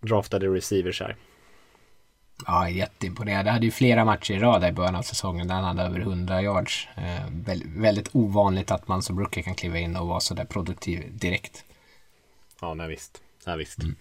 draftade 0.00 0.46
receivers 0.46 1.00
här. 1.00 1.16
Ja, 2.46 2.68
jätteimponerad. 2.68 3.44
Det 3.44 3.50
hade 3.50 3.66
ju 3.66 3.72
flera 3.72 4.04
matcher 4.04 4.34
i 4.34 4.38
rad 4.38 4.64
i 4.64 4.72
början 4.72 4.96
av 4.96 5.02
säsongen 5.02 5.48
där 5.48 5.54
han 5.54 5.64
hade 5.64 5.82
över 5.82 6.00
100 6.00 6.42
yards. 6.42 6.88
Eh, 6.96 7.26
väldigt 7.66 8.08
ovanligt 8.12 8.70
att 8.70 8.88
man 8.88 9.02
som 9.02 9.18
rookie 9.20 9.42
kan 9.42 9.54
kliva 9.54 9.78
in 9.78 9.96
och 9.96 10.06
vara 10.06 10.20
sådär 10.20 10.44
produktiv 10.44 11.18
direkt. 11.18 11.64
Ja, 12.60 12.74
nej 12.74 12.88
visst. 12.88 13.22
Nej, 13.46 13.56
visst. 13.56 13.78
Mm. 13.78 13.96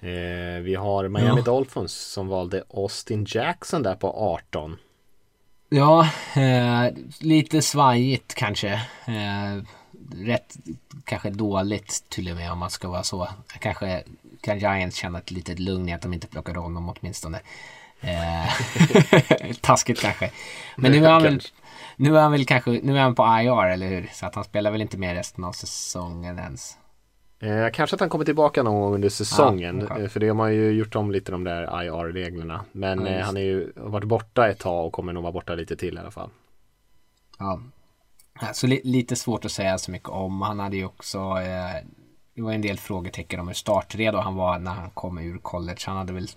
Eh, 0.00 0.62
vi 0.62 0.74
har 0.74 1.08
Miami 1.08 1.40
ja. 1.40 1.42
Dolphins 1.42 1.92
som 1.92 2.28
valde 2.28 2.64
Austin 2.74 3.26
Jackson 3.28 3.82
där 3.82 3.94
på 3.94 4.10
18. 4.10 4.76
Ja, 5.68 6.08
eh, 6.36 6.92
lite 7.20 7.62
svajigt 7.62 8.34
kanske. 8.34 8.72
Eh, 9.06 9.64
rätt 10.14 10.56
kanske 11.04 11.30
dåligt 11.30 12.04
till 12.08 12.30
och 12.30 12.36
med 12.36 12.52
om 12.52 12.58
man 12.58 12.70
ska 12.70 12.88
vara 12.88 13.02
så. 13.02 13.28
Kanske 13.60 14.02
kan 14.42 14.58
Giants 14.58 14.96
känna 14.96 15.18
ett 15.18 15.30
litet 15.30 15.58
lugn 15.58 15.88
i 15.88 15.92
att 15.92 16.02
de 16.02 16.12
inte 16.12 16.26
plockade 16.26 16.58
honom 16.58 16.94
åtminstone. 16.96 17.40
Eh, 18.00 18.52
taskigt 19.60 20.00
kanske. 20.00 20.30
Men 20.76 20.92
nu 20.92 21.04
är 21.04 21.10
han 21.10 21.22
väl 21.22 21.40
nu 21.96 22.16
är 22.16 22.20
han 22.20 22.32
väl 22.32 22.46
kanske, 22.46 22.70
nu 22.70 22.96
är 22.96 23.02
han 23.02 23.14
på 23.14 23.22
IR 23.22 23.66
eller 23.66 23.88
hur? 23.88 24.10
Så 24.12 24.26
att 24.26 24.34
han 24.34 24.44
spelar 24.44 24.70
väl 24.70 24.82
inte 24.82 24.98
med 24.98 25.16
resten 25.16 25.44
av 25.44 25.52
säsongen 25.52 26.38
ens. 26.38 26.78
Eh, 27.40 27.70
kanske 27.72 27.94
att 27.94 28.00
han 28.00 28.08
kommer 28.08 28.24
tillbaka 28.24 28.62
någon 28.62 28.80
gång 28.80 28.94
under 28.94 29.08
säsongen. 29.08 29.82
Ah, 29.82 29.84
okay. 29.94 30.08
För 30.08 30.20
det 30.20 30.28
har 30.28 30.34
man 30.34 30.54
ju 30.54 30.70
gjort 30.70 30.94
om 30.94 31.10
lite 31.10 31.32
de 31.32 31.44
där 31.44 31.82
IR-reglerna. 31.84 32.64
Men 32.72 33.08
ah, 33.08 33.22
han 33.22 33.36
är 33.36 33.40
ju 33.40 33.72
varit 33.76 34.08
borta 34.08 34.48
ett 34.48 34.58
tag 34.58 34.86
och 34.86 34.92
kommer 34.92 35.12
nog 35.12 35.22
vara 35.22 35.32
borta 35.32 35.54
lite 35.54 35.76
till 35.76 35.96
i 35.96 35.98
alla 35.98 36.10
fall. 36.10 36.30
Ja. 37.38 37.60
Så 38.52 38.66
li 38.66 38.80
lite 38.84 39.16
svårt 39.16 39.44
att 39.44 39.52
säga 39.52 39.78
så 39.78 39.90
mycket 39.90 40.08
om. 40.08 40.42
Han 40.42 40.60
hade 40.60 40.76
ju 40.76 40.84
också 40.84 41.18
eh, 41.18 41.86
det 42.34 42.42
var 42.42 42.52
en 42.52 42.62
del 42.62 42.78
frågetecken 42.78 43.40
om 43.40 43.48
hur 43.48 43.54
startredo 43.54 44.18
han 44.18 44.34
var 44.34 44.58
när 44.58 44.70
han 44.70 44.90
kom 44.90 45.18
ur 45.18 45.38
college. 45.38 45.78
Han 45.86 45.96
hade 45.96 46.12
väl 46.12 46.28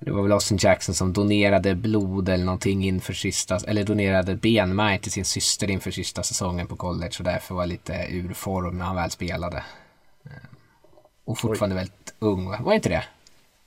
det 0.00 0.10
var 0.10 0.22
väl 0.22 0.32
Austin 0.32 0.58
Jackson 0.60 0.94
som 0.94 1.12
donerade 1.12 1.74
blod 1.74 2.28
eller 2.28 2.44
någonting 2.44 2.84
inför 2.84 3.12
sista, 3.12 3.58
eller 3.66 3.84
donerade 3.84 4.34
benmärg 4.34 4.98
till 4.98 5.12
sin 5.12 5.24
syster 5.24 5.70
inför 5.70 5.90
sista 5.90 6.22
säsongen 6.22 6.66
på 6.66 6.76
college 6.76 7.12
och 7.18 7.24
därför 7.24 7.54
var 7.54 7.66
lite 7.66 8.06
ur 8.10 8.32
form 8.32 8.78
när 8.78 8.84
han 8.84 8.96
väl 8.96 9.10
spelade. 9.10 9.64
Eh, 10.24 10.30
och 11.24 11.38
fortfarande 11.38 11.76
Oj. 11.76 11.78
väldigt 11.78 12.14
ung, 12.18 12.62
var 12.64 12.72
inte 12.72 12.88
det? 12.88 13.04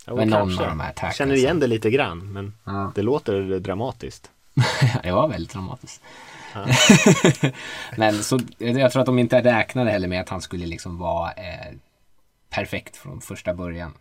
Jo, 0.07 0.15
men 0.15 0.29
någon 0.29 0.59
av 0.59 0.67
de 0.67 0.79
här 0.79 1.11
Känner 1.11 1.35
igen 1.35 1.59
det 1.59 1.67
lite 1.67 1.89
grann, 1.89 2.33
men 2.33 2.53
ja. 2.63 2.91
det 2.95 3.01
låter 3.01 3.59
dramatiskt. 3.59 4.31
det 5.03 5.11
var 5.11 5.27
väldigt 5.27 5.53
dramatiskt. 5.53 6.01
Men 7.97 8.23
så, 8.23 8.39
jag 8.57 8.91
tror 8.91 9.01
att 9.01 9.05
de 9.05 9.19
inte 9.19 9.41
räknade 9.41 9.91
heller 9.91 10.07
med 10.07 10.21
att 10.21 10.29
han 10.29 10.41
skulle 10.41 10.65
liksom 10.65 10.97
vara 10.97 11.31
eh, 11.31 11.73
perfekt 12.49 12.97
från 12.97 13.21
första 13.21 13.53
början. 13.53 13.93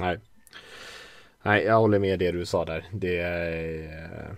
Nej. 0.00 0.18
Nej, 1.42 1.64
jag 1.64 1.78
håller 1.78 1.98
med 1.98 2.18
det 2.18 2.32
du 2.32 2.46
sa 2.46 2.64
där. 2.64 2.84
Det, 2.92 3.20
eh, 3.20 4.32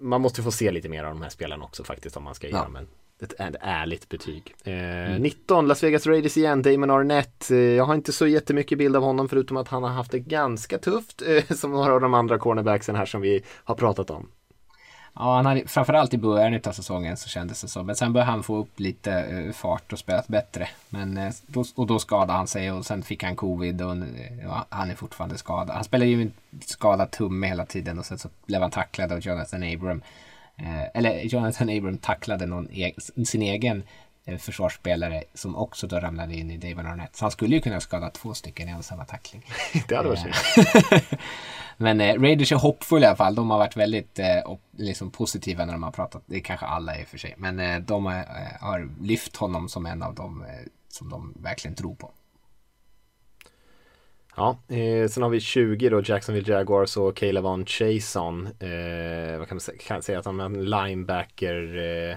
man 0.00 0.20
måste 0.20 0.42
få 0.42 0.50
se 0.50 0.70
lite 0.70 0.88
mer 0.88 1.04
av 1.04 1.14
de 1.14 1.22
här 1.22 1.30
spelarna 1.30 1.64
också 1.64 1.84
faktiskt 1.84 2.16
om 2.16 2.24
man 2.24 2.34
ska 2.34 2.48
ja. 2.48 2.56
ge 2.58 2.64
dem 2.64 2.86
ett, 3.22 3.40
ett 3.40 3.56
ärligt 3.60 4.08
betyg. 4.08 4.54
Eh, 4.64 4.74
mm. 4.74 5.22
19, 5.22 5.68
Las 5.68 5.82
Vegas 5.82 6.06
Raiders 6.06 6.36
igen, 6.36 6.62
Damon 6.62 6.90
Arnett. 6.90 7.50
Eh, 7.50 7.58
jag 7.58 7.84
har 7.84 7.94
inte 7.94 8.12
så 8.12 8.26
jättemycket 8.26 8.78
bild 8.78 8.96
av 8.96 9.02
honom 9.02 9.28
förutom 9.28 9.56
att 9.56 9.68
han 9.68 9.82
har 9.82 9.90
haft 9.90 10.10
det 10.10 10.18
ganska 10.18 10.78
tufft 10.78 11.22
eh, 11.22 11.44
som 11.56 11.70
några 11.70 11.92
av 11.92 12.00
de 12.00 12.14
andra 12.14 12.38
cornerbacksen 12.38 12.96
här 12.96 13.06
som 13.06 13.20
vi 13.20 13.42
har 13.64 13.74
pratat 13.74 14.10
om. 14.10 14.28
Ja, 15.14 15.36
han 15.36 15.46
hade, 15.46 15.68
framförallt 15.68 16.14
i 16.14 16.18
början 16.18 16.60
av 16.64 16.72
säsongen 16.72 17.16
så 17.16 17.28
kändes 17.28 17.60
det 17.60 17.68
så. 17.68 17.82
Men 17.82 17.96
sen 17.96 18.12
började 18.12 18.30
han 18.30 18.42
få 18.42 18.56
upp 18.56 18.80
lite 18.80 19.24
uh, 19.32 19.52
fart 19.52 19.92
och 19.92 19.98
spelat 19.98 20.28
bättre. 20.28 20.68
Men, 20.88 21.32
då, 21.46 21.64
och 21.74 21.86
då 21.86 21.98
skadade 21.98 22.32
han 22.32 22.46
sig 22.46 22.72
och 22.72 22.86
sen 22.86 23.02
fick 23.02 23.22
han 23.22 23.36
covid 23.36 23.82
och 23.82 23.96
uh, 23.96 24.62
han 24.68 24.90
är 24.90 24.94
fortfarande 24.94 25.38
skadad. 25.38 25.74
Han 25.74 25.84
spelade 25.84 26.10
ju 26.10 26.22
en 26.22 26.32
skadad 26.60 27.10
tumme 27.10 27.46
hela 27.46 27.66
tiden 27.66 27.98
och 27.98 28.06
sen 28.06 28.18
så 28.18 28.28
blev 28.46 28.62
han 28.62 28.70
tacklad 28.70 29.12
av 29.12 29.20
Jonathan 29.20 29.62
Abram. 29.62 30.02
eller 30.94 31.20
Jonathan 31.20 31.68
Abram 31.68 31.98
tacklade 31.98 32.46
någon 32.46 32.68
e 32.72 32.92
sin 33.24 33.42
egen 33.42 33.82
eh, 34.24 34.38
försvarsspelare 34.38 35.24
som 35.34 35.56
också 35.56 35.86
då 35.86 36.00
ramlade 36.00 36.34
in 36.34 36.50
i 36.50 36.56
David 36.56 36.86
Arnett. 36.86 37.16
Så 37.16 37.24
han 37.24 37.30
skulle 37.30 37.54
ju 37.54 37.62
kunna 37.62 37.80
skada 37.80 38.10
två 38.10 38.34
stycken 38.34 38.68
i 38.68 38.72
en 38.72 38.82
samma 38.82 39.04
tackling. 39.04 39.44
det 39.88 39.96
hade 39.96 40.08
varit. 40.08 40.26
Men 41.82 42.00
eh, 42.00 42.20
Raiders 42.20 42.52
är 42.52 42.56
hoppfulla 42.56 43.06
i 43.06 43.08
alla 43.08 43.16
fall. 43.16 43.34
De 43.34 43.50
har 43.50 43.58
varit 43.58 43.76
väldigt 43.76 44.18
eh, 44.18 44.56
liksom 44.76 45.10
positiva 45.10 45.64
när 45.64 45.72
de 45.72 45.82
har 45.82 45.90
pratat. 45.90 46.22
Det 46.26 46.36
är 46.36 46.40
kanske 46.40 46.66
alla 46.66 47.00
i 47.00 47.04
och 47.04 47.08
för 47.08 47.18
sig. 47.18 47.34
Men 47.38 47.60
eh, 47.60 47.78
de 47.78 48.06
har, 48.06 48.14
eh, 48.14 48.60
har 48.60 48.90
lyft 49.00 49.36
honom 49.36 49.68
som 49.68 49.86
en 49.86 50.02
av 50.02 50.14
dem 50.14 50.42
eh, 50.42 50.66
som 50.88 51.08
de 51.08 51.34
verkligen 51.42 51.74
tror 51.74 51.94
på. 51.94 52.10
Ja, 54.36 54.58
eh, 54.68 55.08
sen 55.08 55.22
har 55.22 55.30
vi 55.30 55.40
20 55.40 55.88
då, 55.88 56.02
Jacksonville 56.04 56.52
Jaguars 56.52 56.96
och 56.96 57.16
Caleb 57.16 57.44
Von 57.44 57.66
Chason. 57.66 58.46
Eh, 58.46 59.38
vad 59.38 59.48
kan 59.48 59.56
man 59.56 59.60
säga, 59.60 59.78
kan 59.78 60.02
säga 60.02 60.18
att 60.18 60.24
han 60.24 60.40
är 60.40 60.44
en 60.44 60.64
linebacker 60.64 61.78
eh 62.10 62.16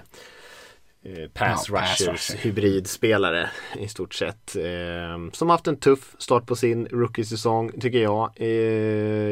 pass 1.32 1.68
ja, 1.68 1.74
rushers 1.74 2.08
rusher. 2.08 2.38
hybridspelare 2.38 3.50
i 3.78 3.88
stort 3.88 4.14
sett. 4.14 4.56
Eh, 4.56 5.30
som 5.32 5.50
haft 5.50 5.66
en 5.66 5.76
tuff 5.76 6.14
start 6.18 6.46
på 6.46 6.56
sin 6.56 6.86
rookie-säsong 6.86 7.72
tycker 7.80 8.02
jag. 8.02 8.32
Eh, 8.36 8.48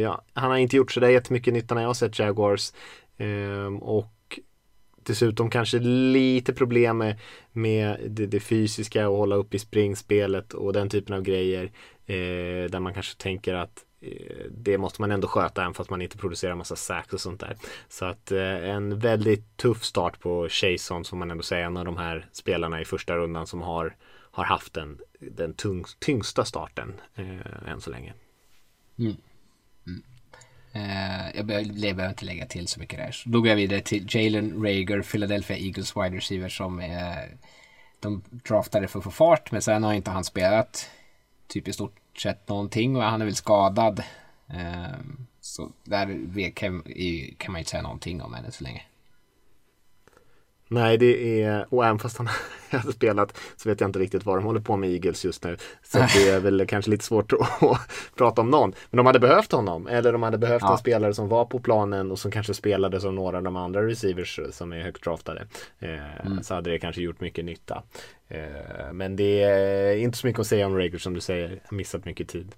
ja, 0.00 0.24
han 0.32 0.50
har 0.50 0.58
inte 0.58 0.76
gjort 0.76 0.92
sådär 0.92 1.08
jättemycket 1.08 1.54
nytta 1.54 1.74
när 1.74 1.82
jag 1.82 1.88
har 1.88 1.94
sett 1.94 2.18
Jaguars. 2.18 2.72
Eh, 3.16 3.74
och 3.80 4.38
dessutom 5.02 5.50
kanske 5.50 5.78
lite 5.78 6.52
problem 6.52 6.98
med, 6.98 7.18
med 7.52 8.00
det, 8.06 8.26
det, 8.26 8.40
fysiska 8.40 9.08
och 9.08 9.16
hålla 9.16 9.36
upp 9.36 9.54
i 9.54 9.58
springspelet 9.58 10.52
och 10.52 10.72
den 10.72 10.88
typen 10.88 11.16
av 11.16 11.22
grejer. 11.22 11.64
Eh, 12.06 12.70
där 12.70 12.80
man 12.80 12.94
kanske 12.94 13.22
tänker 13.22 13.54
att 13.54 13.78
eh, 13.78 13.91
Eh, 14.02 14.46
det 14.50 14.78
måste 14.78 15.00
man 15.00 15.10
ändå 15.12 15.28
sköta 15.28 15.62
även 15.62 15.74
fast 15.74 15.90
man 15.90 16.02
inte 16.02 16.16
producerar 16.16 16.54
massa 16.54 16.76
sax 16.76 17.12
och 17.12 17.20
sånt 17.20 17.40
där. 17.40 17.56
Så 17.88 18.04
att 18.04 18.32
eh, 18.32 18.70
en 18.70 18.98
väldigt 18.98 19.56
tuff 19.56 19.84
start 19.84 20.20
på 20.20 20.48
Chason 20.48 21.04
som 21.04 21.18
man 21.18 21.30
ändå 21.30 21.42
säger 21.42 21.64
en 21.64 21.76
av 21.76 21.84
de 21.84 21.96
här 21.96 22.28
spelarna 22.32 22.80
i 22.80 22.84
första 22.84 23.16
rundan 23.16 23.46
som 23.46 23.62
har, 23.62 23.96
har 24.30 24.44
haft 24.44 24.74
den, 24.74 24.98
den 25.20 25.54
tung, 25.54 25.84
tyngsta 25.98 26.44
starten 26.44 27.00
eh, 27.14 27.68
än 27.68 27.80
så 27.80 27.90
länge. 27.90 28.14
Mm. 28.98 29.16
Mm. 29.86 30.02
Eh, 30.72 31.36
jag 31.36 31.46
behöver 31.46 32.08
inte 32.08 32.24
lägga 32.24 32.46
till 32.46 32.68
så 32.68 32.80
mycket 32.80 32.98
där. 32.98 33.10
Så 33.10 33.28
då 33.28 33.40
går 33.40 33.48
jag 33.48 33.56
vidare 33.56 33.80
till 33.80 34.06
Jalen 34.08 34.62
Rager, 34.62 35.02
Philadelphia 35.02 35.56
Eagles 35.56 35.96
wide 35.96 36.16
receiver 36.16 36.48
som 36.48 36.80
eh, 36.80 37.16
de 38.00 38.22
draftade 38.30 38.88
för 38.88 38.98
att 38.98 39.04
få 39.04 39.10
fart 39.10 39.52
men 39.52 39.62
sen 39.62 39.84
har 39.84 39.94
inte 39.94 40.10
han 40.10 40.24
spelat 40.24 40.90
typ 41.46 41.68
i 41.68 41.72
stort 41.72 42.01
sett 42.18 42.48
någonting 42.48 42.96
och 42.96 43.02
han 43.02 43.20
är 43.20 43.24
väl 43.24 43.34
skadad. 43.34 44.02
Ehm, 44.48 45.26
så 45.40 45.70
där 45.84 46.50
kan, 46.50 46.82
kan 47.38 47.52
man 47.52 47.58
inte 47.58 47.70
säga 47.70 47.82
någonting 47.82 48.22
om 48.22 48.34
ännu 48.34 48.50
så 48.50 48.64
länge. 48.64 48.82
Nej, 50.72 50.98
det 50.98 51.42
är, 51.42 51.66
och 51.68 51.84
även 51.84 51.98
fast 51.98 52.18
han 52.18 52.28
hade 52.70 52.92
spelat 52.92 53.38
så 53.56 53.68
vet 53.68 53.80
jag 53.80 53.88
inte 53.88 53.98
riktigt 53.98 54.26
vad 54.26 54.38
de 54.38 54.44
håller 54.44 54.60
på 54.60 54.76
med 54.76 54.90
Eagles 54.90 55.24
just 55.24 55.44
nu. 55.44 55.56
Så 55.82 55.98
det 55.98 56.28
är 56.28 56.40
väl 56.40 56.66
kanske 56.66 56.90
lite 56.90 57.04
svårt 57.04 57.32
att 57.60 57.80
prata 58.16 58.40
om 58.40 58.50
någon. 58.50 58.72
Men 58.90 58.96
de 58.96 59.06
hade 59.06 59.18
behövt 59.18 59.52
honom, 59.52 59.86
eller 59.86 60.12
de 60.12 60.22
hade 60.22 60.38
behövt 60.38 60.62
ja. 60.62 60.72
en 60.72 60.78
spelare 60.78 61.14
som 61.14 61.28
var 61.28 61.44
på 61.44 61.58
planen 61.58 62.10
och 62.10 62.18
som 62.18 62.30
kanske 62.30 62.54
spelade 62.54 63.00
som 63.00 63.14
några 63.14 63.36
av 63.36 63.42
de 63.42 63.56
andra 63.56 63.86
receivers 63.86 64.40
som 64.50 64.72
är 64.72 64.80
högt 64.80 65.04
draftade. 65.04 65.46
Eh, 65.78 66.26
mm. 66.26 66.42
Så 66.42 66.54
hade 66.54 66.70
det 66.70 66.78
kanske 66.78 67.02
gjort 67.02 67.20
mycket 67.20 67.44
nytta. 67.44 67.82
Eh, 68.28 68.92
men 68.92 69.16
det 69.16 69.42
är 69.42 69.96
inte 69.96 70.18
så 70.18 70.26
mycket 70.26 70.40
att 70.40 70.46
säga 70.46 70.66
om 70.66 70.76
Rager 70.76 70.98
som 70.98 71.14
du 71.14 71.20
säger, 71.20 71.60
har 71.64 71.76
missat 71.76 72.04
mycket 72.04 72.28
tid. 72.28 72.54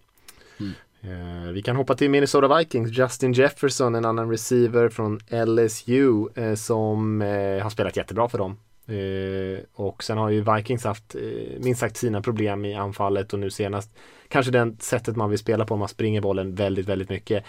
Mm. 0.61 0.73
Eh, 1.09 1.53
vi 1.53 1.63
kan 1.63 1.77
hoppa 1.77 1.95
till 1.95 2.11
Minnesota 2.11 2.59
Vikings, 2.59 2.99
Justin 2.99 3.33
Jefferson, 3.33 3.95
en 3.95 4.05
annan 4.05 4.31
receiver 4.31 4.89
från 4.89 5.21
LSU 5.47 6.29
eh, 6.35 6.55
som 6.55 7.23
eh, 7.23 7.63
har 7.63 7.71
spelat 7.71 7.97
jättebra 7.97 8.29
för 8.29 8.39
dem. 8.39 8.57
och 9.75 10.05
sen 10.05 10.19
har 10.19 10.31
ju 10.31 10.45
Vikings 10.55 10.85
haft 10.85 11.17
minst 11.59 11.81
sagt 11.81 11.97
sina 11.97 12.23
problem 12.23 12.65
i 12.65 12.75
anfallet 12.75 13.33
och 13.33 13.39
nu 13.39 13.51
senast 13.51 13.91
kanske 14.29 14.53
det 14.53 14.77
sättet 14.81 15.17
man 15.17 15.31
vill 15.31 15.39
spela 15.39 15.65
på, 15.65 15.77
man 15.77 15.89
springer 15.89 16.21
bollen 16.21 16.55
väldigt, 16.55 16.89
väldigt 16.89 17.09
mycket 17.09 17.45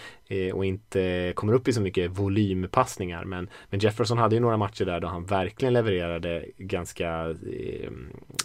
och 0.54 0.64
inte 0.64 1.32
kommer 1.34 1.52
upp 1.52 1.68
i 1.68 1.72
så 1.72 1.80
mycket 1.80 2.10
volympassningar. 2.10 3.24
Men, 3.24 3.48
men 3.70 3.80
Jefferson 3.80 4.18
hade 4.18 4.34
ju 4.34 4.40
några 4.40 4.56
matcher 4.56 4.84
där 4.84 5.00
då 5.00 5.08
han 5.08 5.24
verkligen 5.24 5.74
levererade 5.74 6.44
ganska 6.58 7.34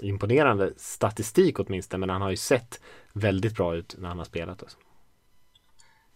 imponerande 0.02 0.74
statistik 0.78 1.60
åtminstone, 1.60 2.00
men 2.00 2.10
han 2.10 2.22
har 2.22 2.30
ju 2.30 2.38
sett 2.38 2.82
väldigt 3.14 3.56
bra 3.56 3.76
ut 3.76 3.96
när 4.00 4.10
han 4.10 4.18
har 4.18 4.26
spelat. 4.26 4.64
Alltså 4.64 4.78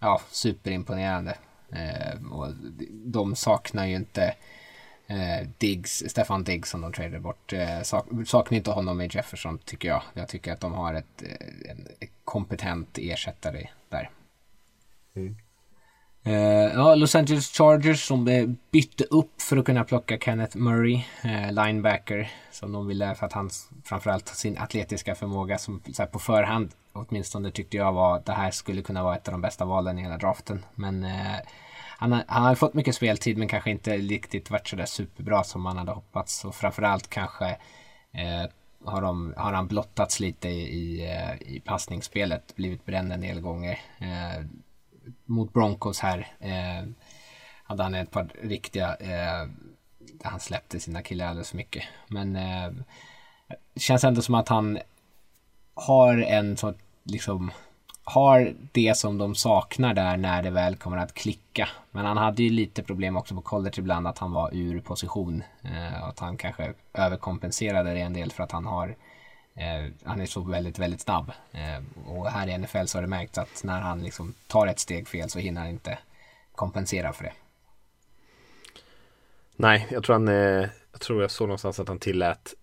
ja, 0.05 0.21
superimponerande. 0.31 1.37
Eh, 1.71 2.31
och 2.31 2.47
de 2.91 3.35
saknar 3.35 3.85
ju 3.85 3.95
inte 3.95 4.35
eh, 5.07 5.47
Diggs, 5.57 6.03
Stefan 6.07 6.43
Diggs 6.43 6.69
som 6.69 6.81
de 6.81 6.93
tradade 6.93 7.19
bort. 7.19 7.53
Eh, 7.53 7.81
sak, 7.81 8.07
saknar 8.25 8.57
inte 8.57 8.71
honom 8.71 8.97
med 8.97 9.15
Jefferson 9.15 9.57
tycker 9.57 9.87
jag. 9.87 10.01
Jag 10.13 10.27
tycker 10.27 10.53
att 10.53 10.59
de 10.59 10.73
har 10.73 10.93
ett, 10.93 11.21
eh, 11.21 11.71
en 11.71 11.87
kompetent 12.23 12.97
ersättare 12.97 13.67
där. 13.89 14.09
Mm. 15.15 15.35
Uh, 16.27 16.73
ja, 16.73 16.95
Los 16.95 17.15
Angeles 17.15 17.51
Chargers 17.51 18.07
som 18.07 18.25
bytte 18.71 19.03
upp 19.03 19.41
för 19.41 19.57
att 19.57 19.65
kunna 19.65 19.83
plocka 19.83 20.17
Kenneth 20.17 20.57
Murray, 20.57 21.03
uh, 21.25 21.51
linebacker, 21.51 22.31
som 22.51 22.71
de 22.71 22.87
ville 22.87 23.15
för 23.15 23.25
att 23.25 23.33
han 23.33 23.49
framförallt 23.83 24.27
sin 24.27 24.57
atletiska 24.57 25.15
förmåga 25.15 25.57
som 25.57 25.81
så 25.93 26.01
här, 26.01 26.09
på 26.09 26.19
förhand 26.19 26.71
åtminstone 26.95 27.51
tyckte 27.51 27.77
jag 27.77 27.93
var 27.93 28.21
det 28.25 28.31
här 28.31 28.51
skulle 28.51 28.81
kunna 28.81 29.03
vara 29.03 29.15
ett 29.15 29.27
av 29.27 29.31
de 29.31 29.41
bästa 29.41 29.65
valen 29.65 29.99
i 29.99 30.01
hela 30.01 30.17
draften. 30.17 30.65
Men 30.75 31.03
eh, 31.03 31.39
han, 31.97 32.11
har, 32.11 32.23
han 32.27 32.43
har 32.43 32.55
fått 32.55 32.73
mycket 32.73 32.95
speltid 32.95 33.37
men 33.37 33.47
kanske 33.47 33.71
inte 33.71 33.97
riktigt 33.97 34.49
varit 34.51 34.67
sådär 34.67 34.85
superbra 34.85 35.43
som 35.43 35.61
man 35.61 35.77
hade 35.77 35.91
hoppats 35.91 36.45
och 36.45 36.55
framförallt 36.55 37.09
kanske 37.09 37.47
eh, 38.11 38.49
har, 38.85 39.01
de, 39.01 39.33
har 39.37 39.53
han 39.53 39.67
blottats 39.67 40.19
lite 40.19 40.49
i, 40.49 40.61
i, 40.61 41.11
eh, 41.11 41.55
i 41.55 41.59
passningsspelet, 41.59 42.55
blivit 42.55 42.85
bränd 42.85 43.13
en 43.13 43.21
del 43.21 43.41
gånger 43.41 43.79
eh, 43.99 44.45
mot 45.25 45.53
Broncos 45.53 45.99
här 45.99 46.27
eh, 46.39 46.89
hade 47.63 47.83
han 47.83 47.95
ett 47.95 48.11
par 48.11 48.29
riktiga 48.41 48.95
eh, 48.95 49.49
där 49.97 50.29
han 50.29 50.39
släppte 50.39 50.79
sina 50.79 51.01
killar 51.01 51.27
alldeles 51.27 51.49
för 51.49 51.57
mycket. 51.57 51.83
Men 52.07 52.35
eh, 52.35 52.71
känns 53.75 54.03
ändå 54.03 54.21
som 54.21 54.35
att 54.35 54.49
han 54.49 54.79
har 55.73 56.17
en 56.17 56.57
sån 56.57 56.75
liksom 57.05 57.51
har 58.03 58.53
det 58.71 58.97
som 58.97 59.17
de 59.17 59.35
saknar 59.35 59.93
där 59.93 60.17
när 60.17 60.43
det 60.43 60.49
väl 60.49 60.75
kommer 60.75 60.97
att 60.97 61.13
klicka. 61.13 61.69
Men 61.91 62.05
han 62.05 62.17
hade 62.17 62.43
ju 62.43 62.49
lite 62.49 62.83
problem 62.83 63.17
också 63.17 63.35
på 63.35 63.41
college 63.41 63.75
ibland 63.77 64.07
att 64.07 64.17
han 64.17 64.31
var 64.31 64.49
ur 64.53 64.79
position. 64.79 65.43
Eh, 65.63 66.03
att 66.03 66.19
han 66.19 66.37
kanske 66.37 66.73
överkompenserade 66.93 67.93
det 67.93 67.99
en 67.99 68.13
del 68.13 68.31
för 68.31 68.43
att 68.43 68.51
han 68.51 68.65
har 68.65 68.95
Eh, 69.57 69.91
han 70.03 70.21
är 70.21 70.25
så 70.25 70.41
väldigt, 70.41 70.79
väldigt 70.79 71.01
snabb. 71.01 71.31
Eh, 71.51 72.09
och 72.11 72.31
här 72.31 72.47
i 72.47 72.57
NFL 72.57 72.85
så 72.85 72.97
har 72.97 73.01
det 73.01 73.07
märkts 73.07 73.37
att 73.37 73.63
när 73.63 73.81
han 73.81 74.03
liksom 74.03 74.33
tar 74.47 74.67
ett 74.67 74.79
steg 74.79 75.07
fel 75.07 75.29
så 75.29 75.39
hinner 75.39 75.61
han 75.61 75.69
inte 75.69 75.97
kompensera 76.55 77.13
för 77.13 77.23
det. 77.23 77.33
Nej, 79.55 79.87
jag 79.91 80.03
tror 80.03 80.13
han, 80.13 80.27
eh, 80.27 80.69
jag 80.91 81.01
tror 81.01 81.21
jag 81.21 81.31
såg 81.31 81.47
någonstans 81.47 81.79
att 81.79 81.87
han 81.87 81.99
tillät 81.99 82.53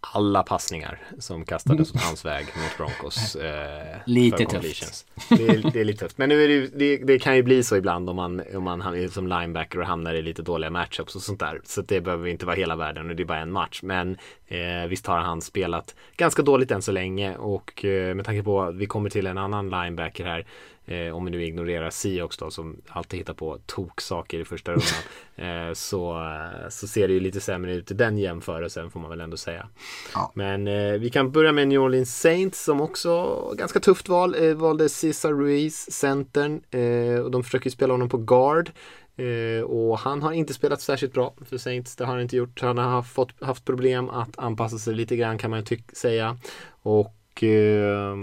alla 0.00 0.42
passningar 0.42 0.98
som 1.18 1.44
kastades 1.44 1.94
åt 1.94 2.00
hans 2.00 2.24
väg 2.24 2.46
mot 2.46 2.76
Broncos. 2.76 3.36
Eh, 3.48 3.98
lite 4.06 4.44
tufft. 4.44 5.06
Det 5.28 5.48
är, 5.48 5.70
det 5.72 5.80
är, 5.80 5.84
lite 5.84 5.98
tufft. 5.98 6.18
Men 6.18 6.28
nu 6.28 6.44
är 6.44 6.48
det, 6.48 6.66
det, 6.66 6.96
det, 6.96 7.18
kan 7.18 7.36
ju 7.36 7.42
bli 7.42 7.62
så 7.62 7.76
ibland 7.76 8.10
om 8.10 8.16
man, 8.16 8.42
om 8.54 8.64
man 8.64 8.80
är 8.80 9.08
som 9.08 9.26
linebacker 9.26 9.80
och 9.80 9.86
hamnar 9.86 10.14
i 10.14 10.22
lite 10.22 10.42
dåliga 10.42 10.70
matchups 10.70 11.14
och 11.14 11.22
sånt 11.22 11.40
där. 11.40 11.60
Så 11.64 11.82
det 11.82 12.00
behöver 12.00 12.26
inte 12.26 12.46
vara 12.46 12.56
hela 12.56 12.76
världen 12.76 13.10
och 13.10 13.16
det 13.16 13.22
är 13.22 13.24
bara 13.24 13.38
en 13.38 13.52
match. 13.52 13.80
Men 13.82 14.16
eh, 14.46 14.88
visst 14.88 15.06
har 15.06 15.18
han 15.18 15.42
spelat 15.42 15.94
ganska 16.16 16.42
dåligt 16.42 16.70
än 16.70 16.82
så 16.82 16.92
länge 16.92 17.36
och 17.36 17.84
eh, 17.84 18.14
med 18.14 18.24
tanke 18.24 18.42
på 18.42 18.62
att 18.62 18.74
vi 18.74 18.86
kommer 18.86 19.10
till 19.10 19.26
en 19.26 19.38
annan 19.38 19.70
linebacker 19.70 20.24
här 20.24 20.46
eh, 20.88 21.16
om 21.16 21.24
vi 21.24 21.30
nu 21.30 21.44
ignorerar 21.44 21.90
Seahawks 21.90 22.36
då 22.36 22.50
som 22.50 22.76
alltid 22.88 23.18
hittar 23.18 23.34
på 23.34 23.58
toksaker 23.66 24.38
i 24.38 24.44
första 24.44 24.72
rundan 24.72 24.88
eh, 25.68 25.74
så, 25.74 26.22
så 26.70 26.88
ser 26.88 27.08
det 27.08 27.14
ju 27.14 27.20
lite 27.20 27.40
sämre 27.40 27.74
ut 27.74 27.90
i 27.90 27.94
den 27.94 28.18
jämförelsen 28.18 28.90
får 28.90 29.00
man 29.00 29.10
väl 29.10 29.20
ändå 29.20 29.36
säga. 29.36 29.68
Ja. 30.14 30.32
Men 30.34 30.68
eh, 30.68 30.92
vi 30.92 31.10
kan 31.10 31.32
börja 31.32 31.52
med 31.52 31.68
New 31.68 31.80
Orleans 31.80 32.20
Saints 32.20 32.64
som 32.64 32.80
också 32.80 33.40
ganska 33.58 33.80
tufft 33.80 34.08
val 34.08 34.34
eh, 34.34 34.54
valde 34.54 34.88
Cesar 34.88 35.32
Ruiz, 35.32 35.90
centern 35.90 36.60
eh, 36.70 37.20
och 37.20 37.30
de 37.30 37.44
försöker 37.44 37.70
spela 37.70 37.94
honom 37.94 38.08
på 38.08 38.18
guard. 38.18 38.70
Eh, 39.16 39.62
och 39.62 39.98
han 39.98 40.22
har 40.22 40.32
inte 40.32 40.54
spelat 40.54 40.80
särskilt 40.80 41.12
bra 41.12 41.34
för 41.48 41.58
Saints, 41.58 41.96
det 41.96 42.04
har 42.04 42.12
han 42.12 42.22
inte 42.22 42.36
gjort. 42.36 42.60
Han 42.60 42.78
har 42.78 43.02
fått, 43.02 43.42
haft 43.42 43.64
problem 43.64 44.08
att 44.08 44.38
anpassa 44.38 44.78
sig 44.78 44.94
lite 44.94 45.16
grann 45.16 45.38
kan 45.38 45.50
man 45.50 45.64
ju 45.70 45.78
säga. 45.92 46.38
Och 46.82 47.42
eh, 47.42 48.16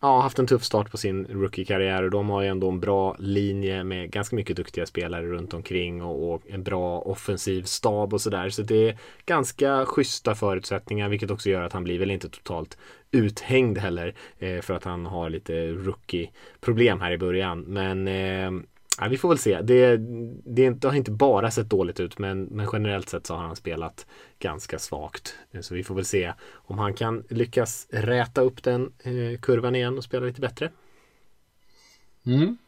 ja, 0.00 0.20
haft 0.20 0.38
en 0.38 0.46
tuff 0.46 0.64
start 0.64 0.90
på 0.90 0.96
sin 0.96 1.26
rookie-karriär 1.26 2.02
och 2.02 2.10
de 2.10 2.30
har 2.30 2.42
ju 2.42 2.48
ändå 2.48 2.68
en 2.68 2.80
bra 2.80 3.16
linje 3.18 3.84
med 3.84 4.10
ganska 4.10 4.36
mycket 4.36 4.56
duktiga 4.56 4.86
spelare 4.86 5.26
runt 5.26 5.54
omkring 5.54 6.02
och, 6.02 6.32
och 6.32 6.42
en 6.48 6.62
bra 6.62 7.00
offensiv 7.00 7.62
stab 7.62 8.14
och 8.14 8.20
sådär. 8.20 8.50
Så 8.50 8.62
det 8.62 8.88
är 8.88 8.98
ganska 9.26 9.86
schyssta 9.86 10.34
förutsättningar 10.34 11.08
vilket 11.08 11.30
också 11.30 11.50
gör 11.50 11.62
att 11.62 11.72
han 11.72 11.84
blir 11.84 11.98
väl 11.98 12.10
inte 12.10 12.28
totalt 12.28 12.78
uthängd 13.10 13.78
heller 13.78 14.14
eh, 14.38 14.60
för 14.60 14.74
att 14.74 14.84
han 14.84 15.06
har 15.06 15.30
lite 15.30 15.66
rookie-problem 15.66 17.00
här 17.00 17.12
i 17.12 17.18
början. 17.18 17.60
Men 17.60 18.08
eh, 18.08 18.50
Ja, 18.98 19.08
vi 19.08 19.18
får 19.18 19.28
väl 19.28 19.38
se. 19.38 19.60
Det, 19.60 19.96
det, 20.44 20.70
det, 20.70 20.88
har 20.88 20.94
inte 20.94 21.10
bara 21.10 21.50
sett 21.50 21.70
dåligt 21.70 22.00
ut 22.00 22.18
men, 22.18 22.42
men 22.42 22.68
generellt 22.72 23.08
sett 23.08 23.26
så 23.26 23.34
har 23.34 23.42
han 23.42 23.56
spelat 23.56 24.06
ganska 24.38 24.78
svagt. 24.78 25.34
Så 25.60 25.74
vi 25.74 25.84
får 25.84 25.94
väl 25.94 26.04
se 26.04 26.32
om 26.52 26.78
han 26.78 26.94
kan 26.94 27.24
lyckas 27.28 27.86
räta 27.90 28.40
upp 28.40 28.62
den 28.62 28.92
eh, 29.02 29.40
kurvan 29.40 29.74
igen 29.74 29.96
och 29.98 30.04
spela 30.04 30.26
lite 30.26 30.40
bättre. 30.40 30.70
Mm. 32.26 32.58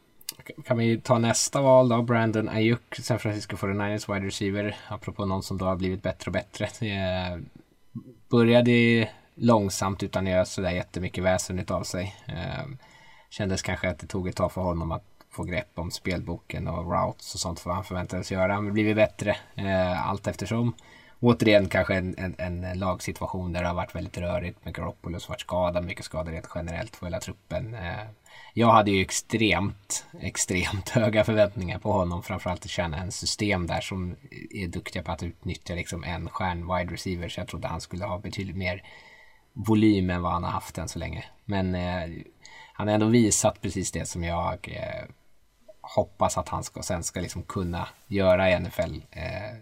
Kan 0.65 0.77
vi 0.77 1.01
ta 1.01 1.19
nästa 1.19 1.61
val 1.61 1.89
då? 1.89 2.01
Brandon 2.01 2.49
Ayuk, 2.49 2.95
San 3.01 3.19
Francisco 3.19 3.55
49ers 3.55 4.13
wide 4.13 4.27
receiver. 4.27 4.75
Apropå 4.87 5.25
någon 5.25 5.43
som 5.43 5.57
då 5.57 5.65
har 5.65 5.75
blivit 5.75 6.03
bättre 6.03 6.29
och 6.29 6.33
bättre. 6.33 6.69
Det 6.79 7.43
började 8.29 9.09
långsamt 9.35 10.03
utan 10.03 10.27
att 10.27 10.33
göra 10.33 10.45
sådär 10.45 10.71
jättemycket 10.71 11.23
väsen 11.23 11.65
av 11.67 11.83
sig. 11.83 12.15
Eh, 12.27 12.65
kändes 13.29 13.61
kanske 13.61 13.89
att 13.89 13.99
det 13.99 14.07
tog 14.07 14.27
ett 14.27 14.35
tag 14.35 14.51
för 14.51 14.61
honom 14.61 14.91
att 14.91 15.12
få 15.33 15.43
grepp 15.43 15.79
om 15.79 15.91
spelboken 15.91 16.67
och 16.67 16.91
routes 16.91 17.33
och 17.33 17.39
sånt 17.39 17.59
för 17.59 17.69
vad 17.69 17.75
han 17.75 17.85
förväntades 17.85 18.31
göra. 18.31 18.53
Han 18.53 18.65
har 18.65 18.71
blivit 18.71 18.95
bättre 18.95 19.37
eh, 19.55 20.09
allt 20.09 20.27
eftersom. 20.27 20.73
Återigen 21.19 21.69
kanske 21.69 21.95
en, 21.95 22.15
en, 22.17 22.35
en 22.37 22.79
lagsituation 22.79 23.53
där 23.53 23.61
det 23.61 23.67
har 23.67 23.75
varit 23.75 23.95
väldigt 23.95 24.17
rörigt 24.17 24.65
med 24.65 24.75
Garoppolo 24.75 25.19
varit 25.29 25.41
skadad, 25.41 25.85
mycket 25.85 26.05
skador 26.05 26.31
rent 26.31 26.49
generellt 26.55 26.95
för 26.95 27.05
hela 27.05 27.19
truppen. 27.19 27.73
Eh, 27.73 28.07
jag 28.53 28.71
hade 28.71 28.91
ju 28.91 29.01
extremt, 29.01 30.05
extremt 30.19 30.89
höga 30.89 31.23
förväntningar 31.23 31.79
på 31.79 31.91
honom. 31.91 32.23
Framförallt 32.23 32.65
att 32.65 32.71
känna 32.71 32.97
en 32.97 33.11
system 33.11 33.67
där 33.67 33.81
som 33.81 34.15
är 34.51 34.67
duktiga 34.67 35.03
på 35.03 35.11
att 35.11 35.23
utnyttja 35.23 35.75
liksom 35.75 36.03
en 36.03 36.29
stjärn 36.29 36.75
wide 36.75 36.93
receiver. 36.93 37.29
Så 37.29 37.39
jag 37.39 37.47
trodde 37.47 37.67
han 37.67 37.81
skulle 37.81 38.05
ha 38.05 38.17
betydligt 38.17 38.57
mer 38.57 38.83
volym 39.53 40.09
än 40.09 40.21
vad 40.21 40.31
han 40.31 40.43
har 40.43 40.51
haft 40.51 40.77
än 40.77 40.87
så 40.87 40.99
länge. 40.99 41.25
Men 41.45 41.75
eh, 41.75 42.09
han 42.73 42.87
har 42.87 42.93
ändå 42.93 43.07
visat 43.07 43.61
precis 43.61 43.91
det 43.91 44.05
som 44.05 44.23
jag 44.23 44.69
eh, 44.71 45.05
hoppas 45.83 46.37
att 46.37 46.49
han 46.49 46.63
ska, 46.63 46.81
sen 46.81 47.03
ska 47.03 47.21
liksom 47.21 47.43
kunna 47.43 47.87
göra 48.07 48.51
i 48.51 48.59
NFL. 48.59 49.01
Eh, 49.11 49.57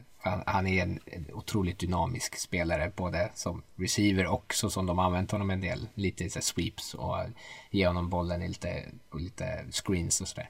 han 0.46 0.68
är 0.68 0.84
en, 0.84 1.00
en, 1.06 1.26
otroligt 1.34 1.80
dynamisk 1.80 2.38
spelare 2.38 2.92
både 2.96 3.30
som 3.36 3.64
receiver 3.76 4.28
och 4.28 4.54
så 4.54 4.70
som 4.70 4.86
de 4.86 5.00
använt 5.00 5.32
honom 5.32 5.50
en 5.50 5.62
del. 5.62 5.88
Lite 5.94 6.30
så 6.30 6.42
sweeps 6.42 6.94
och 6.94 7.18
ge 7.70 7.88
honom 7.88 8.10
bollen 8.10 8.42
i 8.42 8.48
lite, 8.48 8.86
lite 9.14 9.66
screens 9.72 10.22
och 10.22 10.28
sådär. 10.28 10.50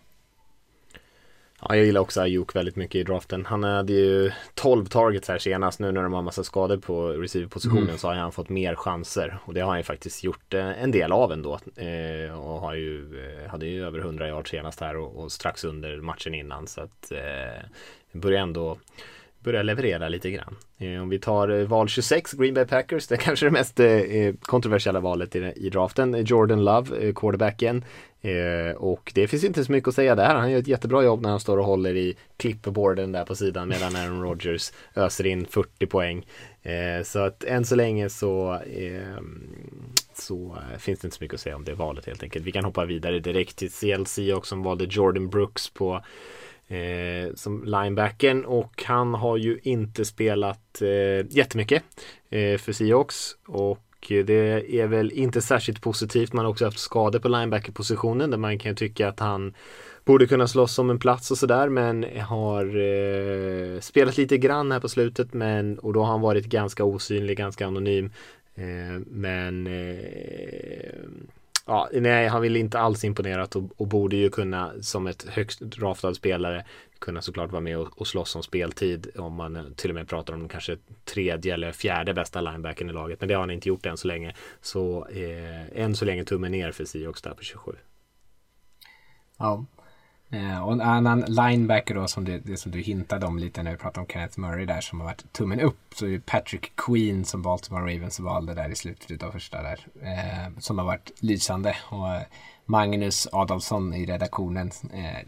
Ja, 1.70 1.76
jag 1.76 1.86
gillar 1.86 2.02
också 2.02 2.22
Ayuk 2.22 2.56
väldigt 2.56 2.76
mycket 2.76 2.96
i 2.96 3.04
draften. 3.04 3.46
Han 3.46 3.64
hade 3.64 3.94
ju 3.94 4.32
12 4.54 4.86
targets 4.86 5.28
här 5.28 5.38
senast. 5.38 5.80
Nu 5.80 5.92
när 5.92 6.04
de 6.04 6.14
har 6.14 6.22
massa 6.22 6.44
skador 6.44 6.78
på 6.78 7.08
receiver-positionen 7.08 7.84
mm. 7.84 7.98
så 7.98 8.08
har 8.08 8.16
han 8.16 8.32
fått 8.32 8.50
mer 8.50 8.76
chanser. 8.76 9.38
Och 9.46 9.54
det 9.54 9.62
har 9.62 9.70
han 9.70 9.80
ju 9.80 9.84
faktiskt 9.84 10.24
gjort 10.24 10.54
eh, 10.54 10.84
en 10.84 10.92
del 10.92 11.12
av 11.12 11.32
ändå. 11.32 11.60
Eh, 11.76 12.40
och 12.40 12.60
har 12.60 12.74
ju, 12.74 13.26
eh, 13.26 13.50
hade 13.50 13.66
ju 13.66 13.86
över 13.86 14.00
100 14.00 14.28
yards 14.28 14.52
senast 14.52 14.80
här 14.80 14.98
och, 14.98 15.24
och 15.24 15.32
strax 15.32 15.64
under 15.64 15.98
matchen 15.98 16.36
innan. 16.36 16.68
Så 16.68 16.82
att 16.82 17.12
eh, 17.12 17.66
börjar 18.12 18.42
ändå 18.42 18.78
börjar 19.44 19.64
leverera 19.64 20.10
lite 20.10 20.32
grann. 20.32 20.56
Eh, 20.78 21.02
om 21.02 21.10
vi 21.10 21.20
tar 21.20 21.50
eh, 21.50 21.68
val 21.68 21.88
26, 21.88 22.34
Green 22.34 22.54
Bay 22.54 22.66
Packers, 22.66 23.08
det 23.08 23.16
är 23.16 23.20
kanske 23.20 23.46
det 23.46 23.52
mest 23.52 23.80
eh, 23.80 24.34
kontroversiella 24.42 25.00
valet 25.00 25.36
i, 25.36 25.70
draften. 25.70 26.26
Jordan 26.26 26.64
Love, 26.64 27.14
quarterbacken. 27.14 27.84
och 28.78 29.12
det 29.16 29.28
finns 29.28 29.44
inte 29.44 29.66
så 29.66 29.72
mycket 29.72 29.88
att 29.88 29.96
säga 29.96 30.16
där. 30.16 30.36
Han 30.36 30.52
gör 30.52 30.60
ett 30.60 30.68
jättebra 30.68 31.04
jobb 31.04 31.22
när 31.22 31.30
han 31.30 31.40
står 31.40 31.58
och 31.58 31.66
håller 31.66 31.96
i 31.98 32.16
clipboarden 32.38 33.12
där 33.12 33.26
på 33.26 33.36
sidan 33.36 33.68
medan 33.68 33.96
Aaron 33.96 34.22
Rodgers 34.22 34.72
öser 34.96 35.26
in 35.26 35.46
40 35.46 35.86
poäng. 35.86 36.26
så 37.04 37.20
att 37.20 37.44
än 37.44 37.66
så 37.66 37.76
länge 37.76 38.10
så, 38.10 38.60
ehm, 38.76 39.50
så 40.14 40.58
finns 40.80 41.00
det 41.00 41.06
inte 41.06 41.18
så 41.18 41.24
mycket 41.24 41.36
att 41.36 41.42
säga 41.42 41.56
om 41.56 41.66
det 41.66 41.74
valet 41.74 42.06
helt 42.06 42.24
enkelt. 42.24 42.46
Vi 42.46 42.52
kan 42.52 42.66
hoppa 42.66 42.86
vidare 42.86 43.20
direkt 43.20 43.56
till 43.56 43.72
CLC 43.72 44.20
också 44.34 44.50
som 44.50 44.64
valde 44.64 44.86
Jordan 44.90 45.30
Brooks 45.30 45.70
på 45.70 46.02
eh, 46.72 47.34
som 47.36 47.64
linebacken 47.64 48.46
och 48.46 48.84
han 48.86 49.14
har 49.14 49.38
ju 49.38 49.60
inte 49.64 50.06
spelat 50.06 50.82
eh, 50.82 51.28
jättemycket 51.30 51.84
eh, 52.30 52.58
för 52.58 52.72
Seahawks 52.72 53.36
och 53.48 53.88
det 54.08 54.80
är 54.80 54.88
väl 54.88 55.12
inte 55.12 55.42
särskilt 55.42 55.82
positivt. 55.82 56.34
Man 56.34 56.46
har 56.46 56.52
också 56.52 56.66
haft 56.66 56.80
skador 56.80 57.20
på 57.20 57.28
linebackerpositionen 57.28 58.32
där 58.32 58.38
man 58.38 58.60
kan 58.60 58.76
tycka 58.76 59.08
att 59.08 59.20
han 59.20 59.54
borde 60.06 60.28
kunna 60.28 60.48
slåss 60.48 60.80
om 60.80 60.90
en 60.90 61.00
plats 61.00 61.32
och 61.32 61.38
sådär 61.38 61.70
men 61.70 62.06
har 62.20 62.66
eh, 62.66 63.80
spelat 63.80 64.18
lite 64.18 64.38
grann 64.38 64.72
här 64.72 64.80
på 64.80 64.90
slutet 64.90 65.34
men 65.34 65.80
och 65.80 65.94
då 65.94 66.00
har 66.00 66.12
han 66.12 66.22
varit 66.22 66.46
ganska 66.46 66.84
osynlig, 66.84 67.38
ganska 67.38 67.68
anonym. 67.68 68.12
Eh, 68.56 69.02
men 69.08 69.68
eh, 69.68 70.94
Ja, 71.66 71.90
nej, 71.94 72.28
han 72.28 72.42
vill 72.42 72.56
inte 72.56 72.80
alls 72.80 73.04
imponerat 73.04 73.56
och, 73.56 73.64
och, 73.78 73.88
borde 73.88 74.16
ju 74.16 74.30
kunna 74.30 74.74
som 74.82 75.08
ett 75.08 75.24
högst 75.30 75.60
draftad 75.60 76.14
spelare 76.14 76.66
kunna 77.00 77.22
såklart 77.22 77.52
vara 77.52 77.62
med 77.62 77.78
och, 77.78 78.02
och 78.02 78.08
slåss 78.08 78.36
om 78.36 78.44
speltid 78.44 79.08
om 79.16 79.34
man 79.34 79.56
eh, 79.56 79.64
till 79.76 79.90
och 79.90 79.96
med 79.96 80.08
pratar 80.08 80.34
om 80.34 80.50
kanske 80.50 80.78
tredje 81.06 81.54
eller 81.54 81.72
fjärde 81.72 82.14
bästa 82.14 82.42
linebacken 82.42 82.90
i 82.90 82.94
laget. 82.94 83.20
Men 83.20 83.28
det 83.30 83.34
har 83.34 83.42
han 83.42 83.52
inte 83.52 83.70
gjort 83.70 83.86
än 83.86 83.98
så 83.98 84.08
länge. 84.08 84.36
Så 84.62 85.08
eh, 85.08 85.84
än 85.84 85.96
så 85.96 86.06
länge 86.06 86.24
tummen 86.24 86.52
ner 86.52 86.72
för 86.72 86.86
Seahawks 86.86 87.22
där 87.22 87.34
på 87.34 87.44
27. 87.44 87.72
Ja, 89.38 89.66
Eh, 90.32 90.64
och 90.64 90.74
en 90.74 90.82
annan 90.82 91.22
linebacker 91.28 91.96
då 91.96 92.08
som 92.08 92.26
det, 92.26 92.38
det, 92.38 92.58
som 92.58 92.72
du 92.72 92.80
hintade 92.80 93.26
om 93.26 93.40
lite 93.40 93.64
när 93.64 93.72
vi 93.72 93.78
pratade 93.78 94.00
om 94.00 94.08
Kenneth 94.08 94.40
Murray 94.40 94.66
där 94.66 94.82
som 94.82 95.00
har 95.00 95.08
varit 95.08 95.34
tummen 95.34 95.60
upp. 95.60 95.80
Så 95.96 96.08
är 96.08 96.20
Patrick 96.20 96.76
Queen 96.76 97.26
som 97.26 97.42
Baltimore 97.42 97.96
Ravens 97.96 98.20
valde 98.20 98.54
där 98.54 98.70
i 98.70 98.76
slutet 98.76 99.24
av 99.24 99.32
första 99.32 99.62
där. 99.62 99.88
Eh, 100.02 100.60
som 100.60 100.78
har 100.78 100.86
varit 100.86 101.12
lysande. 101.20 101.76
Och 101.90 102.10
eh, 102.10 102.22
Magnus 102.66 103.28
Adolfsson 103.32 103.94
i 103.94 104.06
redaktionen 104.06 104.72
eh, 104.94 105.28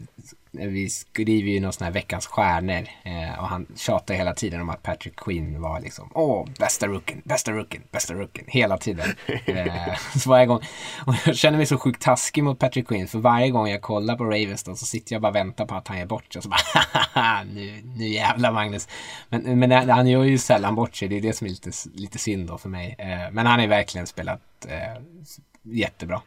vi 0.58 0.88
skriver 0.88 1.50
ju 1.50 1.60
någon 1.60 1.72
sån 1.72 1.84
här 1.84 1.92
veckans 1.92 2.26
stjärnor 2.26 2.88
eh, 3.02 3.38
och 3.38 3.48
han 3.48 3.66
tjatar 3.76 4.14
hela 4.14 4.34
tiden 4.34 4.60
om 4.60 4.70
att 4.70 4.82
Patrick 4.82 5.16
Quinn 5.16 5.60
var 5.60 5.80
liksom 5.80 6.10
åh, 6.14 6.46
bästa 6.58 6.86
rookien, 6.86 7.22
bästa 7.24 7.52
rookien, 7.52 7.82
bästa 7.90 8.14
rookien 8.14 8.46
hela 8.48 8.78
tiden. 8.78 9.14
Eh, 9.46 9.98
så 10.16 10.30
varje 10.30 10.46
gång, 10.46 10.60
och 11.06 11.14
jag 11.26 11.36
känner 11.36 11.56
mig 11.56 11.66
så 11.66 11.78
sjukt 11.78 12.02
taskig 12.02 12.44
mot 12.44 12.58
Patrick 12.58 12.88
Quinn 12.88 13.08
för 13.08 13.18
varje 13.18 13.50
gång 13.50 13.68
jag 13.68 13.82
kollar 13.82 14.16
på 14.16 14.24
Ravens 14.24 14.64
då, 14.64 14.76
så 14.76 14.86
sitter 14.86 15.14
jag 15.14 15.22
bara 15.22 15.28
och 15.28 15.34
väntar 15.34 15.66
på 15.66 15.74
att 15.74 15.88
han 15.88 15.98
är 15.98 16.06
bort 16.06 16.32
sig 16.32 16.40
och 16.40 16.42
så 16.42 16.48
bara 16.48 17.42
nu, 17.44 17.82
nu 17.96 18.08
jävlar 18.08 18.52
Magnus. 18.52 18.88
Men, 19.28 19.58
men 19.58 19.90
han 19.90 20.06
gör 20.06 20.24
ju 20.24 20.38
sällan 20.38 20.74
bort 20.74 20.96
sig, 20.96 21.08
det 21.08 21.16
är 21.16 21.20
det 21.20 21.32
som 21.32 21.46
är 21.46 21.50
lite, 21.50 21.70
lite 21.94 22.18
synd 22.18 22.48
då 22.48 22.58
för 22.58 22.68
mig. 22.68 22.96
Eh, 22.98 23.30
men 23.32 23.46
han 23.46 23.60
har 23.60 23.66
verkligen 23.66 24.06
spelat 24.06 24.40
eh, 24.68 25.02
jättebra. 25.62 26.22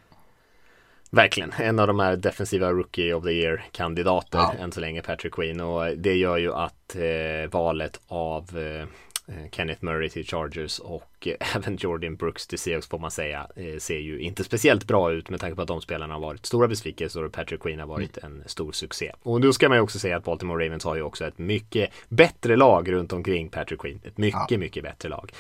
Verkligen, 1.11 1.53
en 1.57 1.79
av 1.79 1.87
de 1.87 1.99
här 1.99 2.15
defensiva 2.15 2.71
Rookie 2.71 3.13
of 3.13 3.23
the 3.23 3.31
Year 3.31 3.65
kandidater 3.71 4.37
ja. 4.37 4.53
än 4.59 4.71
så 4.71 4.79
länge, 4.79 5.01
Patrick 5.01 5.33
Queen. 5.33 5.61
Och 5.61 5.97
det 5.97 6.15
gör 6.15 6.37
ju 6.37 6.53
att 6.53 6.95
eh, 6.95 7.51
valet 7.51 7.99
av 8.07 8.57
eh, 8.57 8.87
Eh, 9.29 9.49
Kenneth 9.51 9.83
Murray 9.83 10.09
till 10.09 10.25
Chargers 10.25 10.79
och 10.79 11.27
eh, 11.27 11.55
även 11.55 11.77
Jordan 11.79 12.15
Brooks 12.15 12.47
till 12.47 12.59
Seahawks 12.59 12.87
får 12.87 12.99
man 12.99 13.11
säga 13.11 13.47
eh, 13.55 13.77
ser 13.77 13.97
ju 13.97 14.19
inte 14.19 14.43
speciellt 14.43 14.87
bra 14.87 15.11
ut 15.11 15.29
med 15.29 15.39
tanke 15.39 15.55
på 15.55 15.61
att 15.61 15.67
de 15.67 15.81
spelarna 15.81 16.13
har 16.13 16.21
varit 16.21 16.45
stora 16.45 16.67
besvikelser 16.67 17.23
och 17.23 17.31
Patrick 17.31 17.61
Queen 17.61 17.79
har 17.79 17.87
varit 17.87 18.17
mm. 18.17 18.41
en 18.41 18.49
stor 18.49 18.71
succé. 18.71 19.11
Och 19.23 19.41
då 19.41 19.53
ska 19.53 19.69
man 19.69 19.77
ju 19.77 19.81
också 19.81 19.99
säga 19.99 20.17
att 20.17 20.23
Baltimore 20.23 20.65
Ravens 20.65 20.83
har 20.83 20.95
ju 20.95 21.01
också 21.01 21.25
ett 21.25 21.37
mycket 21.37 21.89
bättre 22.09 22.55
lag 22.55 22.91
runt 22.91 23.13
omkring 23.13 23.49
Patrick 23.49 23.81
Queen. 23.81 24.01
Ett 24.03 24.17
mycket, 24.17 24.41
ja. 24.49 24.57
mycket 24.57 24.83
bättre 24.83 25.09
lag. 25.09 25.31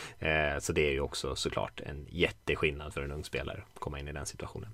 Så 0.59 0.73
det 0.73 0.87
är 0.87 0.91
ju 0.91 0.99
också 0.99 1.35
såklart 1.35 1.81
en 1.85 2.05
jätteskillnad 2.09 2.93
för 2.93 3.01
en 3.01 3.11
ung 3.11 3.23
spelare 3.23 3.61
att 3.73 3.79
komma 3.79 3.99
in 3.99 4.07
i 4.07 4.11
den 4.11 4.25
situationen. 4.25 4.69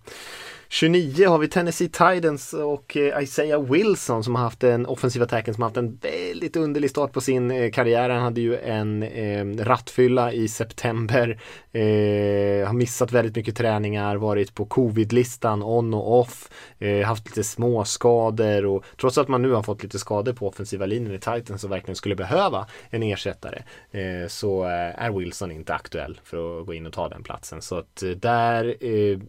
29 0.74 1.28
har 1.28 1.38
vi 1.38 1.48
Tennessee 1.48 1.88
Titans 1.88 2.54
och 2.54 2.98
eh, 2.98 3.24
Isaiah 3.24 3.64
Wilson 3.64 4.24
som 4.24 4.36
har 4.36 4.44
haft 4.44 4.64
en 4.64 4.86
offensiv 4.86 5.24
attacken 5.24 5.54
som 5.54 5.62
har 5.62 5.70
haft 5.70 5.78
en 5.78 5.96
väldigt 5.96 6.56
underlig 6.56 6.90
start 6.90 7.12
på 7.12 7.22
sin 7.22 7.52
eh, 7.52 7.72
karriär. 7.72 8.10
Han 8.10 8.24
hade 8.24 8.42
ju 8.42 8.58
en 8.58 9.04
eh, 9.04 9.46
rattfylla 9.66 10.34
i 10.34 10.48
september. 10.48 11.30
Eh, 11.72 12.68
har 12.68 12.74
missat 12.74 13.12
väldigt 13.12 13.36
mycket 13.36 13.56
träningar, 13.56 14.16
varit 14.16 14.56
på 14.56 14.66
covid-listan 14.66 15.64
on 15.64 15.94
och 15.94 16.20
off. 16.20 16.50
Eh, 16.80 17.06
haft 17.06 17.26
lite 17.26 17.44
småskador 17.44 18.66
och 18.66 18.86
trots 19.00 19.18
att 19.18 19.28
man 19.28 19.42
nu 19.42 19.52
har 19.52 19.64
fått 19.64 19.84
lite 19.84 20.00
skador 20.00 20.34
på 20.34 20.48
offensiva 20.48 20.86
linjen 20.86 21.16
i 21.16 21.20
Titans 21.20 21.64
och 21.64 21.72
verkligen 21.72 21.96
skulle 21.96 22.16
behöva 22.16 22.68
en 22.90 23.04
ersättare 23.04 23.64
eh, 23.92 24.28
så 24.28 24.64
eh, 24.64 25.04
är 25.04 25.12
Wilson 25.12 25.52
inte 25.52 25.74
aktuell 25.74 26.20
för 26.24 26.60
att 26.60 26.66
gå 26.66 26.74
in 26.74 26.88
och 26.88 26.94
ta 26.94 27.10
den 27.10 27.24
platsen. 27.24 27.62
Så 27.62 27.78
att 27.78 28.04
där 28.18 28.76
eh, 28.86 29.20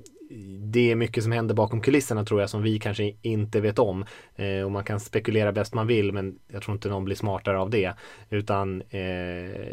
det 0.73 0.91
är 0.91 0.95
mycket 0.95 1.23
som 1.23 1.33
händer 1.33 1.55
bakom 1.55 1.81
kulisserna 1.81 2.25
tror 2.25 2.41
jag 2.41 2.51
som 2.51 2.63
vi 2.63 2.79
kanske 2.79 3.13
inte 3.23 3.61
vet 3.61 3.79
om. 3.79 4.05
Eh, 4.37 4.61
och 4.65 4.73
man 4.73 4.85
kan 4.85 5.01
spekulera 5.01 5.53
bäst 5.53 5.75
man 5.75 5.87
vill 5.87 6.13
men 6.13 6.39
jag 6.49 6.63
tror 6.63 6.75
inte 6.75 6.89
någon 6.89 7.05
blir 7.05 7.17
smartare 7.17 7.59
av 7.59 7.71
det. 7.71 7.95
Utan 8.31 8.83
eh, 8.83 8.99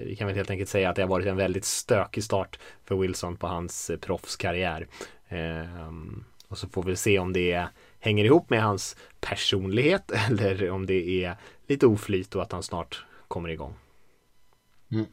vi 0.04 0.16
kan 0.18 0.28
väl 0.28 0.36
helt 0.36 0.50
enkelt 0.50 0.70
säga 0.70 0.90
att 0.90 0.96
det 0.96 1.02
har 1.02 1.10
varit 1.10 1.28
en 1.28 1.38
väldigt 1.38 1.66
stökig 1.66 2.24
start 2.24 2.60
för 2.86 2.96
Wilson 2.96 3.38
på 3.38 3.48
hans 3.48 3.90
eh, 3.90 3.98
proffskarriär. 3.98 4.88
Eh, 5.28 5.92
och 6.48 6.58
så 6.58 6.70
får 6.70 6.84
vi 6.84 6.96
se 6.96 7.20
om 7.20 7.34
det 7.34 7.68
hänger 8.00 8.26
ihop 8.26 8.50
med 8.50 8.64
hans 8.64 8.96
personlighet 9.20 10.12
eller 10.30 10.70
om 10.70 10.86
det 10.86 11.24
är 11.24 11.36
lite 11.68 11.88
oflyt 11.88 12.36
och 12.36 12.42
att 12.42 12.52
han 12.52 12.64
snart 12.64 13.06
kommer 13.28 13.50
igång. 13.50 13.74
Mm. 14.92 15.06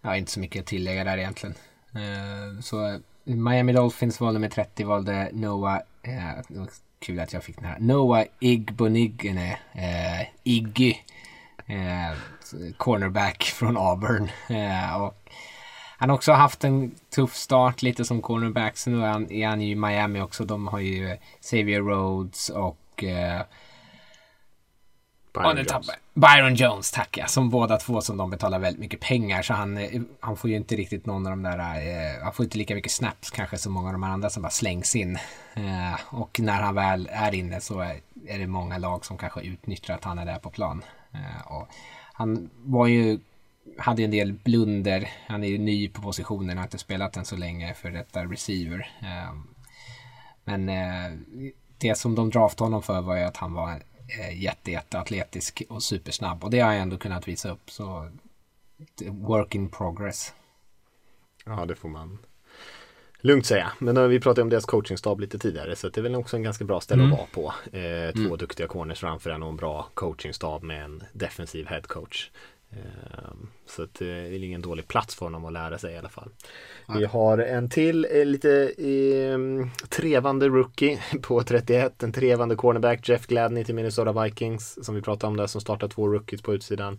Ja, 0.00 0.16
inte 0.16 0.30
så 0.30 0.40
mycket 0.40 0.60
att 0.60 0.66
tillägga 0.66 1.04
där 1.04 1.18
egentligen. 1.18 1.54
Eh, 1.94 2.60
så 2.60 3.00
Miami 3.36 3.72
Dolphins 3.72 4.20
valde 4.20 4.40
med 4.40 4.52
30 4.52 4.84
valde 4.84 5.28
Noah, 5.32 5.80
eh, 6.02 6.66
kul 6.98 7.20
att 7.20 7.32
jag 7.32 7.44
fick 7.44 7.56
den 7.56 7.64
här. 7.64 7.76
Noah 7.80 8.24
Igbonigene, 8.40 9.58
eh, 9.72 10.28
Iggy, 10.42 10.94
eh, 11.66 12.16
cornerback 12.76 13.42
från 13.42 13.76
Auburn. 13.76 14.30
Eh, 14.48 15.02
och 15.02 15.14
han 15.98 16.08
har 16.08 16.16
också 16.16 16.32
haft 16.32 16.64
en 16.64 16.94
tuff 17.14 17.34
start 17.34 17.82
lite 17.82 18.04
som 18.04 18.22
cornerback. 18.22 18.76
Så 18.76 18.90
nu 18.90 19.02
är 19.04 19.08
han, 19.08 19.32
är 19.32 19.46
han 19.46 19.60
ju 19.60 19.70
i 19.70 19.74
Miami 19.74 20.20
också. 20.20 20.44
De 20.44 20.68
har 20.68 20.78
ju 20.78 21.16
Xavier 21.40 21.80
Rhodes 21.80 22.48
och 22.48 23.04
eh, 23.04 23.40
Byron 25.32 25.56
Jones. 25.56 25.90
Byron 26.14 26.54
Jones, 26.54 26.90
tack 26.90 27.18
ja. 27.18 27.26
Som 27.26 27.50
båda 27.50 27.76
två 27.76 28.00
som 28.00 28.16
de 28.16 28.30
betalar 28.30 28.58
väldigt 28.58 28.80
mycket 28.80 29.00
pengar. 29.00 29.42
Så 29.42 29.54
han, 29.54 29.78
eh, 29.78 30.00
han 30.20 30.36
får 30.36 30.50
ju 30.50 30.56
inte 30.56 30.76
riktigt 30.76 31.06
någon 31.06 31.26
av 31.26 31.30
de 31.30 31.42
där, 31.42 31.58
eh, 31.58 32.22
han 32.22 32.32
får 32.32 32.44
inte 32.44 32.58
lika 32.58 32.74
mycket 32.74 32.92
snaps 32.92 33.30
kanske 33.30 33.58
som 33.58 33.72
många 33.72 33.86
av 33.86 33.92
de 33.92 34.02
andra 34.04 34.30
som 34.30 34.42
bara 34.42 34.50
slängs 34.50 34.96
in. 34.96 35.18
Eh, 35.54 36.00
och 36.06 36.40
när 36.40 36.62
han 36.62 36.74
väl 36.74 37.08
är 37.12 37.34
inne 37.34 37.60
så 37.60 37.80
är, 37.80 38.00
är 38.26 38.38
det 38.38 38.46
många 38.46 38.78
lag 38.78 39.04
som 39.04 39.18
kanske 39.18 39.40
utnyttjar 39.40 39.94
att 39.94 40.04
han 40.04 40.18
är 40.18 40.26
där 40.26 40.38
på 40.38 40.50
plan. 40.50 40.84
Eh, 41.12 41.52
och 41.52 41.68
han 42.12 42.50
var 42.56 42.86
ju, 42.86 43.18
hade 43.78 44.02
en 44.02 44.10
del 44.10 44.32
blunder. 44.32 45.08
Han 45.26 45.44
är 45.44 45.48
ju 45.48 45.58
ny 45.58 45.88
på 45.88 46.02
positionen, 46.02 46.56
har 46.56 46.64
inte 46.64 46.78
spelat 46.78 47.16
än 47.16 47.24
så 47.24 47.36
länge 47.36 47.74
för 47.74 47.90
detta 47.90 48.24
receiver. 48.24 48.90
Eh, 49.02 49.34
men 50.44 50.68
eh, 50.68 51.18
det 51.78 51.94
som 51.94 52.14
de 52.14 52.30
draftade 52.30 52.66
honom 52.66 52.82
för 52.82 53.00
var 53.00 53.16
ju 53.16 53.22
att 53.22 53.36
han 53.36 53.52
var 53.52 53.82
eh, 54.18 54.42
jätte, 54.42 54.70
jätteatletisk 54.70 55.62
och 55.68 55.82
supersnabb. 55.82 56.44
Och 56.44 56.50
det 56.50 56.60
har 56.60 56.72
jag 56.72 56.82
ändå 56.82 56.98
kunnat 56.98 57.28
visa 57.28 57.50
upp. 57.50 57.70
Så 57.70 58.10
work 59.06 59.54
in 59.54 59.68
progress. 59.68 60.34
Ja, 61.44 61.66
det 61.66 61.74
får 61.74 61.88
man 61.88 62.18
lugnt 63.20 63.46
säga. 63.46 63.72
Men 63.78 63.94
då, 63.94 64.06
vi 64.06 64.20
pratade 64.20 64.42
om 64.42 64.48
deras 64.48 64.64
coachingstab 64.64 65.20
lite 65.20 65.38
tidigare 65.38 65.76
så 65.76 65.88
det 65.88 66.00
är 66.00 66.02
väl 66.02 66.14
också 66.14 66.36
en 66.36 66.42
ganska 66.42 66.64
bra 66.64 66.80
ställe 66.80 67.04
att 67.04 67.10
vara 67.10 67.26
på. 67.32 67.76
Eh, 67.76 68.28
två 68.28 68.36
duktiga 68.36 68.66
corners 68.66 69.00
framför 69.00 69.30
en 69.30 69.42
och 69.42 69.48
en 69.48 69.56
bra 69.56 69.88
coachingstab 69.94 70.62
med 70.62 70.84
en 70.84 71.02
defensiv 71.12 71.66
head 71.66 71.82
coach. 71.82 72.30
Eh, 72.30 72.59
så 73.66 73.82
att 73.82 74.00
eh, 74.00 74.06
det 74.06 74.12
är 74.12 74.44
ingen 74.44 74.62
dålig 74.62 74.88
plats 74.88 75.14
för 75.14 75.26
honom 75.26 75.44
att 75.44 75.52
lära 75.52 75.78
sig 75.78 75.94
i 75.94 75.98
alla 75.98 76.08
fall. 76.08 76.30
Vi 76.98 77.04
har 77.04 77.38
en 77.38 77.68
till 77.68 78.06
eh, 78.10 78.24
lite 78.24 78.72
eh, 78.78 79.38
trevande 79.88 80.48
rookie 80.48 80.98
på 81.22 81.42
31. 81.42 82.02
En 82.02 82.12
trevande 82.12 82.56
cornerback 82.56 83.08
Jeff 83.08 83.26
Gladney 83.26 83.64
till 83.64 83.74
Minnesota 83.74 84.22
Vikings 84.22 84.84
som 84.84 84.94
vi 84.94 85.02
pratade 85.02 85.30
om 85.30 85.36
där 85.36 85.46
som 85.46 85.60
startar 85.60 85.88
två 85.88 86.08
rookies 86.08 86.42
på 86.42 86.54
utsidan. 86.54 86.98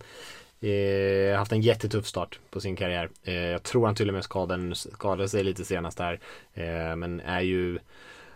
Eh, 0.61 1.37
haft 1.37 1.51
en 1.51 1.61
jättetuff 1.61 2.07
start 2.07 2.39
på 2.49 2.59
sin 2.59 2.75
karriär. 2.75 3.09
Eh, 3.23 3.33
jag 3.33 3.63
tror 3.63 3.85
han 3.85 3.95
till 3.95 4.07
och 4.07 4.13
med 4.13 4.23
skadade, 4.23 4.75
skadade 4.75 5.29
sig 5.29 5.43
lite 5.43 5.65
senast 5.65 5.99
här. 5.99 6.19
Eh, 6.53 6.95
men 6.95 7.19
är 7.19 7.41
ju 7.41 7.79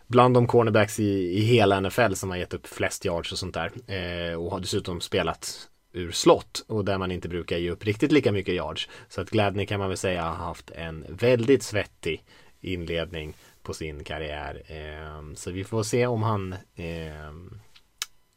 bland 0.07 0.33
de 0.33 0.47
cornerbacks 0.47 0.99
i, 0.99 1.37
i 1.37 1.41
hela 1.41 1.79
NFL 1.79 2.13
som 2.13 2.29
har 2.29 2.37
gett 2.37 2.53
upp 2.53 2.67
flest 2.67 3.05
yards 3.05 3.31
och 3.31 3.37
sånt 3.37 3.53
där. 3.53 3.71
Eh, 3.87 4.33
och 4.33 4.51
har 4.51 4.59
dessutom 4.59 5.01
spelat 5.01 5.69
ur 5.95 6.11
slott 6.11 6.65
och 6.67 6.85
där 6.85 6.97
man 6.97 7.11
inte 7.11 7.29
brukar 7.29 7.57
ge 7.57 7.69
upp 7.69 7.85
riktigt 7.85 8.11
lika 8.11 8.31
mycket 8.31 8.55
yards. 8.55 8.89
Så 9.09 9.21
att 9.21 9.29
Gladney 9.29 9.65
kan 9.65 9.79
man 9.79 9.89
väl 9.89 9.97
säga 9.97 10.23
har 10.23 10.45
haft 10.45 10.71
en 10.71 11.05
väldigt 11.09 11.63
svettig 11.63 12.23
inledning 12.61 13.33
på 13.63 13.73
sin 13.73 14.03
karriär. 14.03 14.63
Ehm, 14.67 15.35
så 15.35 15.51
vi 15.51 15.63
får 15.63 15.83
se 15.83 16.07
om 16.07 16.23
han 16.23 16.55
ehm, 16.75 17.59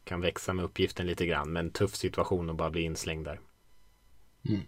kan 0.03 0.21
växa 0.21 0.53
med 0.53 0.65
uppgiften 0.65 1.07
lite 1.07 1.25
grann. 1.25 1.53
Men 1.53 1.71
tuff 1.71 1.95
situation 1.95 2.49
att 2.49 2.55
bara 2.55 2.69
bli 2.69 2.81
inslängd 2.81 3.25
där. 3.25 3.39
Mm. 4.49 4.61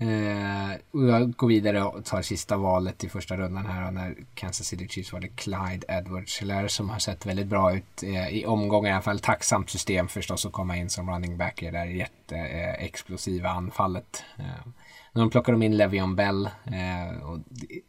Eh, 0.00 0.70
och 0.90 1.08
jag 1.08 1.36
går 1.36 1.48
vidare 1.48 1.82
och 1.82 2.04
tar 2.04 2.22
sista 2.22 2.56
valet 2.56 3.04
i 3.04 3.08
första 3.08 3.36
rundan 3.36 3.66
här 3.66 3.90
när 3.90 4.16
Kansas 4.34 4.66
City 4.66 4.88
Chiefs 4.88 5.12
var 5.12 5.20
det 5.20 5.28
Clyde 5.28 5.86
edwards 5.88 6.40
helaire 6.40 6.68
som 6.68 6.90
har 6.90 6.98
sett 6.98 7.26
väldigt 7.26 7.46
bra 7.46 7.76
ut 7.76 8.02
eh, 8.02 8.28
i 8.28 8.46
omgångar 8.46 8.90
i 8.90 8.92
alla 8.92 9.02
fall. 9.02 9.20
Tacksamt 9.20 9.70
system 9.70 10.08
förstås 10.08 10.46
att 10.46 10.52
komma 10.52 10.76
in 10.76 10.90
som 10.90 11.10
running 11.10 11.36
back 11.36 11.62
i 11.62 11.66
det 11.66 11.70
där 11.70 11.84
jätteexplosiva 11.86 13.48
anfallet. 13.48 14.24
Eh, 14.38 14.68
nu 15.12 15.30
plockar 15.30 15.52
de 15.52 15.62
in 15.62 15.76
Levion 15.76 16.16
Bell 16.16 16.46
eh, 16.46 17.22
och 17.22 17.38
det, 17.48 17.80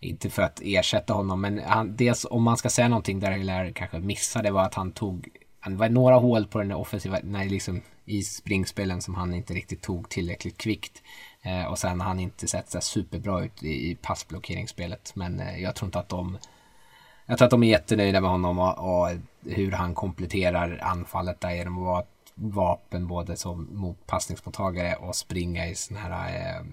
inte 0.00 0.30
för 0.30 0.42
att 0.42 0.60
ersätta 0.64 1.12
honom, 1.12 1.40
men 1.40 1.60
han, 1.66 1.96
dels 1.96 2.26
om 2.30 2.42
man 2.42 2.56
ska 2.56 2.68
säga 2.68 2.88
någonting 2.88 3.20
där 3.20 3.30
Hilaire 3.30 3.72
kanske 3.72 3.98
missade 3.98 4.50
var 4.50 4.62
att 4.62 4.74
han 4.74 4.92
tog 4.92 5.28
det 5.66 5.74
var 5.74 5.88
några 5.88 6.16
hål 6.16 6.46
på 6.46 6.58
den 6.58 6.72
offensiva, 6.72 7.18
nej, 7.22 7.48
liksom 7.48 7.80
i 8.04 8.22
springspelen 8.22 9.02
som 9.02 9.14
han 9.14 9.34
inte 9.34 9.54
riktigt 9.54 9.82
tog 9.82 10.08
tillräckligt 10.08 10.58
kvickt. 10.58 11.02
Eh, 11.42 11.64
och 11.64 11.78
sen 11.78 12.00
har 12.00 12.08
han 12.08 12.20
inte 12.20 12.48
sett 12.48 12.70
så 12.70 12.80
superbra 12.80 13.44
ut 13.44 13.62
i, 13.62 13.90
i 13.90 13.94
passblockeringsspelet. 13.94 15.12
Men 15.14 15.40
eh, 15.40 15.62
jag 15.62 15.74
tror 15.74 15.86
inte 15.86 15.98
att 15.98 16.08
de... 16.08 16.38
Jag 17.26 17.38
tror 17.38 17.46
att 17.46 17.50
de 17.50 17.62
är 17.62 17.68
jättenöjda 17.68 18.20
med 18.20 18.30
honom 18.30 18.58
och, 18.58 18.78
och 18.78 19.08
hur 19.40 19.72
han 19.72 19.94
kompletterar 19.94 20.78
anfallet 20.82 21.40
där 21.40 21.50
genom 21.50 21.78
att 21.78 21.86
vara 21.86 22.00
ett 22.00 22.32
vapen 22.34 23.06
både 23.06 23.36
som 23.36 23.68
mot 23.72 24.06
passningsmottagare 24.06 24.94
och 24.96 25.16
springa 25.16 25.68
i 25.68 25.74
sådana 25.74 26.06
här 26.06 26.58
eh, 26.58 26.64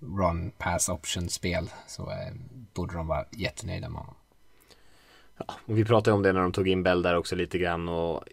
run 0.00 0.50
pass 0.50 0.88
option 0.88 1.28
spel. 1.28 1.70
Så 1.86 2.10
eh, 2.10 2.34
borde 2.74 2.94
de 2.94 3.06
vara 3.06 3.24
jättenöjda 3.30 3.88
med 3.88 3.98
honom. 3.98 4.14
Ja, 5.38 5.44
och 5.66 5.78
vi 5.78 5.84
pratade 5.84 6.14
om 6.14 6.22
det 6.22 6.32
när 6.32 6.40
de 6.40 6.52
tog 6.52 6.68
in 6.68 6.82
Bell 6.82 7.02
där 7.02 7.16
också 7.16 7.36
lite 7.36 7.58
grann 7.58 7.88
och 7.88 8.24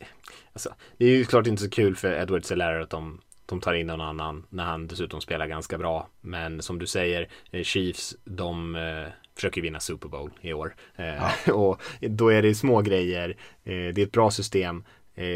alltså, 0.53 0.69
det 0.97 1.05
är 1.05 1.09
ju 1.09 1.25
klart 1.25 1.47
inte 1.47 1.63
så 1.63 1.69
kul 1.69 1.95
för 1.95 2.13
Edward 2.13 2.45
Celaire 2.45 2.83
att 2.83 2.89
de, 2.89 3.21
de 3.53 3.61
tar 3.61 3.73
in 3.73 3.87
någon 3.87 4.01
annan 4.01 4.45
när 4.49 4.63
han 4.63 4.87
dessutom 4.87 5.21
spelar 5.21 5.47
ganska 5.47 5.77
bra. 5.77 6.07
Men 6.21 6.61
som 6.61 6.79
du 6.79 6.87
säger, 6.87 7.27
eh, 7.51 7.63
Chiefs, 7.63 8.15
de 8.23 8.75
eh, 8.75 9.11
försöker 9.35 9.61
vinna 9.61 9.79
Super 9.79 10.09
Bowl 10.09 10.31
i 10.41 10.53
år. 10.53 10.75
Eh, 10.95 11.49
och 11.53 11.81
då 12.01 12.29
är 12.29 12.41
det 12.41 12.55
små 12.55 12.81
grejer, 12.81 13.29
eh, 13.63 13.73
det 13.93 13.97
är 13.97 14.03
ett 14.03 14.11
bra 14.11 14.31
system. 14.31 14.83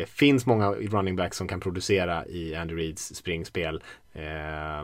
Finns 0.07 0.45
många 0.45 0.71
running 0.71 1.15
backs 1.15 1.37
som 1.37 1.47
kan 1.47 1.59
producera 1.59 2.25
i 2.25 2.55
Andy 2.55 2.75
Reeds 2.75 3.15
springspel. 3.15 3.83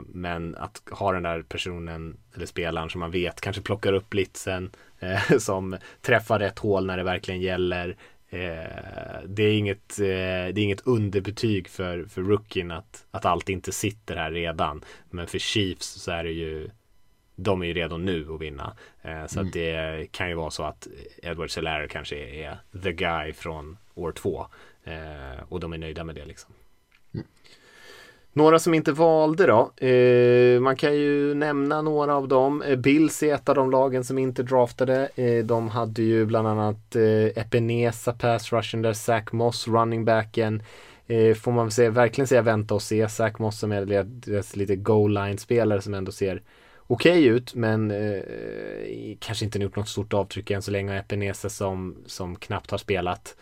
Men 0.08 0.56
att 0.56 0.82
ha 0.92 1.12
den 1.12 1.24
där 1.24 1.42
personen 1.42 2.18
eller 2.36 2.46
spelaren 2.46 2.90
som 2.90 3.00
man 3.00 3.12
vet 3.12 3.42
kanske 3.42 3.62
plockar 3.62 3.94
upp 3.94 4.10
blitzen. 4.10 4.72
Som 5.40 5.78
träffar 6.02 6.40
rätt 6.40 6.60
hål 6.60 6.86
när 6.86 6.98
det 6.98 7.04
verkligen 7.04 7.42
gäller. 7.42 7.98
Eh, 8.34 9.24
det, 9.28 9.44
är 9.44 9.58
inget, 9.58 10.00
eh, 10.00 10.06
det 10.06 10.60
är 10.60 10.60
inget 10.60 10.88
underbetyg 10.88 11.70
för, 11.70 12.06
för 12.06 12.22
rookien 12.22 12.72
att, 12.72 13.06
att 13.12 13.26
allt 13.26 13.50
inte 13.50 13.72
sitter 13.72 14.16
här 14.16 14.32
redan. 14.32 14.84
Men 15.10 15.28
för 15.28 15.40
Chiefs 15.40 15.86
så 15.86 16.12
är 16.12 16.24
det 16.24 16.32
ju 16.32 16.70
de 17.36 17.62
är 17.62 17.66
ju 17.66 17.74
redo 17.74 17.98
nu 17.98 18.34
att 18.34 18.42
vinna. 18.42 18.76
Eh, 19.02 19.26
så 19.26 19.40
att 19.40 19.54
det 19.54 20.12
kan 20.12 20.30
ju 20.30 20.36
vara 20.36 20.52
så 20.52 20.64
att 20.64 20.88
Edward 21.24 21.52
Celaire 21.52 21.88
kanske 21.88 22.16
är 22.16 22.58
the 22.84 22.92
guy 22.92 23.34
från 23.34 23.78
år 23.96 24.12
två. 24.12 24.46
Och 25.50 25.60
de 25.60 25.74
är 25.74 25.78
nöjda 25.78 26.04
med 26.04 26.16
det 26.16 26.26
liksom. 26.26 26.54
Några 28.36 28.60
som 28.60 28.74
inte 28.74 28.92
valde 28.92 29.46
då. 29.46 29.86
Eh, 29.88 30.60
man 30.60 30.76
kan 30.76 30.96
ju 30.96 31.34
nämna 31.34 31.82
några 31.82 32.16
av 32.16 32.28
dem. 32.28 32.62
Eh, 32.62 32.76
Bills 32.76 33.24
är 33.24 33.34
ett 33.34 33.50
av 33.50 33.56
de 33.56 33.72
lagen 33.72 34.04
som 34.04 34.18
inte 34.18 34.44
draftade. 34.44 35.10
Eh, 35.16 35.46
de 35.46 35.70
hade 35.70 36.02
ju 36.02 36.26
bland 36.26 36.48
annat 36.48 36.96
eh, 36.96 37.26
Epinesa, 37.44 38.14
pass 38.14 38.54
rushen 38.54 38.82
där, 38.82 38.94
Zach 38.94 39.32
Moss, 39.32 39.68
running 39.68 40.06
backen. 40.06 40.64
Eh, 41.08 41.36
får 41.36 41.52
man 41.52 41.72
säga, 41.72 41.90
verkligen 41.90 42.28
säga 42.28 42.42
vänta 42.42 42.74
och 42.74 42.82
se. 42.82 43.10
Zach 43.10 43.40
Moss 43.40 43.60
som 43.60 43.72
är 43.72 43.86
deras 43.86 44.56
lite 44.56 44.76
goal 44.76 45.14
line 45.14 45.38
spelare 45.38 45.82
som 45.82 45.94
ändå 45.94 46.12
ser 46.12 46.42
okej 46.88 47.26
ut 47.26 47.56
men 47.56 47.92
eh, 47.92 48.22
kanske 49.20 49.46
inte 49.46 49.60
gjort 49.60 49.76
något 49.76 49.90
stort 49.90 50.14
avtryck 50.14 50.52
än 50.52 50.62
så 50.62 50.72
länge. 50.72 50.92
Och 50.92 50.98
Epinesa 50.98 51.50
som, 51.50 51.96
som 52.06 52.36
knappt 52.36 52.72
har 52.72 52.78
spelat. 52.78 53.36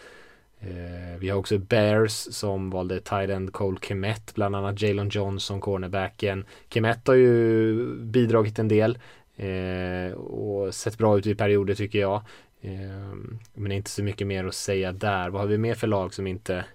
Eh, 0.64 1.18
vi 1.20 1.30
har 1.30 1.38
också 1.38 1.58
Bears 1.58 2.12
som 2.12 2.70
valde 2.70 3.00
tight 3.00 3.30
end 3.30 3.54
Cole 3.54 3.78
Kemet, 3.82 4.36
bland 4.36 4.56
annat 4.56 4.82
Jalen 4.82 5.10
Johnson, 5.10 5.62
cornerbacken. 5.62 6.46
Kemet 6.70 7.08
har 7.08 7.16
ju 7.16 7.76
bidragit 7.96 8.60
en 8.60 8.68
del 8.68 9.00
eh, 9.36 10.14
och 10.18 10.76
sett 10.76 10.98
bra 10.98 11.18
ut 11.18 11.26
i 11.26 11.36
perioder 11.36 11.76
tycker 11.76 12.00
jag. 12.00 12.22
Eh, 12.62 13.16
men 13.54 13.72
inte 13.72 13.90
så 13.90 14.04
mycket 14.04 14.28
mer 14.28 14.46
att 14.46 14.56
säga 14.56 14.92
där. 14.92 15.30
Vad 15.30 15.42
har 15.42 15.48
vi 15.48 15.58
mer 15.58 15.76
för 15.76 15.88
lag 15.88 16.14
som 16.14 16.28
inte 16.28 16.66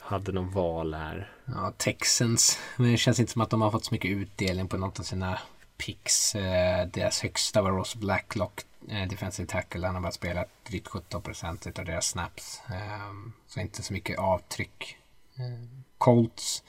hade 0.00 0.32
någon 0.32 0.50
val 0.50 0.94
här? 0.94 1.30
Ja, 1.44 1.72
Texans. 1.76 2.58
Men 2.76 2.90
det 2.90 2.96
känns 2.96 3.20
inte 3.20 3.32
som 3.32 3.42
att 3.42 3.50
de 3.50 3.62
har 3.62 3.70
fått 3.70 3.84
så 3.84 3.94
mycket 3.94 4.10
utdelning 4.10 4.68
på 4.68 4.76
något 4.76 4.98
av 4.98 5.02
sina 5.02 5.38
picks. 5.78 6.34
Eh, 6.34 6.86
deras 6.86 7.22
högsta 7.22 7.62
var 7.62 7.70
Ross 7.70 7.94
Blacklock, 7.94 8.60
eh, 8.90 9.08
defensive 9.08 9.48
tackle. 9.48 9.86
Han 9.86 9.94
har 9.94 10.02
bara 10.02 10.12
spelat 10.12 10.48
drygt 10.68 10.88
17 10.88 11.22
procent 11.22 11.66
av 11.78 11.84
deras 11.84 12.06
snaps. 12.06 12.62
Eh, 12.70 13.12
så 13.46 13.60
inte 13.60 13.82
så 13.82 13.92
mycket 13.92 14.18
avtryck. 14.18 14.96
Ehm, 15.38 15.52
eh, 15.52 15.68
Colts. 15.98 16.62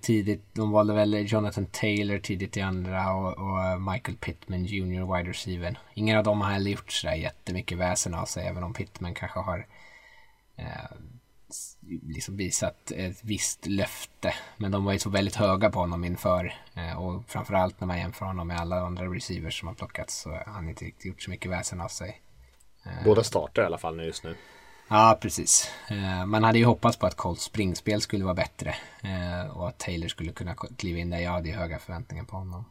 Tidigt, 0.00 0.54
de 0.54 0.70
valde 0.70 0.94
väl 0.94 1.32
Jonathan 1.32 1.66
Taylor 1.66 2.18
tidigt 2.18 2.56
i 2.56 2.60
andra 2.60 3.14
och, 3.14 3.38
och 3.38 3.64
eh, 3.64 3.78
Michael 3.78 4.16
Pittman 4.16 4.64
Jr. 4.64 5.16
wide 5.16 5.30
receiver. 5.30 5.78
Ingen 5.94 6.18
av 6.18 6.24
dem 6.24 6.40
har 6.40 6.50
heller 6.50 6.70
gjort 6.70 6.92
sådär 6.92 7.14
jättemycket 7.14 7.78
väsen 7.78 8.14
av 8.14 8.24
sig, 8.24 8.46
även 8.46 8.62
om 8.62 8.74
Pittman 8.74 9.14
kanske 9.14 9.38
har 9.38 9.66
eh, 10.56 10.96
liksom 12.02 12.36
visat 12.36 12.90
ett 12.90 13.24
visst 13.24 13.66
löfte. 13.66 14.34
Men 14.56 14.70
de 14.70 14.84
var 14.84 14.92
ju 14.92 14.98
så 14.98 15.10
väldigt 15.10 15.36
höga 15.36 15.70
på 15.70 15.78
honom 15.78 16.04
inför. 16.04 16.54
Eh, 16.74 17.02
och 17.02 17.24
framförallt 17.26 17.80
när 17.80 17.86
man 17.86 17.98
jämför 17.98 18.26
honom 18.26 18.48
med 18.48 18.60
alla 18.60 18.80
andra 18.80 19.04
receivers 19.04 19.58
som 19.58 19.68
har 19.68 19.74
plockats 19.74 20.20
så 20.22 20.30
har 20.30 20.44
han 20.46 20.68
inte 20.68 20.84
riktigt 20.84 21.04
gjort 21.04 21.22
så 21.22 21.30
mycket 21.30 21.50
väsen 21.50 21.80
av 21.80 21.88
sig. 21.88 22.22
Båda 23.04 23.24
startar 23.24 23.62
i 23.62 23.66
alla 23.66 23.78
fall 23.78 23.96
nu 23.96 24.04
just 24.04 24.24
nu. 24.24 24.36
Ja, 24.88 25.18
precis. 25.20 25.70
Eh, 25.88 26.26
man 26.26 26.44
hade 26.44 26.58
ju 26.58 26.64
hoppats 26.64 26.96
på 26.96 27.06
att 27.06 27.16
Colts 27.16 27.42
springspel 27.44 28.00
skulle 28.00 28.24
vara 28.24 28.34
bättre 28.34 28.74
eh, 29.02 29.50
och 29.56 29.68
att 29.68 29.78
Taylor 29.78 30.08
skulle 30.08 30.32
kunna 30.32 30.54
kliva 30.54 30.98
in 30.98 31.10
där. 31.10 31.18
Jag 31.18 31.30
hade 31.30 31.48
ju 31.48 31.54
höga 31.54 31.78
förväntningar 31.78 32.24
på 32.24 32.36
honom. 32.36 32.64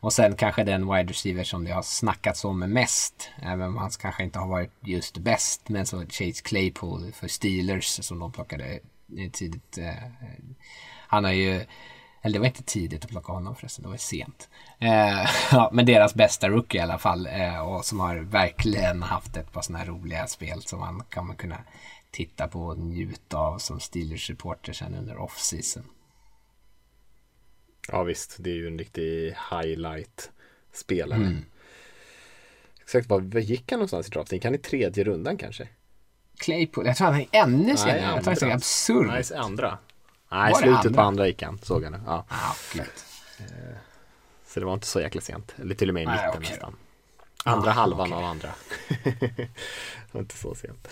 Och 0.00 0.12
sen 0.12 0.36
kanske 0.36 0.64
den 0.64 0.94
wide 0.94 1.10
receiver 1.10 1.44
som 1.44 1.64
det 1.64 1.70
har 1.70 1.82
snackats 1.82 2.44
om 2.44 2.58
mest, 2.58 3.30
även 3.42 3.68
om 3.68 3.76
han 3.76 3.90
kanske 3.90 4.22
inte 4.22 4.38
har 4.38 4.48
varit 4.48 4.72
just 4.80 5.18
bäst, 5.18 5.68
men 5.68 5.86
så 5.86 6.00
Chase 6.00 6.42
Claypool 6.42 7.12
för 7.12 7.28
Steelers 7.28 8.04
som 8.04 8.18
de 8.18 8.32
plockade 8.32 8.78
tidigt. 9.32 9.78
Eh, 9.78 9.94
han 11.08 11.24
har 11.24 11.32
ju 11.32 11.64
eller 12.22 12.32
det 12.32 12.38
var 12.38 12.46
inte 12.46 12.62
tidigt 12.62 13.04
att 13.04 13.10
plocka 13.10 13.32
honom 13.32 13.56
förresten, 13.56 13.82
det 13.82 13.88
var 13.88 13.96
sent. 13.96 14.48
Eh, 14.78 15.30
ja, 15.52 15.70
men 15.72 15.86
deras 15.86 16.14
bästa 16.14 16.48
rookie 16.48 16.80
i 16.80 16.82
alla 16.82 16.98
fall. 16.98 17.26
Eh, 17.26 17.58
och 17.58 17.84
som 17.84 18.00
har 18.00 18.16
verkligen 18.16 19.02
haft 19.02 19.36
ett 19.36 19.52
par 19.52 19.62
sådana 19.62 19.78
här 19.78 19.86
roliga 19.86 20.26
spel 20.26 20.62
som 20.62 20.80
man 20.80 21.02
kan 21.08 21.36
kunna 21.36 21.58
titta 22.10 22.48
på 22.48 22.66
och 22.66 22.78
njuta 22.78 23.38
av 23.38 23.58
som 23.58 23.78
Steelers-supporter 23.78 24.72
sen 24.72 24.94
under 24.94 25.16
off-season. 25.16 25.82
Ja 27.92 28.02
visst, 28.02 28.36
det 28.38 28.50
är 28.50 28.54
ju 28.54 28.66
en 28.66 28.78
riktig 28.78 29.36
highlight-spelare. 29.50 31.20
Mm. 31.20 31.44
Exakt, 32.82 33.06
vad 33.08 33.40
gick 33.40 33.70
han 33.70 33.78
någonstans 33.78 34.06
i 34.06 34.10
draften? 34.10 34.36
Gick 34.36 34.44
han 34.44 34.54
i 34.54 34.58
tredje 34.58 35.04
rundan 35.04 35.36
kanske? 35.36 35.68
Claypool, 36.38 36.86
jag 36.86 36.96
tror 36.96 37.06
han 37.06 37.20
är 37.20 37.26
ännu 37.32 37.76
senare. 37.76 37.98
Jag 37.98 38.24
tror 38.24 38.36
han 38.40 38.50
är 38.50 38.54
absurt. 38.54 39.06
Nej, 39.06 39.38
andra. 39.38 39.78
Nej, 40.30 40.54
slutet 40.54 40.86
andra? 40.86 40.94
på 40.94 41.00
andra 41.00 41.26
gick 41.26 41.42
han, 41.42 41.58
såg 41.58 41.82
jag 41.82 41.92
nu. 41.92 42.00
Ja. 42.06 42.24
Ah, 42.28 42.54
så 44.46 44.60
det 44.60 44.66
var 44.66 44.74
inte 44.74 44.86
så 44.86 45.00
jäkla 45.00 45.20
sent. 45.20 45.54
Eller 45.58 45.74
till 45.74 45.88
och 45.88 45.94
med 45.94 46.02
i 46.02 46.06
mitten 46.06 46.28
okay. 46.28 46.40
nästan. 46.40 46.76
Andra 47.44 47.70
ah, 47.70 47.74
halvan 47.74 48.12
okay. 48.12 48.18
av 48.18 48.30
andra. 48.30 48.48
det 49.04 49.48
var 50.12 50.20
inte 50.20 50.36
så 50.36 50.54
sent. 50.54 50.88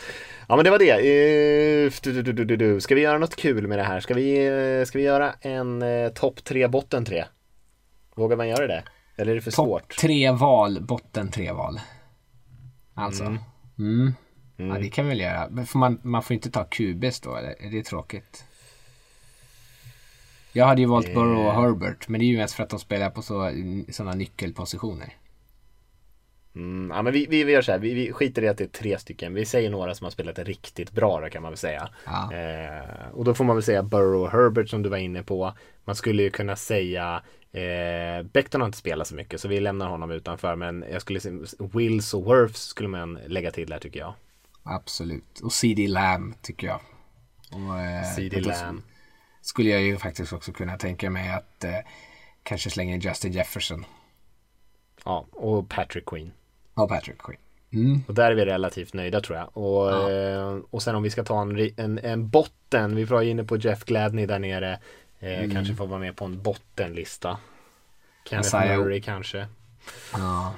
Ja 0.49 0.57
men 0.57 0.65
det 0.65 0.71
var 0.71 0.79
det. 0.79 0.95
Uh, 0.95 1.93
du, 2.03 2.23
du, 2.23 2.45
du, 2.45 2.57
du, 2.57 2.81
Ska 2.81 2.95
vi 2.95 3.01
göra 3.01 3.19
något 3.19 3.37
kul 3.37 3.67
med 3.67 3.79
det 3.79 3.83
här? 3.83 4.01
Ska 4.01 4.15
vi, 4.15 4.51
uh, 4.51 4.85
ska 4.85 4.99
vi 4.99 5.05
göra 5.05 5.35
en 5.41 5.83
uh, 5.83 6.09
topp 6.13 6.45
tre, 6.45 6.69
botten 6.69 7.05
tre? 7.05 7.25
Vågar 8.15 8.37
man 8.37 8.49
göra 8.49 8.67
det? 8.67 8.83
Eller 9.17 9.33
är 9.33 9.37
det 9.37 9.43
för 9.43 9.51
top 9.51 9.67
svårt? 9.67 9.89
Topp 9.89 9.99
tre 9.99 10.31
val, 10.31 10.81
botten 10.81 11.31
tre 11.31 11.53
val. 11.53 11.81
Alltså. 12.95 13.25
Mm. 13.25 13.39
Mm. 13.79 14.15
Mm. 14.59 14.71
Ja 14.71 14.83
det 14.83 14.89
kan 14.89 15.05
vi 15.05 15.09
väl 15.09 15.21
göra. 15.21 15.49
Men 15.51 15.67
får 15.67 15.79
man, 15.79 16.01
man 16.03 16.23
får 16.23 16.35
inte 16.35 16.51
ta 16.51 16.65
QBs 16.65 17.21
då 17.21 17.37
eller? 17.37 17.63
Är 17.63 17.71
det 17.71 17.83
tråkigt? 17.83 18.45
Jag 20.53 20.67
hade 20.67 20.81
ju 20.81 20.87
valt 20.87 21.15
Burrow 21.15 21.47
och 21.47 21.53
Herbert, 21.53 22.09
men 22.09 22.21
det 22.21 22.25
är 22.25 22.29
ju 22.29 22.37
mest 22.37 22.55
för 22.55 22.63
att 22.63 22.71
de 22.71 22.79
spelar 22.79 23.11
på 23.11 23.23
så, 23.23 23.53
sådana 23.89 24.15
nyckelpositioner. 24.15 25.18
Mm, 26.59 26.91
ja, 26.97 27.03
men 27.03 27.13
vi, 27.13 27.27
vi, 27.27 27.45
vi 27.45 27.53
gör 27.53 27.63
så 27.63 27.73
här, 27.73 27.79
vi, 27.79 27.95
vi 27.95 28.13
skiter 28.13 28.43
i 28.43 28.49
att 28.49 28.59
det 28.59 28.65
är 28.65 28.69
tre 28.69 28.99
stycken. 28.99 29.35
Vi 29.35 29.45
säger 29.45 29.71
några 29.71 29.95
som 29.95 30.05
har 30.05 30.11
spelat 30.11 30.39
riktigt 30.39 30.93
bra 30.93 31.21
då 31.21 31.29
kan 31.29 31.43
man 31.43 31.51
väl 31.53 31.59
säga. 31.59 31.89
Ja. 32.07 32.33
Eh, 32.33 33.09
och 33.13 33.25
då 33.25 33.35
får 33.35 33.45
man 33.45 33.57
väl 33.57 33.63
säga 33.63 33.83
Burrow 33.83 34.23
och 34.23 34.31
Herbert 34.31 34.69
som 34.69 34.83
du 34.83 34.89
var 34.89 34.97
inne 34.97 35.23
på. 35.23 35.53
Man 35.85 35.97
skulle 35.97 36.23
ju 36.23 36.31
kunna 36.31 36.57
säga 36.57 37.23
eh, 37.53 38.23
Becton 38.33 38.61
har 38.61 38.67
inte 38.67 38.79
spelat 38.79 39.07
så 39.07 39.15
mycket 39.15 39.41
så 39.41 39.49
vi 39.49 39.61
lämnar 39.61 39.89
honom 39.89 40.11
utanför. 40.11 40.57
Men 40.57 40.85
jag 40.93 41.03
skulle 41.03 41.21
säga 41.21 41.39
Wills 41.59 42.15
och 42.15 42.25
Worths 42.25 42.63
skulle 42.63 42.89
man 42.89 43.19
lägga 43.27 43.51
till 43.51 43.69
där 43.69 43.79
tycker 43.79 44.01
jag. 44.01 44.15
Absolut. 44.63 45.41
Och 45.41 45.53
CD 45.53 45.89
Lamb 45.89 46.43
tycker 46.43 46.67
jag. 46.67 46.81
Och, 47.53 47.79
eh, 47.79 48.15
CD 48.17 48.41
Lamb 48.41 48.83
skulle 49.41 49.71
jag 49.71 49.83
ju 49.83 49.97
faktiskt 49.97 50.33
också 50.33 50.53
kunna 50.53 50.77
tänka 50.77 51.11
mig 51.11 51.33
att 51.33 51.65
eh, 51.65 51.79
kanske 52.43 52.71
slänga 52.71 52.95
in 52.95 53.01
Justin 53.01 53.33
Jefferson. 53.33 53.85
Ja, 55.05 55.27
och 55.33 55.69
Patrick 55.69 56.07
Queen. 56.07 56.33
Och 56.83 56.89
Patrick 56.89 57.19
Queen. 57.19 57.41
Mm. 57.73 58.01
Och 58.07 58.15
där 58.15 58.31
är 58.31 58.35
vi 58.35 58.45
relativt 58.45 58.95
nöjda 58.95 59.21
tror 59.21 59.39
jag. 59.39 59.57
Och, 59.57 59.93
ja. 59.93 60.11
eh, 60.11 60.59
och 60.71 60.83
sen 60.83 60.95
om 60.95 61.03
vi 61.03 61.11
ska 61.11 61.25
ta 61.25 61.43
en, 61.43 61.71
en, 61.77 61.99
en 61.99 62.29
botten, 62.29 62.97
vi 62.97 63.05
var 63.05 63.23
inne 63.23 63.45
på 63.45 63.57
Jeff 63.57 63.85
Gladney 63.85 64.27
där 64.27 64.39
nere. 64.39 64.81
Eh, 65.19 65.39
mm. 65.39 65.51
Kanske 65.51 65.75
får 65.75 65.87
vara 65.87 66.01
med 66.01 66.17
på 66.17 66.25
en 66.25 66.43
bottenlista. 66.43 67.39
Kenneth 68.31 68.49
Isaiah... 68.49 68.79
Murray 68.79 69.01
kanske. 69.01 69.47
Ja. 70.13 70.55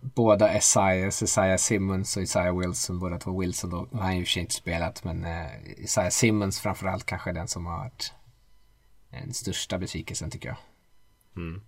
Båda 0.00 0.48
Esaias, 0.48 1.22
Isaiah 1.22 1.56
Simmons 1.56 2.16
och 2.16 2.22
Isaiah 2.22 2.58
Wilson, 2.58 2.98
båda 2.98 3.18
två 3.18 3.40
Wilson 3.40 3.70
då. 3.70 3.88
har 3.92 4.00
Han 4.00 4.16
ju 4.16 4.24
för 4.24 4.40
inte 4.40 4.54
spelat 4.54 5.04
men 5.04 5.24
eh, 5.24 5.46
Isaiah 5.76 6.10
Simmons 6.10 6.60
framförallt 6.60 7.06
kanske 7.06 7.32
den 7.32 7.48
som 7.48 7.66
har 7.66 7.78
varit 7.78 8.12
den 9.10 9.34
största 9.34 9.78
besvikelsen 9.78 10.30
tycker 10.30 10.48
jag. 10.48 10.56
Mm. 11.36 11.60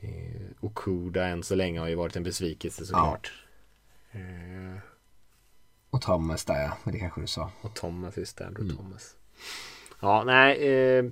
Eh, 0.00 0.50
Okuda 0.60 1.26
än 1.26 1.42
så 1.42 1.54
länge 1.54 1.80
har 1.80 1.88
ju 1.88 1.94
varit 1.94 2.16
en 2.16 2.22
besvikelse 2.22 2.86
såklart. 2.86 3.32
Ja. 4.12 4.18
Eh. 4.20 4.76
Och 5.90 6.02
Thomas 6.02 6.44
där 6.44 6.62
ja, 6.62 6.76
men 6.84 6.92
det 6.94 7.00
kanske 7.00 7.20
du 7.20 7.26
sa. 7.26 7.50
Och 7.60 7.74
Thomas, 7.74 8.16
just 8.16 8.36
det, 8.36 8.44
mm. 8.44 8.76
Thomas. 8.76 9.16
Ja, 10.00 10.24
nej. 10.24 10.68
Eh, 10.68 11.04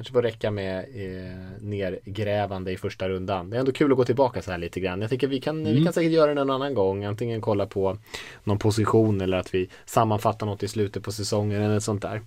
kanske 0.00 0.12
får 0.12 0.22
räcka 0.22 0.50
med 0.50 0.78
eh, 0.78 1.36
nergrävande 1.60 2.72
i 2.72 2.76
första 2.76 3.08
rundan. 3.08 3.50
Det 3.50 3.56
är 3.56 3.60
ändå 3.60 3.72
kul 3.72 3.92
att 3.92 3.96
gå 3.96 4.04
tillbaka 4.04 4.42
så 4.42 4.50
här 4.50 4.58
lite 4.58 4.80
grann. 4.80 5.00
Jag 5.00 5.10
tycker 5.10 5.28
vi 5.28 5.40
kan, 5.40 5.60
mm. 5.60 5.74
vi 5.74 5.84
kan 5.84 5.92
säkert 5.92 6.12
göra 6.12 6.34
det 6.34 6.40
en 6.40 6.50
annan 6.50 6.74
gång. 6.74 7.04
Antingen 7.04 7.40
kolla 7.40 7.66
på 7.66 7.98
någon 8.44 8.58
position 8.58 9.20
eller 9.20 9.36
att 9.36 9.54
vi 9.54 9.68
sammanfattar 9.84 10.46
något 10.46 10.62
i 10.62 10.68
slutet 10.68 11.02
på 11.02 11.12
säsongen 11.12 11.62
eller 11.62 11.80
sånt 11.80 12.02
där. 12.02 12.22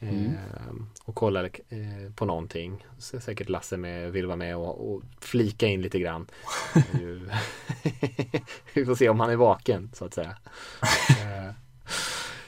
Mm. 0.00 0.24
Eh, 0.24 0.32
och 1.04 1.14
kolla 1.14 1.44
eh, 1.44 1.50
på 2.16 2.24
någonting. 2.24 2.86
Så 2.98 3.20
säkert 3.20 3.48
Lasse 3.48 3.76
med, 3.76 4.12
vill 4.12 4.26
vara 4.26 4.36
med 4.36 4.56
och, 4.56 4.92
och 4.92 5.02
flika 5.20 5.66
in 5.66 5.82
lite 5.82 5.98
grann. 5.98 6.26
vi 8.74 8.84
får 8.84 8.94
se 8.94 9.08
om 9.08 9.20
han 9.20 9.30
är 9.30 9.36
vaken 9.36 9.90
så 9.94 10.04
att 10.04 10.14
säga. 10.14 10.36
Eh, 11.08 11.52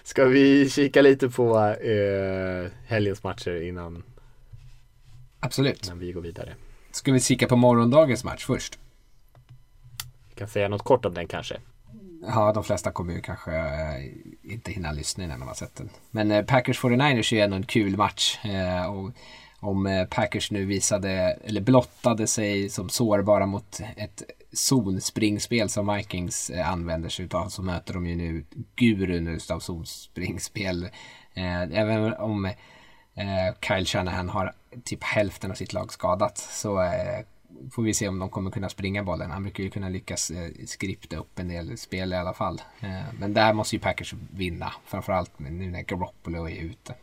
ska 0.03 0.25
vi 0.25 0.71
kika 0.71 1.03
lite 1.03 1.29
på 1.29 1.59
eh, 1.67 2.71
helgens 2.87 3.23
matcher 3.23 3.63
innan 3.63 4.03
Absolut. 5.41 5.87
Innan 5.87 5.99
vi 5.99 6.13
går 6.13 6.21
vidare. 6.21 6.55
Ska 6.91 7.13
vi 7.13 7.21
kika 7.21 7.47
på 7.47 7.57
morgondagens 7.57 8.25
match 8.25 8.45
först? 8.45 8.79
Vi 10.29 10.35
kan 10.35 10.49
säga 10.49 10.69
något 10.69 10.83
kort 10.83 11.05
om 11.05 11.15
den 11.15 11.27
kanske. 11.27 11.57
Ja, 12.23 12.53
de 12.53 12.65
flesta 12.65 12.91
kommer 12.91 13.15
ju 13.15 13.21
kanske 13.21 13.53
äh, 13.53 14.53
inte 14.53 14.73
hinna 14.73 14.93
lyssna 14.93 15.25
innan 15.25 15.41
de 15.41 15.49
har 15.49 15.55
sett 15.55 15.75
den. 15.75 15.91
Men 16.11 16.31
äh, 16.31 16.45
Packers 16.45 16.81
49ers 16.81 17.33
är 17.33 17.37
ju 17.37 17.43
ändå 17.43 17.57
en 17.57 17.67
kul 17.67 17.97
match. 17.97 18.39
Äh, 18.45 18.87
och 18.87 19.11
om 19.63 20.07
Packers 20.11 20.51
nu 20.51 20.65
visade, 20.65 21.11
eller 21.45 21.61
blottade 21.61 22.27
sig 22.27 22.69
som 22.69 22.89
sårbara 22.89 23.47
mot 23.47 23.81
ett 23.97 24.23
zonspringspel 24.53 25.69
som 25.69 25.95
Vikings 25.95 26.51
använder 26.65 27.09
sig 27.09 27.25
utav 27.25 27.49
så 27.49 27.63
möter 27.63 27.95
de 27.95 28.07
ju 28.07 28.17
nu 28.17 28.45
gurun 28.77 29.29
utav 29.29 29.61
zonspringspel. 29.61 30.89
Även 31.35 32.15
om 32.15 32.53
Kyle 33.61 33.87
Shanahan 33.87 34.29
har 34.29 34.55
typ 34.85 35.05
hälften 35.05 35.51
av 35.51 35.55
sitt 35.55 35.73
lag 35.73 35.93
skadat. 35.93 36.39
Så 36.39 36.83
eh, 36.83 37.25
får 37.73 37.83
vi 37.83 37.95
se 37.95 38.09
om 38.09 38.19
de 38.19 38.29
kommer 38.29 38.51
kunna 38.51 38.69
springa 38.69 39.03
bollen. 39.03 39.31
Han 39.31 39.43
brukar 39.43 39.65
ju 39.65 39.71
kunna 39.71 39.89
lyckas 39.89 40.31
eh, 40.31 40.51
skripta 40.67 41.17
upp 41.17 41.39
en 41.39 41.49
del 41.49 41.79
spel 41.79 42.13
i 42.13 42.17
alla 42.17 42.35
fall. 42.35 42.61
Eh, 42.81 43.15
men 43.19 43.35
där 43.35 43.53
måste 43.53 43.77
ju 43.77 43.81
Packers 43.81 44.15
vinna. 44.31 44.73
Framförallt 44.85 45.39
nu 45.39 45.51
när 45.51 45.83
Garoppolo 45.83 46.49
är 46.49 46.63
ute. 46.63 46.95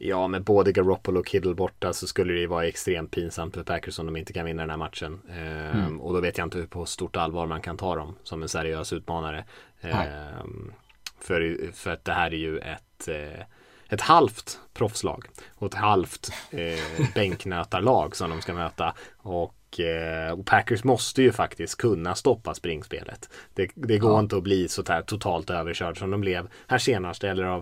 Ja, 0.00 0.28
med 0.28 0.44
både 0.44 0.72
Garoppolo 0.72 1.20
och 1.20 1.28
Kiddle 1.28 1.54
borta 1.54 1.92
så 1.92 2.06
skulle 2.06 2.32
det 2.32 2.40
ju 2.40 2.46
vara 2.46 2.66
extremt 2.66 3.10
pinsamt 3.10 3.54
för 3.54 3.64
Packers 3.64 3.98
om 3.98 4.06
de 4.06 4.16
inte 4.16 4.32
kan 4.32 4.46
vinna 4.46 4.62
den 4.62 4.70
här 4.70 4.76
matchen. 4.76 5.20
Ehm, 5.30 5.80
mm. 5.80 6.00
Och 6.00 6.14
då 6.14 6.20
vet 6.20 6.38
jag 6.38 6.46
inte 6.46 6.58
hur 6.58 6.66
på 6.66 6.86
stort 6.86 7.16
allvar 7.16 7.46
man 7.46 7.60
kan 7.60 7.76
ta 7.76 7.96
dem 7.96 8.14
som 8.22 8.42
en 8.42 8.48
seriös 8.48 8.92
utmanare. 8.92 9.44
Ehm, 9.80 10.72
för, 11.20 11.72
för 11.72 11.90
att 11.90 12.04
det 12.04 12.12
här 12.12 12.30
är 12.30 12.38
ju 12.38 12.58
ett 12.58 13.08
eh, 13.08 13.44
ett 13.88 14.00
halvt 14.00 14.58
proffslag 14.74 15.24
och 15.54 15.66
ett 15.66 15.74
halvt 15.74 16.30
eh, 16.50 17.06
bänknötarlag 17.14 18.16
som 18.16 18.30
de 18.30 18.40
ska 18.40 18.54
möta. 18.54 18.94
Och, 19.16 19.80
eh, 19.80 20.32
och, 20.32 20.46
Packers 20.46 20.84
måste 20.84 21.22
ju 21.22 21.32
faktiskt 21.32 21.76
kunna 21.76 22.14
stoppa 22.14 22.54
springspelet. 22.54 23.28
Det, 23.54 23.70
det 23.74 23.98
går 23.98 24.12
ja. 24.12 24.18
inte 24.18 24.36
att 24.36 24.42
bli 24.42 24.68
så 24.68 24.84
här 24.88 25.02
totalt 25.02 25.50
överkörd 25.50 25.98
som 25.98 26.10
de 26.10 26.20
blev 26.20 26.48
här 26.66 26.78
senast. 26.78 27.24
Eller 27.24 27.44
av, 27.44 27.60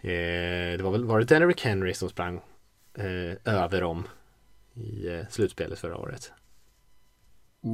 eh, 0.00 0.76
det 0.76 0.82
var 0.82 0.90
väl, 0.90 1.04
var 1.04 1.18
det 1.18 1.24
Derrick 1.24 1.64
Henry 1.64 1.94
som 1.94 2.08
sprang 2.08 2.40
eh, 2.98 3.54
över 3.54 3.80
dem 3.80 4.08
i 4.74 5.08
eh, 5.08 5.20
slutspelet 5.30 5.78
förra 5.78 5.96
året? 5.96 6.32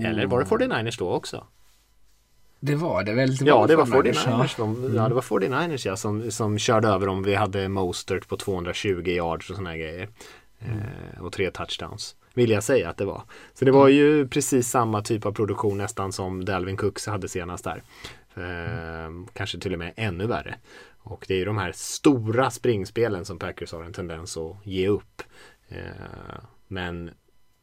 Eller 0.05 0.27
var 0.27 0.41
det 0.41 0.47
49ers 0.47 0.99
då 0.99 1.11
också? 1.11 1.47
Det 2.61 2.75
var 2.75 3.03
det 3.03 3.13
väl? 3.13 3.37
Det 3.37 3.45
ja, 3.45 3.67
det 3.67 3.77
var 3.77 3.87
49ers. 3.87 4.55
Ja. 4.59 4.65
Mm. 4.65 4.97
ja, 4.97 5.09
det 5.09 5.15
var 5.15 5.23
49ers 5.23 5.87
ja, 5.87 5.97
som, 5.97 6.31
som 6.31 6.59
körde 6.59 6.89
över 6.89 7.07
dem. 7.07 7.23
Vi 7.23 7.35
hade 7.35 7.69
Mostert 7.69 8.29
på 8.29 8.37
220 8.37 9.03
yards 9.07 9.51
och 9.51 9.57
sådana 9.57 9.77
grejer. 9.77 10.09
Mm. 10.59 10.79
Eh, 10.79 11.23
och 11.25 11.33
tre 11.33 11.51
touchdowns. 11.51 12.17
Vill 12.35 12.51
jag 12.51 12.63
säga 12.63 12.91
att 12.91 12.97
det 12.97 13.05
var. 13.05 13.23
Så 13.55 13.65
det 13.65 13.71
var 13.71 13.89
mm. 13.89 13.97
ju 13.97 14.29
precis 14.29 14.69
samma 14.69 15.03
typ 15.03 15.27
av 15.27 15.33
produktion 15.33 15.79
nästan 15.79 16.13
som 16.13 16.45
Dalvin 16.45 16.77
Cooks 16.77 17.07
hade 17.07 17.29
senast 17.29 17.65
där. 17.65 17.83
Eh, 18.35 19.11
kanske 19.33 19.59
till 19.59 19.73
och 19.73 19.79
med 19.79 19.93
ännu 19.97 20.27
värre. 20.27 20.55
Och 21.03 21.25
det 21.29 21.35
är 21.35 21.39
ju 21.39 21.45
de 21.45 21.59
här 21.59 21.73
stora 21.75 22.51
springspelen 22.51 23.25
som 23.25 23.39
Packers 23.39 23.73
har 23.73 23.85
en 23.85 23.93
tendens 23.93 24.37
att 24.37 24.57
ge 24.65 24.89
upp. 24.89 25.23
Eh, 25.69 26.41
men 26.69 27.11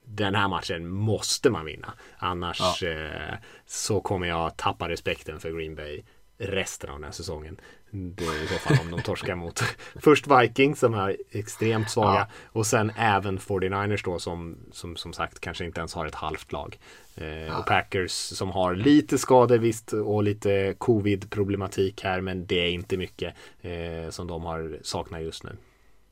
den 0.08 0.36
här 0.36 0.48
matchen 0.48 0.88
måste 0.90 1.50
man 1.50 1.66
vinna. 1.66 1.94
Annars 2.18 2.82
Ja. 2.82 2.90
eh, 2.90 3.36
så 3.66 4.02
kommer 4.02 4.28
jag 4.28 4.58
tappa 4.58 4.90
respekten 4.90 5.40
för 5.40 5.52
Green 5.52 5.76
Bay 5.76 6.04
resten 6.38 6.90
av 6.90 6.96
den 6.96 7.04
här 7.04 7.12
säsongen. 7.12 7.58
Det 7.92 8.26
är 8.26 8.44
i 8.44 8.48
så 8.48 8.54
fall 8.54 8.78
om 8.82 8.92
de 8.92 9.02
torskar 9.02 9.36
mot 9.46 9.64
först 9.96 10.28
Vikings 10.28 10.80
som 10.80 10.94
är 10.94 11.18
extremt 11.32 11.90
svaga 11.90 12.20
Ja. 12.20 12.28
och 12.46 12.68
sen 12.68 12.92
även 12.98 13.40
49ers 13.40 14.02
då 14.06 14.20
som, 14.20 14.58
som 14.72 14.96
som 14.96 15.14
sagt 15.14 15.40
kanske 15.40 15.66
inte 15.66 15.80
ens 15.80 15.94
har 15.94 16.06
ett 16.06 16.16
halvt 16.16 16.52
lag. 16.52 16.80
Eh, 17.16 17.60
Och 17.60 17.66
Packers 17.66 18.12
som 18.12 18.50
har 18.52 18.76
lite 18.76 19.18
skador 19.18 19.58
visst 19.58 19.94
och 19.94 20.24
lite 20.24 20.76
covid 20.78 21.30
problematik 21.30 22.04
här 22.04 22.22
men 22.22 22.46
det 22.46 22.56
är 22.60 22.70
inte 22.70 22.98
mycket 22.98 23.34
eh, 23.62 24.10
som 24.10 24.28
de 24.28 24.44
har 24.44 24.80
saknar 24.84 25.20
just 25.20 25.44
nu. 25.44 25.58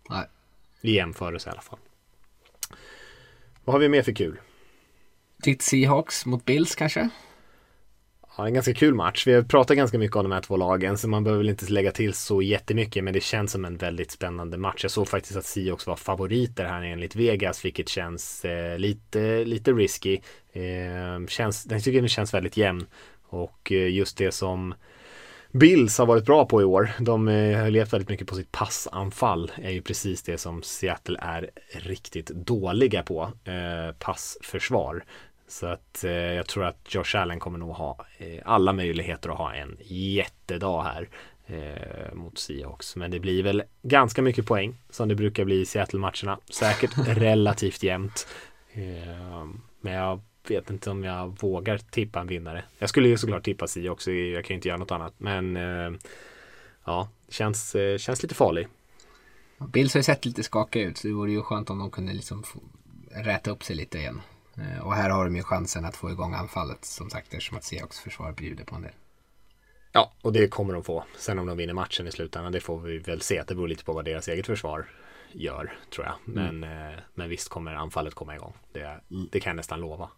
Nej. 0.10 0.26
I 0.82 0.92
jämförelse 0.96 1.50
i 1.50 1.52
alla 1.52 1.62
fall. 1.62 1.80
Vad 3.66 3.74
har 3.74 3.80
vi 3.80 3.90
mer 3.90 4.04
för 4.04 4.12
kul? 4.12 4.40
Ditt 5.44 5.62
Seahawks 5.62 6.26
mot 6.26 6.46
Bills 6.46 6.76
kanske? 6.76 7.10
Ja, 8.38 8.48
en 8.48 8.54
ganska 8.54 8.74
kul 8.74 8.94
match. 8.94 9.28
Vi 9.28 9.34
har 9.34 9.42
pratat 9.42 9.78
ganska 9.78 9.98
mycket 9.98 10.16
om 10.16 10.24
de 10.24 10.32
här 10.32 10.42
två 10.42 10.58
lagen 10.58 10.98
så 10.98 11.08
man 11.08 11.24
behöver 11.24 11.44
väl 11.44 11.50
inte 11.50 11.66
lägga 11.66 11.92
till 11.92 12.14
så 12.14 12.42
jättemycket 12.42 13.04
men 13.04 13.14
det 13.14 13.24
känns 13.24 13.52
som 13.52 13.66
en 13.66 13.78
väldigt 13.78 14.12
spännande 14.12 14.58
match. 14.58 14.84
Jag 14.84 14.92
såg 14.92 15.08
faktiskt 15.08 15.36
att 15.36 15.46
Seahawks 15.46 15.88
var 15.88 15.96
favoriter 15.96 16.66
här 16.66 16.82
enligt 16.82 17.16
Vegas 17.16 17.66
vilket 17.66 17.90
känns 17.90 18.46
eh, 18.46 18.78
lite, 18.78 19.46
lite 19.46 19.72
risky. 19.72 20.20
Eh, 20.52 21.28
känns, 21.28 21.64
den 21.64 21.82
tycker 21.82 22.00
den 22.00 22.10
känns 22.10 22.34
väldigt 22.34 22.58
jämn 22.58 22.86
och 23.28 23.72
eh, 23.72 23.94
just 23.94 24.18
det 24.18 24.32
som 24.32 24.74
Bills 25.60 25.98
har 25.98 26.06
varit 26.06 26.26
bra 26.26 26.46
på 26.46 26.62
i 26.62 26.66
år. 26.66 26.92
De 27.00 27.28
eh, 27.28 27.60
har 27.60 27.70
levt 27.70 27.94
väldigt 27.94 28.10
mycket 28.10 28.28
på 28.28 28.36
sitt 28.36 28.52
passanfall. 28.52 29.52
är 29.56 29.72
ju 29.72 29.82
precis 29.82 30.24
det 30.24 30.38
som 30.38 30.64
Seattle 30.64 31.20
är 31.22 31.50
riktigt 31.74 32.28
dåliga 32.28 33.04
på. 33.04 33.32
Eh, 33.44 33.96
passförsvar. 34.00 35.04
Så 35.48 35.68
att 35.68 36.04
eh, 36.04 36.12
jag 36.12 36.48
tror 36.48 36.66
att 36.66 36.96
Josh 36.96 37.16
Allen 37.16 37.40
kommer 37.40 37.60
nog 37.60 37.70
ha 37.70 38.06
eh, 38.18 38.42
alla 38.46 38.74
möjligheter 38.74 39.30
att 39.30 39.38
ha 39.38 39.54
en 39.54 39.78
jättedag 39.84 40.84
här 40.84 41.10
eh, 41.46 42.14
mot 42.14 42.38
Seahawks. 42.38 42.96
Men 42.96 43.12
det 43.12 43.20
blir 43.20 43.44
väl 43.44 43.64
ganska 43.82 44.22
mycket 44.22 44.46
poäng 44.46 44.82
som 44.90 45.08
det 45.08 45.16
brukar 45.16 45.46
bli 45.46 45.62
i 45.62 45.66
Seattle-matcherna. 45.66 46.40
Säkert 46.52 46.92
relativt 47.08 47.84
jämnt. 47.84 48.28
Men 49.82 49.94
jag 49.94 50.22
vet 50.52 50.70
inte 50.70 50.90
om 50.90 51.04
jag 51.04 51.38
vågar 51.42 51.78
tippa 51.78 52.20
en 52.20 52.28
vinnare. 52.28 52.64
Jag 52.80 52.90
skulle 52.90 53.08
ju 53.08 53.18
såklart 53.18 53.44
tippa 53.44 53.68
Seahawks, 53.68 54.08
jag 54.08 54.46
kan 54.46 54.54
ju 54.54 54.56
inte 54.56 54.68
göra 54.68 54.78
något 54.78 54.92
annat. 54.92 55.14
Men 55.18 55.58
eh, 55.58 56.00
ja, 56.86 57.10
känns, 57.30 57.76
eh, 57.76 57.98
känns 57.98 58.24
lite 58.24 58.36
farlig. 58.36 58.68
Bills 59.58 59.94
har 59.94 60.00
ju 60.00 60.04
sett 60.04 60.26
lite 60.26 60.44
skakiga 60.44 60.84
ut 60.84 60.98
så 60.98 61.08
det 61.08 61.14
vore 61.14 61.32
ju 61.32 61.42
skönt 61.42 61.70
om 61.70 61.80
de 61.80 61.92
kunde 61.92 62.14
liksom 62.14 62.44
räta 63.12 63.52
upp 63.52 63.64
sig 63.64 63.76
lite 63.76 63.98
igen. 63.98 64.22
Eh, 64.58 64.86
Och 64.86 64.94
här 64.94 65.10
har 65.10 65.26
de 65.26 65.36
ju 65.36 65.44
chansen 65.44 65.86
att 65.86 65.96
få 65.96 66.12
igång 66.12 66.34
anfallet 66.34 66.86
som 66.86 67.10
sagt 67.10 67.34
eftersom 67.34 67.58
att 67.58 67.64
Seahawks 67.64 68.00
försvar 68.00 68.32
bjuder 68.32 68.64
på 68.64 68.76
en 68.76 68.82
del. 68.82 68.92
Ja, 69.92 70.12
och 70.22 70.34
det 70.34 70.48
kommer 70.48 70.74
de 70.74 70.84
få. 70.84 71.04
Sen 71.18 71.40
om 71.40 71.46
de 71.46 71.58
vinner 71.58 71.74
matchen 71.74 72.08
i 72.08 72.12
slutändan, 72.12 72.52
det 72.52 72.60
får 72.62 72.80
vi 72.80 72.98
väl 72.98 73.22
se. 73.22 73.44
Det 73.48 73.56
beror 73.56 73.68
lite 73.68 73.84
på 73.84 73.94
vad 73.94 74.06
deras 74.06 74.28
eget 74.28 74.46
försvar 74.46 74.86
gör, 75.32 75.74
tror 75.94 76.06
jag. 76.06 76.16
Men, 76.26 76.64
eh, 76.64 77.00
men 77.14 77.30
visst 77.30 77.50
kommer 77.50 77.76
anfallet 77.76 78.14
komma 78.16 78.36
igång. 78.36 78.54
Det, 78.72 79.00
det 79.32 79.40
kan 79.40 79.50
jag 79.50 79.56
nästan 79.56 79.80
lova. 79.82 80.10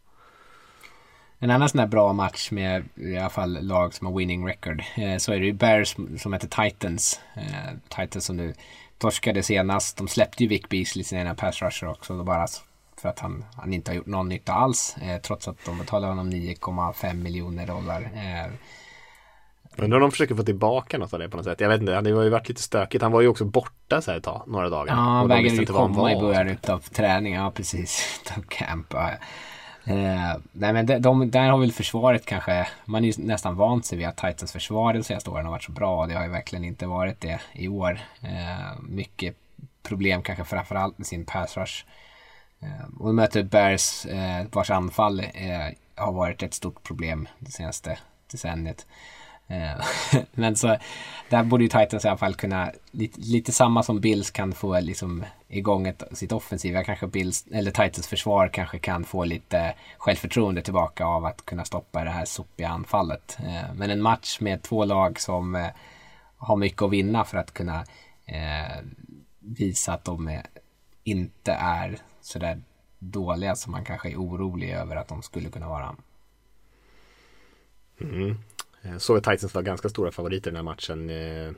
En 1.40 1.52
annan 1.52 1.70
sån 1.70 1.80
här 1.80 1.88
bra 1.88 2.14
match 2.14 2.52
med 2.52 2.84
i 2.96 3.18
alla 3.18 3.30
fall 3.30 3.58
lag 3.62 3.94
som 3.94 4.08
har 4.08 4.14
winning 4.14 4.48
record. 4.48 4.84
Eh, 4.96 5.18
så 5.18 5.34
är 5.34 5.40
det 5.40 5.46
ju 5.46 5.54
Bears 5.54 5.96
som 6.18 6.34
heter 6.34 6.70
Titans. 6.70 7.20
Eh, 7.36 7.74
Titans 7.90 8.26
som 8.26 8.38
nu 8.38 8.54
torskade 8.98 9.44
senast. 9.44 9.98
De 9.98 10.08
släppte 10.08 10.44
ju 10.44 10.50
Vic 10.50 10.62
Beasley 10.70 11.04
sin 11.04 11.20
ena 11.20 11.36
pass 11.36 11.62
rusher 11.62 11.90
också. 11.90 12.18
Då 12.18 12.24
bara 12.24 12.48
för 13.02 13.10
att 13.10 13.20
han, 13.20 13.46
han 13.56 13.74
inte 13.74 13.92
har 13.92 13.96
gjort 13.96 14.06
någon 14.06 14.30
nytta 14.30 14.54
alls. 14.54 14.96
Eh, 15.02 15.22
trots 15.22 15.48
att 15.48 15.66
de 15.66 15.78
betalade 15.78 16.12
honom 16.12 16.32
9,5 16.32 17.14
miljoner 17.14 17.68
dollar. 17.68 18.02
Eh, 18.02 18.52
Undrar 19.80 19.98
om 19.98 20.02
de 20.02 20.12
försöker 20.12 20.36
få 20.36 20.44
tillbaka 20.44 20.98
något 20.98 21.14
av 21.14 21.20
det 21.20 21.30
på 21.30 21.38
något 21.38 21.46
sätt. 21.46 21.60
Jag 21.60 21.70
vet 21.70 21.80
inte, 21.80 22.02
det 22.02 22.12
har 22.12 22.24
ju 22.24 22.30
varit 22.30 22.50
lite 22.50 22.62
stökigt. 22.62 23.02
Han 23.02 23.12
var 23.12 23.22
ju 23.22 23.28
också 23.28 23.46
borta 23.46 24.02
så 24.02 24.12
här 24.12 24.18
ett 24.18 24.24
tag, 24.24 24.44
några 24.48 24.70
dagar. 24.70 24.94
Ja, 24.94 24.94
han 24.94 25.28
vägrade 25.28 25.56
ju 25.56 25.66
komma 25.66 26.12
i 26.12 26.16
början 26.16 26.48
utav 26.48 26.80
träningen. 26.80 27.44
Ja, 27.44 27.52
precis. 27.52 28.22
Utav 28.26 28.42
camp. 28.42 28.88
Ja. 28.90 29.12
Eh, 29.88 30.36
nej, 30.52 30.74
men 30.74 30.86
de, 30.86 31.00
de, 31.00 31.32
där 31.32 31.50
har 31.50 31.58
väl 31.58 31.72
försvaret 31.72 32.26
kanske... 32.26 32.68
Man 32.86 33.04
är 33.04 33.08
ju 33.08 33.24
nästan 33.24 33.56
vant 33.56 33.86
sig 33.86 33.98
vid 33.98 34.08
att 34.08 34.18
Titans 34.18 34.52
försvar 34.52 34.94
de 34.94 35.04
senaste 35.04 35.30
åren 35.30 35.46
har 35.46 35.52
varit 35.52 35.64
så 35.64 35.72
bra. 35.72 36.02
och 36.02 36.08
Det 36.08 36.14
har 36.14 36.24
ju 36.24 36.30
verkligen 36.30 36.66
inte 36.66 36.88
varit 36.88 37.22
det 37.22 37.42
i 37.54 37.68
år. 37.68 38.00
Eh, 38.22 38.80
mycket 38.82 39.36
problem 39.84 40.22
kanske 40.22 40.44
framförallt 40.44 40.98
med 40.98 41.08
sin 41.08 41.26
pass 41.26 41.58
rush. 41.58 41.86
Eh, 42.60 42.86
och 43.00 43.08
de 43.08 43.16
möter 43.16 43.44
Bears 43.44 44.06
eh, 44.06 44.46
vars 44.52 44.72
anfall 44.72 45.20
eh, 45.20 45.68
har 45.96 46.12
varit 46.12 46.44
ett 46.44 46.54
stort 46.54 46.84
problem 46.84 47.28
det 47.40 47.52
senaste 47.52 48.00
decenniet. 48.32 48.86
Eh, 49.48 49.86
men 50.32 50.56
så 50.56 50.78
där 51.30 51.44
borde 51.44 51.64
ju 51.64 51.70
Titans 51.70 52.06
i 52.06 52.08
alla 52.08 52.18
fall 52.18 52.36
kunna, 52.36 52.72
lite, 52.92 53.22
lite 53.22 53.52
samma 53.52 53.84
som 53.84 54.00
Bills 54.00 54.32
kan 54.32 54.54
få 54.54 54.80
liksom 54.80 55.26
igång 55.48 55.88
ett, 55.88 56.04
sitt 56.12 56.32
offensiva, 56.32 56.84
kanske 56.84 57.08
Bills, 57.08 57.46
eller 57.52 57.72
Titans 57.72 58.08
försvar 58.08 58.48
kanske 58.48 58.80
kan 58.80 59.04
få 59.04 59.26
lite 59.26 59.74
självförtroende 59.98 60.62
tillbaka 60.62 61.06
av 61.06 61.26
att 61.26 61.46
kunna 61.46 61.66
stoppa 61.66 62.04
det 62.04 62.10
här 62.10 62.26
sopiga 62.26 62.70
anfallet. 62.70 63.38
Eh, 63.40 63.74
men 63.76 63.90
en 63.90 64.02
match 64.02 64.40
med 64.40 64.62
två 64.62 64.86
lag 64.86 65.20
som 65.20 65.56
eh, 65.56 65.68
har 66.38 66.56
mycket 66.56 66.82
att 66.82 66.92
vinna 66.92 67.24
för 67.24 67.38
att 67.38 67.54
kunna 67.54 67.86
visa 69.40 69.94
att 69.94 70.06
de 70.06 70.40
inte 71.04 71.52
är 71.52 71.98
sådär 72.22 72.62
dåliga 73.00 73.56
som 73.56 73.72
man 73.72 73.86
kanske 73.86 74.12
är 74.12 74.16
orolig 74.16 74.70
över 74.70 74.96
att 74.96 75.08
de 75.08 75.22
skulle 75.22 75.50
kunna 75.50 75.70
vara. 75.70 75.96
Mm. 78.02 78.38
Såg 78.98 79.18
att 79.18 79.24
Titans 79.24 79.54
var 79.56 79.62
ganska 79.62 79.90
stora 79.90 80.12
favoriter 80.12 80.50
i 80.50 80.54
den 80.54 80.56
här 80.56 80.64
matchen. 80.64 81.10
Eh, 81.10 81.52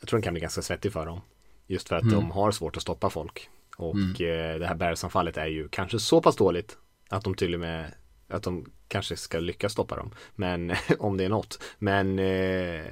Jag 0.00 0.08
tror 0.08 0.18
den 0.18 0.22
kan 0.22 0.34
bli 0.34 0.40
ganska 0.40 0.62
svettig 0.62 0.92
för 0.92 1.06
dem. 1.06 1.20
Just 1.66 1.88
för 1.88 1.96
att 1.96 2.10
de 2.10 2.30
har 2.30 2.52
svårt 2.52 2.76
att 2.76 2.82
stoppa 2.82 3.10
folk. 3.10 3.48
Och 3.76 4.20
eh, 4.20 4.58
det 4.58 4.66
här 4.66 4.74
Bears-anfallet 4.74 5.36
är 5.36 5.46
ju 5.46 5.68
kanske 5.68 5.98
så 5.98 6.22
pass 6.22 6.36
dåligt 6.36 6.76
att 7.08 7.24
de 7.24 7.34
till 7.34 7.54
och 7.54 7.60
med 7.60 7.94
att 8.28 8.42
de 8.42 8.66
kanske 8.88 9.16
ska 9.16 9.38
lyckas 9.38 9.72
stoppa 9.72 9.96
dem. 9.96 10.10
Men 10.34 10.72
om 10.98 11.16
det 11.16 11.24
är 11.24 11.28
något. 11.28 11.62
Men 11.78 12.18
eh, 12.18 12.84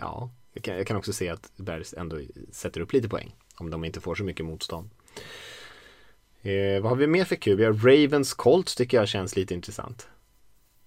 ja, 0.00 0.30
jag 0.52 0.64
kan, 0.64 0.76
jag 0.76 0.86
kan 0.86 0.96
också 0.96 1.12
se 1.12 1.28
att 1.28 1.52
Bears 1.56 1.94
ändå 1.94 2.20
sätter 2.52 2.80
upp 2.80 2.92
lite 2.92 3.08
poäng. 3.08 3.34
Om 3.56 3.70
de 3.70 3.84
inte 3.84 4.00
får 4.00 4.14
så 4.14 4.24
mycket 4.24 4.46
motstånd. 4.46 4.90
Eh, 6.42 6.80
vad 6.82 6.90
har 6.90 6.96
vi 6.96 7.06
mer 7.06 7.24
för 7.24 7.36
kul? 7.36 7.56
Vi 7.56 7.64
har 7.64 7.72
Ravens 7.72 8.34
Colts 8.34 8.76
tycker 8.76 8.96
jag 8.96 9.08
känns 9.08 9.36
lite 9.36 9.54
intressant. 9.54 10.08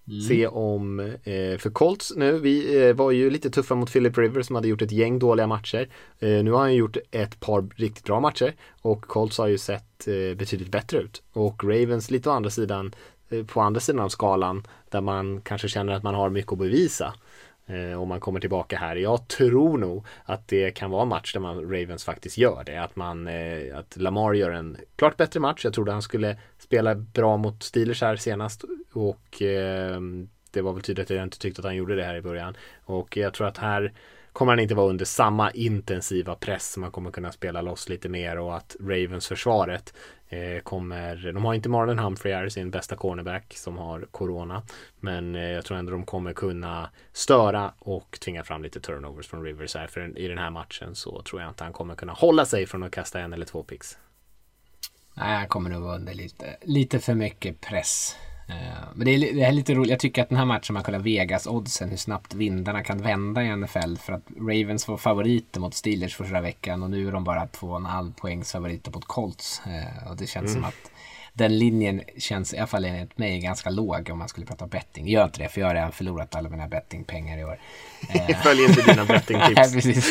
Mm. 0.08 0.20
Se 0.20 0.46
om, 0.46 1.00
eh, 1.00 1.58
för 1.58 1.70
Colts 1.70 2.12
nu, 2.16 2.38
vi 2.38 2.86
eh, 2.88 2.94
var 2.94 3.10
ju 3.10 3.30
lite 3.30 3.50
tuffa 3.50 3.74
mot 3.74 3.92
Philip 3.92 4.18
Rivers 4.18 4.46
som 4.46 4.56
hade 4.56 4.68
gjort 4.68 4.82
ett 4.82 4.92
gäng 4.92 5.18
dåliga 5.18 5.46
matcher. 5.46 5.88
Eh, 6.18 6.44
nu 6.44 6.50
har 6.50 6.58
han 6.58 6.74
gjort 6.74 6.96
ett 7.10 7.40
par 7.40 7.66
riktigt 7.76 8.04
bra 8.04 8.20
matcher 8.20 8.54
och 8.82 9.02
Colts 9.02 9.38
har 9.38 9.46
ju 9.46 9.58
sett 9.58 10.08
eh, 10.08 10.36
betydligt 10.36 10.70
bättre 10.70 10.98
ut. 10.98 11.22
Och 11.32 11.64
Ravens 11.64 12.10
lite 12.10 12.28
å 12.28 12.32
andra 12.32 12.50
sidan, 12.50 12.94
eh, 13.30 13.44
på 13.44 13.60
andra 13.60 13.80
sidan 13.80 14.00
av 14.00 14.08
skalan 14.08 14.66
där 14.90 15.00
man 15.00 15.40
kanske 15.40 15.68
känner 15.68 15.92
att 15.92 16.02
man 16.02 16.14
har 16.14 16.30
mycket 16.30 16.52
att 16.52 16.58
bevisa. 16.58 17.14
Eh, 17.66 18.02
om 18.02 18.08
man 18.08 18.20
kommer 18.20 18.40
tillbaka 18.40 18.78
här. 18.78 18.96
Jag 18.96 19.28
tror 19.28 19.78
nog 19.78 20.06
att 20.24 20.48
det 20.48 20.70
kan 20.70 20.90
vara 20.90 21.02
en 21.02 21.08
match 21.08 21.32
där 21.32 21.40
man 21.40 21.62
Ravens 21.62 22.04
faktiskt 22.04 22.38
gör 22.38 22.62
det. 22.66 22.76
Att, 22.76 22.96
man, 22.96 23.26
eh, 23.28 23.78
att 23.78 23.96
Lamar 23.96 24.34
gör 24.34 24.50
en 24.50 24.76
klart 24.96 25.16
bättre 25.16 25.40
match. 25.40 25.64
Jag 25.64 25.74
trodde 25.74 25.92
han 25.92 26.02
skulle 26.02 26.36
spela 26.58 26.94
bra 26.94 27.36
mot 27.36 27.62
Steelers 27.62 28.02
här 28.02 28.16
senast. 28.16 28.64
Och 28.92 29.42
ehm, 29.42 30.28
det 30.50 30.62
var 30.62 30.72
väl 30.72 30.82
tydligt 30.82 31.10
att 31.10 31.16
jag 31.16 31.24
inte 31.24 31.38
tyckte 31.38 31.60
att 31.60 31.64
han 31.64 31.76
gjorde 31.76 31.96
det 31.96 32.04
här 32.04 32.16
i 32.16 32.22
början. 32.22 32.56
Och 32.84 33.16
jag 33.16 33.34
tror 33.34 33.46
att 33.46 33.58
här 33.58 33.92
kommer 34.34 34.52
han 34.52 34.60
inte 34.60 34.74
vara 34.74 34.88
under 34.88 35.04
samma 35.04 35.50
intensiva 35.50 36.34
press. 36.34 36.76
Man 36.76 36.90
kommer 36.90 37.10
kunna 37.10 37.32
spela 37.32 37.62
loss 37.62 37.88
lite 37.88 38.08
mer 38.08 38.38
och 38.38 38.56
att 38.56 38.76
Ravens 38.80 39.28
försvaret 39.28 39.94
eh, 40.28 40.62
kommer, 40.62 41.32
de 41.32 41.44
har 41.44 41.54
inte 41.54 41.68
Marlon 41.68 41.98
Humphrey 41.98 42.34
här, 42.34 42.48
sin 42.48 42.70
bästa 42.70 42.96
cornerback 42.96 43.54
som 43.56 43.78
har 43.78 44.06
corona. 44.10 44.62
Men 45.00 45.34
eh, 45.34 45.42
jag 45.42 45.64
tror 45.64 45.76
ändå 45.78 45.92
de 45.92 46.04
kommer 46.04 46.32
kunna 46.32 46.90
störa 47.12 47.72
och 47.78 48.18
tvinga 48.24 48.44
fram 48.44 48.62
lite 48.62 48.80
turnovers 48.80 49.26
från 49.26 49.44
Rivers 49.44 49.74
här. 49.74 49.86
För 49.86 50.18
i 50.18 50.28
den 50.28 50.38
här 50.38 50.50
matchen 50.50 50.94
så 50.94 51.22
tror 51.22 51.40
jag 51.40 51.50
inte 51.50 51.64
han 51.64 51.72
kommer 51.72 51.94
kunna 51.94 52.12
hålla 52.12 52.44
sig 52.44 52.66
från 52.66 52.82
att 52.82 52.92
kasta 52.92 53.20
en 53.20 53.32
eller 53.32 53.46
två 53.46 53.62
picks. 53.62 53.98
Nej, 55.14 55.36
han 55.36 55.48
kommer 55.48 55.70
nog 55.70 55.82
vara 55.82 55.96
under 55.96 56.14
lite, 56.14 56.56
lite 56.62 56.98
för 56.98 57.14
mycket 57.14 57.60
press. 57.60 58.16
Eh, 58.48 58.54
Men 58.94 59.04
det 59.06 59.14
är, 59.14 59.34
det 59.34 59.42
är 59.42 59.52
lite 59.52 59.74
roligt. 59.74 59.90
Jag 59.90 60.00
tycker 60.00 60.22
att 60.22 60.28
den 60.28 60.38
här 60.38 60.44
matchen, 60.44 60.74
man 60.74 60.82
kollar 60.82 60.98
Vegas-oddsen, 60.98 61.90
hur 61.90 61.96
snabbt 61.96 62.34
vindarna 62.34 62.82
kan 62.82 63.02
vända 63.02 63.42
i 63.42 63.56
NFL. 63.56 63.96
För 63.96 64.12
att 64.12 64.26
Ravens 64.36 64.88
var 64.88 64.96
favoriter 64.96 65.60
mot 65.60 65.74
Steelers 65.74 66.16
förra 66.16 66.40
veckan 66.40 66.82
och 66.82 66.90
nu 66.90 67.08
är 67.08 67.12
de 67.12 67.24
bara 67.24 67.46
två 67.46 67.66
och 67.66 67.76
en 67.76 67.84
halv 67.86 68.12
poängs 68.12 68.52
favoriter 68.52 68.92
mot 68.92 69.04
Colts. 69.04 69.62
Eh, 69.66 70.10
Och 70.10 70.16
det 70.16 70.26
känns 70.26 70.52
som 70.52 70.64
att 70.64 70.90
den 71.36 71.58
linjen 71.58 72.02
känns 72.18 72.54
i 72.54 72.58
alla 72.58 72.66
fall 72.66 72.84
enligt 72.84 73.18
mig 73.18 73.38
ganska 73.40 73.70
låg 73.70 74.10
om 74.12 74.18
man 74.18 74.28
skulle 74.28 74.46
prata 74.46 74.66
betting. 74.66 75.08
Gör 75.08 75.24
inte 75.24 75.42
det 75.42 75.48
för 75.48 75.60
jag 75.60 75.68
har 75.68 75.74
redan 75.74 75.92
förlorat 75.92 76.34
alla 76.34 76.48
mina 76.48 76.68
bettingpengar 76.68 77.38
i 77.38 77.44
år. 77.44 77.58
Följ 78.42 78.64
inte 78.64 78.82
dina 78.92 79.04
bettingtips. 79.74 80.10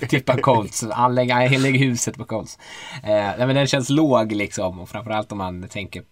Tippa 0.08 0.36
Colts. 0.40 0.84
Lägg 1.10 1.76
huset 1.76 2.16
på 2.16 2.24
Colts. 2.24 2.58
Eh, 3.04 3.10
nej, 3.10 3.46
men 3.46 3.54
den 3.54 3.66
känns 3.66 3.90
låg 3.90 4.32
liksom. 4.32 4.80
Och 4.80 4.88
framförallt 4.88 5.32
om 5.32 5.38
man 5.38 5.68
tänker, 5.68 6.02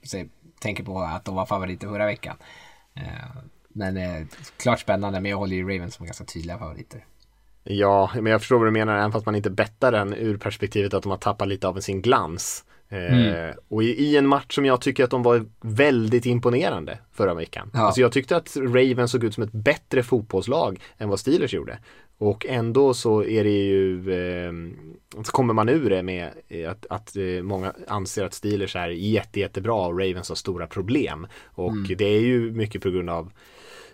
tänker 0.61 0.84
på 0.84 1.00
att 1.00 1.24
de 1.24 1.34
var 1.34 1.46
favoriter 1.46 1.88
förra 1.88 2.06
veckan. 2.06 2.36
Eh, 2.94 3.02
men 3.68 3.96
eh, 3.96 4.26
klart 4.56 4.80
spännande. 4.80 5.20
Men 5.20 5.30
jag 5.30 5.38
håller 5.38 5.56
ju 5.56 5.62
Ravens 5.62 5.94
som 5.94 6.06
ganska 6.06 6.24
tydliga 6.24 6.58
favoriter. 6.58 7.04
Ja, 7.64 8.11
men 8.14 8.26
jag 8.26 8.40
förstår 8.40 8.58
vad 8.58 8.66
du 8.66 8.70
menar, 8.70 8.96
även 8.96 9.12
fast 9.12 9.26
man 9.26 9.34
inte 9.34 9.50
bettar 9.50 9.92
den 9.92 10.14
ur 10.14 10.36
perspektivet 10.36 10.94
att 10.94 11.02
de 11.02 11.11
har 11.11 11.18
tappat 11.18 11.48
lite 11.48 11.68
av 11.68 11.80
sin 11.80 12.02
glans. 12.02 12.64
Mm. 12.88 13.48
Eh, 13.48 13.54
och 13.68 13.82
i, 13.82 13.86
i, 13.86 14.16
en 14.16 14.26
match 14.26 14.54
som 14.54 14.64
jag 14.64 14.80
tycker 14.80 15.04
att 15.04 15.11
de 15.11 15.22
var 15.22 15.46
väldigt 15.61 16.26
imponerande 16.26 16.98
förra 17.12 17.34
veckan. 17.34 17.70
Ja. 17.74 17.80
Alltså 17.80 18.00
jag 18.00 18.12
tyckte 18.12 18.36
att 18.36 18.56
Ravens 18.56 19.11
såg 19.11 19.24
ut 19.24 19.34
som 19.34 19.42
ett 19.42 19.52
bättre 19.52 20.02
fotbollslag 20.02 20.80
än 20.98 21.08
vad 21.08 21.20
Steelers 21.20 21.54
gjorde. 21.54 21.78
Och 22.21 22.47
ändå 22.47 22.95
så 22.95 23.25
är 23.25 23.45
det 23.45 23.51
ju, 23.51 24.12
eh, 24.12 24.53
så 25.25 25.33
kommer 25.33 25.55
man 25.55 25.68
ur 25.68 25.91
det 25.91 26.03
med 26.03 26.31
att, 26.68 26.87
att 26.91 27.16
eh, 27.16 27.43
många 27.43 27.75
anser 27.89 28.25
att 28.25 28.35
Steelers 28.35 28.77
är 28.77 28.89
jätte, 28.89 29.41
jättebra 29.41 29.87
och 29.87 29.99
Ravens 29.99 30.29
har 30.29 30.37
stora 30.37 30.66
problem. 30.66 31.27
Och 31.45 31.73
mm. 31.73 31.97
det 31.99 32.05
är 32.05 32.21
ju 32.21 32.53
mycket 32.53 32.83
på 32.83 32.91
grund 32.91 33.11
av 33.11 33.33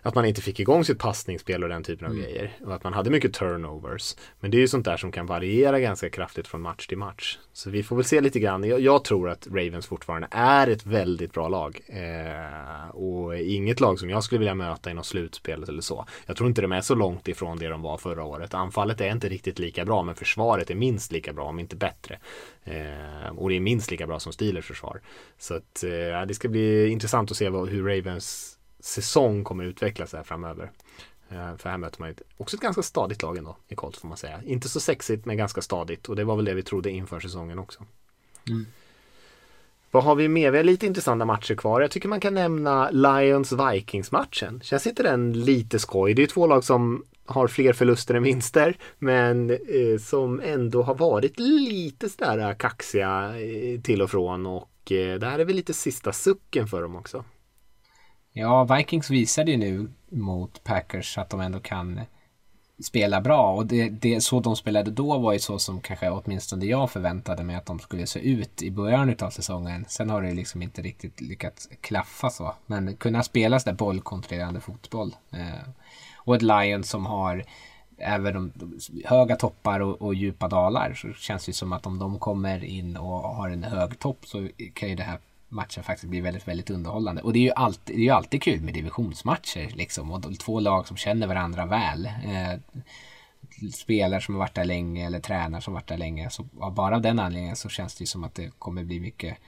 att 0.06 0.14
man 0.14 0.24
inte 0.24 0.42
fick 0.42 0.60
igång 0.60 0.84
sitt 0.84 0.98
passningsspel 0.98 1.62
och 1.62 1.68
den 1.68 1.82
typen 1.82 2.06
av 2.06 2.12
mm. 2.12 2.24
grejer. 2.24 2.52
Och 2.64 2.74
att 2.74 2.84
man 2.84 2.92
hade 2.92 3.10
mycket 3.10 3.32
turnovers. 3.32 4.16
Men 4.40 4.50
det 4.50 4.56
är 4.56 4.60
ju 4.60 4.68
sånt 4.68 4.84
där 4.84 4.96
som 4.96 5.12
kan 5.12 5.26
variera 5.26 5.80
ganska 5.80 6.10
kraftigt 6.10 6.48
från 6.48 6.60
match 6.60 6.86
till 6.86 6.98
match. 6.98 7.38
Så 7.52 7.70
vi 7.70 7.82
får 7.82 7.96
väl 7.96 8.04
se 8.04 8.20
lite 8.20 8.40
grann. 8.40 8.64
Jag, 8.64 8.80
jag 8.80 9.04
tror 9.04 9.28
att 9.30 9.46
Ravens 9.46 9.86
fortfarande 9.86 10.28
är 10.30 10.66
ett 10.66 10.86
väldigt 10.86 11.32
bra 11.32 11.48
lag. 11.48 11.80
Eh, 11.86 12.88
och 12.90 13.38
inget 13.38 13.80
lag 13.80 13.98
som 13.98 14.10
jag 14.10 14.24
skulle 14.24 14.38
vilja 14.38 14.54
möta 14.54 14.90
i 14.90 14.94
något 14.94 15.06
slutspel 15.06 15.62
eller 15.62 15.82
så. 15.82 16.06
Jag 16.26 16.36
tror 16.36 16.48
inte 16.48 16.62
de 16.62 16.72
är 16.72 16.80
så 16.80 16.94
långt 16.94 17.28
ifrån 17.28 17.58
det 17.58 17.68
de 17.68 17.82
var 17.82 17.98
förra 17.98 18.24
året. 18.24 18.54
Anfallet 18.54 19.00
är 19.00 19.12
inte 19.12 19.28
riktigt 19.28 19.58
lika 19.58 19.84
bra 19.84 20.02
men 20.02 20.14
försvaret 20.14 20.70
är 20.70 20.74
minst 20.74 21.12
lika 21.12 21.32
bra 21.32 21.44
om 21.44 21.58
inte 21.58 21.76
bättre. 21.76 22.18
Eh, 22.64 23.36
och 23.36 23.48
det 23.48 23.56
är 23.56 23.60
minst 23.60 23.90
lika 23.90 24.06
bra 24.06 24.20
som 24.20 24.32
Steelers 24.32 24.66
försvar. 24.66 25.00
Så 25.38 25.54
att 25.54 25.84
eh, 25.84 26.26
det 26.26 26.34
ska 26.34 26.48
bli 26.48 26.88
intressant 26.88 27.30
att 27.30 27.36
se 27.36 27.48
vad, 27.48 27.68
hur 27.68 27.84
Ravens 27.84 28.55
säsong 28.80 29.44
kommer 29.44 29.64
utvecklas 29.64 30.12
här 30.12 30.22
framöver. 30.22 30.70
Eh, 31.28 31.56
för 31.56 31.68
här 31.70 31.78
möter 31.78 32.00
man 32.00 32.08
ju 32.08 32.14
också 32.36 32.56
ett 32.56 32.62
ganska 32.62 32.82
stadigt 32.82 33.22
lag 33.22 33.38
ändå 33.38 33.56
i 33.68 33.74
Colts 33.74 33.98
får 33.98 34.08
man 34.08 34.16
säga. 34.16 34.42
Inte 34.44 34.68
så 34.68 34.80
sexigt 34.80 35.24
men 35.24 35.36
ganska 35.36 35.62
stadigt 35.62 36.08
och 36.08 36.16
det 36.16 36.24
var 36.24 36.36
väl 36.36 36.44
det 36.44 36.54
vi 36.54 36.62
trodde 36.62 36.90
inför 36.90 37.20
säsongen 37.20 37.58
också. 37.58 37.84
Mm. 38.48 38.66
Vad 39.90 40.04
har 40.04 40.14
vi 40.14 40.28
mer? 40.28 40.50
Vi 40.50 40.56
har 40.56 40.64
lite 40.64 40.86
intressanta 40.86 41.24
matcher 41.24 41.54
kvar. 41.54 41.80
Jag 41.80 41.90
tycker 41.90 42.08
man 42.08 42.20
kan 42.20 42.34
nämna 42.34 42.90
Lions-Vikings-matchen. 42.90 44.60
Känns 44.62 44.86
inte 44.86 45.02
den 45.02 45.32
lite 45.32 45.78
skoj? 45.78 46.14
Det 46.14 46.22
är 46.22 46.26
två 46.26 46.46
lag 46.46 46.64
som 46.64 47.04
har 47.26 47.48
fler 47.48 47.72
förluster 47.72 48.14
än 48.14 48.22
vinster 48.22 48.76
men 48.98 49.50
eh, 49.50 49.98
som 50.00 50.40
ändå 50.40 50.82
har 50.82 50.94
varit 50.94 51.38
lite 51.38 52.08
sådär 52.08 52.54
kaxiga 52.54 53.40
eh, 53.40 53.80
till 53.80 54.02
och 54.02 54.10
från 54.10 54.46
och 54.46 54.92
eh, 54.92 55.18
det 55.18 55.26
här 55.26 55.38
är 55.38 55.44
väl 55.44 55.56
lite 55.56 55.74
sista 55.74 56.12
sucken 56.12 56.66
för 56.66 56.82
dem 56.82 56.96
också. 56.96 57.24
Ja, 58.38 58.64
Vikings 58.64 59.10
visade 59.10 59.50
ju 59.50 59.56
nu 59.56 59.90
mot 60.08 60.64
Packers 60.64 61.18
att 61.18 61.30
de 61.30 61.40
ändå 61.40 61.60
kan 61.60 62.00
spela 62.84 63.20
bra 63.20 63.52
och 63.52 63.66
det, 63.66 63.88
det 63.88 64.20
så 64.20 64.40
de 64.40 64.56
spelade 64.56 64.90
då 64.90 65.18
var 65.18 65.32
ju 65.32 65.38
så 65.38 65.58
som 65.58 65.80
kanske 65.80 66.10
åtminstone 66.10 66.64
jag 66.64 66.90
förväntade 66.90 67.44
mig 67.44 67.56
att 67.56 67.66
de 67.66 67.78
skulle 67.78 68.06
se 68.06 68.20
ut 68.20 68.62
i 68.62 68.70
början 68.70 69.16
av 69.20 69.30
säsongen. 69.30 69.84
Sen 69.88 70.10
har 70.10 70.22
det 70.22 70.34
liksom 70.34 70.62
inte 70.62 70.82
riktigt 70.82 71.20
lyckats 71.20 71.68
klaffa 71.80 72.30
så. 72.30 72.54
Men 72.66 72.96
kunna 72.96 73.22
spela 73.22 73.60
sådär 73.60 73.76
bollkontrollerande 73.76 74.60
fotboll. 74.60 75.16
Eh, 75.30 75.68
och 76.16 76.36
ett 76.36 76.42
Lions 76.42 76.90
som 76.90 77.06
har 77.06 77.44
även 77.98 78.52
de, 78.54 78.78
höga 79.04 79.36
toppar 79.36 79.80
och, 79.80 80.02
och, 80.02 80.14
djupa 80.14 80.48
dalar 80.48 80.94
så 80.94 81.12
känns 81.12 81.46
det 81.46 81.52
som 81.52 81.72
att 81.72 81.86
om 81.86 81.98
de 81.98 82.18
kommer 82.18 82.64
in 82.64 82.96
och 82.96 83.20
har 83.20 83.50
en 83.50 83.64
hög 83.64 83.98
topp 83.98 84.18
så 84.26 84.48
kan 84.74 84.88
ju 84.88 84.94
det 84.94 85.02
här 85.02 85.18
matchen 85.56 85.84
faktiskt 85.84 86.10
blir 86.10 86.22
väldigt, 86.22 86.48
väldigt 86.48 86.70
underhållande. 86.70 87.22
Och 87.22 87.32
det 87.32 87.38
är 87.38 87.42
ju 87.42 87.52
alltid, 87.52 87.96
det 87.96 88.00
är 88.00 88.04
ju 88.04 88.10
alltid 88.10 88.42
kul 88.42 88.60
med 88.60 88.74
divisionsmatcher 88.74 89.70
liksom. 89.74 90.10
Och 90.10 90.38
två 90.38 90.60
lag 90.60 90.86
som 90.86 90.96
känner 90.96 91.26
varandra 91.26 91.66
väl. 91.66 92.06
Eh, 92.06 92.60
spelare 93.72 94.20
som 94.20 94.34
har 94.34 94.38
varit 94.38 94.54
där 94.54 94.64
länge 94.64 95.06
eller 95.06 95.20
tränare 95.20 95.62
som 95.62 95.74
har 95.74 95.80
varit 95.80 95.88
där 95.88 95.96
länge. 95.96 96.30
Så 96.30 96.42
bara 96.72 96.96
av 96.96 97.02
den 97.02 97.18
anledningen 97.18 97.56
så 97.56 97.68
känns 97.68 97.94
det 97.94 98.02
ju 98.02 98.06
som 98.06 98.24
att 98.24 98.34
det 98.34 98.50
kommer 98.58 98.84
bli 98.84 99.00
mycket, 99.00 99.38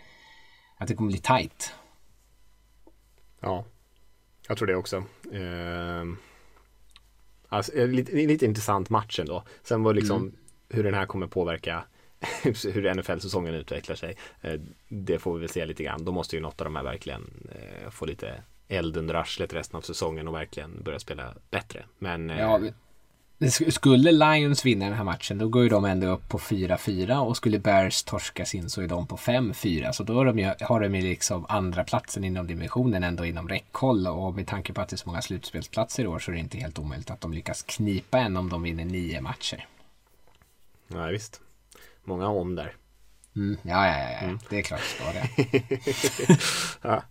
att 0.76 0.88
det 0.88 0.94
kommer 0.94 1.10
bli 1.10 1.18
tight. 1.18 1.72
Ja, 3.40 3.64
jag 4.48 4.58
tror 4.58 4.66
det 4.66 4.76
också. 4.76 4.96
Eh, 5.32 6.04
alltså, 7.48 7.86
lite, 7.86 8.12
lite 8.12 8.44
intressant 8.44 8.90
match 8.90 9.18
ändå. 9.18 9.44
Sen 9.62 9.82
var 9.82 9.94
liksom 9.94 10.22
mm. 10.22 10.36
hur 10.68 10.84
den 10.84 10.94
här 10.94 11.06
kommer 11.06 11.26
påverka 11.26 11.84
hur 12.42 12.94
NFL-säsongen 12.94 13.54
utvecklar 13.54 13.96
sig. 13.96 14.16
Eh, 14.40 14.60
det 14.88 15.18
får 15.18 15.34
vi 15.34 15.40
väl 15.40 15.48
se 15.48 15.66
lite 15.66 15.82
grann. 15.82 16.04
Då 16.04 16.12
måste 16.12 16.36
ju 16.36 16.42
något 16.42 16.60
av 16.60 16.64
de 16.64 16.76
här 16.76 16.84
verkligen 16.84 17.50
eh, 17.50 17.90
få 17.90 18.06
lite 18.06 18.42
eld 18.68 18.96
under 18.96 19.14
arslet 19.14 19.54
resten 19.54 19.76
av 19.76 19.80
säsongen 19.80 20.28
och 20.28 20.34
verkligen 20.34 20.82
börja 20.82 20.98
spela 20.98 21.34
bättre. 21.50 21.84
Men 21.98 22.30
eh, 22.30 22.40
ja, 22.40 22.60
skulle 23.68 24.12
Lions 24.12 24.64
vinna 24.64 24.84
den 24.84 24.94
här 24.94 25.04
matchen 25.04 25.38
då 25.38 25.48
går 25.48 25.62
ju 25.62 25.68
de 25.68 25.84
ändå 25.84 26.06
upp 26.06 26.28
på 26.28 26.38
4-4 26.38 27.18
och 27.18 27.36
skulle 27.36 27.58
Bears 27.58 28.02
torska 28.02 28.44
sin 28.44 28.70
så 28.70 28.82
är 28.82 28.88
de 28.88 29.06
på 29.06 29.16
5-4 29.16 29.92
så 29.92 30.02
då 30.02 30.14
har 30.14 30.24
de 30.24 30.38
ju, 30.38 30.52
har 30.60 30.80
de 30.80 30.94
ju 30.94 31.02
liksom 31.02 31.46
andra 31.48 31.84
platsen 31.84 32.24
inom 32.24 32.46
divisionen 32.46 33.04
ändå 33.04 33.24
inom 33.24 33.48
räckhåll 33.48 34.06
och 34.06 34.34
med 34.34 34.46
tanke 34.46 34.72
på 34.72 34.80
att 34.80 34.88
det 34.88 34.94
är 34.94 34.98
så 34.98 35.08
många 35.08 35.22
slutspelsplatser 35.22 36.04
i 36.04 36.06
år 36.06 36.18
så 36.18 36.30
är 36.30 36.34
det 36.34 36.40
inte 36.40 36.58
helt 36.58 36.78
omöjligt 36.78 37.10
att 37.10 37.20
de 37.20 37.32
lyckas 37.32 37.62
knipa 37.62 38.18
en 38.18 38.36
om 38.36 38.48
de 38.48 38.62
vinner 38.62 38.84
nio 38.84 39.20
matcher. 39.20 39.66
Nej 40.88 41.12
visst 41.12 41.40
många 42.08 42.28
om 42.28 42.54
där. 42.54 42.74
Mm, 43.36 43.56
ja, 43.62 43.86
ja, 43.86 44.10
ja, 44.12 44.18
mm. 44.18 44.38
det 44.50 44.58
är 44.58 44.62
klart 44.62 44.80
ska 44.80 45.04
det. 45.12 45.28
ja. 46.82 47.02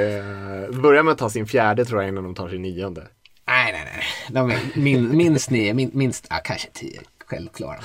eh, 0.00 0.80
börjar 0.80 1.02
med 1.02 1.12
att 1.12 1.18
ta 1.18 1.30
sin 1.30 1.46
fjärde 1.46 1.84
tror 1.84 2.02
jag 2.02 2.08
innan 2.08 2.24
de 2.24 2.34
tar 2.34 2.48
sin 2.48 2.62
nionde. 2.62 3.08
Nej, 3.46 3.72
nej, 3.72 3.84
nej. 3.84 4.04
De 4.28 4.50
är 4.50 4.60
min, 4.74 5.16
minst 5.16 5.50
nio, 5.50 5.74
min, 5.74 5.90
minst, 5.94 6.26
ja, 6.30 6.40
kanske 6.44 6.68
tio. 6.72 7.00
Självklara. 7.26 7.78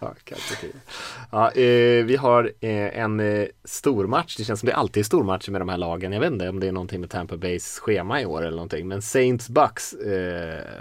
Ja, 0.00 0.14
kanske 0.24 0.56
tio. 0.56 0.72
Ja, 1.30 1.50
eh, 1.50 2.04
vi 2.04 2.16
har 2.16 2.52
eh, 2.60 2.98
en 2.98 3.20
eh, 3.20 3.46
stormatch. 3.64 4.36
Det 4.36 4.44
känns 4.44 4.60
som 4.60 4.66
det 4.66 4.74
alltid 4.74 5.00
är 5.00 5.04
stormatcher 5.04 5.50
med 5.50 5.60
de 5.60 5.68
här 5.68 5.78
lagen. 5.78 6.12
Jag 6.12 6.20
vet 6.20 6.32
inte 6.32 6.48
om 6.48 6.60
det 6.60 6.68
är 6.68 6.72
någonting 6.72 7.00
med 7.00 7.10
Tampa 7.10 7.36
Bays 7.36 7.78
schema 7.78 8.20
i 8.20 8.26
år 8.26 8.42
eller 8.42 8.56
någonting. 8.56 8.88
Men 8.88 9.02
Saints 9.02 9.48
Bucks 9.48 9.94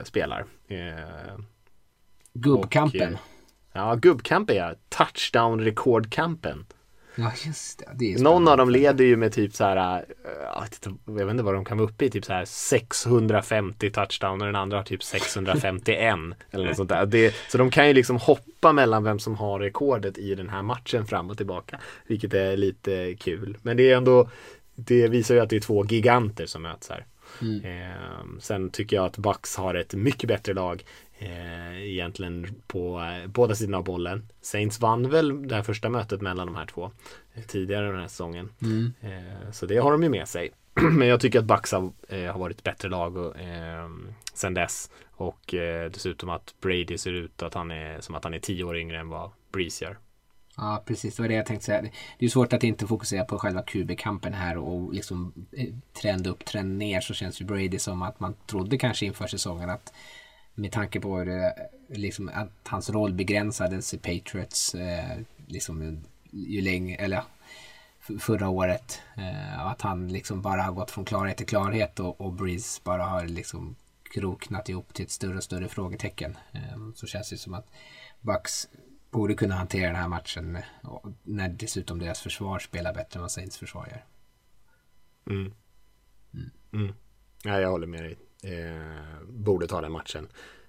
spelar. 0.04 0.46
Gubbkampen. 2.34 3.18
Ja, 3.74 3.96
gubbkamp 3.96 4.50
är 4.50 4.54
jag. 4.54 4.76
Touchdown 4.90 5.62
rekordkampen. 5.62 6.66
Ja, 7.16 7.32
just 7.46 7.80
det. 7.80 8.14
det 8.14 8.22
Någon 8.22 8.48
av 8.48 8.58
dem 8.58 8.70
leder 8.70 9.06
ju 9.06 9.18
med 9.18 9.34
typ 9.34 9.56
så 9.56 9.64
här, 9.64 9.98
äh, 9.98 10.04
jag 11.06 11.26
vet 11.26 11.32
inte 11.32 11.44
vad 11.44 11.54
de 11.54 11.66
kan 11.66 11.78
vara 11.78 11.90
uppe 11.90 12.06
i, 12.06 12.10
typ 12.10 12.26
så 12.26 12.34
här 12.34 12.46
650 12.46 13.92
touchdown 13.92 14.42
och 14.42 14.48
den 14.48 14.56
andra 14.56 14.78
har 14.78 14.84
typ 14.84 15.04
651 15.04 16.16
eller 16.52 16.66
något 16.66 16.76
sånt 16.76 16.90
där. 16.90 17.06
Det, 17.06 17.36
så 17.50 17.58
de 17.58 17.72
kan 17.72 17.88
ju 17.88 17.94
liksom 17.94 18.18
hoppa 18.18 18.74
mellan 18.74 19.04
vem 19.04 19.20
som 19.20 19.36
har 19.36 19.60
rekordet 19.60 20.18
i 20.18 20.36
den 20.36 20.50
här 20.50 20.62
matchen 20.62 21.08
fram 21.08 21.30
och 21.30 21.38
tillbaka, 21.38 21.80
vilket 22.08 22.34
är 22.34 22.58
lite 22.58 23.16
kul. 23.20 23.58
Men 23.62 23.78
det 23.78 23.92
är 23.92 23.98
ändå, 23.98 24.30
det 24.76 25.08
visar 25.08 25.36
ju 25.36 25.42
att 25.42 25.50
det 25.50 25.56
är 25.56 25.62
två 25.62 25.86
giganter 25.86 26.46
som 26.46 26.62
möts 26.62 26.90
här. 26.90 27.06
Mm. 27.42 27.66
Eh, 27.66 28.40
sen 28.40 28.70
tycker 28.70 28.96
jag 28.96 29.06
att 29.06 29.18
Bucks 29.18 29.56
har 29.56 29.76
ett 29.76 29.94
mycket 29.94 30.28
bättre 30.28 30.54
lag 30.54 30.84
eh, 31.22 31.82
egentligen 31.82 32.62
på 32.68 33.02
eh, 33.02 33.28
båda 33.28 33.56
sidorna 33.56 33.78
av 33.78 33.84
bollen. 33.84 34.28
Saints 34.42 34.80
vann 34.80 35.10
väl 35.10 35.48
det 35.48 35.56
här 35.56 35.64
första 35.64 35.90
mötet 35.90 36.22
mellan 36.22 36.48
de 36.48 36.56
här 36.56 36.66
två 36.66 36.92
eh, 37.34 37.44
tidigare 37.44 37.86
den 37.86 38.00
här 38.00 38.08
säsongen. 38.08 38.50
Mm. 38.62 38.94
Eh, 39.02 39.52
så 39.52 39.66
det 39.66 39.78
har 39.78 39.92
de 39.92 40.04
ju 40.04 40.10
med 40.10 40.28
sig. 40.28 40.52
Men 40.92 41.08
jag 41.08 41.20
tycker 41.20 41.40
att 41.40 41.46
Bucks 41.46 41.72
har, 41.72 41.92
har 42.32 42.40
varit 42.40 42.64
bättre 42.64 42.90
lag 42.90 43.18
och, 43.18 43.40
eh, 43.40 43.90
sen 44.34 44.54
dess. 44.54 44.92
Och 45.12 45.54
dessutom 45.92 46.30
att 46.30 46.56
Brady 46.62 46.98
ser 46.98 47.14
ut 47.14 47.44
att 47.44 47.54
han 47.54 47.72
är 47.72 48.02
som 48.02 48.16
att 48.16 48.24
han 48.24 48.34
är 48.34 48.40
tio 48.40 48.64
år 48.64 48.78
yngre 48.78 49.00
än 49.00 49.10
vad 49.10 49.32
Breeze 49.52 49.86
gör. 49.86 49.98
Ja, 50.58 50.84
precis. 50.86 51.16
Det 51.16 51.22
var 51.22 51.30
det 51.30 51.36
jag 51.36 51.46
tänkte 51.46 51.66
säga. 51.66 51.82
Det 52.20 52.26
är 52.26 52.30
svårt 52.30 52.54
att 52.54 52.64
inte 52.64 52.88
fokusera 52.88 53.26
på 53.26 53.40
själva 53.40 53.62
QB-kampen 53.62 54.34
här 54.34 54.58
och 54.58 54.94
liksom 54.94 55.34
trend 56.02 56.28
upp, 56.28 56.46
trend 56.46 56.78
ner 56.78 57.02
så 57.02 57.14
känns 57.14 57.42
ju 57.42 57.46
Brady 57.46 57.80
som 57.80 58.02
att 58.02 58.20
man 58.20 58.36
trodde 58.46 58.78
kanske 58.78 59.06
inför 59.06 59.28
säsongen 59.28 59.70
att 59.70 59.94
med 60.62 60.72
tanke 60.72 61.00
på 61.00 61.24
det, 61.24 61.56
liksom, 61.88 62.32
att 62.34 62.68
hans 62.68 62.90
roll 62.90 63.14
begränsades 63.14 63.94
i 63.94 63.98
Patriots 63.98 64.76
eh, 64.76 65.20
liksom, 65.48 66.04
ju 66.32 66.62
länge, 66.62 66.96
eller 66.96 67.24
förra 68.20 68.50
året. 68.50 69.02
Eh, 69.18 69.66
att 69.66 69.82
han 69.82 70.08
liksom 70.08 70.42
bara 70.42 70.62
har 70.62 70.72
gått 70.72 70.92
från 70.92 71.06
klarhet 71.06 71.38
till 71.38 71.46
klarhet 71.46 72.00
och, 72.00 72.22
och 72.22 72.34
Breeze 72.34 72.82
bara 72.84 73.04
har 73.04 73.26
liksom 73.26 73.76
kroknat 74.14 74.70
ihop 74.70 74.94
till 74.94 75.06
ett 75.06 75.12
större 75.12 75.38
och 75.38 75.44
större 75.44 75.68
frågetecken. 75.68 76.38
Eh, 76.52 76.92
så 76.96 77.08
känns 77.08 77.30
det 77.30 77.38
som 77.38 77.54
att 77.54 77.68
Bucks 78.22 78.68
borde 79.12 79.34
kunna 79.34 79.56
hantera 79.56 79.88
den 79.88 80.02
här 80.02 80.08
matchen 80.08 80.58
när 81.24 81.50
dessutom 81.50 82.00
deras 82.00 82.22
försvar 82.22 82.60
spelar 82.60 82.94
bättre 82.94 83.18
än 83.18 83.22
vad 83.22 83.32
Saints 83.32 83.58
försvar 83.58 83.88
gör. 83.88 84.06
Mm. 85.34 85.54
Mm. 86.74 86.94
Ja, 87.44 87.60
jag 87.60 87.72
håller 87.72 87.88
med 87.88 88.04
dig. 88.04 88.18
Eh, 88.44 89.28
borde 89.28 89.68
ta 89.68 89.82
den 89.82 89.92
matchen. 89.92 90.28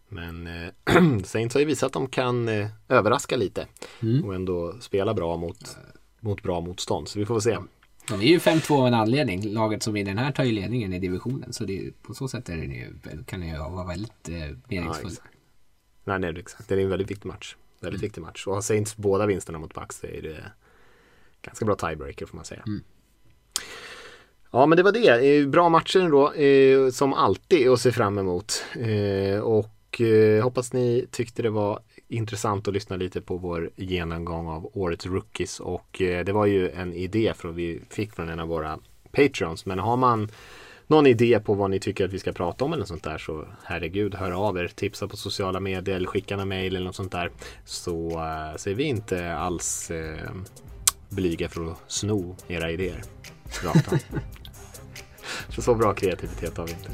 Men 0.09 0.47
eh, 0.47 0.69
Saints 1.25 1.55
har 1.55 1.61
ju 1.61 1.67
visat 1.67 1.87
att 1.87 1.93
de 1.93 2.07
kan 2.07 2.49
eh, 2.49 2.69
överraska 2.89 3.37
lite 3.37 3.67
mm. 4.03 4.25
och 4.25 4.35
ändå 4.35 4.75
spela 4.81 5.15
bra 5.15 5.37
mot, 5.37 5.77
mot 6.21 6.43
bra 6.43 6.61
motstånd. 6.61 7.09
Så 7.09 7.19
vi 7.19 7.27
får 7.27 7.35
väl 7.35 7.43
se. 7.43 7.59
De 8.09 8.21
är 8.21 8.27
ju 8.27 8.39
5-2 8.39 8.81
av 8.81 8.87
en 8.87 8.95
anledning. 8.95 9.53
Laget 9.53 9.83
som 9.83 9.97
i 9.97 10.03
den 10.03 10.19
här 10.19 10.33
tar 10.33 10.45
ju 10.45 10.53
ledningen 10.53 10.93
i 10.93 10.99
divisionen. 10.99 11.53
Så 11.53 11.65
det, 11.65 12.03
på 12.03 12.15
så 12.15 12.29
sätt 12.29 12.49
är 12.49 12.57
det 12.57 12.63
ju, 12.63 12.95
kan 13.27 13.41
det 13.41 13.47
ju 13.47 13.59
vara 13.59 13.87
väldigt 13.87 14.29
eh, 14.29 14.57
meningsfullt. 14.69 15.23
Ja, 15.25 16.19
nej, 16.19 16.33
nej, 16.33 16.41
exakt. 16.41 16.69
Det 16.69 16.75
är 16.75 16.79
en 16.79 16.89
väldigt 16.89 17.11
viktig 17.11 17.27
match. 17.29 17.57
Väldigt 17.81 18.01
mm. 18.01 18.07
viktig 18.07 18.21
match. 18.21 18.47
Och 18.47 18.55
har 18.55 18.63
Saints 18.63 18.97
båda 18.97 19.27
vinsterna 19.27 19.59
mot 19.59 19.75
Bucks 19.75 19.97
så 19.97 20.07
är 20.07 20.23
det 20.23 20.45
ganska 21.43 21.65
bra 21.65 21.75
tiebreaker 21.75 22.27
får 22.27 22.37
man 22.37 22.45
säga. 22.45 22.63
Mm. 22.67 22.83
Ja 24.55 24.67
men 24.67 24.77
det 24.77 24.83
var 24.83 24.93
det. 24.93 25.39
Eh, 25.39 25.47
bra 25.49 25.69
matcher 25.69 26.01
ändå 26.01 26.33
eh, 26.33 26.91
som 26.91 27.13
alltid 27.13 27.69
att 27.69 27.81
se 27.81 27.93
fram 27.93 28.19
emot. 28.19 28.65
Eh, 28.75 29.41
och 29.41 29.69
hoppas 30.43 30.73
ni 30.73 31.07
tyckte 31.11 31.43
det 31.43 31.51
var 31.51 31.81
intressant 32.09 32.69
att 32.69 32.75
lyssna 32.75 32.97
lite 32.97 33.21
på 33.21 33.37
vår 33.37 33.71
genomgång 33.77 34.49
av 34.49 34.71
årets 34.75 35.07
rookies 35.07 35.61
och 35.61 35.97
det 35.99 36.33
var 36.33 36.47
ju 36.47 36.71
en 36.71 36.93
idé 36.93 37.33
från 37.37 37.55
vi 37.55 37.81
fick 37.91 38.15
från 38.15 38.29
en 38.29 38.41
av 38.41 38.49
våra 38.49 38.79
Patreons. 39.11 39.67
Men 39.67 39.79
har 39.79 39.97
man 39.97 40.29
någon 40.87 41.07
idé 41.07 41.41
på 41.41 41.55
vad 41.55 41.71
ni 41.71 41.81
tycker 41.81 42.05
att 42.05 42.13
vi 42.13 42.19
ska 42.19 42.33
prata 42.33 42.65
om 42.65 42.73
eller 42.73 42.81
något 42.81 42.89
sånt 42.89 43.05
där 43.05 43.19
så 43.19 43.47
herregud 43.65 44.15
hör 44.15 44.31
av 44.31 44.59
er, 44.59 44.69
tipsa 44.75 45.09
på 45.09 45.17
sociala 45.17 45.61
medier 45.61 45.97
eller 45.97 46.09
skicka 46.09 46.35
en 46.35 46.49
mail 46.49 46.77
eller 46.77 46.87
något 46.87 46.97
sånt 46.97 47.13
där 47.13 47.31
så, 47.65 48.11
ser 48.11 48.59
så 48.59 48.71
är 48.71 48.75
vi 48.75 48.85
inte 48.85 49.35
alls 49.35 49.91
blyga 51.09 51.49
för 51.49 51.71
att 51.71 51.79
sno 51.87 52.37
era 52.49 52.71
idéer. 52.71 53.03
Rakt 53.65 54.07
Så, 55.49 55.63
så 55.63 55.75
bra 55.75 55.95
kreativitet 55.95 56.57
har 56.57 56.67
vi 56.67 56.73
inte. 56.73 56.91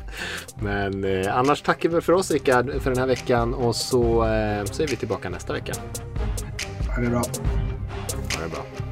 Men 0.61 1.05
eh, 1.05 1.37
annars 1.37 1.63
tackar 1.63 1.89
vi 1.89 2.01
för 2.01 2.13
oss 2.13 2.31
Rickard 2.31 2.83
för 2.83 2.91
den 2.91 2.99
här 2.99 3.07
veckan 3.07 3.55
och 3.55 3.77
så, 3.77 4.25
eh, 4.25 4.65
så 4.65 4.83
är 4.83 4.87
vi 4.87 4.97
tillbaka 4.97 5.31
nästa 5.31 5.53
vecka. 5.53 5.73
Ha 6.97 7.03
det 7.03 7.11
bra. 7.11 7.23
Ha 8.37 8.43
det 8.43 8.49
bra. 8.49 8.88